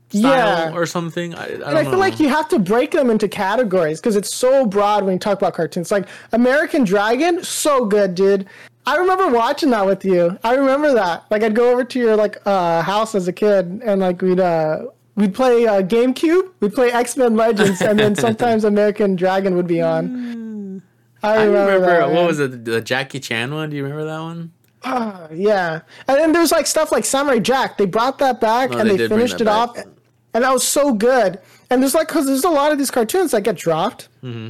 style 0.10 0.72
yeah. 0.72 0.74
or 0.78 0.86
something. 0.86 1.36
I, 1.36 1.44
I 1.44 1.48
don't 1.48 1.64
And 1.64 1.78
I 1.78 1.84
know. 1.84 1.90
feel 1.92 2.00
like 2.00 2.20
you 2.20 2.30
have 2.30 2.48
to 2.50 2.60
break 2.60 2.92
them 2.92 3.10
into 3.10 3.28
categories 3.28 4.00
because 4.00 4.16
it's 4.16 4.34
so 4.34 4.66
broad 4.66 5.04
when 5.04 5.14
you 5.14 5.20
talk 5.20 5.38
about 5.38 5.54
cartoons. 5.54 5.92
Like 5.92 6.08
American 6.32 6.84
Dragon, 6.84 7.44
so 7.44 7.86
good, 7.86 8.16
dude. 8.16 8.48
I 8.86 8.96
remember 8.98 9.28
watching 9.28 9.70
that 9.72 9.86
with 9.86 10.04
you. 10.04 10.38
I 10.44 10.56
remember 10.56 10.94
that. 10.94 11.26
Like 11.30 11.44
I'd 11.44 11.54
go 11.56 11.72
over 11.72 11.84
to 11.84 12.00
your 12.00 12.16
like 12.16 12.38
uh, 12.46 12.82
house 12.82 13.14
as 13.14 13.28
a 13.28 13.34
kid, 13.34 13.82
and 13.86 14.02
like 14.02 14.22
we'd 14.22 14.40
uh, 14.40 14.86
we'd 15.16 15.36
play 15.36 15.68
uh, 15.68 15.82
GameCube. 15.84 16.50
We'd 16.60 16.74
play 16.74 16.92
X 16.92 17.16
Men 17.16 17.36
Legends, 17.36 17.82
and 17.82 18.00
then 18.00 18.16
sometimes 18.26 18.64
American 18.64 19.16
Dragon 19.16 19.56
would 19.56 19.68
be 19.68 19.82
on. 19.82 20.82
I 21.22 21.34
I 21.34 21.44
remember, 21.44 21.74
remember 21.74 21.88
that, 21.88 22.08
what 22.08 22.14
man. 22.16 22.26
was 22.28 22.40
it? 22.40 22.66
The 22.66 22.82
Jackie 22.82 23.20
Chan 23.20 23.54
one. 23.54 23.70
Do 23.70 23.76
you 23.76 23.84
remember 23.84 24.06
that 24.06 24.20
one? 24.22 24.54
Ah, 24.86 25.28
yeah, 25.34 25.82
and 26.08 26.18
then 26.18 26.32
there's 26.32 26.54
like 26.54 26.66
stuff 26.66 26.92
like 26.92 27.04
Samurai 27.06 27.40
Jack. 27.40 27.78
They 27.78 27.86
brought 27.86 28.18
that 28.20 28.40
back 28.40 28.72
No, 28.72 28.78
and 28.80 28.90
they 28.90 28.96
they, 28.96 29.08
finished 29.10 29.42
it 29.42 29.48
off, 29.48 29.76
back. 29.76 29.86
And 30.34 30.44
that 30.44 30.54
was 30.54 30.68
so 30.68 30.94
good. 30.94 31.40
And 31.70 31.82
there's 31.82 31.94
like 31.96 32.08
because 32.08 32.26
there's 32.26 32.44
a 32.44 32.50
lot 32.50 32.72
of 32.72 32.78
these 32.78 32.92
cartoons 32.92 33.32
that 33.32 33.42
get 33.44 33.56
dropped, 33.56 34.10
Mm-hmm. 34.24 34.50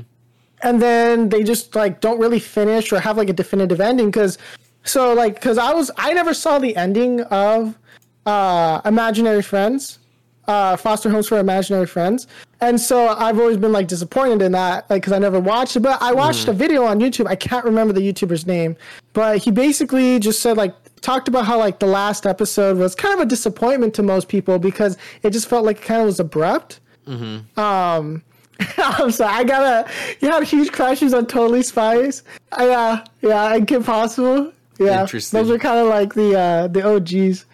and 0.63 0.82
then 0.82 1.30
they 1.30 1.43
just 1.43 1.75
like 1.75 2.01
don't 2.01 2.19
really 2.19 2.39
finish 2.39 2.91
or 2.91 2.99
have 2.99 3.17
like 3.17 3.30
a 3.30 3.34
definitive 3.34 3.80
ending. 3.82 4.07
Because 4.11 4.38
so 4.84 5.13
like 5.13 5.36
because 5.36 5.57
I 5.57 5.73
was 5.73 5.91
I 5.97 6.13
never 6.13 6.34
saw 6.34 6.59
the 6.59 6.75
ending 6.75 7.21
of 7.23 7.77
uh 8.25 8.82
Imaginary 8.86 9.41
Friends, 9.41 9.99
uh 10.47 10.75
Foster 10.77 11.09
Homes 11.09 11.27
for 11.27 11.38
Imaginary 11.39 11.86
Friends, 11.88 12.27
and 12.61 12.80
so 12.80 13.07
I've 13.09 13.39
always 13.39 13.57
been 13.57 13.71
like 13.71 13.88
disappointed 13.88 14.41
in 14.41 14.51
that 14.53 14.89
like 14.89 15.01
because 15.01 15.13
I 15.13 15.19
never 15.19 15.39
watched 15.39 15.75
it. 15.75 15.82
But 15.82 16.01
I 16.01 16.11
watched 16.13 16.41
Mm-hmm. 16.41 16.51
a 16.51 16.53
video 16.53 16.86
on 16.86 16.99
YouTube. 16.99 17.27
I 17.27 17.36
can't 17.36 17.65
remember 17.65 17.93
the 17.93 18.01
YouTuber's 18.01 18.45
name, 18.45 18.75
but 19.13 19.38
he 19.39 19.51
basically 19.51 20.19
just 20.19 20.41
said 20.41 20.57
like 20.57 20.73
talked 21.02 21.28
about 21.28 21.45
how 21.45 21.58
like 21.58 21.80
the 21.80 21.86
last 21.88 22.26
episode 22.26 22.78
was 22.78 22.95
kind 22.95 23.14
of 23.14 23.20
a 23.22 23.26
disappointment 23.26 23.93
to 23.95 24.04
most 24.04 24.28
people 24.28 24.60
because 24.60 24.97
it 25.24 25.32
just 25.32 25.47
felt 25.47 25.66
like 25.66 25.78
it 25.78 25.84
kind 25.84 26.02
of 26.02 26.06
was 26.08 26.20
abrupt. 26.20 26.80
Um, 27.08 27.41
I'm 28.78 29.12
sorry, 29.12 29.34
I 29.34 29.43
gotta. 29.43 29.89
you 30.20 30.30
had 30.30 30.43
huge 30.43 30.72
crashes 30.72 31.14
on 31.14 31.26
Totally 31.26 31.64
Spies. 31.64 32.24
Uh, 32.52 32.66
yeah, 32.66 33.04
yeah, 33.28 33.56
and 33.56 33.68
Kim 33.68 33.84
Possible. 33.84 34.54
Yeah, 34.80 35.02
Interesting. 35.02 35.39
those 35.39 35.50
are 35.50 35.58
kind 35.58 35.80
of 35.80 35.88
like 35.88 36.14
the 36.14 36.38
uh, 36.38 36.68
the 36.68 36.84
OGs. 36.88 37.45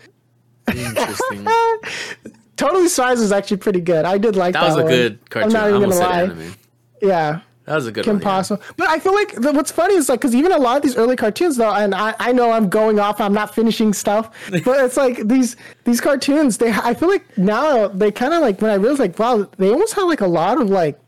Interesting. 0.68 1.48
Totally 2.58 2.88
Spies 2.88 3.20
was 3.20 3.32
actually 3.32 3.58
pretty 3.58 3.82
good. 3.82 4.06
I 4.06 4.18
did 4.18 4.36
like 4.36 4.54
that. 4.54 4.62
That 4.62 4.68
was 4.68 4.78
a 4.78 4.84
one. 4.84 4.91
good 4.91 5.30
cartoon. 5.30 5.56
I'm 5.56 5.62
not 5.62 5.70
even 5.70 5.89
gonna 5.89 6.02
lie. 6.02 6.22
anime. 6.24 6.56
Yeah, 7.02 7.41
That 7.66 7.76
was 7.76 7.88
a 7.88 7.91
good 7.91 8.05
Kim 8.05 8.16
one. 8.16 8.22
yeah. 8.22 8.28
Possible. 8.30 8.63
But 8.78 8.89
I 8.89 8.99
feel 8.99 9.13
like 9.16 9.34
the, 9.34 9.51
what's 9.51 9.72
funny 9.72 9.95
is 9.95 10.07
like 10.07 10.20
because 10.22 10.36
even 10.36 10.51
a 10.51 10.57
lot 10.57 10.78
of 10.78 10.84
these 10.84 10.95
early 10.95 11.16
cartoons 11.16 11.57
though, 11.57 11.72
and 11.74 11.95
I, 11.95 12.13
I 12.20 12.32
know 12.32 12.51
I'm 12.51 12.70
going 12.70 12.99
off, 12.99 13.20
I'm 13.20 13.34
not 13.34 13.55
finishing 13.55 13.91
stuff, 13.93 14.30
but 14.51 14.86
it's 14.86 14.97
like 14.97 15.28
these 15.28 15.55
these 15.84 15.99
cartoons. 15.99 16.57
They 16.59 16.72
I 16.72 16.93
feel 16.93 17.09
like 17.09 17.26
now 17.38 17.88
they 17.88 18.11
kind 18.11 18.34
of 18.34 18.41
like 18.41 18.61
when 18.61 18.70
I 18.72 18.76
realized 18.76 18.99
like 18.99 19.18
wow, 19.18 19.49
they 19.57 19.70
almost 19.72 19.93
have 19.95 20.07
like 20.07 20.22
a 20.22 20.28
lot 20.28 20.61
of 20.61 20.70
like 20.70 20.99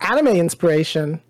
anime 0.00 0.28
inspiration. 0.28 1.20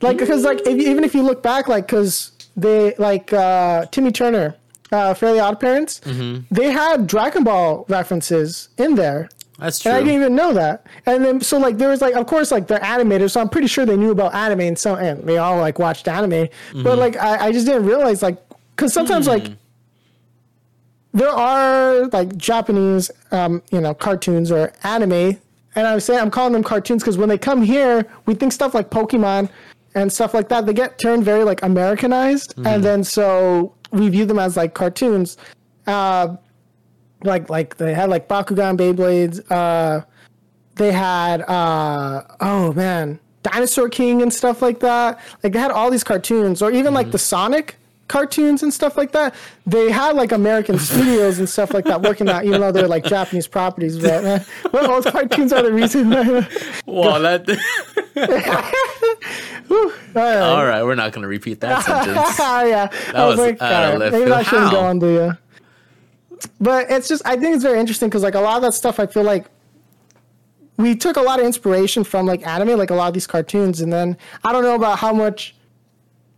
Like 0.00 0.18
because 0.18 0.44
like 0.44 0.60
if, 0.60 0.78
even 0.78 1.02
if 1.02 1.14
you 1.14 1.22
look 1.22 1.42
back, 1.42 1.66
like 1.66 1.86
because 1.86 2.32
they 2.56 2.94
like 2.98 3.32
uh 3.32 3.86
Timmy 3.86 4.12
Turner, 4.12 4.54
uh 4.92 5.14
Fairly 5.14 5.40
Odd 5.40 5.58
Parents, 5.60 6.00
Mm-hmm. 6.04 6.54
they 6.54 6.70
had 6.72 7.06
Dragon 7.06 7.42
Ball 7.42 7.84
references 7.88 8.68
in 8.76 8.94
there. 8.96 9.28
That's 9.58 9.80
true. 9.80 9.90
And 9.90 9.96
I 9.98 10.00
didn't 10.02 10.20
even 10.20 10.34
know 10.36 10.52
that. 10.52 10.86
And 11.06 11.24
then 11.24 11.40
so 11.40 11.58
like 11.58 11.78
there 11.78 11.88
was 11.88 12.00
like 12.00 12.14
of 12.14 12.26
course 12.26 12.50
like 12.50 12.68
they're 12.68 12.78
animators, 12.78 13.32
so 13.32 13.40
I'm 13.40 13.48
pretty 13.48 13.66
sure 13.66 13.84
they 13.84 13.96
knew 13.96 14.12
about 14.12 14.34
anime 14.34 14.60
and 14.60 14.78
so 14.78 14.94
and 14.94 15.22
they 15.24 15.36
all 15.38 15.58
like 15.58 15.78
watched 15.78 16.06
anime. 16.08 16.30
Mm-hmm. 16.30 16.82
But 16.84 16.98
like 16.98 17.16
I, 17.16 17.46
I 17.46 17.52
just 17.52 17.66
didn't 17.66 17.84
realize 17.86 18.22
like 18.22 18.38
because 18.76 18.92
sometimes 18.94 19.26
Hmm. 19.26 19.32
like 19.32 19.50
there 21.12 21.30
are 21.30 22.06
like 22.08 22.36
Japanese 22.36 23.10
um, 23.32 23.62
you 23.72 23.80
know, 23.80 23.94
cartoons 23.94 24.50
or 24.52 24.72
anime. 24.84 25.38
And 25.74 25.86
I'm 25.86 26.00
saying 26.00 26.20
I'm 26.20 26.30
calling 26.30 26.52
them 26.52 26.62
cartoons 26.62 27.02
because 27.02 27.18
when 27.18 27.28
they 27.28 27.38
come 27.38 27.62
here, 27.62 28.06
we 28.26 28.34
think 28.34 28.52
stuff 28.52 28.74
like 28.74 28.90
Pokemon 28.90 29.48
and 29.94 30.12
stuff 30.12 30.34
like 30.34 30.48
that, 30.50 30.66
they 30.66 30.72
get 30.72 30.98
turned 30.98 31.24
very 31.24 31.44
like 31.44 31.62
Americanized. 31.62 32.50
Mm-hmm. 32.56 32.66
And 32.66 32.84
then 32.84 33.04
so 33.04 33.74
we 33.90 34.08
view 34.08 34.26
them 34.26 34.38
as 34.38 34.56
like 34.56 34.74
cartoons. 34.74 35.36
Uh 35.86 36.36
like 37.24 37.50
like 37.50 37.76
they 37.76 37.94
had 37.94 38.10
like 38.10 38.28
Bakugan 38.28 38.76
Beyblades. 38.76 39.40
Uh, 39.50 40.04
they 40.76 40.92
had 40.92 41.42
uh 41.42 42.22
oh 42.40 42.72
man, 42.72 43.18
Dinosaur 43.42 43.88
King 43.88 44.22
and 44.22 44.32
stuff 44.32 44.62
like 44.62 44.80
that. 44.80 45.18
Like 45.42 45.52
they 45.52 45.58
had 45.58 45.70
all 45.70 45.90
these 45.90 46.04
cartoons, 46.04 46.62
or 46.62 46.70
even 46.70 46.94
like 46.94 47.10
the 47.10 47.18
Sonic 47.18 47.76
cartoons 48.08 48.62
and 48.62 48.72
stuff 48.72 48.96
like 48.96 49.12
that. 49.12 49.34
They 49.66 49.90
had 49.90 50.16
like 50.16 50.32
American 50.32 50.78
studios 50.80 51.38
and 51.38 51.48
stuff 51.48 51.72
like 51.72 51.84
that 51.84 52.02
working 52.02 52.28
out, 52.28 52.44
even 52.44 52.60
though 52.60 52.72
they're 52.72 52.88
like 52.88 53.04
Japanese 53.04 53.46
properties. 53.46 53.98
But 53.98 54.24
uh, 54.24 54.38
well, 54.72 55.00
those 55.00 55.12
cartoons 55.12 55.52
are 55.52 55.62
the 55.62 55.72
reason. 55.72 56.08
Well, 56.86 57.20
that. 57.22 57.48
All 59.70 59.92
right. 60.14 60.36
all 60.38 60.64
right, 60.66 60.82
we're 60.82 60.94
not 60.94 61.12
gonna 61.12 61.28
repeat 61.28 61.60
that 61.60 61.84
sentence. 61.84 62.38
yeah, 62.38 62.88
I 63.14 63.26
was, 63.26 63.36
was 63.36 63.46
like, 63.46 63.60
out 63.60 63.72
of 63.72 63.76
all 63.76 63.90
right, 63.90 63.98
left 63.98 64.12
maybe. 64.12 64.32
I 64.32 64.42
shouldn't 64.42 64.70
go 64.70 64.80
How? 64.80 64.86
on 64.86 64.98
the. 64.98 65.22
Uh, 65.22 65.34
but 66.60 66.90
it's 66.90 67.08
just, 67.08 67.22
I 67.26 67.36
think 67.36 67.54
it's 67.54 67.64
very 67.64 67.80
interesting 67.80 68.08
because 68.08 68.22
like 68.22 68.34
a 68.34 68.40
lot 68.40 68.56
of 68.56 68.62
that 68.62 68.74
stuff, 68.74 69.00
I 69.00 69.06
feel 69.06 69.24
like 69.24 69.46
we 70.76 70.94
took 70.94 71.16
a 71.16 71.22
lot 71.22 71.40
of 71.40 71.46
inspiration 71.46 72.04
from 72.04 72.26
like 72.26 72.46
anime, 72.46 72.78
like 72.78 72.90
a 72.90 72.94
lot 72.94 73.08
of 73.08 73.14
these 73.14 73.26
cartoons, 73.26 73.80
and 73.80 73.92
then 73.92 74.16
I 74.44 74.52
don't 74.52 74.62
know 74.62 74.76
about 74.76 74.98
how 74.98 75.12
much 75.12 75.54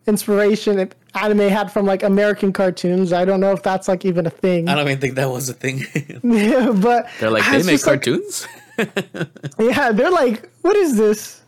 inspiration 0.06 0.90
anime 1.14 1.48
had 1.48 1.70
from 1.70 1.86
like 1.86 2.02
American 2.02 2.52
cartoons. 2.52 3.12
I 3.12 3.24
don't 3.24 3.40
know 3.40 3.52
if 3.52 3.62
that's 3.62 3.86
like 3.86 4.04
even 4.04 4.26
a 4.26 4.30
thing. 4.30 4.68
I 4.68 4.74
don't 4.74 4.86
even 4.88 5.00
think 5.00 5.14
that 5.16 5.30
was 5.30 5.48
a 5.48 5.54
thing. 5.54 5.84
but 6.80 7.08
They're 7.20 7.30
like, 7.30 7.44
they 7.44 7.58
make 7.58 7.66
just, 7.66 7.86
like, 7.86 8.02
cartoons. 8.02 8.48
yeah, 9.58 9.92
they're 9.92 10.10
like, 10.10 10.50
what 10.62 10.76
is 10.76 10.96
this? 10.96 11.42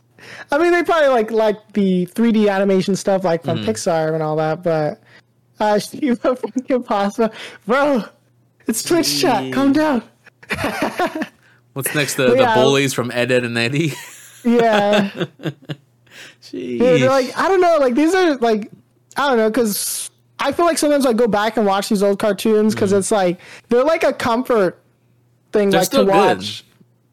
I 0.51 0.57
mean, 0.57 0.71
they 0.71 0.83
probably 0.83 1.09
like 1.09 1.31
like 1.31 1.73
the 1.73 2.05
3D 2.07 2.49
animation 2.49 2.95
stuff 2.95 3.23
like 3.23 3.43
from 3.43 3.59
Pixar 3.59 4.13
and 4.13 4.23
all 4.23 4.35
that, 4.37 4.63
but 4.63 5.01
uh, 5.59 5.75
Shego 5.75 6.37
from 6.37 6.51
Kim 6.63 6.83
Possible, 6.83 7.33
bro, 7.65 8.03
it's 8.67 8.83
Twitch 8.83 9.21
chat. 9.21 9.53
Calm 9.53 9.73
down. 9.73 10.03
What's 11.73 11.93
next? 11.95 12.15
The, 12.15 12.35
Yeah. 12.35 12.55
the 12.55 12.61
bullies 12.61 12.93
from 12.93 13.11
Ed, 13.11 13.31
Edd 13.31 13.43
and 13.43 13.57
Eddy. 13.57 13.93
Yeah, 14.45 15.09
Jeez. 16.41 16.77
Dude, 16.77 17.01
they're 17.01 17.09
like 17.09 17.37
I 17.37 17.47
don't 17.47 17.61
know, 17.61 17.77
like 17.79 17.95
these 17.95 18.13
are 18.13 18.35
like 18.39 18.69
I 19.15 19.29
don't 19.29 19.37
know, 19.37 19.49
because 19.49 20.11
I 20.37 20.51
feel 20.51 20.65
like 20.65 20.77
sometimes 20.77 21.05
I 21.05 21.13
go 21.13 21.27
back 21.27 21.55
and 21.55 21.65
watch 21.65 21.87
these 21.87 22.03
old 22.03 22.19
cartoons 22.19 22.75
because 22.75 22.91
mm. 22.91 22.97
it's 22.97 23.09
like 23.09 23.39
they're 23.69 23.85
like 23.85 24.03
a 24.03 24.11
comfort 24.11 24.83
thing, 25.53 25.69
They're 25.69 25.79
like 25.79 25.85
still 25.85 26.05
to 26.05 26.11
good. 26.11 26.37
watch. 26.37 26.65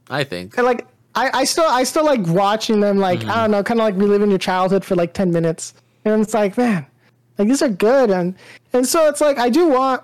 I 0.09 0.25
think. 0.25 0.57
And 0.59 0.67
like 0.67 0.89
I, 1.15 1.31
I 1.41 1.45
still 1.45 1.67
I 1.67 1.85
still 1.85 2.05
like 2.05 2.27
watching 2.27 2.81
them 2.81 2.99
like 2.99 3.21
mm-hmm. 3.21 3.31
I 3.31 3.37
don't 3.43 3.53
know, 3.53 3.63
kind 3.63 3.79
of 3.79 3.85
like 3.85 3.95
reliving 3.95 4.31
your 4.31 4.39
childhood 4.39 4.85
for 4.85 4.97
like 4.97 5.15
10 5.15 5.31
minutes. 5.31 5.75
And 6.05 6.21
it's 6.21 6.35
like, 6.35 6.59
man, 6.59 6.85
like 7.39 7.47
these 7.47 7.63
are 7.63 7.69
good 7.69 8.11
and 8.11 8.35
and 8.73 8.87
so 8.87 9.09
it's 9.09 9.21
like 9.21 9.39
I 9.39 9.49
do 9.51 9.69
want 9.69 10.03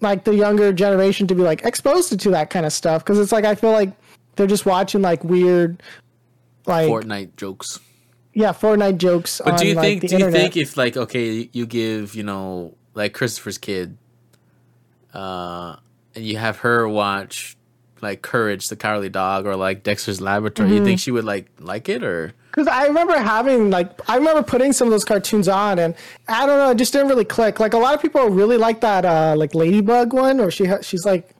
like 0.00 0.24
the 0.24 0.34
younger 0.34 0.72
generation 0.72 1.26
to 1.28 1.34
be 1.34 1.42
like 1.42 1.64
exposed 1.64 2.18
to 2.18 2.30
that 2.30 2.50
kind 2.50 2.64
of 2.66 2.72
stuff 2.72 3.04
because 3.04 3.18
it's 3.18 3.32
like 3.32 3.44
I 3.44 3.54
feel 3.54 3.72
like 3.72 3.92
they're 4.36 4.46
just 4.46 4.64
watching 4.66 5.02
like 5.02 5.22
weird 5.24 5.82
like 6.66 6.88
Fortnite 6.88 7.36
jokes. 7.36 7.78
yeah, 8.32 8.52
Fortnite 8.52 8.98
jokes 8.98 9.40
But 9.44 9.54
on 9.54 9.58
do 9.60 9.66
you 9.66 9.74
like 9.74 9.84
think? 9.84 10.00
the 10.02 10.08
Do 10.08 10.18
you 10.18 10.30
think 10.30 10.56
if 10.56 10.76
like 10.76 10.96
okay, 10.96 11.48
you 11.52 11.66
give 11.66 12.14
you 12.14 12.22
know 12.22 12.74
like 12.94 13.12
Christopher's 13.14 13.58
kid, 13.58 13.96
uh, 15.14 15.76
and 16.14 16.24
you 16.24 16.36
have 16.36 16.58
her 16.58 16.88
watch 16.88 17.56
like 18.00 18.22
Courage 18.22 18.68
the 18.68 18.76
Cowardly 18.76 19.08
Dog 19.10 19.46
or 19.46 19.56
like 19.56 19.82
Dexter's 19.82 20.20
Laboratory, 20.20 20.70
you 20.70 20.76
Mm-hmm. 20.76 20.84
think 20.84 21.00
she 21.00 21.10
would 21.10 21.24
like 21.24 21.50
like 21.58 21.88
it 21.88 22.02
or? 22.02 22.32
Because 22.50 22.66
I 22.66 22.86
remember 22.86 23.16
having 23.16 23.70
like 23.70 23.90
I 24.10 24.16
remember 24.16 24.42
putting 24.42 24.72
some 24.72 24.88
of 24.88 24.92
those 24.92 25.04
cartoons 25.04 25.46
on, 25.48 25.78
and 25.78 25.94
I 26.28 26.46
don't 26.46 26.58
know, 26.58 26.70
it 26.70 26.78
just 26.78 26.92
didn't 26.92 27.08
really 27.08 27.24
click. 27.24 27.60
Like 27.60 27.74
a 27.74 27.78
lot 27.78 27.94
of 27.94 28.02
people 28.02 28.28
really 28.28 28.56
like 28.56 28.80
that 28.80 29.04
uh 29.04 29.34
like 29.36 29.54
Ladybug 29.54 30.12
one, 30.12 30.40
or 30.40 30.50
she 30.50 30.64
ha- 30.64 30.80
she's 30.82 31.04
like 31.04 31.30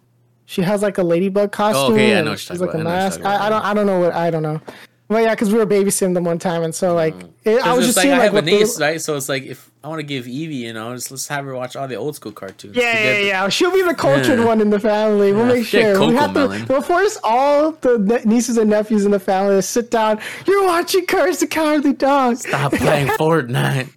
she 0.46 0.62
has 0.62 0.82
like 0.82 0.98
a 0.98 1.02
ladybug 1.02 1.52
costume. 1.52 1.92
okay, 1.94 2.10
yeah, 2.10 2.18
I 2.18 2.22
know 2.22 2.34
she's 2.36 2.60
like 2.60 2.74
a 2.74 2.80
about. 2.80 2.80
I 2.80 2.82
know 2.82 2.84
what 2.84 2.94
mask. 2.94 3.24
I, 3.24 3.46
I 3.46 3.48
don't 3.50 3.64
I 3.64 3.74
don't 3.74 3.86
know 3.86 4.00
what 4.00 4.12
I 4.14 4.30
don't 4.30 4.42
know, 4.42 4.60
Well, 5.08 5.22
yeah, 5.22 5.34
because 5.34 5.52
we 5.52 5.58
were 5.58 5.66
babysitting 5.66 6.14
them 6.14 6.24
one 6.24 6.38
time, 6.38 6.62
and 6.64 6.74
so 6.74 6.94
like 6.94 7.14
it, 7.44 7.64
I 7.64 7.72
was 7.74 7.86
just 7.86 7.96
like 7.96 8.04
seeing 8.04 8.14
I 8.14 8.18
like 8.18 8.32
have 8.32 8.42
a 8.42 8.42
niece, 8.42 8.80
right? 8.80 9.00
So 9.00 9.16
it's 9.16 9.28
like 9.28 9.44
if 9.44 9.69
I 9.82 9.88
want 9.88 9.98
to 10.00 10.02
give 10.04 10.28
Evie, 10.28 10.56
you 10.56 10.72
know, 10.74 10.94
just 10.94 11.10
let's 11.10 11.26
have 11.28 11.46
her 11.46 11.54
watch 11.54 11.74
all 11.74 11.88
the 11.88 11.94
old 11.94 12.14
school 12.14 12.32
cartoons. 12.32 12.76
Yeah, 12.76 13.02
yeah, 13.02 13.18
yeah. 13.18 13.48
She'll 13.48 13.72
be 13.72 13.82
the 13.82 13.94
cultured 13.94 14.38
Yeah. 14.38 14.44
one 14.44 14.60
in 14.60 14.68
the 14.68 14.78
family. 14.78 15.32
We'll 15.32 15.46
Yeah, 15.46 15.54
make 15.54 15.64
sure. 15.66 16.06
We 16.06 16.14
have 16.16 16.34
to. 16.34 16.66
We'll 16.68 16.82
force 16.82 17.16
all 17.24 17.72
the 17.72 17.98
ne- 17.98 18.22
nieces 18.24 18.58
and 18.58 18.68
nephews 18.68 19.06
in 19.06 19.10
the 19.10 19.18
family 19.18 19.54
to 19.56 19.62
sit 19.62 19.90
down. 19.90 20.20
You're 20.46 20.66
watching 20.66 21.06
Courage 21.06 21.38
the 21.38 21.46
Cowardly 21.46 21.94
Dog. 21.94 22.36
Stop 22.36 22.72
playing 22.72 23.06
Fortnite. 23.18 23.88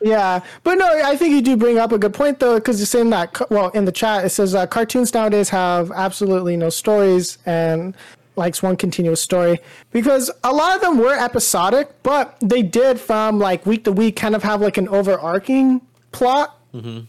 Yeah, 0.00 0.40
but 0.62 0.74
no, 0.78 0.86
I 1.04 1.16
think 1.16 1.32
you 1.34 1.42
do 1.42 1.56
bring 1.56 1.78
up 1.78 1.90
a 1.92 1.98
good 1.98 2.14
point 2.14 2.38
though, 2.38 2.54
because 2.56 2.78
you're 2.78 2.86
saying 2.86 3.10
that. 3.10 3.50
Well, 3.50 3.70
in 3.70 3.84
the 3.84 3.92
chat 3.92 4.24
it 4.24 4.30
says 4.30 4.54
uh, 4.54 4.66
cartoons 4.68 5.12
nowadays 5.12 5.48
have 5.48 5.90
absolutely 5.92 6.56
no 6.56 6.70
stories 6.70 7.38
and 7.46 7.94
likes 8.36 8.62
one 8.62 8.76
continuous 8.76 9.20
story 9.20 9.58
because 9.90 10.30
a 10.44 10.52
lot 10.52 10.74
of 10.74 10.80
them 10.80 10.98
were 10.98 11.14
episodic, 11.14 11.90
but 12.02 12.36
they 12.40 12.62
did 12.62 12.98
from 12.98 13.38
like 13.38 13.66
week 13.66 13.84
to 13.84 13.92
week 13.92 14.16
kind 14.16 14.34
of 14.34 14.42
have 14.42 14.60
like 14.60 14.76
an 14.76 14.88
overarching 14.88 15.80
plot. 16.12 16.58
Mm-hmm. 16.74 17.00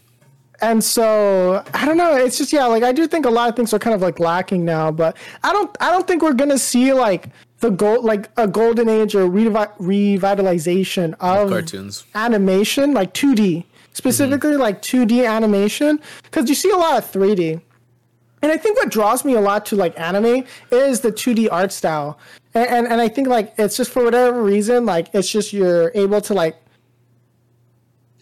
And 0.60 0.82
so 0.84 1.64
I 1.74 1.84
don't 1.84 1.96
know. 1.96 2.14
It's 2.16 2.38
just 2.38 2.52
yeah, 2.52 2.66
like 2.66 2.82
I 2.82 2.92
do 2.92 3.06
think 3.06 3.26
a 3.26 3.30
lot 3.30 3.48
of 3.48 3.56
things 3.56 3.74
are 3.74 3.78
kind 3.78 3.94
of 3.94 4.00
like 4.00 4.18
lacking 4.18 4.64
now, 4.64 4.90
but 4.90 5.16
I 5.42 5.52
don't. 5.52 5.76
I 5.80 5.90
don't 5.90 6.06
think 6.06 6.22
we're 6.22 6.32
gonna 6.32 6.58
see 6.58 6.92
like 6.92 7.28
the 7.60 7.70
gold, 7.70 8.04
like 8.04 8.30
a 8.36 8.46
golden 8.46 8.88
age 8.88 9.14
or 9.14 9.28
revi- 9.28 9.76
revitalization 9.78 11.14
of 11.20 11.50
cartoons. 11.50 12.04
animation, 12.14 12.94
like 12.94 13.12
2D, 13.14 13.64
specifically 13.92 14.52
mm-hmm. 14.52 14.60
like 14.60 14.80
2D 14.80 15.28
animation, 15.28 16.00
because 16.22 16.48
you 16.48 16.54
see 16.54 16.70
a 16.70 16.76
lot 16.76 16.98
of 16.98 17.10
3D. 17.10 17.60
And 18.44 18.52
I 18.52 18.58
think 18.58 18.76
what 18.76 18.90
draws 18.90 19.24
me 19.24 19.32
a 19.32 19.40
lot 19.40 19.64
to 19.66 19.74
like 19.74 19.98
anime 19.98 20.44
is 20.70 21.00
the 21.00 21.10
2D 21.10 21.48
art 21.50 21.72
style. 21.72 22.18
And, 22.52 22.68
and 22.68 22.86
and 22.88 23.00
I 23.00 23.08
think 23.08 23.26
like 23.26 23.54
it's 23.56 23.74
just 23.74 23.90
for 23.90 24.04
whatever 24.04 24.42
reason, 24.42 24.84
like 24.84 25.08
it's 25.14 25.30
just 25.30 25.54
you're 25.54 25.90
able 25.94 26.20
to 26.20 26.34
like 26.34 26.56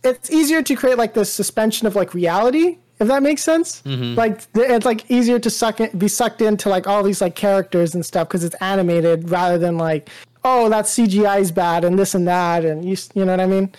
it's 0.05 0.31
easier 0.31 0.63
to 0.63 0.77
create 0.77 0.97
like 0.97 1.15
this 1.15 1.33
suspension 1.33 1.89
of 1.89 1.97
like 1.97 2.15
reality, 2.15 2.79
if 3.01 3.09
that 3.09 3.21
makes 3.25 3.43
sense. 3.43 3.83
Like 4.15 4.43
it's 4.55 4.87
like 4.87 5.11
easier 5.11 5.41
to 5.41 5.51
suck 5.51 5.81
in, 5.81 5.91
be 5.99 6.07
sucked 6.07 6.41
into 6.41 6.69
like 6.69 6.87
all 6.87 7.03
these 7.03 7.21
like 7.21 7.35
characters 7.35 7.93
and 7.97 8.07
stuff 8.07 8.29
because 8.29 8.45
it's 8.45 8.55
animated 8.61 9.29
rather 9.29 9.59
than 9.59 9.77
like 9.77 10.09
oh 10.45 10.69
that 10.69 10.85
CGI 10.85 11.41
is 11.41 11.51
bad 11.51 11.83
and 11.85 11.99
this 11.99 12.15
and 12.15 12.29
that 12.29 12.65
and 12.65 12.85
you 12.85 12.97
you 13.15 13.25
know 13.25 13.33
what 13.33 13.41
I 13.41 13.47
mean. 13.47 13.73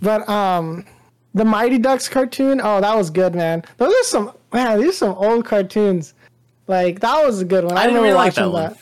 But 0.00 0.26
um, 0.30 0.86
the 1.34 1.44
Mighty 1.44 1.78
Ducks 1.78 2.08
cartoon, 2.08 2.60
oh 2.62 2.80
that 2.80 2.96
was 2.96 3.10
good, 3.10 3.34
man. 3.34 3.64
Those 3.76 3.92
are 3.92 4.04
some 4.04 4.32
man, 4.52 4.80
these 4.80 4.90
are 4.90 4.92
some 4.92 5.14
old 5.14 5.44
cartoons. 5.44 6.14
Like 6.66 7.00
that 7.00 7.24
was 7.24 7.40
a 7.40 7.44
good 7.44 7.64
one. 7.64 7.76
I, 7.76 7.82
I 7.82 7.86
didn't 7.86 8.02
really 8.02 8.14
like 8.14 8.34
that 8.34 8.52
that. 8.52 8.76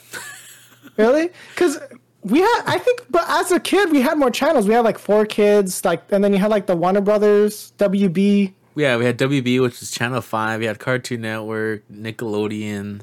really? 0.96 1.30
Because 1.50 1.78
we 2.22 2.40
had, 2.40 2.62
I 2.66 2.78
think, 2.78 3.06
but 3.10 3.24
as 3.28 3.52
a 3.52 3.60
kid, 3.60 3.90
we 3.90 4.02
had 4.02 4.18
more 4.18 4.30
channels. 4.30 4.66
We 4.66 4.74
had 4.74 4.84
like 4.84 4.98
four 4.98 5.24
kids, 5.24 5.84
like, 5.84 6.02
and 6.10 6.22
then 6.22 6.32
you 6.32 6.38
had 6.38 6.50
like 6.50 6.66
the 6.66 6.76
Warner 6.76 7.00
Brothers, 7.00 7.72
WB. 7.78 8.52
Yeah, 8.74 8.96
we 8.96 9.04
had 9.04 9.18
WB, 9.18 9.60
which 9.60 9.82
is 9.82 9.90
Channel 9.90 10.20
Five. 10.20 10.60
We 10.60 10.66
had 10.66 10.78
Cartoon 10.78 11.22
Network, 11.22 11.82
Nickelodeon, 11.88 13.00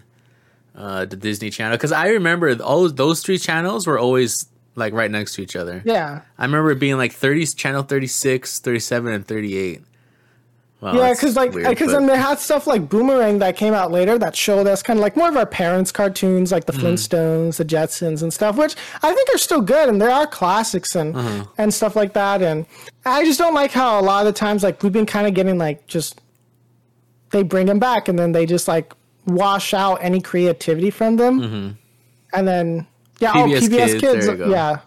uh, 0.75 1.05
the 1.05 1.15
Disney 1.15 1.49
Channel. 1.49 1.77
Because 1.77 1.91
I 1.91 2.09
remember 2.09 2.55
all 2.61 2.87
those 2.89 3.21
three 3.21 3.37
channels 3.37 3.87
were 3.87 3.99
always 3.99 4.47
like 4.75 4.93
right 4.93 5.09
next 5.11 5.35
to 5.35 5.41
each 5.41 5.55
other. 5.55 5.81
Yeah. 5.85 6.21
I 6.37 6.45
remember 6.45 6.71
it 6.71 6.79
being 6.79 6.97
like 6.97 7.13
30, 7.13 7.45
channel 7.47 7.81
36, 7.83 8.59
37, 8.59 9.13
and 9.13 9.25
38. 9.27 9.81
Wow, 10.81 10.93
Yeah, 10.93 11.13
because 11.13 11.35
like, 11.37 11.53
because 11.53 11.91
then 11.93 12.05
they 12.05 12.17
had 12.17 12.37
stuff 12.39 12.67
like 12.67 12.89
Boomerang 12.89 13.39
that 13.39 13.55
came 13.55 13.73
out 13.73 13.91
later 13.91 14.17
that 14.19 14.35
showed 14.35 14.67
us 14.67 14.83
kind 14.83 14.99
of 14.99 15.01
like 15.01 15.15
more 15.15 15.29
of 15.29 15.37
our 15.37 15.45
parents' 15.45 15.91
cartoons, 15.91 16.51
like 16.51 16.65
the 16.65 16.73
Mm-hmm. 16.73 16.87
Flintstones, 16.87 17.55
the 17.57 17.63
Jetsons, 17.65 18.21
and 18.21 18.33
stuff, 18.33 18.57
which 18.57 18.75
I 19.01 19.13
think 19.13 19.29
are 19.33 19.37
still 19.37 19.61
good 19.61 19.87
and 19.87 20.01
there 20.01 20.11
are 20.11 20.27
classics 20.27 20.93
and 20.95 21.15
Uh-huh. 21.15 21.45
and 21.57 21.73
stuff 21.73 21.95
like 21.95 22.13
that. 22.13 22.41
And 22.41 22.65
I 23.05 23.23
just 23.23 23.39
don't 23.39 23.53
like 23.53 23.71
how 23.71 23.99
a 23.99 24.03
lot 24.03 24.27
of 24.27 24.33
the 24.33 24.37
times 24.37 24.61
like 24.63 24.83
we've 24.83 24.91
been 24.91 25.05
kind 25.05 25.25
of 25.25 25.33
getting 25.33 25.57
like 25.57 25.87
just 25.87 26.19
they 27.31 27.41
bring 27.43 27.65
them 27.67 27.79
back 27.79 28.07
and 28.09 28.19
then 28.19 28.33
they 28.33 28.45
just 28.45 28.67
like 28.67 28.93
wash 29.25 29.73
out 29.73 29.95
any 30.01 30.19
creativity 30.21 30.89
from 30.91 31.15
them, 31.15 31.77
and 32.33 32.47
then 32.47 32.85
yeah, 33.19 33.31
oh 33.35 33.45
PBS 33.45 33.59
PBS 33.61 33.69
Kids, 33.69 33.93
Kids, 34.01 34.25
there 34.25 34.35
you 34.35 34.43
go. 34.45 34.49
yeah. 34.49 34.79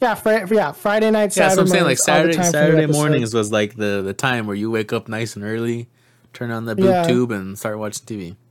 Yeah, 0.00 0.14
fri- 0.14 0.44
yeah, 0.54 0.70
Friday 0.72 1.10
night, 1.10 1.36
yeah, 1.36 1.48
Saturday 1.48 1.54
so 1.56 1.60
I'm 1.62 1.66
saying 1.66 1.84
like 1.84 1.98
Saturday 1.98 2.40
Saturday 2.42 2.86
mornings 2.86 3.34
was 3.34 3.50
like 3.50 3.74
the 3.76 4.00
the 4.04 4.14
time 4.14 4.46
where 4.46 4.54
you 4.54 4.70
wake 4.70 4.92
up 4.92 5.08
nice 5.08 5.34
and 5.34 5.44
early, 5.44 5.88
turn 6.32 6.50
on 6.52 6.66
the 6.66 6.76
boob 6.76 6.84
Yeah. 6.86 7.06
tube, 7.06 7.32
and 7.32 7.58
start 7.58 7.78
watching 7.78 8.04
TV. 8.06 8.36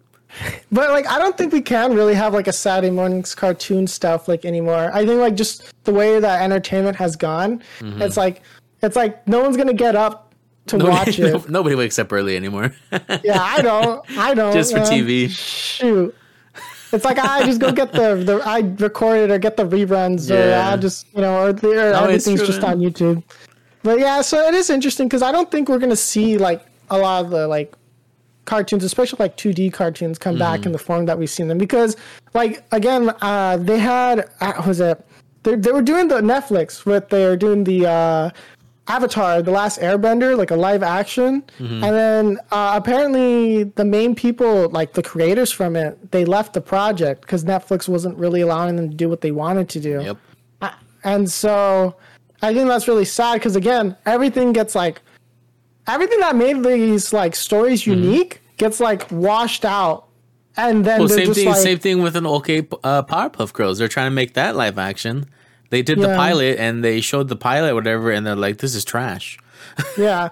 But 0.74 0.90
like, 0.90 1.08
I 1.08 1.18
don't 1.20 1.38
think 1.38 1.54
we 1.54 1.62
can 1.62 1.94
really 1.96 2.14
have 2.16 2.34
like 2.34 2.48
a 2.50 2.54
Saturday 2.54 2.92
mornings 2.92 3.34
cartoon 3.34 3.88
stuff 3.88 4.28
like 4.28 4.44
anymore. 4.44 4.92
I 4.94 5.06
think 5.06 5.22
like 5.22 5.36
just 5.36 5.64
the 5.86 5.94
way 5.94 6.20
that 6.20 6.42
entertainment 6.42 6.98
has 6.98 7.16
gone, 7.16 7.64
Mm-hmm. 7.80 8.02
it's 8.02 8.18
like 8.18 8.42
it's 8.82 8.98
like 8.98 9.26
no 9.26 9.40
one's 9.42 9.56
gonna 9.56 9.74
get 9.74 9.96
up 9.96 10.34
to 10.68 10.78
watch 10.80 11.18
Nobody, 11.18 11.38
it. 11.46 11.50
nobody 11.50 11.76
wakes 11.76 11.98
up 11.98 12.12
early 12.12 12.36
anymore. 12.36 12.74
Yeah, 13.24 13.42
I 13.42 13.62
don't. 13.62 14.04
I 14.20 14.34
don't. 14.40 14.52
Just 14.52 14.74
for. 14.74 14.80
TV. 14.80 15.30
Shoot. 15.30 16.14
It's 16.92 17.06
like 17.06 17.20
I 17.20 17.44
just 17.44 17.60
go 17.60 17.72
get 17.72 17.92
the, 17.92 18.16
the 18.16 18.42
I 18.46 18.60
record 18.80 19.18
it 19.20 19.32
or 19.32 19.38
get 19.38 19.58
the 19.58 19.66
reruns 19.66 20.32
or 20.32 20.54
I 20.54 20.78
just 20.78 21.06
you 21.14 21.22
know 21.22 21.44
or, 21.44 21.54
the, 21.54 21.70
or 21.72 21.92
No, 21.92 22.04
everything's 22.04 22.46
just 22.46 22.64
on 22.64 22.80
YouTube. 22.80 23.24
But 23.84 24.00
yeah, 24.00 24.22
so 24.22 24.48
it 24.48 24.54
is 24.54 24.70
interesting 24.70 25.08
because 25.08 25.22
I 25.22 25.32
don't 25.32 25.50
think 25.52 25.70
we're 25.70 25.80
gonna 25.80 25.96
see 25.96 26.38
like 26.38 26.66
a 26.90 26.98
lot 26.98 27.26
of 27.26 27.32
the 27.32 27.48
like 27.48 27.74
cartoons, 28.46 28.84
especially 28.84 29.18
like 29.20 29.36
2D 29.38 29.74
cartoons, 29.74 30.18
come 30.18 30.38
back 30.40 30.62
Mm-hmm. 30.62 30.68
in 30.68 30.72
the 30.72 30.80
form 30.80 31.06
that 31.06 31.20
we've 31.20 31.30
seen 31.30 31.50
them. 31.50 31.58
Because, 31.58 31.98
like, 32.34 32.64
again, 32.72 33.14
uh, 33.22 33.58
they 33.58 33.78
had, 33.78 34.30
uh, 34.40 34.64
was 34.66 34.80
it? 34.80 35.06
They, 35.44 35.56
they 35.56 35.74
were 35.74 35.82
doing 35.82 36.08
the 36.08 36.22
Netflix 36.22 36.86
with, 36.86 37.10
they 37.10 37.26
were 37.26 37.36
doing 37.36 37.66
the 37.66 37.86
uh, 37.86 38.30
Avatar, 38.88 39.42
The 39.42 39.52
Last 39.52 39.80
Airbender, 39.80 40.38
like 40.38 40.52
a 40.52 40.56
live 40.56 40.82
action. 40.84 41.44
Mm-hmm. 41.60 41.84
And 41.84 41.96
then 41.96 42.38
uh, 42.52 42.74
apparently 42.76 43.64
the 43.64 43.84
main 43.86 44.16
people, 44.16 44.70
like 44.70 44.94
the 44.94 45.04
creators 45.04 45.52
from 45.52 45.76
it, 45.76 46.12
they 46.12 46.24
left 46.26 46.54
the 46.54 46.62
project 46.62 47.22
because 47.22 47.44
Netflix 47.44 47.88
wasn't 47.90 48.18
really 48.18 48.42
allowing 48.42 48.76
them 48.78 48.90
to 48.90 48.96
do 48.96 49.10
what 49.10 49.22
they 49.22 49.32
wanted 49.32 49.70
to 49.70 49.80
do. 49.80 50.02
yep. 50.02 50.18
And 51.04 51.30
so 51.30 51.96
I 52.42 52.54
think 52.54 52.68
that's 52.68 52.88
really 52.88 53.06
sad 53.06 53.36
because 53.36 53.56
again, 53.56 53.96
everything 54.06 54.52
gets 54.52 54.76
like 54.76 55.02
everything 55.88 56.20
that 56.20 56.36
made 56.36 56.64
these 56.64 57.14
like 57.14 57.36
stories 57.36 57.88
unique 57.88 58.42
gets 58.58 58.80
like 58.80 59.10
washed 59.12 59.64
out. 59.64 60.08
And 60.58 60.84
then 60.84 61.00
Well, 61.02 61.10
same 61.10 61.28
just 61.28 61.40
thing. 61.40 61.48
like 61.48 61.58
same 61.58 61.80
thing 61.80 62.02
with 62.02 62.16
an 62.16 62.26
OK 62.26 62.68
uh, 62.84 63.04
Powerpuff 63.04 63.54
Girls. 63.54 63.78
They're 63.78 63.88
trying 63.88 64.08
to 64.08 64.16
make 64.16 64.34
that 64.34 64.56
live 64.56 64.78
action. 64.78 65.28
They 65.70 65.82
did 65.82 66.00
the 66.00 66.16
pilot 66.16 66.60
and 66.60 66.84
they 66.84 67.02
showed 67.02 67.28
the 67.28 67.36
pilot, 67.36 67.76
whatever, 67.76 68.12
and 68.12 68.26
they're 68.26 68.36
like, 68.36 68.58
"This 68.60 68.76
is 68.76 68.86
trash." 68.86 69.38
yeah. 69.98 70.30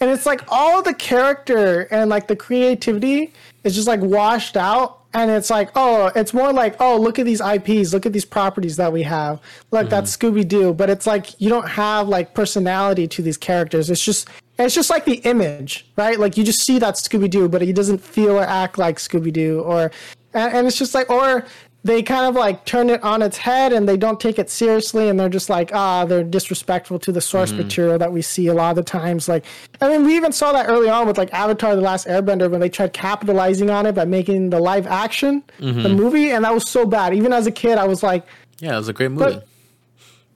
And 0.00 0.10
it's 0.10 0.26
like 0.26 0.42
all 0.48 0.82
the 0.82 0.94
character 0.94 1.82
and 1.90 2.08
like 2.08 2.28
the 2.28 2.36
creativity 2.36 3.32
is 3.64 3.74
just 3.74 3.88
like 3.88 4.00
washed 4.00 4.56
out. 4.56 4.94
And 5.14 5.30
it's 5.30 5.50
like, 5.50 5.70
oh, 5.74 6.12
it's 6.14 6.34
more 6.34 6.52
like, 6.52 6.76
oh, 6.80 6.98
look 7.00 7.18
at 7.18 7.24
these 7.24 7.40
IPs, 7.40 7.92
look 7.94 8.04
at 8.04 8.12
these 8.12 8.26
properties 8.26 8.76
that 8.76 8.92
we 8.92 9.02
have. 9.04 9.40
Look, 9.70 9.82
mm-hmm. 9.82 9.88
that's 9.88 10.14
Scooby 10.16 10.46
Doo. 10.46 10.74
But 10.74 10.90
it's 10.90 11.06
like 11.06 11.40
you 11.40 11.48
don't 11.48 11.68
have 11.68 12.08
like 12.08 12.34
personality 12.34 13.08
to 13.08 13.22
these 13.22 13.36
characters. 13.36 13.90
It's 13.90 14.04
just 14.04 14.28
it's 14.58 14.74
just 14.74 14.90
like 14.90 15.04
the 15.04 15.16
image, 15.18 15.86
right? 15.96 16.18
Like 16.18 16.36
you 16.36 16.44
just 16.44 16.64
see 16.64 16.78
that 16.78 16.94
Scooby 16.94 17.30
Doo, 17.30 17.48
but 17.48 17.62
he 17.62 17.72
doesn't 17.72 17.98
feel 17.98 18.38
or 18.38 18.44
act 18.44 18.76
like 18.76 18.98
Scooby 18.98 19.32
Doo. 19.32 19.60
Or 19.60 19.90
and, 20.34 20.54
and 20.54 20.66
it's 20.66 20.78
just 20.78 20.94
like 20.94 21.08
or 21.10 21.46
they 21.88 22.02
kind 22.02 22.26
of 22.26 22.34
like 22.34 22.64
turn 22.64 22.90
it 22.90 23.02
on 23.02 23.22
its 23.22 23.36
head 23.38 23.72
and 23.72 23.88
they 23.88 23.96
don't 23.96 24.20
take 24.20 24.38
it 24.38 24.48
seriously 24.50 25.08
and 25.08 25.18
they're 25.18 25.28
just 25.40 25.48
like 25.50 25.70
ah 25.74 26.04
they're 26.04 26.22
disrespectful 26.22 26.98
to 27.00 27.10
the 27.10 27.20
source 27.20 27.50
material 27.52 27.98
that 27.98 28.12
we 28.12 28.22
see 28.22 28.46
a 28.46 28.54
lot 28.54 28.70
of 28.70 28.76
the 28.76 28.82
times. 28.84 29.28
Like 29.28 29.44
i 29.80 29.88
mean 29.88 30.04
we 30.04 30.14
even 30.16 30.32
saw 30.32 30.52
that 30.52 30.68
early 30.68 30.88
on 30.88 31.06
with 31.06 31.18
like 31.18 31.32
avatar 31.32 31.74
the 31.74 31.82
last 31.82 32.06
airbender 32.06 32.50
when 32.50 32.60
they 32.60 32.68
tried 32.68 32.92
capitalizing 32.92 33.70
on 33.70 33.86
it 33.86 33.94
by 33.94 34.04
making 34.04 34.50
the 34.50 34.60
live 34.60 34.86
action 34.86 35.42
the 35.58 35.88
movie 35.88 36.30
and 36.30 36.44
that 36.44 36.54
was 36.54 36.68
so 36.68 36.86
bad. 36.86 37.14
Even 37.14 37.32
as 37.32 37.46
a 37.46 37.50
kid 37.62 37.78
i 37.78 37.86
was 37.86 38.02
like 38.02 38.24
Yeah, 38.60 38.74
it 38.74 38.78
was 38.78 38.88
a 38.88 38.92
great 38.92 39.10
movie. 39.10 39.40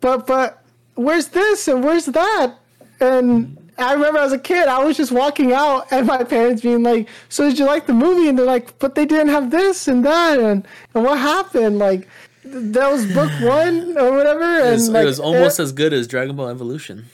but 0.01 0.27
but 0.27 0.63
where's 0.95 1.29
this 1.29 1.69
and 1.69 1.85
where's 1.85 2.07
that? 2.07 2.55
And 3.01 3.57
I 3.79 3.93
remember 3.95 4.19
as 4.21 4.33
a 4.33 4.39
kid, 4.39 4.69
I 4.69 4.85
was 4.85 4.97
just 4.97 5.13
walking 5.13 5.53
out 5.53 5.87
and 5.91 6.07
my 6.07 6.23
parents 6.25 6.63
being 6.63 6.83
like, 6.83 7.09
"So 7.29 7.49
did 7.49 7.59
you 7.59 7.65
like 7.65 7.87
the 7.87 7.95
movie?" 7.95 8.29
And 8.29 8.39
they're 8.39 8.47
like, 8.47 8.79
"But 8.79 8.95
they 8.95 9.07
didn't 9.07 9.29
have 9.29 9.51
this 9.51 9.89
and 9.89 10.05
that 10.05 10.39
and 10.39 10.67
and 10.95 11.05
what 11.05 11.19
happened?" 11.19 11.79
Like 11.79 12.07
that 12.45 12.91
was 12.93 13.07
book 13.13 13.31
one 13.41 13.97
or 13.97 14.13
whatever. 14.13 14.43
And 14.43 14.69
it, 14.69 14.73
was, 14.73 14.89
like, 14.91 15.03
it 15.03 15.07
was 15.07 15.21
almost 15.21 15.59
it- 15.59 15.63
as 15.65 15.73
good 15.73 15.93
as 15.93 16.07
Dragon 16.07 16.37
Ball 16.37 16.49
Evolution. 16.49 17.07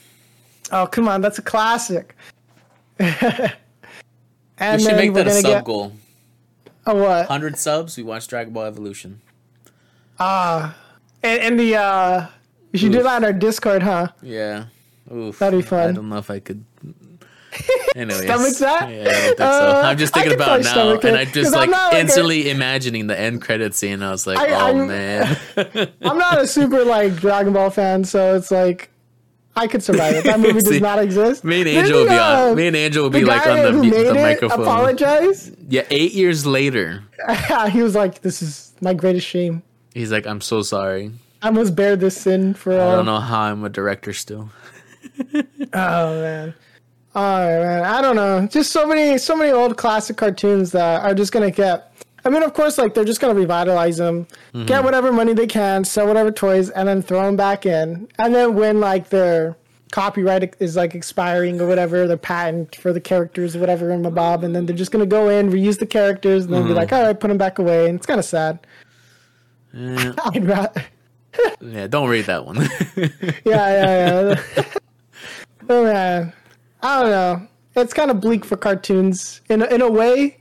oh 0.71 0.85
come 0.87 1.07
on, 1.07 1.21
that's 1.21 1.39
a 1.39 1.43
classic. 1.43 2.15
and 2.99 3.53
we 4.59 4.79
should 4.83 4.95
make 4.95 5.13
that 5.13 5.21
a 5.21 5.29
gonna 5.29 5.31
sub 5.41 5.43
get 5.51 5.65
goal. 5.65 5.93
a 6.85 6.93
what? 6.95 7.27
Hundred 7.27 7.57
subs. 7.57 7.95
We 7.97 8.03
watch 8.03 8.27
Dragon 8.27 8.53
Ball 8.53 8.65
Evolution. 8.65 9.21
Ah. 10.19 10.75
And, 11.23 11.41
and 11.41 11.59
the 11.59 11.75
uh, 11.75 12.27
you 12.73 12.79
should 12.79 12.91
do 12.91 13.03
that 13.03 13.15
on 13.17 13.23
our 13.23 13.33
Discord, 13.33 13.83
huh? 13.83 14.09
Yeah. 14.21 14.65
Oof. 15.11 15.39
That'd 15.39 15.59
be 15.59 15.65
fun. 15.65 15.89
I 15.89 15.91
don't 15.93 16.09
know 16.09 16.17
if 16.17 16.29
I 16.29 16.39
could. 16.39 16.63
Anyways, 17.95 18.23
Stomach 18.23 18.57
that? 18.59 18.89
Yeah, 18.89 19.01
I 19.01 19.03
don't 19.03 19.13
think 19.25 19.37
so. 19.39 19.43
Uh, 19.45 19.81
I'm 19.85 19.97
just 19.97 20.13
thinking 20.13 20.33
about 20.33 20.59
it 20.59 20.63
now, 20.65 20.91
and 20.91 21.03
it, 21.03 21.13
I 21.15 21.25
'cause 21.25 21.33
just 21.33 21.53
I'm 21.53 21.59
like 21.61 21.69
not 21.71 21.85
like 21.91 21.93
a- 21.93 21.99
instantly 22.01 22.49
imagining 22.51 23.07
the 23.07 23.19
end 23.19 23.41
credit 23.41 23.73
scene. 23.73 24.03
I 24.03 24.11
was 24.11 24.27
like, 24.27 24.37
I- 24.37 24.51
oh 24.51 24.65
I'm- 24.77 24.87
man. 24.87 25.37
I'm 26.03 26.17
not 26.17 26.39
a 26.41 26.47
super 26.47 26.85
like 26.85 27.15
Dragon 27.15 27.51
Ball 27.53 27.71
fan, 27.71 28.03
so 28.03 28.35
it's 28.35 28.51
like 28.51 28.91
I 29.55 29.65
could 29.67 29.81
survive 29.83 30.13
it. 30.15 30.23
That 30.25 30.39
movie 30.39 30.53
does 30.61 30.67
See, 30.69 30.79
not 30.79 30.99
exist. 30.99 31.43
Me 31.43 31.61
and 31.61 31.67
Angel 31.69 32.01
would 32.01 32.09
be 32.09 32.15
uh, 32.15 32.49
on. 32.51 32.55
Me 32.55 32.67
and 32.67 32.75
Angel 32.75 33.03
will 33.03 33.09
be 33.09 33.25
like 33.25 33.45
on 33.47 33.57
the, 33.63 33.73
made 33.73 33.91
the 33.93 34.09
it 34.11 34.13
microphone. 34.13 34.61
apologize. 34.61 35.51
Yeah, 35.67 35.85
eight 35.89 36.13
years 36.13 36.45
later, 36.45 37.03
he 37.71 37.81
was 37.81 37.95
like, 37.95 38.21
"This 38.21 38.43
is 38.43 38.73
my 38.79 38.93
greatest 38.93 39.25
shame. 39.27 39.63
he's 39.95 40.11
like, 40.11 40.27
I'm 40.27 40.39
so 40.41 40.61
sorry. 40.61 41.11
I 41.41 41.49
must 41.49 41.75
bear 41.75 41.95
this 41.95 42.15
sin 42.15 42.53
for 42.53 42.73
I 42.73 42.95
don't 42.95 43.05
know 43.05 43.19
how 43.19 43.41
I'm 43.41 43.63
a 43.63 43.69
director 43.69 44.13
still. 44.13 44.51
Oh 45.73 46.21
man. 46.21 46.53
Oh 47.15 47.45
man. 47.45 47.83
I 47.83 48.01
don't 48.01 48.15
know. 48.15 48.47
Just 48.47 48.71
so 48.71 48.85
many, 48.87 49.17
so 49.17 49.35
many 49.35 49.51
old 49.51 49.77
classic 49.77 50.17
cartoons 50.17 50.71
that 50.71 51.03
are 51.03 51.13
just 51.13 51.31
gonna 51.31 51.51
get. 51.51 51.85
I 52.25 52.29
mean, 52.29 52.43
of 52.43 52.53
course, 52.53 52.77
like 52.77 52.93
they're 52.93 53.05
just 53.05 53.21
gonna 53.21 53.33
revitalize 53.33 53.97
them, 53.97 54.27
Mm-hmm. 54.53 54.65
get 54.65 54.83
whatever 54.83 55.11
money 55.11 55.33
they 55.33 55.47
can, 55.47 55.83
sell 55.85 56.07
whatever 56.07 56.31
toys, 56.31 56.69
and 56.69 56.87
then 56.87 57.01
throw 57.01 57.23
them 57.25 57.35
back 57.35 57.65
in. 57.65 58.07
And 58.17 58.33
then 58.35 58.55
when 58.55 58.79
like 58.79 59.09
their 59.09 59.55
copyright 59.91 60.55
is 60.59 60.75
like 60.75 60.93
expiring 60.95 61.59
or 61.61 61.67
whatever, 61.67 62.05
their 62.07 62.17
patent 62.17 62.75
for 62.75 62.93
the 62.93 62.99
characters 63.01 63.55
or 63.55 63.59
whatever 63.59 63.89
in 63.91 64.03
Mabob, 64.03 64.43
and 64.43 64.55
then 64.55 64.65
they're 64.65 64.75
just 64.75 64.91
gonna 64.91 65.05
go 65.05 65.29
in, 65.29 65.49
reuse 65.49 65.79
the 65.79 65.85
characters, 65.87 66.45
and 66.45 66.53
then 66.53 66.61
Mm-hmm. 66.61 66.69
be 66.69 66.75
like, 66.75 66.91
all 66.93 67.03
right, 67.03 67.19
put 67.19 67.29
them 67.29 67.37
back 67.37 67.57
away. 67.57 67.87
And 67.87 67.97
it's 67.97 68.05
kind 68.05 68.19
of 68.19 68.25
sad. 68.25 68.59
Eh, 69.75 70.13
I'd 70.25 70.45
rather. 70.45 70.83
yeah, 71.61 71.87
don't 71.87 72.09
read 72.09 72.25
that 72.25 72.45
one. 72.45 72.57
yeah, 72.97 73.05
yeah, 73.45 74.35
yeah. 74.57 74.63
Oh 75.69 75.83
man, 75.83 76.33
I 76.81 77.01
don't 77.01 77.11
know. 77.11 77.47
It's 77.75 77.93
kind 77.93 78.11
of 78.11 78.19
bleak 78.19 78.43
for 78.43 78.57
cartoons 78.57 79.41
in 79.49 79.61
a, 79.61 79.65
in 79.65 79.81
a 79.81 79.89
way. 79.89 80.37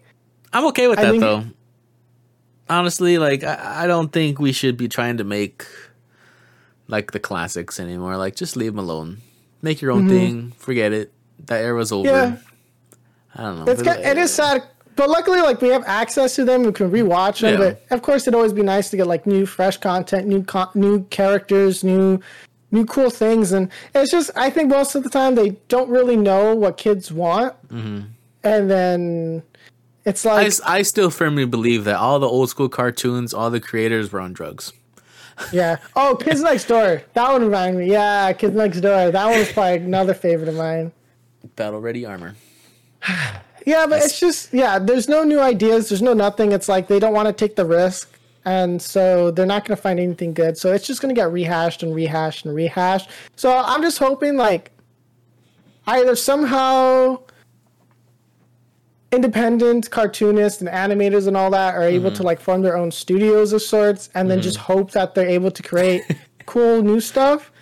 I'm 0.52 0.66
okay 0.66 0.88
with 0.88 0.98
I 0.98 1.12
that 1.12 1.20
though. 1.20 1.44
Honestly, 2.68 3.18
like 3.18 3.44
I, 3.44 3.84
I 3.84 3.86
don't 3.86 4.12
think 4.12 4.40
we 4.40 4.52
should 4.52 4.76
be 4.76 4.88
trying 4.88 5.18
to 5.18 5.24
make 5.24 5.66
like 6.88 7.12
the 7.12 7.20
classics 7.20 7.78
anymore. 7.78 8.16
Like 8.16 8.34
just 8.34 8.56
leave 8.56 8.72
them 8.72 8.78
alone. 8.78 9.18
Make 9.62 9.80
your 9.80 9.92
own 9.92 10.08
thing. 10.08 10.52
Forget 10.52 10.92
it. 10.92 11.12
That 11.46 11.64
era's 11.64 11.92
over. 11.92 12.08
Mm-hmm. 12.08 12.34
Yeah. 12.34 12.40
I 13.34 13.42
don't 13.42 13.64
know. 13.64 13.72
It's 13.72 13.82
kind, 13.82 14.00
it 14.00 14.18
is 14.18 14.32
sad, 14.32 14.62
but 14.96 15.08
luckily, 15.08 15.40
like 15.40 15.60
we 15.60 15.68
have 15.68 15.84
access 15.86 16.34
to 16.36 16.44
them. 16.44 16.64
We 16.64 16.72
can 16.72 16.90
rewatch 16.90 17.40
them. 17.40 17.60
Yeah. 17.60 17.74
But 17.74 17.82
of 17.90 18.02
course, 18.02 18.22
it'd 18.22 18.34
always 18.34 18.52
be 18.52 18.62
nice 18.62 18.90
to 18.90 18.96
get 18.96 19.06
like 19.06 19.26
new, 19.26 19.46
fresh 19.46 19.76
content, 19.76 20.26
new 20.26 20.42
con- 20.42 20.70
new 20.74 21.04
characters, 21.04 21.84
new 21.84 22.20
new 22.70 22.84
cool 22.84 23.10
things. 23.10 23.52
And 23.52 23.70
it's 23.94 24.10
just, 24.10 24.30
I 24.36 24.50
think 24.50 24.68
most 24.68 24.94
of 24.94 25.02
the 25.04 25.10
time 25.10 25.34
they 25.34 25.50
don't 25.68 25.88
really 25.88 26.16
know 26.16 26.54
what 26.54 26.76
kids 26.76 27.10
want, 27.12 27.54
Mm-hmm. 27.68 28.00
and 28.44 28.70
then 28.70 29.42
it's 30.04 30.24
I, 30.24 30.34
like 30.34 30.46
s- 30.48 30.60
I 30.64 30.82
still 30.82 31.10
firmly 31.10 31.44
believe 31.44 31.84
that 31.84 31.96
all 31.96 32.18
the 32.18 32.28
old 32.28 32.50
school 32.50 32.68
cartoons, 32.68 33.32
all 33.34 33.50
the 33.50 33.60
creators 33.60 34.10
were 34.12 34.20
on 34.20 34.32
drugs. 34.32 34.72
Yeah. 35.52 35.76
Oh, 35.94 36.16
Kids 36.16 36.40
Next 36.40 36.64
Door. 36.64 37.02
That 37.14 37.30
one 37.30 37.42
reminded 37.44 37.78
me. 37.78 37.92
Yeah, 37.92 38.32
Kids 38.32 38.56
Next 38.56 38.80
Door. 38.80 39.12
That 39.12 39.26
one 39.26 39.38
was 39.38 39.52
probably 39.52 39.76
another 39.76 40.12
favorite 40.14 40.48
of 40.48 40.56
mine. 40.56 40.90
Battle 41.56 41.80
ready 41.80 42.04
armor. 42.04 42.34
Yeah, 43.66 43.84
but 43.86 44.02
it's 44.02 44.18
just 44.18 44.54
yeah. 44.54 44.78
There's 44.78 45.08
no 45.10 45.24
new 45.24 45.40
ideas. 45.40 45.90
There's 45.90 46.00
no 46.00 46.14
nothing. 46.14 46.52
It's 46.52 46.70
like 46.70 46.88
they 46.88 46.98
don't 46.98 47.12
want 47.12 47.26
to 47.28 47.34
take 47.34 47.54
the 47.54 47.66
risk, 47.66 48.10
and 48.48 48.80
so 48.80 49.30
they're 49.30 49.44
not 49.44 49.66
going 49.66 49.76
to 49.76 49.82
find 49.82 50.00
anything 50.00 50.32
good. 50.32 50.56
So 50.56 50.72
it's 50.72 50.86
just 50.86 51.02
going 51.02 51.14
to 51.14 51.20
get 51.20 51.30
rehashed 51.30 51.82
and 51.82 51.94
rehashed 51.94 52.46
and 52.46 52.54
rehashed. 52.54 53.10
So 53.36 53.54
I'm 53.54 53.82
just 53.82 53.98
hoping 53.98 54.38
like 54.38 54.70
either 55.86 56.16
somehow 56.16 57.20
independent 59.12 59.90
cartoonists 59.90 60.62
and 60.62 60.70
animators 60.70 61.28
and 61.28 61.36
all 61.36 61.50
that 61.50 61.74
are 61.74 61.82
able 61.82 62.10
to 62.10 62.22
like 62.22 62.40
form 62.40 62.62
their 62.62 62.74
own 62.74 62.90
studios 62.90 63.52
of 63.52 63.60
sorts, 63.60 64.08
and 64.14 64.30
then 64.30 64.40
just 64.40 64.56
hope 64.56 64.92
that 64.92 65.14
they're 65.14 65.28
able 65.28 65.50
to 65.50 65.62
create 65.62 66.02
cool 66.46 66.82
new 66.82 67.00
stuff. 67.00 67.52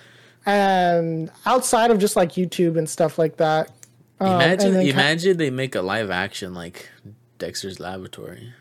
And 0.45 1.33
outside 1.47 1.91
of 1.91 1.99
just 1.99 2.15
like 2.15 2.33
YouTube 2.35 2.79
and 2.79 2.89
stuff 2.89 3.19
like 3.19 3.39
that, 3.39 3.73
Um, 4.21 4.37
Imagine, 4.37 4.73
then 4.75 4.87
imagine 4.87 5.37
they 5.37 5.51
make 5.51 5.75
a 5.75 5.83
live 5.83 6.11
action 6.11 6.55
like 6.55 6.89
Dexter's 7.39 7.81
Laboratory 7.81 8.53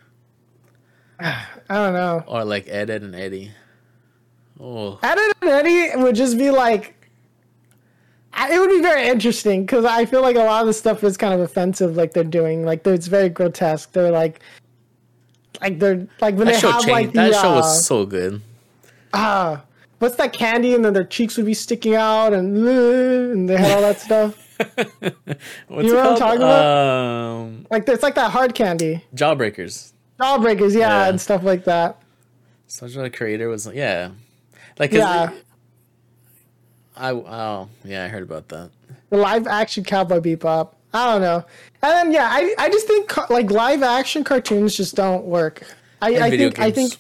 I 1.20 1.46
don't 1.70 1.94
know. 1.94 2.24
or 2.28 2.44
like 2.46 2.68
Ed, 2.68 2.90
Edd 2.90 3.04
and 3.04 3.16
Eddy. 3.16 3.52
Oh, 4.60 5.00
Ed, 5.04 5.18
Edd 5.18 5.34
and 5.42 5.50
Eddy 5.50 5.92
would 6.04 6.16
just 6.16 6.38
be 6.38 6.50
like, 6.50 7.10
it 8.38 8.60
would 8.60 8.70
be 8.70 8.82
very 8.82 9.08
interesting 9.08 9.66
because 9.66 9.86
I 9.86 10.06
feel 10.06 10.22
like 10.22 10.36
a 10.36 10.40
lot 10.44 10.62
of 10.62 10.68
the 10.68 10.74
stuff 10.74 11.04
is 11.04 11.18
kind 11.18 11.34
of 11.34 11.40
offensive, 11.40 11.96
like 11.96 12.14
they're 12.14 12.24
doing. 12.24 12.66
Like 12.66 12.86
it's 12.88 13.08
very 13.08 13.30
grotesque. 13.30 13.92
They're 13.94 14.12
like, 14.12 14.42
like 15.62 15.80
they're 15.80 16.08
like 16.20 16.36
when 16.36 16.48
that 16.48 16.54
they 16.56 16.60
show 16.60 16.72
have 16.72 16.82
changed. 16.82 16.92
like 16.92 17.08
the 17.14 17.32
that 17.32 17.34
show 17.42 17.52
uh, 17.54 17.56
was 17.56 17.86
so 17.86 18.06
good. 18.06 18.42
ah, 19.14 19.64
what's 20.00 20.16
that 20.18 20.34
candy, 20.34 20.74
and 20.74 20.84
then 20.84 20.94
their 20.94 21.06
cheeks 21.06 21.38
would 21.38 21.46
be 21.46 21.54
sticking 21.54 21.96
out, 21.96 22.34
and 22.34 22.58
uh, 22.68 22.72
and 23.34 23.50
they 23.50 23.56
had 23.58 23.72
all 23.72 23.82
that 23.82 24.00
stuff. 24.00 24.42
What's 24.58 25.88
you 25.88 25.94
know 25.94 25.96
what 25.98 26.12
I'm 26.14 26.18
talking 26.18 26.42
about? 26.42 26.66
Um, 26.66 27.68
Like 27.70 27.88
it's 27.90 28.02
like 28.04 28.16
that 28.16 28.32
hard 28.32 28.56
candy, 28.56 29.04
Jawbreakers. 29.14 29.92
Jawbreakers, 30.20 30.74
yeah, 30.74 30.80
Yeah. 31.04 31.10
and 31.10 31.20
stuff 31.22 31.44
like 31.44 31.66
that. 31.66 32.02
Such 32.68 32.96
a 32.96 33.10
creator 33.10 33.48
was 33.50 33.68
yeah, 33.74 34.10
like 34.80 34.92
Yeah, 34.92 35.32
I 36.98 37.12
oh 37.12 37.70
yeah, 37.84 38.06
I 38.06 38.08
heard 38.08 38.24
about 38.24 38.48
that. 38.50 38.72
the 39.10 39.18
live 39.18 39.48
action 39.48 39.84
Cowboy 39.84 40.20
Bebop. 40.20 40.70
I 40.94 41.12
don't 41.12 41.22
know. 41.22 41.44
And 41.82 41.92
then 41.92 42.12
yeah, 42.14 42.30
I 42.32 42.56
I 42.58 42.70
just 42.70 42.88
think 42.88 43.10
ca- 43.10 43.28
like 43.30 43.52
live 43.52 43.84
action 43.84 44.24
cartoons 44.24 44.76
just 44.76 44.96
don't 44.96 45.26
work. 45.26 45.62
I, 46.02 46.16
I 46.16 46.30
think 46.30 46.60
I 46.60 46.72
think 46.72 46.94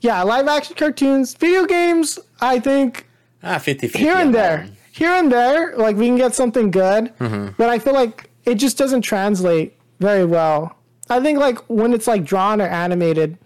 yeah, 0.00 0.22
live 0.22 0.46
action 0.46 0.76
cartoons, 0.76 1.34
video 1.34 1.64
games. 1.64 2.18
I 2.40 2.60
think 2.60 3.06
Ah, 3.42 3.58
50 3.58 3.88
50. 3.88 3.98
here 3.98 4.16
and 4.16 4.34
there, 4.34 4.68
here 4.92 5.10
and 5.12 5.30
there, 5.32 5.76
like 5.76 5.96
we 5.96 6.06
can 6.06 6.16
get 6.16 6.34
something 6.34 6.70
good, 6.70 7.12
Mm-hmm. 7.18 7.48
but 7.56 7.68
I 7.70 7.78
feel 7.78 7.94
like 7.94 8.30
it 8.44 8.56
just 8.56 8.76
doesn't 8.78 9.02
translate 9.02 9.74
very 10.00 10.24
well. 10.24 10.76
I 11.10 11.20
think 11.20 11.38
like 11.38 11.58
when 11.68 11.92
it's 11.92 12.06
like 12.06 12.24
drawn 12.24 12.60
or 12.60 12.66
animated, 12.66 13.36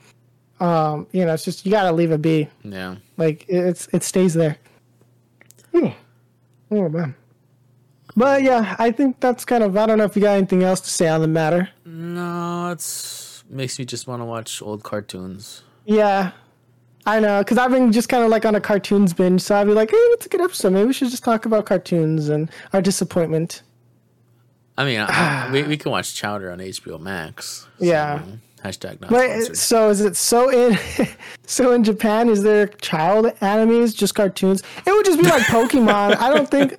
um, 0.61 1.07
you 1.13 1.25
know, 1.25 1.35
it's 1.35 1.45
just 1.45 1.65
you 1.67 1.73
gotta 1.73 1.93
leave 1.93 2.11
it 2.13 2.23
be. 2.23 2.49
Yeah. 2.65 2.97
Like 3.17 3.45
it- 3.49 3.57
it's 3.67 3.89
it 3.93 4.03
stays 4.03 4.35
there. 4.35 4.57
Hmm. 5.73 5.89
Oh 6.71 6.89
man. 6.89 7.15
But 8.17 8.43
yeah, 8.43 8.75
I 8.79 8.91
think 8.91 9.21
that's 9.21 9.45
kind 9.45 9.63
of. 9.63 9.77
I 9.77 9.87
don't 9.87 9.99
know 9.99 10.05
if 10.05 10.17
you 10.17 10.23
got 10.23 10.37
anything 10.37 10.63
else 10.65 10.81
to 10.81 10.91
say 10.91 11.09
on 11.09 11.21
the 11.21 11.29
matter. 11.29 11.69
No, 11.85 12.71
it's 12.73 13.45
makes 13.49 13.79
me 13.79 13.85
just 13.85 14.07
want 14.07 14.21
to 14.21 14.25
watch 14.27 14.61
old 14.61 14.83
cartoons. 14.83 15.63
Yeah, 15.85 16.33
I 17.07 17.21
know, 17.21 17.39
because 17.41 17.57
I've 17.59 17.71
been 17.71 17.93
just 17.93 18.09
kind 18.09 18.23
of 18.25 18.31
like 18.31 18.45
on 18.45 18.55
a 18.55 18.61
cartoons 18.61 19.15
binge, 19.15 19.41
so 19.41 19.57
I'd 19.57 19.67
be 19.67 19.73
like, 19.73 19.91
hey, 19.91 19.97
it's 19.97 20.27
a 20.27 20.29
good 20.29 20.41
episode. 20.41 20.73
Maybe 20.73 20.87
we 20.89 20.93
should 20.93 21.11
just 21.11 21.25
talk 21.25 21.47
about 21.47 21.65
cartoons 21.67 22.29
and 22.29 22.51
our 22.73 22.83
disappointment. 22.83 23.63
I 24.79 24.85
mean, 24.85 25.01
I, 25.01 25.51
we 25.53 25.63
we 25.65 25.77
can 25.83 25.91
watch 25.91 26.15
Chowder 26.15 26.51
on 26.51 26.59
HBO 26.61 26.99
Max. 27.01 27.67
so, 27.79 27.85
Yeah. 27.85 28.23
Hashtag 28.65 29.01
not 29.01 29.13
Wait, 29.13 29.31
sponsored. 29.45 29.57
so 29.57 29.89
is 29.91 30.01
it 30.01 30.17
so 30.17 30.49
in 30.51 30.77
so 31.47 31.71
in 31.73 31.85
Japan? 31.85 32.29
Is 32.29 32.43
there 32.43 32.67
child 32.67 33.27
animes, 33.41 33.95
just 33.97 34.17
cartoons? 34.17 34.65
It 34.85 34.91
would 34.91 35.05
just 35.07 35.21
be 35.21 35.27
like 35.29 35.43
Pokemon. 35.45 36.17
I 36.17 36.29
don't 36.35 36.51
think. 36.51 36.77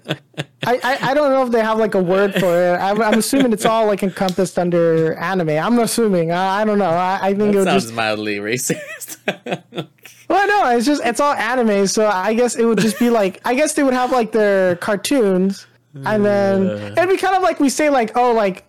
I, 0.67 0.73
I, 0.83 1.11
I 1.11 1.13
don't 1.13 1.31
know 1.31 1.45
if 1.45 1.51
they 1.53 1.61
have 1.63 1.77
like 1.77 1.95
a 1.95 2.03
word 2.03 2.33
for 2.33 2.53
it. 2.53 2.75
I'm, 2.77 3.01
I'm 3.01 3.19
assuming 3.19 3.53
it's 3.53 3.63
all 3.65 3.85
like 3.87 4.03
encompassed 4.03 4.59
under 4.59 5.13
anime. 5.15 5.51
I'm 5.51 5.79
assuming. 5.79 6.33
I, 6.33 6.61
I 6.61 6.65
don't 6.65 6.79
know. 6.79 6.89
I, 6.89 7.19
I 7.21 7.33
think 7.33 7.53
it 7.55 7.59
That 7.59 7.59
would 7.59 7.63
sounds 7.69 7.83
just. 7.85 7.95
mildly 7.95 8.37
racist. 8.39 9.17
Well, 10.29 10.47
no, 10.47 10.77
it's 10.77 10.85
just 10.85 11.01
it's 11.03 11.19
all 11.19 11.33
anime. 11.33 11.87
So 11.87 12.07
I 12.07 12.35
guess 12.35 12.55
it 12.55 12.63
would 12.65 12.77
just 12.77 12.99
be 12.99 13.09
like 13.09 13.41
I 13.45 13.55
guess 13.55 13.73
they 13.73 13.81
would 13.83 13.95
have 13.95 14.11
like 14.11 14.31
their 14.31 14.75
cartoons, 14.75 15.65
and 15.93 16.25
then 16.25 16.67
it'd 16.97 17.09
be 17.09 17.17
kind 17.17 17.35
of 17.35 17.41
like 17.41 17.59
we 17.59 17.69
say 17.69 17.89
like 17.89 18.15
oh 18.15 18.31
like 18.31 18.65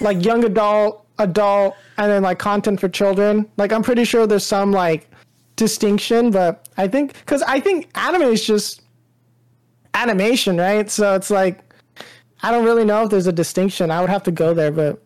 like 0.00 0.24
young 0.24 0.44
adult, 0.44 1.06
adult, 1.18 1.76
and 1.98 2.10
then 2.10 2.22
like 2.22 2.38
content 2.38 2.80
for 2.80 2.88
children. 2.88 3.48
Like 3.56 3.72
I'm 3.72 3.82
pretty 3.82 4.04
sure 4.04 4.26
there's 4.26 4.44
some 4.46 4.72
like 4.72 5.10
distinction, 5.56 6.30
but 6.30 6.68
I 6.76 6.88
think 6.88 7.14
because 7.14 7.42
I 7.42 7.60
think 7.60 7.88
anime 7.94 8.22
is 8.22 8.44
just 8.44 8.82
animation, 9.94 10.56
right? 10.56 10.90
So 10.90 11.14
it's 11.14 11.30
like 11.30 11.62
I 12.42 12.50
don't 12.50 12.64
really 12.64 12.84
know 12.84 13.04
if 13.04 13.10
there's 13.10 13.26
a 13.26 13.32
distinction. 13.32 13.90
I 13.90 14.00
would 14.00 14.10
have 14.10 14.22
to 14.24 14.32
go 14.32 14.54
there, 14.54 14.70
but 14.70 15.02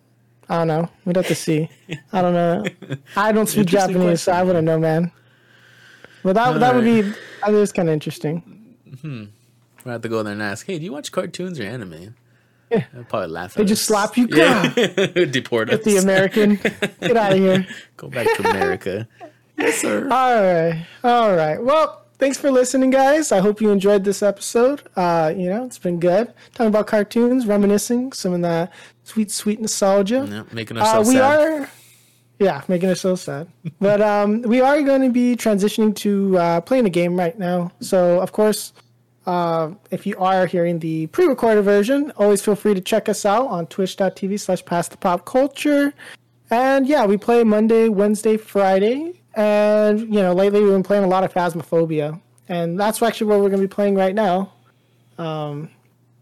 I 0.49 0.59
don't 0.59 0.69
know. 0.69 0.89
We'd 1.05 1.17
have 1.17 1.29
to 1.29 1.35
see. 1.35 1.69
I 2.13 2.23
don't 2.23 2.35
know. 2.35 2.65
I 3.17 3.33
don't 3.33 3.47
speak 3.49 3.67
Japanese, 3.69 4.23
so 4.23 4.33
I 4.33 4.43
wouldn't 4.43 4.65
know, 4.65 4.79
man. 4.79 5.13
But 6.23 6.35
that 6.35 6.59
that 6.61 6.75
would 6.75 6.85
be 6.85 7.01
I 7.43 7.47
think 7.47 7.59
it's 7.59 7.73
kind 7.73 7.89
of 7.89 7.93
interesting. 7.93 8.77
I 9.87 9.93
have 9.93 10.03
to 10.03 10.09
go 10.09 10.23
there 10.23 10.33
and 10.33 10.43
ask, 10.43 10.67
hey, 10.67 10.79
do 10.79 10.85
you 10.85 10.93
watch 10.93 11.11
cartoons 11.13 11.59
or 11.59 11.65
anime? 11.65 12.15
Yeah. 12.71 12.85
I'll 12.97 13.05
probably 13.05 13.29
laugh. 13.29 13.55
They 13.55 13.65
just 13.65 13.83
us. 13.83 13.87
slap 13.89 14.17
you. 14.17 14.29
Yeah. 14.31 14.69
Deport 15.31 15.71
us. 15.71 15.85
The 15.85 15.97
American, 15.97 16.55
get 17.01 17.17
out 17.17 17.33
of 17.33 17.39
here. 17.39 17.67
Go 17.97 18.09
back 18.09 18.27
to 18.37 18.49
America. 18.51 19.09
yes, 19.59 19.79
sir. 19.81 20.05
All 20.11 20.43
right. 20.43 20.87
All 21.03 21.35
right. 21.35 21.61
Well, 21.63 22.05
thanks 22.19 22.39
for 22.39 22.51
listening, 22.53 22.91
guys. 22.91 23.33
I 23.33 23.41
hope 23.41 23.61
you 23.61 23.71
enjoyed 23.71 24.05
this 24.05 24.23
episode. 24.23 24.83
Uh, 24.95 25.33
you 25.37 25.49
know, 25.49 25.65
it's 25.65 25.79
been 25.79 25.99
good 25.99 26.33
talking 26.55 26.69
about 26.69 26.87
cartoons, 26.87 27.47
reminiscing 27.47 28.13
some 28.13 28.35
of 28.35 28.43
that 28.43 28.73
sweet, 29.03 29.33
sweet 29.33 29.61
nostalgia. 29.61 30.27
Yeah, 30.31 30.43
making 30.53 30.77
us 30.79 30.87
Uh, 30.95 31.01
we 31.05 31.15
sad. 31.15 31.41
are, 31.63 31.71
yeah, 32.39 32.63
making 32.69 32.89
us 32.91 33.01
so 33.01 33.17
sad. 33.17 33.49
but 33.81 34.01
um, 34.01 34.43
we 34.43 34.61
are 34.61 34.81
going 34.83 35.03
to 35.03 35.11
be 35.11 35.35
transitioning 35.35 35.93
to 35.97 36.39
uh, 36.39 36.61
playing 36.61 36.87
a 36.87 36.91
game 36.91 37.19
right 37.19 37.37
now. 37.37 37.73
So, 37.81 38.21
of 38.21 38.31
course, 38.31 38.73
uh, 39.27 39.73
if 39.91 40.07
you 40.07 40.17
are 40.19 40.47
hearing 40.47 40.79
the 40.79 41.07
pre-recorded 41.09 41.63
version, 41.63 42.13
always 42.17 42.43
feel 42.43 42.55
free 42.57 42.75
to 42.75 42.81
check 42.81 43.09
us 43.09 43.25
out 43.25 43.47
on 43.49 43.67
twitch.tv 43.67 44.41
slash 44.41 44.65
past 44.65 44.91
the 44.91 44.97
pop 44.97 45.27
culture. 45.27 45.93
And 46.51 46.87
yeah, 46.87 47.07
we 47.07 47.17
play 47.17 47.45
Monday, 47.45 47.89
Wednesday, 47.89 48.37
Friday. 48.37 49.21
And, 49.35 50.01
you 50.01 50.21
know, 50.23 50.33
lately 50.33 50.61
we've 50.61 50.73
been 50.73 50.83
playing 50.83 51.05
a 51.05 51.09
lot 51.09 51.23
of 51.23 51.33
Phasmophobia. 51.33 52.21
And 52.49 52.79
that's 52.81 53.01
actually 53.01 53.29
what 53.29 53.41
we're 53.41 53.51
going 53.51 53.63
to 53.63 53.69
be 53.69 53.73
playing 53.73 53.95
right 53.95 54.15
now. 54.15 54.53
Um, 55.19 55.71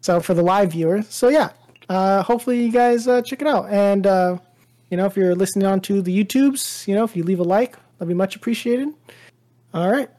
so 0.00 0.20
for 0.20 0.34
the 0.34 0.42
live 0.42 0.72
viewer. 0.72 1.02
So 1.02 1.28
yeah, 1.28 1.50
uh, 1.88 2.22
hopefully 2.22 2.62
you 2.62 2.72
guys 2.72 3.08
uh, 3.08 3.22
check 3.22 3.40
it 3.40 3.48
out. 3.48 3.70
And, 3.70 4.06
uh, 4.06 4.38
you 4.90 4.96
know, 4.96 5.06
if 5.06 5.16
you're 5.16 5.34
listening 5.34 5.66
on 5.66 5.80
to 5.82 6.02
the 6.02 6.24
YouTubes, 6.24 6.86
you 6.86 6.94
know, 6.94 7.04
if 7.04 7.16
you 7.16 7.22
leave 7.22 7.40
a 7.40 7.44
like, 7.44 7.76
that'd 7.98 8.08
be 8.08 8.14
much 8.14 8.36
appreciated. 8.36 8.88
All 9.72 9.90
right. 9.90 10.10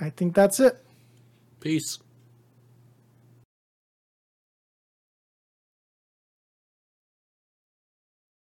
I 0.00 0.10
think 0.10 0.34
that's 0.34 0.60
it. 0.60 0.84
Peace. 1.60 1.98